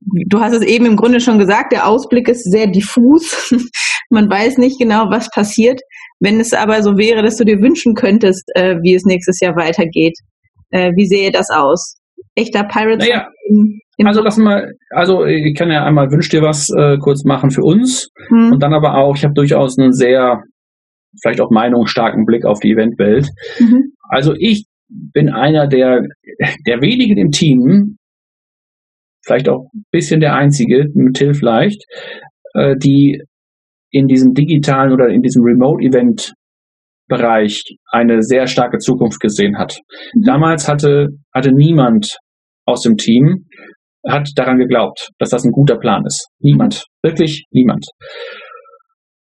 du 0.00 0.40
hast 0.40 0.54
es 0.54 0.62
eben 0.62 0.86
im 0.86 0.96
Grunde 0.96 1.20
schon 1.20 1.38
gesagt, 1.38 1.72
der 1.72 1.88
Ausblick 1.88 2.28
ist 2.28 2.44
sehr 2.50 2.66
diffus. 2.66 3.50
man 4.10 4.28
weiß 4.28 4.58
nicht 4.58 4.78
genau, 4.78 5.06
was 5.10 5.30
passiert. 5.30 5.80
Wenn 6.20 6.40
es 6.40 6.52
aber 6.52 6.82
so 6.82 6.96
wäre, 6.96 7.22
dass 7.22 7.36
du 7.36 7.44
dir 7.44 7.60
wünschen 7.60 7.94
könntest, 7.94 8.44
äh, 8.54 8.76
wie 8.82 8.94
es 8.94 9.04
nächstes 9.04 9.40
Jahr 9.40 9.56
weitergeht, 9.56 10.14
äh, 10.70 10.92
wie 10.94 11.06
sähe 11.06 11.30
das 11.30 11.48
aus? 11.50 11.96
Echter 12.34 12.64
Pirates? 12.64 13.06
Naja, 13.06 13.28
im, 13.48 13.80
im 13.96 14.06
also 14.06 14.22
lass 14.22 14.36
mal, 14.36 14.72
also 14.90 15.24
ich 15.24 15.54
kann 15.54 15.70
ja 15.70 15.84
einmal 15.84 16.10
wünsch 16.10 16.28
dir 16.28 16.42
was 16.42 16.68
äh, 16.76 16.98
kurz 16.98 17.24
machen 17.24 17.50
für 17.50 17.62
uns 17.62 18.08
hm. 18.28 18.52
und 18.52 18.62
dann 18.62 18.74
aber 18.74 18.96
auch, 18.96 19.16
ich 19.16 19.24
habe 19.24 19.34
durchaus 19.34 19.78
einen 19.78 19.92
sehr, 19.92 20.42
vielleicht 21.22 21.40
auch 21.40 21.50
meinungsstarken 21.50 22.24
Blick 22.26 22.44
auf 22.44 22.60
die 22.60 22.72
Eventwelt. 22.72 23.28
Mhm. 23.58 23.92
Also 24.08 24.34
ich 24.38 24.66
bin 24.88 25.30
einer 25.30 25.66
der, 25.66 26.02
der 26.66 26.80
wenigen 26.80 27.16
im 27.16 27.30
Team, 27.30 27.96
vielleicht 29.24 29.48
auch 29.48 29.70
ein 29.74 29.84
bisschen 29.90 30.20
der 30.20 30.34
einzige, 30.34 30.86
mit 30.94 31.16
Till 31.16 31.34
vielleicht, 31.34 31.84
äh, 32.54 32.76
die 32.76 33.22
in 33.90 34.06
diesem 34.06 34.34
digitalen 34.34 34.92
oder 34.92 35.08
in 35.08 35.22
diesem 35.22 35.42
Remote-Event 35.42 36.34
Bereich 37.08 37.62
eine 37.90 38.22
sehr 38.22 38.46
starke 38.46 38.78
Zukunft 38.78 39.20
gesehen 39.20 39.58
hat. 39.58 39.78
Mhm. 40.14 40.22
Damals 40.24 40.68
hatte, 40.68 41.08
hatte 41.34 41.52
niemand 41.52 42.18
aus 42.66 42.82
dem 42.82 42.96
Team 42.96 43.46
hat 44.08 44.28
daran 44.36 44.58
geglaubt, 44.58 45.10
dass 45.18 45.30
das 45.30 45.44
ein 45.44 45.52
guter 45.52 45.76
Plan 45.78 46.04
ist. 46.06 46.28
Niemand. 46.38 46.84
Wirklich 47.02 47.44
niemand. 47.50 47.84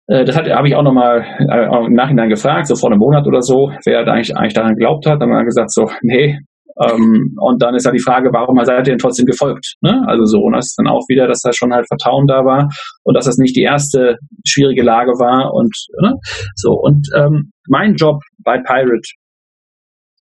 Äh, 0.07 0.25
das 0.25 0.37
habe 0.37 0.67
ich 0.67 0.75
auch 0.75 0.83
nochmal 0.83 1.25
äh, 1.39 1.85
im 1.85 1.93
Nachhinein 1.93 2.29
gefragt, 2.29 2.67
so 2.67 2.75
vor 2.75 2.91
einem 2.91 2.99
Monat 2.99 3.25
oder 3.25 3.41
so, 3.41 3.71
wer 3.85 4.05
eigentlich, 4.07 4.35
eigentlich 4.35 4.53
daran 4.53 4.75
geglaubt 4.75 5.05
hat. 5.07 5.21
Dann 5.21 5.29
haben 5.29 5.39
wir 5.39 5.45
gesagt, 5.45 5.71
so, 5.71 5.89
nee, 6.01 6.37
ähm, 6.81 7.35
und 7.39 7.61
dann 7.61 7.75
ist 7.75 7.85
ja 7.85 7.91
die 7.91 8.01
Frage, 8.01 8.29
warum 8.33 8.57
seid 8.65 8.79
ihr 8.79 8.91
denn 8.91 8.97
trotzdem 8.97 9.25
gefolgt? 9.25 9.75
Ne? 9.81 10.03
Also 10.07 10.25
so, 10.25 10.39
und 10.39 10.53
das 10.53 10.65
ist 10.65 10.75
dann 10.77 10.87
auch 10.87 11.03
wieder, 11.07 11.27
dass 11.27 11.41
da 11.41 11.51
schon 11.53 11.73
halt 11.73 11.87
Vertrauen 11.87 12.27
da 12.27 12.43
war 12.43 12.69
und 13.03 13.15
dass 13.15 13.25
das 13.25 13.37
nicht 13.37 13.55
die 13.55 13.63
erste 13.63 14.17
schwierige 14.45 14.83
Lage 14.83 15.11
war 15.13 15.53
und 15.53 15.73
ne? 16.01 16.13
so. 16.55 16.71
Und 16.71 17.07
ähm, 17.15 17.51
mein 17.67 17.95
Job 17.95 18.21
bei 18.39 18.57
Pirate 18.59 19.07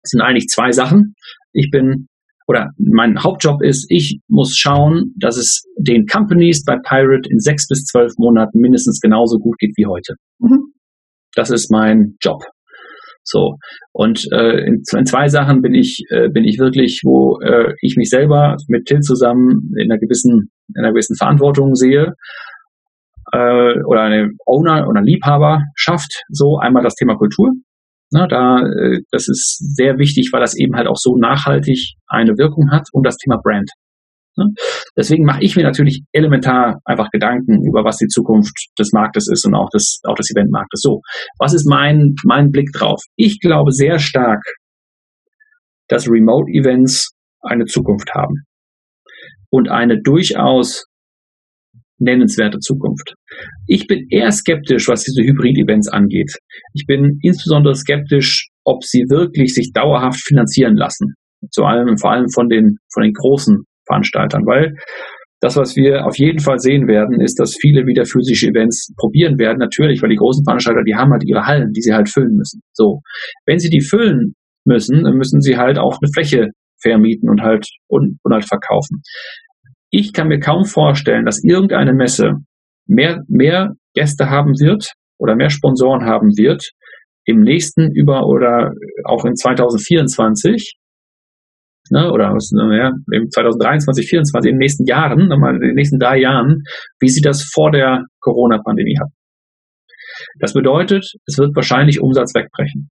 sind 0.03 0.23
eigentlich 0.23 0.49
zwei 0.49 0.73
Sachen. 0.73 1.15
Ich 1.53 1.71
bin 1.71 2.07
oder 2.49 2.71
mein 2.79 3.23
Hauptjob 3.23 3.63
ist, 3.63 3.87
ich 3.91 4.19
muss 4.27 4.57
schauen, 4.57 5.15
dass 5.17 5.37
es 5.37 5.63
den 5.79 6.07
Companies 6.07 6.65
bei 6.65 6.77
Pirate 6.83 7.31
in 7.31 7.39
sechs 7.39 7.69
bis 7.69 7.85
zwölf 7.85 8.13
Monaten 8.19 8.59
mindestens 8.59 8.99
genauso 9.01 9.39
gut 9.39 9.57
geht 9.59 9.75
wie 9.77 9.87
heute. 9.87 10.15
Mhm. 10.41 10.73
Das 11.37 11.51
ist 11.51 11.71
mein 11.71 12.17
Job. 12.21 12.43
So. 13.25 13.57
Und 13.93 14.25
äh, 14.33 14.65
in, 14.67 14.83
in 14.97 15.07
zwei 15.07 15.29
Sachen 15.29 15.63
bin 15.63 15.75
ich, 15.75 16.03
äh, 16.11 16.29
bin 16.29 16.45
ich 16.45 16.59
wirklich, 16.59 17.03
wo 17.05 17.39
äh, 17.41 17.75
ich 17.81 17.97
mich 17.97 18.09
selber 18.09 18.57
mit 18.69 18.87
Till 18.87 19.01
zusammen 19.01 19.73
in 19.79 19.91
einer 19.91 19.99
gewissen, 19.99 20.51
in 20.75 20.83
einer 20.83 20.93
gewissen 20.93 21.17
Verantwortung 21.17 21.75
sehe 21.75 22.15
äh, 23.33 23.83
oder 23.85 24.03
eine 24.03 24.31
Owner 24.47 24.89
oder 24.89 25.03
Liebhaber 25.03 25.63
schafft. 25.75 26.23
So 26.29 26.59
einmal 26.59 26.83
das 26.83 26.95
Thema 26.95 27.17
Kultur. 27.17 27.51
Na, 28.13 28.27
da, 28.27 28.59
äh, 28.59 29.01
das 29.13 29.29
ist 29.29 29.77
sehr 29.77 29.99
wichtig, 29.99 30.31
weil 30.33 30.41
das 30.41 30.59
eben 30.59 30.75
halt 30.75 30.89
auch 30.89 30.97
so 30.97 31.17
nachhaltig 31.17 31.95
eine 32.09 32.37
Wirkung 32.39 32.71
hat 32.73 32.89
und 32.93 33.07
das 33.07 33.17
Thema 33.17 33.37
Brand. 33.43 33.71
Ne? 34.41 34.47
Deswegen 34.97 35.25
mache 35.25 35.43
ich 35.43 35.57
mir 35.57 35.63
natürlich 35.63 36.03
elementar 36.13 36.81
einfach 36.85 37.11
Gedanken 37.11 37.63
über, 37.67 37.85
was 37.85 37.99
die 37.99 38.09
Zukunft 38.09 38.55
des 38.79 38.93
Marktes 38.93 39.29
ist 39.31 39.47
und 39.47 39.55
auch 39.55 39.69
des, 39.71 40.01
auch 40.05 40.15
des 40.15 40.31
Eventmarktes. 40.31 40.81
So, 40.83 41.01
was 41.39 41.55
ist 41.55 41.69
mein, 41.69 42.15
mein 42.25 42.51
Blick 42.51 42.71
drauf? 42.73 43.01
Ich 43.17 43.39
glaube 43.41 43.73
sehr 43.73 43.99
stark, 43.99 44.43
dass 45.89 46.09
Remote-Events 46.09 47.11
eine 47.43 47.67
Zukunft 47.67 48.11
haben 48.15 48.45
und 49.51 49.69
eine 49.69 50.01
durchaus 50.01 50.85
nennenswerte 52.01 52.59
Zukunft. 52.59 53.15
Ich 53.67 53.87
bin 53.87 54.07
eher 54.11 54.33
skeptisch, 54.33 54.89
was 54.89 55.05
diese 55.05 55.23
Hybrid-Events 55.23 55.89
angeht. 55.89 56.33
Ich 56.75 56.87
bin 56.87 57.19
insbesondere 57.23 57.75
skeptisch, 57.75 58.49
ob 58.65 58.83
sie 58.85 59.05
wirklich 59.09 59.55
sich 59.55 59.71
dauerhaft 59.73 60.21
finanzieren 60.27 60.77
lassen. 60.77 61.15
Zu 61.51 61.65
allem, 61.65 61.97
vor 61.99 62.13
allem 62.13 62.29
von 62.35 62.49
den, 62.49 62.79
von 62.93 63.03
den 63.03 63.13
großen 63.13 63.65
Veranstaltern, 63.91 64.47
weil 64.47 64.75
das, 65.41 65.57
was 65.57 65.75
wir 65.75 66.07
auf 66.07 66.19
jeden 66.19 66.39
Fall 66.39 66.59
sehen 66.59 66.87
werden, 66.87 67.21
ist, 67.21 67.41
dass 67.41 67.57
viele 67.59 67.87
wieder 67.87 68.05
physische 68.05 68.49
Events 68.49 68.93
probieren 68.97 69.39
werden. 69.39 69.59
Natürlich, 69.59 70.03
weil 70.03 70.11
die 70.11 70.17
großen 70.17 70.45
Veranstalter, 70.45 70.83
die 70.87 70.95
haben 70.95 71.11
halt 71.13 71.25
ihre 71.25 71.47
Hallen, 71.47 71.73
die 71.73 71.81
sie 71.81 71.95
halt 71.95 72.11
füllen 72.11 72.37
müssen. 72.37 72.61
So. 72.73 73.01
Wenn 73.47 73.59
sie 73.59 73.71
die 73.71 73.81
füllen 73.81 74.35
müssen, 74.67 75.05
dann 75.05 75.17
müssen 75.17 75.41
sie 75.41 75.57
halt 75.57 75.79
auch 75.79 75.99
eine 76.01 76.11
Fläche 76.13 76.49
vermieten 76.83 77.31
und 77.31 77.41
halt, 77.41 77.67
und, 77.89 78.19
und 78.23 78.33
halt 78.33 78.47
verkaufen. 78.47 79.01
Ich 79.91 80.13
kann 80.13 80.29
mir 80.29 80.41
kaum 80.41 80.65
vorstellen, 80.67 81.25
dass 81.25 81.43
irgendeine 81.43 81.95
Messe 81.95 82.33
mehr, 82.87 83.23
mehr 83.27 83.73
Gäste 83.95 84.29
haben 84.29 84.53
wird 84.61 84.93
oder 85.19 85.37
mehr 85.37 85.51
Sponsoren 85.51 86.05
haben 86.05 86.37
wird 86.37 86.71
im 87.25 87.41
nächsten 87.41 87.93
über 87.95 88.27
oder 88.27 88.73
auch 89.05 89.25
in 89.25 89.35
2024 89.35 90.75
ne, 91.91 92.11
oder 92.11 92.33
was, 92.33 92.51
ja, 92.55 92.93
im 93.13 93.31
2023, 93.31 94.07
2024, 94.09 94.51
in 94.51 94.55
den 94.57 94.59
nächsten 94.59 94.87
Jahren, 94.87 95.29
nochmal 95.29 95.55
in 95.57 95.61
den 95.61 95.75
nächsten 95.75 95.99
drei 95.99 96.19
Jahren, 96.19 96.63
wie 97.01 97.09
sie 97.09 97.21
das 97.21 97.43
vor 97.53 97.71
der 97.71 98.05
Corona-Pandemie 98.21 98.97
hatten. 99.01 99.15
Das 100.39 100.53
bedeutet, 100.53 101.05
es 101.27 101.39
wird 101.39 101.55
wahrscheinlich 101.55 102.01
Umsatz 102.01 102.35
wegbrechen. 102.35 102.91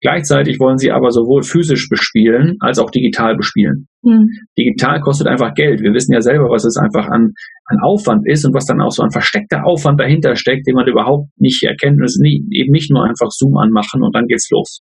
Gleichzeitig 0.00 0.60
wollen 0.60 0.78
sie 0.78 0.92
aber 0.92 1.10
sowohl 1.10 1.42
physisch 1.42 1.88
bespielen 1.88 2.56
als 2.60 2.78
auch 2.78 2.90
digital 2.90 3.36
bespielen. 3.36 3.88
Mhm. 4.02 4.28
Digital 4.56 5.00
kostet 5.00 5.26
einfach 5.26 5.54
Geld. 5.54 5.80
Wir 5.80 5.92
wissen 5.92 6.12
ja 6.12 6.20
selber, 6.20 6.48
was 6.50 6.64
es 6.64 6.76
einfach 6.76 7.08
an, 7.08 7.32
an 7.66 7.78
Aufwand 7.82 8.22
ist 8.26 8.44
und 8.44 8.54
was 8.54 8.66
dann 8.66 8.80
auch 8.80 8.92
so 8.92 9.02
ein 9.02 9.10
versteckter 9.10 9.64
Aufwand 9.64 10.00
dahinter 10.00 10.36
steckt, 10.36 10.66
den 10.66 10.74
man 10.74 10.86
überhaupt 10.86 11.28
nicht 11.38 11.62
erkennt. 11.64 11.98
Und 11.98 12.04
es 12.04 12.16
ist 12.16 12.22
nie, 12.22 12.44
eben 12.52 12.70
nicht 12.70 12.90
nur 12.90 13.04
einfach 13.04 13.30
Zoom 13.30 13.56
anmachen 13.56 14.02
und 14.02 14.14
dann 14.14 14.26
geht's 14.26 14.48
los. 14.50 14.80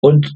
Und 0.00 0.34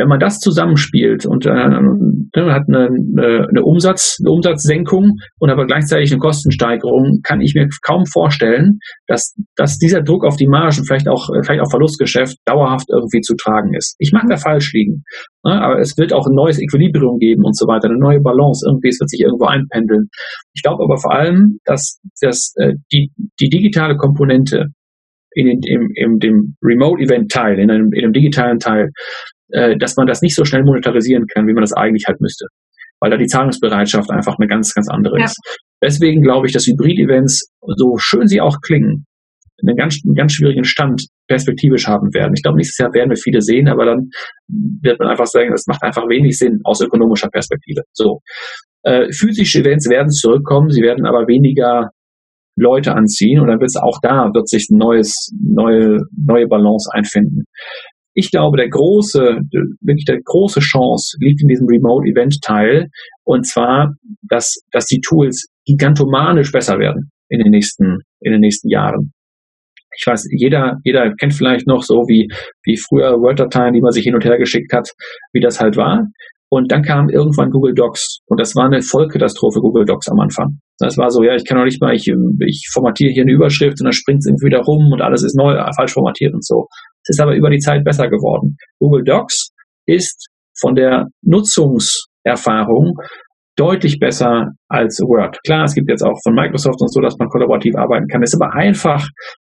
wenn 0.00 0.08
man 0.08 0.18
das 0.18 0.38
zusammenspielt 0.38 1.26
und 1.26 1.44
äh, 1.44 1.50
hat 1.50 2.64
eine, 2.68 2.88
eine, 2.88 3.62
Umsatz, 3.62 4.16
eine 4.18 4.32
Umsatzsenkung 4.32 5.18
und 5.38 5.50
aber 5.50 5.66
gleichzeitig 5.66 6.10
eine 6.10 6.20
Kostensteigerung, 6.20 7.20
kann 7.22 7.42
ich 7.42 7.54
mir 7.54 7.68
kaum 7.84 8.06
vorstellen, 8.06 8.78
dass, 9.06 9.36
dass 9.56 9.76
dieser 9.76 10.00
Druck 10.00 10.24
auf 10.24 10.36
die 10.36 10.46
Margen, 10.46 10.86
vielleicht 10.86 11.06
auch, 11.06 11.28
vielleicht 11.44 11.60
auch 11.60 11.70
Verlustgeschäft, 11.70 12.38
dauerhaft 12.46 12.86
irgendwie 12.88 13.20
zu 13.20 13.34
tragen 13.36 13.74
ist. 13.74 13.94
Ich 13.98 14.12
mag 14.12 14.24
da 14.30 14.38
falsch 14.38 14.72
liegen. 14.72 15.02
Ne? 15.44 15.52
Aber 15.52 15.78
es 15.78 15.98
wird 15.98 16.14
auch 16.14 16.26
ein 16.26 16.34
neues 16.34 16.58
Equilibrium 16.58 17.18
geben 17.18 17.44
und 17.44 17.56
so 17.56 17.66
weiter, 17.66 17.88
eine 17.88 17.98
neue 17.98 18.20
Balance. 18.20 18.64
Irgendwie, 18.66 18.88
es 18.88 19.00
wird 19.00 19.10
sich 19.10 19.20
irgendwo 19.20 19.46
einpendeln. 19.46 20.08
Ich 20.54 20.62
glaube 20.62 20.82
aber 20.82 20.96
vor 20.96 21.12
allem, 21.12 21.58
dass, 21.66 22.00
dass 22.22 22.54
äh, 22.56 22.72
die, 22.90 23.12
die 23.38 23.50
digitale 23.50 23.96
Komponente 23.96 24.68
in, 25.32 25.46
in, 25.46 25.88
in, 25.94 26.18
dem 26.18 26.56
Remote-Event-Teil, 26.62 27.58
in 27.58 27.68
in 27.70 27.92
einem 27.92 28.12
digitalen 28.12 28.58
Teil, 28.58 28.88
äh, 29.52 29.76
dass 29.78 29.96
man 29.96 30.06
das 30.06 30.22
nicht 30.22 30.34
so 30.34 30.44
schnell 30.44 30.62
monetarisieren 30.64 31.26
kann, 31.26 31.46
wie 31.46 31.52
man 31.52 31.62
das 31.62 31.72
eigentlich 31.72 32.04
halt 32.06 32.20
müsste. 32.20 32.46
Weil 33.00 33.10
da 33.10 33.16
die 33.16 33.26
Zahlungsbereitschaft 33.26 34.10
einfach 34.10 34.36
eine 34.38 34.46
ganz, 34.46 34.74
ganz 34.74 34.88
andere 34.90 35.18
ja. 35.18 35.24
ist. 35.24 35.38
Deswegen 35.82 36.22
glaube 36.22 36.46
ich, 36.46 36.52
dass 36.52 36.66
Hybrid-Events, 36.66 37.50
so 37.76 37.96
schön 37.96 38.26
sie 38.26 38.40
auch 38.40 38.56
klingen, 38.62 39.06
einen 39.62 39.76
ganz, 39.76 39.98
einen 40.04 40.14
ganz 40.14 40.32
schwierigen 40.32 40.64
Stand 40.64 41.06
perspektivisch 41.28 41.86
haben 41.86 42.12
werden. 42.14 42.32
Ich 42.34 42.42
glaube, 42.42 42.56
nächstes 42.56 42.78
Jahr 42.78 42.92
werden 42.92 43.10
wir 43.10 43.16
viele 43.16 43.40
sehen, 43.40 43.68
aber 43.68 43.84
dann 43.84 44.08
wird 44.48 44.98
man 44.98 45.08
einfach 45.08 45.26
sagen, 45.26 45.50
das 45.50 45.66
macht 45.66 45.82
einfach 45.82 46.08
wenig 46.08 46.38
Sinn 46.38 46.60
aus 46.64 46.80
ökonomischer 46.80 47.28
Perspektive. 47.28 47.82
So. 47.92 48.20
Äh, 48.82 49.12
physische 49.12 49.60
Events 49.60 49.88
werden 49.88 50.10
zurückkommen, 50.10 50.70
sie 50.70 50.82
werden 50.82 51.04
aber 51.06 51.26
weniger 51.28 51.90
Leute 52.56 52.94
anziehen 52.94 53.40
und 53.40 53.48
dann 53.48 53.60
wird 53.60 53.70
es 53.70 53.80
auch 53.80 53.98
da, 54.02 54.30
wird 54.32 54.48
sich 54.48 54.68
ein 54.70 54.78
neues, 54.78 55.30
neue, 55.38 55.98
neue 56.16 56.46
Balance 56.46 56.90
einfinden 56.92 57.44
ich 58.14 58.30
glaube, 58.30 58.56
der 58.56 58.68
große, 58.68 59.38
wirklich 59.80 60.04
der 60.04 60.20
große 60.24 60.60
Chance 60.60 61.16
liegt 61.20 61.42
in 61.42 61.48
diesem 61.48 61.66
Remote-Event-Teil. 61.66 62.88
Und 63.24 63.46
zwar, 63.46 63.94
dass, 64.22 64.56
dass 64.72 64.86
die 64.86 65.00
Tools 65.00 65.46
gigantomanisch 65.64 66.50
besser 66.50 66.78
werden 66.78 67.10
in 67.28 67.38
den 67.38 67.50
nächsten, 67.50 67.98
in 68.20 68.32
den 68.32 68.40
nächsten 68.40 68.68
Jahren. 68.68 69.12
Ich 69.96 70.06
weiß, 70.06 70.26
jeder, 70.30 70.78
jeder 70.84 71.14
kennt 71.16 71.34
vielleicht 71.34 71.66
noch 71.66 71.82
so 71.82 72.04
wie, 72.06 72.28
wie 72.64 72.76
früher 72.76 73.12
Word-Dateien, 73.12 73.74
die 73.74 73.80
man 73.80 73.92
sich 73.92 74.04
hin 74.04 74.14
und 74.14 74.24
her 74.24 74.38
geschickt 74.38 74.72
hat, 74.72 74.88
wie 75.32 75.40
das 75.40 75.60
halt 75.60 75.76
war. 75.76 76.06
Und 76.52 76.72
dann 76.72 76.82
kam 76.82 77.08
irgendwann 77.08 77.50
Google 77.50 77.74
Docs. 77.74 78.22
Und 78.26 78.40
das 78.40 78.56
war 78.56 78.66
eine 78.66 78.82
Vollkatastrophe 78.82 79.60
Google 79.60 79.84
Docs 79.84 80.08
am 80.08 80.18
Anfang. 80.18 80.58
Das 80.78 80.98
war 80.98 81.10
so, 81.10 81.22
ja, 81.22 81.36
ich 81.36 81.44
kann 81.44 81.58
doch 81.58 81.64
nicht 81.64 81.80
mal, 81.80 81.94
ich, 81.94 82.10
ich 82.44 82.68
formatiere 82.72 83.12
hier 83.12 83.22
eine 83.22 83.32
Überschrift 83.32 83.80
und 83.80 83.84
dann 83.84 83.92
springt 83.92 84.18
es 84.20 84.26
irgendwie 84.26 84.46
wieder 84.46 84.60
rum 84.60 84.90
und 84.92 85.00
alles 85.00 85.22
ist 85.22 85.36
neu, 85.36 85.54
falsch 85.76 85.92
formatiert 85.92 86.34
und 86.34 86.44
so. 86.44 86.66
Ist 87.10 87.20
aber 87.20 87.34
über 87.34 87.50
die 87.50 87.58
Zeit 87.58 87.82
besser 87.84 88.08
geworden. 88.08 88.56
Google 88.78 89.02
Docs 89.04 89.50
ist 89.86 90.28
von 90.60 90.74
der 90.74 91.08
Nutzungserfahrung 91.22 92.94
deutlich 93.56 93.98
besser 93.98 94.52
als 94.68 95.00
Word. 95.00 95.36
Klar, 95.44 95.64
es 95.64 95.74
gibt 95.74 95.90
jetzt 95.90 96.02
auch 96.02 96.16
von 96.22 96.34
Microsoft 96.34 96.80
und 96.80 96.92
so, 96.92 97.00
dass 97.00 97.18
man 97.18 97.28
kollaborativ 97.28 97.74
arbeiten 97.76 98.06
kann. 98.06 98.22
Es 98.22 98.32
ist 98.32 98.40
aber 98.40 98.54
einfach, 98.54 99.06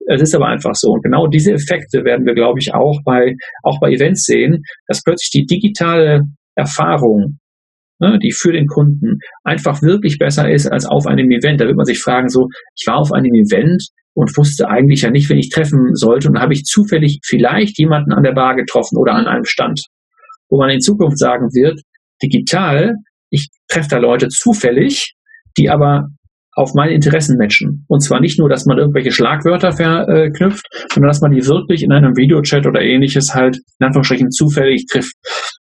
es 0.08 0.22
ist 0.22 0.36
aber 0.36 0.48
einfach 0.48 0.74
so. 0.74 0.92
Und 0.92 1.04
genau 1.04 1.28
diese 1.28 1.54
Effekte 1.54 2.04
werden 2.04 2.26
wir, 2.26 2.34
glaube 2.34 2.60
ich, 2.60 2.74
auch 2.74 3.00
bei, 3.06 3.34
auch 3.64 3.80
bei 3.80 3.92
Events 3.92 4.26
sehen, 4.26 4.64
dass 4.88 5.02
plötzlich 5.04 5.30
die 5.30 5.46
digitale 5.46 6.22
Erfahrung, 6.56 7.38
ne, 8.02 8.20
die 8.20 8.32
für 8.32 8.52
den 8.52 8.68
Kunden 8.68 9.20
einfach 9.44 9.82
wirklich 9.82 10.18
besser 10.18 10.52
ist 10.52 10.68
als 10.68 10.86
auf 10.86 11.08
einem 11.08 11.32
Event. 11.32 11.62
Da 11.62 11.66
wird 11.66 11.78
man 11.78 11.86
sich 11.86 12.02
fragen, 12.02 12.28
so, 12.28 12.48
ich 12.76 12.86
war 12.88 12.98
auf 12.98 13.14
einem 13.14 13.34
Event 13.34 13.84
und 14.14 14.36
wusste 14.36 14.68
eigentlich 14.68 15.04
ja 15.04 15.12
nicht, 15.12 15.30
wen 15.30 15.38
ich 15.38 15.50
treffen 15.50 15.94
sollte 15.94 16.28
und 16.28 16.40
habe 16.40 16.54
ich 16.54 16.64
zufällig 16.64 17.20
vielleicht 17.24 17.80
jemanden 17.80 18.12
an 18.12 18.24
der 18.24 18.34
Bar 18.34 18.56
getroffen 18.56 18.98
oder 18.98 19.14
an 19.14 19.28
einem 19.28 19.46
Stand, 19.46 19.80
wo 20.50 20.58
man 20.58 20.70
in 20.70 20.82
Zukunft 20.82 21.18
sagen 21.18 21.48
wird, 21.54 21.80
digital 22.22 22.96
ich 23.32 23.50
treffe 23.68 23.88
da 23.90 23.98
Leute 23.98 24.28
zufällig, 24.28 25.16
die 25.58 25.70
aber 25.70 26.10
auf 26.54 26.74
meine 26.74 26.94
Interessen 26.94 27.38
matchen. 27.38 27.86
Und 27.88 28.02
zwar 28.02 28.20
nicht 28.20 28.38
nur, 28.40 28.50
dass 28.50 28.66
man 28.66 28.78
irgendwelche 28.78 29.12
Schlagwörter 29.12 29.72
verknüpft, 29.72 30.66
sondern 30.94 31.10
dass 31.10 31.22
man 31.22 31.32
die 31.32 31.46
wirklich 31.46 31.84
in 31.84 31.92
einem 31.92 32.18
Videochat 32.18 32.66
oder 32.66 32.82
ähnliches 32.82 33.34
halt 33.34 33.58
in 33.80 33.86
Anführungsstrichen 33.86 34.32
zufällig 34.32 34.86
trifft. 34.86 35.16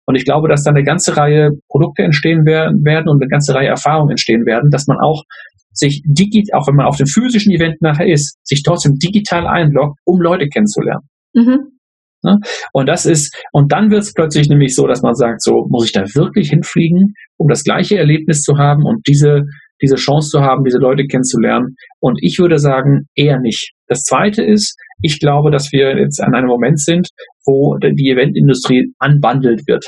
Und 0.06 0.16
ich 0.16 0.24
glaube, 0.24 0.48
dass 0.48 0.64
da 0.64 0.72
eine 0.72 0.84
ganze 0.84 1.18
Reihe 1.18 1.52
Produkte 1.70 2.04
entstehen 2.04 2.46
werden 2.46 3.10
und 3.10 3.22
eine 3.22 3.30
ganze 3.30 3.54
Reihe 3.54 3.68
Erfahrungen 3.68 4.12
entstehen 4.12 4.46
werden, 4.46 4.70
dass 4.72 4.88
man 4.88 4.98
auch 4.98 5.24
sich 5.74 6.02
digital, 6.06 6.60
auch 6.60 6.68
wenn 6.68 6.76
man 6.76 6.88
auf 6.88 6.98
dem 6.98 7.08
physischen 7.08 7.54
Event 7.54 7.82
nachher 7.82 8.08
ist, 8.08 8.38
sich 8.44 8.64
trotzdem 8.64 8.96
digital 8.96 9.46
einloggt, 9.46 10.00
um 10.06 10.22
Leute 10.22 10.48
kennenzulernen. 10.48 11.08
Mhm. 11.34 11.78
Ne? 12.24 12.38
Und 12.74 12.88
das 12.88 13.06
ist, 13.06 13.36
und 13.52 13.72
dann 13.72 13.92
wird 13.92 14.02
es 14.02 14.14
plötzlich 14.14 14.50
nämlich 14.50 14.74
so, 14.76 14.88
dass 14.88 15.02
man 15.02 15.14
sagt, 15.14 15.42
so 15.42 15.68
muss 15.70 15.86
ich 15.86 15.92
da 15.92 16.02
wirklich 16.16 16.50
hinfliegen, 16.50 17.14
um 17.38 17.48
das 17.48 17.64
gleiche 17.64 17.98
Erlebnis 17.98 18.42
zu 18.42 18.58
haben 18.58 18.84
und 18.84 19.08
diese, 19.08 19.44
diese 19.82 19.96
Chance 19.96 20.30
zu 20.30 20.42
haben, 20.42 20.64
diese 20.64 20.80
Leute 20.80 21.06
kennenzulernen. 21.06 21.76
Und 22.00 22.20
ich 22.22 22.40
würde 22.40 22.60
sagen, 22.60 23.08
eher 23.16 23.40
nicht. 23.40 23.74
Das 23.88 24.02
zweite 24.02 24.44
ist, 24.44 24.76
ich 25.02 25.20
glaube, 25.20 25.52
dass 25.52 25.72
wir 25.72 25.98
jetzt 25.98 26.22
an 26.22 26.34
einem 26.36 26.48
Moment 26.48 26.80
sind, 26.80 27.10
wo 27.46 27.78
die 27.78 28.10
Eventindustrie 28.10 28.94
anbandelt 29.00 29.68
wird. 29.68 29.86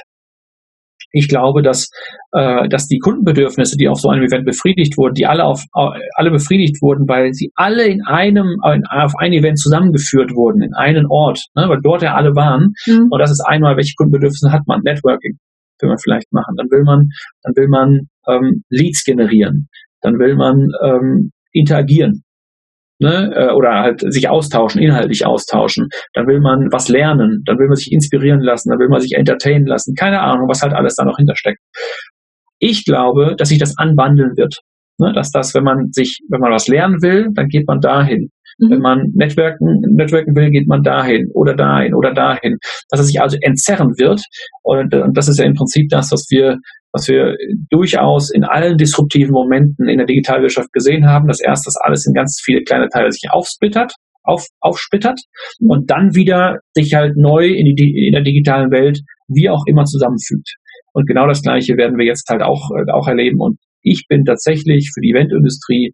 Ich 1.12 1.28
glaube, 1.28 1.64
dass, 1.64 1.90
äh, 2.34 2.70
dass 2.70 2.86
die 2.86 3.00
Kundenbedürfnisse, 3.00 3.78
die 3.78 3.88
auf 3.88 4.00
so 4.00 4.10
einem 4.10 4.24
Event 4.24 4.46
befriedigt 4.46 4.96
wurden, 4.96 5.16
die 5.16 5.26
alle 5.26 5.44
auf 5.44 5.64
alle 5.74 6.30
befriedigt 6.30 6.84
wurden, 6.84 7.08
weil 7.08 7.34
sie 7.34 7.52
alle 7.56 7.88
in 7.88 8.04
einem 8.06 8.58
in, 8.72 8.84
auf 8.86 9.14
ein 9.18 9.34
Event 9.34 9.58
zusammengeführt 9.58 10.36
wurden, 10.36 10.62
in 10.62 10.76
einen 10.76 11.08
Ort, 11.08 11.46
ne, 11.56 11.66
weil 11.68 11.80
dort 11.82 12.04
ja 12.04 12.14
alle 12.14 12.36
waren. 12.36 12.74
Mhm. 12.86 13.08
Und 13.10 13.20
das 13.20 13.32
ist 13.32 13.44
einmal, 13.44 13.76
welche 13.76 13.96
Kundenbedürfnisse 13.98 14.52
hat 14.52 14.68
man? 14.68 14.82
Networking 14.84 15.40
will 15.82 15.90
man 15.90 15.98
vielleicht 15.98 16.32
machen. 16.32 16.56
Dann 16.58 16.68
will 16.70 16.84
man, 16.84 17.10
dann 17.44 17.56
will 17.56 17.68
man 17.68 18.10
ähm, 18.28 18.64
Leads 18.70 19.04
generieren. 19.04 19.70
Dann 20.02 20.20
will 20.20 20.36
man 20.36 20.68
ähm, 20.84 21.32
interagieren 21.52 22.24
ne, 23.00 23.32
äh, 23.36 23.52
oder 23.52 23.80
halt 23.80 24.02
sich 24.12 24.30
austauschen, 24.30 24.82
inhaltlich 24.82 25.26
austauschen. 25.26 25.88
Dann 26.14 26.28
will 26.28 26.40
man 26.40 26.72
was 26.72 26.90
lernen, 26.90 27.42
dann 27.46 27.58
will 27.58 27.68
man 27.68 27.76
sich 27.76 27.92
inspirieren 27.92 28.42
lassen, 28.42 28.70
dann 28.70 28.80
will 28.80 28.90
man 28.90 29.00
sich 29.00 29.14
entertainen 29.14 29.66
lassen. 29.66 29.96
Keine 29.96 30.22
Ahnung, 30.22 30.48
was 30.48 30.62
halt 30.62 30.74
alles 30.74 30.96
da 30.96 31.06
noch 31.06 31.18
hintersteckt. 31.18 31.60
Ich 32.60 32.86
glaube, 32.86 33.36
dass 33.38 33.50
sich 33.50 33.60
das 33.60 33.78
anwandeln 33.78 34.36
wird. 34.36 34.60
Ne, 35.02 35.14
dass 35.14 35.32
das, 35.32 35.56
wenn 35.56 35.64
man 35.64 35.94
sich, 35.94 36.20
wenn 36.30 36.42
man 36.42 36.52
was 36.52 36.68
lernen 36.68 37.02
will, 37.02 37.30
dann 37.34 37.48
geht 37.48 37.66
man 37.68 37.80
dahin. 37.80 38.32
Mhm. 38.60 38.72
Wenn 38.72 38.80
man 38.80 39.12
Netzwerken, 39.14 39.82
Netzwerken 39.96 40.36
will, 40.36 40.52
geht 40.52 40.68
man 40.68 40.84
dahin 40.84 41.30
oder 41.34 41.56
dahin 41.56 41.94
oder 41.94 42.14
dahin. 42.14 42.58
Dass 42.90 43.00
es 43.00 43.08
sich 43.08 43.22
also 43.22 43.38
entzerren 43.42 43.98
wird. 43.98 44.22
Und, 44.64 44.94
und 44.94 45.18
das 45.18 45.28
ist 45.28 45.40
ja 45.40 45.46
im 45.46 45.56
Prinzip 45.56 45.88
das, 45.90 46.12
was 46.12 46.26
wir 46.30 46.58
was 46.92 47.08
wir 47.08 47.36
durchaus 47.70 48.32
in 48.32 48.44
allen 48.44 48.78
disruptiven 48.78 49.32
Momenten 49.32 49.88
in 49.88 49.98
der 49.98 50.08
Digitalwirtschaft 50.08 50.72
gesehen 50.74 51.06
haben, 51.06 51.28
dass 51.28 51.40
erst 51.40 51.68
das 51.68 51.76
alles 51.84 52.06
in 52.08 52.14
ganz 52.14 52.42
viele 52.44 52.64
kleine 52.64 52.88
Teile 52.90 53.12
sich 53.12 53.30
aufsplittert, 53.30 53.94
auf, 54.24 54.48
aufsplittert 54.60 55.20
und 55.60 55.90
dann 55.92 56.16
wieder 56.16 56.58
sich 56.74 56.96
halt 56.96 57.16
neu 57.16 57.46
in, 57.46 57.76
die, 57.76 58.08
in 58.08 58.14
der 58.14 58.24
digitalen 58.24 58.72
Welt 58.72 59.02
wie 59.28 59.50
auch 59.50 59.64
immer 59.68 59.86
zusammenfügt. 59.86 60.50
Und 60.94 61.08
genau 61.08 61.28
das 61.28 61.42
Gleiche 61.42 61.78
werden 61.78 61.98
wir 61.98 62.06
jetzt 62.06 62.28
halt 62.30 62.42
auch, 62.42 62.72
äh, 62.72 62.92
auch 62.92 63.08
erleben. 63.08 63.40
Und 63.40 63.60
ich 63.82 64.06
bin 64.10 64.26
tatsächlich 64.26 64.90
für 64.94 65.02
die 65.02 65.12
Eventindustrie, 65.12 65.94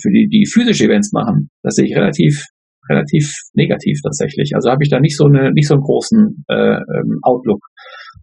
für 0.00 0.10
die, 0.10 0.28
die 0.28 0.46
physische 0.46 0.84
Events 0.84 1.12
machen, 1.12 1.50
das 1.62 1.74
sehe 1.74 1.86
ich 1.86 1.96
relativ, 1.96 2.44
relativ 2.88 3.32
negativ 3.54 3.98
tatsächlich. 4.02 4.52
Also 4.54 4.70
habe 4.70 4.82
ich 4.82 4.90
da 4.90 5.00
nicht 5.00 5.16
so 5.16 5.26
eine, 5.26 5.52
nicht 5.52 5.68
so 5.68 5.74
einen 5.74 5.82
großen 5.82 6.44
äh, 6.48 6.76
ähm, 6.76 7.18
Outlook 7.22 7.60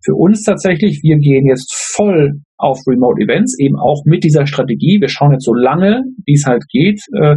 für 0.03 0.15
uns 0.15 0.43
tatsächlich, 0.43 1.01
wir 1.03 1.17
gehen 1.17 1.45
jetzt 1.45 1.73
voll 1.95 2.39
auf 2.57 2.79
Remote 2.87 3.21
Events, 3.21 3.57
eben 3.59 3.77
auch 3.77 4.03
mit 4.05 4.23
dieser 4.23 4.45
Strategie. 4.45 4.99
Wir 5.01 5.09
schauen 5.09 5.31
jetzt 5.31 5.45
so 5.45 5.53
lange, 5.53 6.03
wie 6.25 6.33
es 6.33 6.45
halt 6.45 6.63
geht, 6.69 7.01
äh, 7.13 7.35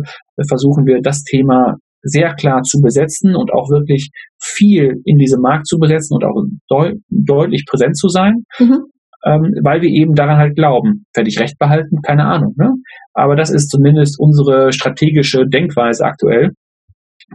versuchen 0.48 0.86
wir 0.86 1.00
das 1.02 1.22
Thema 1.22 1.76
sehr 2.02 2.34
klar 2.34 2.62
zu 2.62 2.80
besetzen 2.80 3.36
und 3.36 3.52
auch 3.52 3.70
wirklich 3.70 4.10
viel 4.40 5.00
in 5.04 5.18
diesem 5.18 5.40
Markt 5.40 5.66
zu 5.66 5.78
besetzen 5.78 6.16
und 6.16 6.24
auch 6.24 6.42
deut 6.68 6.96
deutlich 7.10 7.64
präsent 7.68 7.96
zu 7.96 8.08
sein, 8.08 8.44
mhm. 8.58 8.78
Ähm, 9.24 9.54
weil 9.62 9.82
wir 9.82 9.88
eben 9.88 10.14
daran 10.14 10.38
halt 10.38 10.56
glauben. 10.56 11.06
Werde 11.14 11.28
ich 11.28 11.38
recht 11.38 11.58
behalten? 11.58 11.98
Keine 12.02 12.24
Ahnung. 12.24 12.54
Ne? 12.56 12.70
Aber 13.14 13.36
das 13.36 13.50
ist 13.50 13.68
zumindest 13.68 14.18
unsere 14.18 14.72
strategische 14.72 15.46
Denkweise 15.46 16.04
aktuell, 16.04 16.50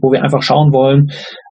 wo 0.02 0.12
wir 0.12 0.24
einfach 0.24 0.42
schauen 0.42 0.74
wollen, 0.74 1.08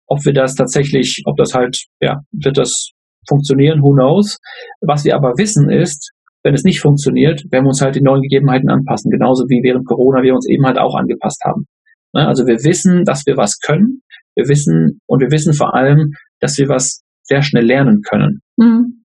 ob 0.06 0.24
wir 0.24 0.32
das 0.32 0.54
tatsächlich, 0.54 1.22
ob 1.26 1.36
das 1.36 1.54
halt, 1.54 1.76
ja, 2.00 2.20
wird 2.32 2.58
das 2.58 2.90
funktionieren, 3.28 3.82
who 3.82 3.92
knows. 3.92 4.38
Was 4.80 5.04
wir 5.04 5.14
aber 5.14 5.34
wissen 5.36 5.70
ist, 5.70 6.12
wenn 6.42 6.54
es 6.54 6.64
nicht 6.64 6.80
funktioniert, 6.80 7.44
werden 7.50 7.64
wir 7.64 7.68
uns 7.68 7.80
halt 7.80 7.94
den 7.94 8.04
neuen 8.04 8.22
Gegebenheiten 8.22 8.68
anpassen, 8.68 9.10
genauso 9.10 9.44
wie 9.48 9.62
während 9.62 9.86
Corona 9.86 10.22
wir 10.22 10.34
uns 10.34 10.48
eben 10.48 10.66
halt 10.66 10.78
auch 10.78 10.96
angepasst 10.96 11.40
haben. 11.44 11.66
Ne, 12.14 12.26
also 12.26 12.46
wir 12.46 12.56
wissen, 12.64 13.04
dass 13.04 13.24
wir 13.26 13.36
was 13.36 13.58
können, 13.58 14.02
wir 14.34 14.48
wissen 14.48 15.00
und 15.06 15.20
wir 15.20 15.30
wissen 15.30 15.54
vor 15.54 15.74
allem, 15.74 16.12
dass 16.40 16.58
wir 16.58 16.68
was 16.68 17.02
sehr 17.22 17.42
schnell 17.42 17.64
lernen 17.64 18.02
können. 18.02 18.40
Mhm. 18.56 19.01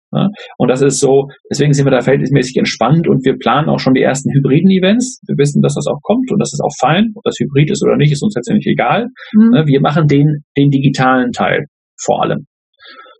Und 0.58 0.70
das 0.70 0.82
ist 0.82 1.00
so, 1.00 1.28
deswegen 1.50 1.74
sind 1.74 1.86
wir 1.86 1.92
da 1.92 2.02
verhältnismäßig 2.02 2.58
entspannt 2.58 3.08
und 3.08 3.26
wir 3.26 3.38
planen 3.38 3.70
auch 3.70 3.80
schon 3.80 3.94
die 3.94 4.02
ersten 4.02 4.32
hybriden 4.32 4.72
Events. 4.72 5.22
Wir 5.28 5.38
wissen, 5.38 5.62
dass 5.62 5.76
das 5.76 5.88
auch 5.88 6.02
kommt 6.02 6.32
und 6.32 6.40
das 6.40 6.54
ist 6.54 6.62
auch 6.64 6.74
fein. 6.80 7.12
Ob 7.16 7.24
das 7.24 7.36
hybrid 7.40 7.72
ist 7.72 7.84
oder 7.84 7.98
nicht, 7.98 8.12
ist 8.12 8.24
uns 8.24 8.36
letztendlich 8.36 8.68
egal. 8.68 9.08
Mhm. 9.34 9.50
Ne, 9.52 9.64
wir 9.66 9.82
machen 9.82 10.08
den, 10.08 10.44
den 10.58 10.70
digitalen 10.70 11.32
Teil 11.32 11.66
vor 12.00 12.24
allem. 12.24 12.46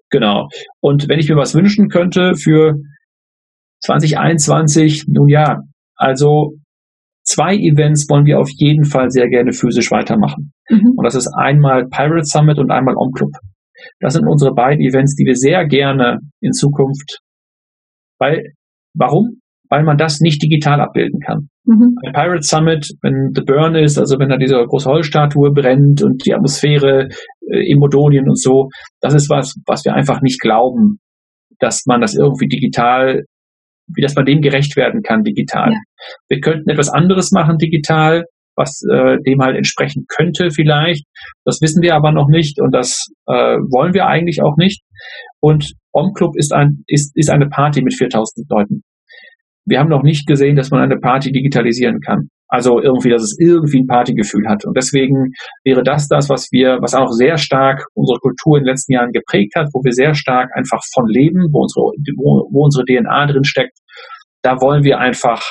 Genau. 0.10 0.48
Und 0.82 1.10
wenn 1.10 1.20
ich 1.20 1.30
mir 1.30 1.36
was 1.36 1.56
wünschen 1.56 1.90
könnte 1.90 2.34
für 2.36 2.76
2021, 3.82 5.06
nun 5.08 5.28
ja, 5.28 5.60
also 5.96 6.54
zwei 7.24 7.56
Events 7.56 8.08
wollen 8.10 8.26
wir 8.26 8.40
auf 8.40 8.50
jeden 8.52 8.86
Fall 8.86 9.10
sehr 9.10 9.28
gerne 9.30 9.52
physisch 9.52 9.92
weitermachen. 9.92 10.54
Mhm. 10.70 10.94
Und 10.96 11.04
das 11.04 11.16
ist 11.16 11.30
einmal 11.38 11.88
Pirate 11.90 12.26
Summit 12.26 12.60
und 12.60 12.72
einmal 12.72 12.96
Om 12.96 13.12
Club. 13.12 13.32
Das 14.00 14.14
sind 14.14 14.28
unsere 14.28 14.54
beiden 14.54 14.82
Events, 14.82 15.16
die 15.16 15.26
wir 15.26 15.36
sehr 15.36 15.66
gerne 15.68 16.20
in 16.42 16.52
Zukunft, 16.52 17.20
weil, 18.20 18.54
warum? 18.94 19.42
Weil 19.70 19.84
man 19.84 19.98
das 19.98 20.20
nicht 20.20 20.42
digital 20.42 20.80
abbilden 20.80 21.20
kann. 21.20 21.50
Mhm. 21.66 21.96
Bei 22.04 22.12
Pirate 22.12 22.44
Summit, 22.44 22.88
wenn 23.02 23.32
The 23.34 23.42
Burn 23.42 23.76
ist, 23.76 23.98
also 23.98 24.20
wenn 24.20 24.30
da 24.30 24.38
diese 24.38 24.56
große 24.56 24.90
Holzstatue 24.90 25.52
brennt 25.52 26.04
und 26.04 26.26
die 26.26 26.34
Atmosphäre 26.34 27.10
äh, 27.50 27.72
in 27.72 27.80
Modonien 27.80 28.30
und 28.30 28.40
so, 28.40 28.70
das 29.02 29.16
ist 29.16 29.30
was, 29.30 29.56
was 29.66 29.84
wir 29.84 29.96
einfach 29.96 30.22
nicht 30.22 30.40
glauben, 30.40 31.00
dass 31.60 31.84
man 31.88 32.02
das 32.02 32.16
irgendwie 32.16 32.48
digital, 32.48 33.24
wie 33.88 34.02
dass 34.02 34.16
man 34.16 34.26
dem 34.26 34.42
gerecht 34.42 34.76
werden 34.76 35.02
kann 35.02 35.24
digital. 35.24 35.72
Ja. 35.72 35.80
Wir 36.30 36.40
könnten 36.40 36.70
etwas 36.70 36.90
anderes 36.90 37.32
machen 37.32 37.58
digital, 37.58 38.26
was 38.56 38.82
äh, 38.92 39.18
dem 39.26 39.42
halt 39.42 39.56
entsprechen 39.56 40.06
könnte 40.08 40.50
vielleicht. 40.52 41.06
Das 41.44 41.60
wissen 41.62 41.82
wir 41.82 41.96
aber 41.96 42.12
noch 42.12 42.28
nicht 42.28 42.60
und 42.62 42.72
das 42.74 43.08
äh, 43.28 43.58
wollen 43.72 43.94
wir 43.94 44.08
eigentlich 44.08 44.42
auch 44.44 44.58
nicht. 44.58 44.82
Und 45.40 45.74
Om 45.92 46.14
Club 46.14 46.36
ist, 46.36 46.54
ein, 46.54 46.84
ist, 46.88 47.16
ist 47.16 47.30
eine 47.30 47.48
Party 47.48 47.82
mit 47.82 47.94
4000 47.96 48.50
Leuten 48.50 48.84
wir 49.66 49.80
haben 49.80 49.90
noch 49.90 50.04
nicht 50.04 50.28
gesehen, 50.28 50.56
dass 50.56 50.70
man 50.70 50.82
eine 50.82 50.98
Party 50.98 51.32
digitalisieren 51.32 52.00
kann. 52.00 52.30
Also 52.48 52.80
irgendwie, 52.80 53.10
dass 53.10 53.24
es 53.24 53.38
irgendwie 53.40 53.80
ein 53.80 53.88
Partygefühl 53.88 54.48
hat. 54.48 54.64
Und 54.66 54.78
deswegen 54.78 55.32
wäre 55.64 55.82
das 55.84 56.08
das, 56.08 56.30
was 56.30 56.48
wir, 56.52 56.78
was 56.80 56.94
auch 56.94 57.10
sehr 57.10 57.38
stark 57.38 57.86
unsere 57.96 58.20
Kultur 58.20 58.58
in 58.58 58.64
den 58.64 58.70
letzten 58.70 58.94
Jahren 58.94 59.12
geprägt 59.12 59.54
hat, 59.56 59.68
wo 59.74 59.84
wir 59.84 59.92
sehr 59.92 60.14
stark 60.14 60.50
einfach 60.56 60.82
von 60.94 61.08
leben, 61.08 61.50
wo 61.52 61.64
unsere, 61.64 61.86
wo, 62.16 62.48
wo 62.52 62.66
unsere 62.66 62.86
DNA 62.86 63.26
drin 63.26 63.44
steckt. 63.44 63.78
Da 64.44 64.62
wollen 64.62 64.84
wir 64.84 65.00
einfach, 65.00 65.42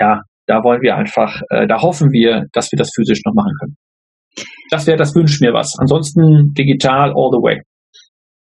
ja, 0.00 0.22
da 0.46 0.62
wollen 0.62 0.82
wir 0.82 0.96
einfach, 0.96 1.40
äh, 1.50 1.66
da 1.66 1.82
hoffen 1.82 2.10
wir, 2.12 2.44
dass 2.52 2.70
wir 2.72 2.76
das 2.78 2.90
physisch 2.94 3.20
noch 3.24 3.34
machen 3.34 3.52
können. 3.60 3.76
Das 4.70 4.86
wäre, 4.86 4.96
das 4.96 5.14
wünscht 5.14 5.40
mir 5.40 5.52
was. 5.52 5.74
Ansonsten 5.78 6.52
digital 6.54 7.10
all 7.10 7.30
the 7.32 7.42
way. 7.42 7.60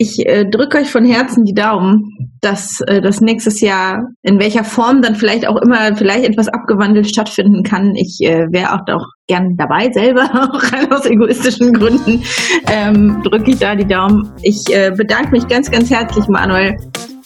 Ich 0.01 0.26
äh, 0.26 0.45
drücke 0.49 0.77
euch 0.77 0.89
von 0.89 1.03
Herzen 1.03 1.43
die 1.43 1.53
Daumen, 1.53 2.31
dass 2.39 2.80
äh, 2.88 3.01
das 3.01 3.19
nächstes 3.19 3.59
Jahr 3.59 3.99
in 4.21 4.39
welcher 4.39 4.63
Form 4.63 5.01
dann 5.01 5.15
vielleicht 5.15 5.45
auch 5.45 5.57
immer 5.57 5.93
vielleicht 5.93 6.23
etwas 6.23 6.47
abgewandelt 6.47 7.09
stattfinden 7.09 7.63
kann. 7.63 7.91
Ich 7.95 8.17
äh, 8.21 8.45
wäre 8.49 8.73
auch 8.73 8.85
doch 8.85 9.05
gern 9.27 9.55
dabei 9.57 9.91
selber, 9.91 10.23
auch 10.34 10.71
rein 10.71 10.89
aus 10.89 11.05
egoistischen 11.05 11.73
Gründen. 11.73 12.23
Ähm, 12.71 13.21
drücke 13.26 13.51
ich 13.51 13.59
da 13.59 13.76
die 13.76 13.85
Daumen. 13.88 14.31
Ich 14.41 14.73
äh, 14.73 14.91
bedanke 14.95 15.31
mich 15.31 15.45
ganz, 15.49 15.69
ganz 15.69 15.89
herzlich, 15.91 16.26
Manuel, 16.30 16.77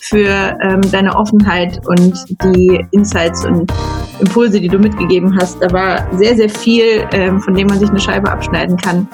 für 0.04 0.58
ähm, 0.62 0.82
deine 0.92 1.16
Offenheit 1.16 1.80
und 1.88 2.14
die 2.44 2.86
Insights 2.92 3.46
und 3.46 3.72
Impulse, 4.20 4.60
die 4.60 4.68
du 4.68 4.78
mitgegeben 4.78 5.36
hast. 5.40 5.62
Da 5.62 5.72
war 5.72 6.06
sehr, 6.18 6.36
sehr 6.36 6.50
viel, 6.50 7.08
ähm, 7.14 7.40
von 7.40 7.54
dem 7.54 7.68
man 7.68 7.80
sich 7.80 7.90
eine 7.90 8.00
Scheibe 8.00 8.30
abschneiden 8.30 8.76
kann. 8.78 9.08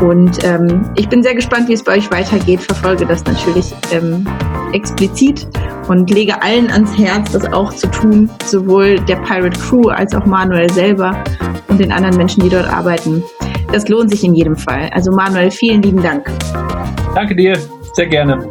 Und 0.00 0.44
ähm, 0.44 0.88
ich 0.96 1.08
bin 1.08 1.22
sehr 1.22 1.34
gespannt, 1.34 1.68
wie 1.68 1.72
es 1.72 1.82
bei 1.82 1.96
euch 1.96 2.10
weitergeht. 2.10 2.60
Verfolge 2.60 3.06
das 3.06 3.24
natürlich 3.24 3.74
ähm, 3.92 4.26
explizit 4.72 5.48
und 5.88 6.10
lege 6.10 6.40
allen 6.42 6.70
ans 6.70 6.96
Herz, 6.96 7.32
das 7.32 7.52
auch 7.52 7.72
zu 7.72 7.88
tun, 7.88 8.30
sowohl 8.44 8.96
der 9.00 9.16
Pirate 9.16 9.58
Crew 9.58 9.88
als 9.88 10.14
auch 10.14 10.26
Manuel 10.26 10.70
selber 10.70 11.24
und 11.68 11.80
den 11.80 11.90
anderen 11.90 12.16
Menschen, 12.16 12.42
die 12.42 12.50
dort 12.50 12.68
arbeiten. 12.68 13.22
Das 13.72 13.88
lohnt 13.88 14.10
sich 14.10 14.22
in 14.22 14.34
jedem 14.34 14.56
Fall. 14.56 14.90
Also 14.92 15.10
Manuel, 15.10 15.50
vielen 15.50 15.82
lieben 15.82 16.02
Dank. 16.02 16.30
Danke 17.14 17.34
dir, 17.34 17.58
sehr 17.94 18.06
gerne. 18.06 18.48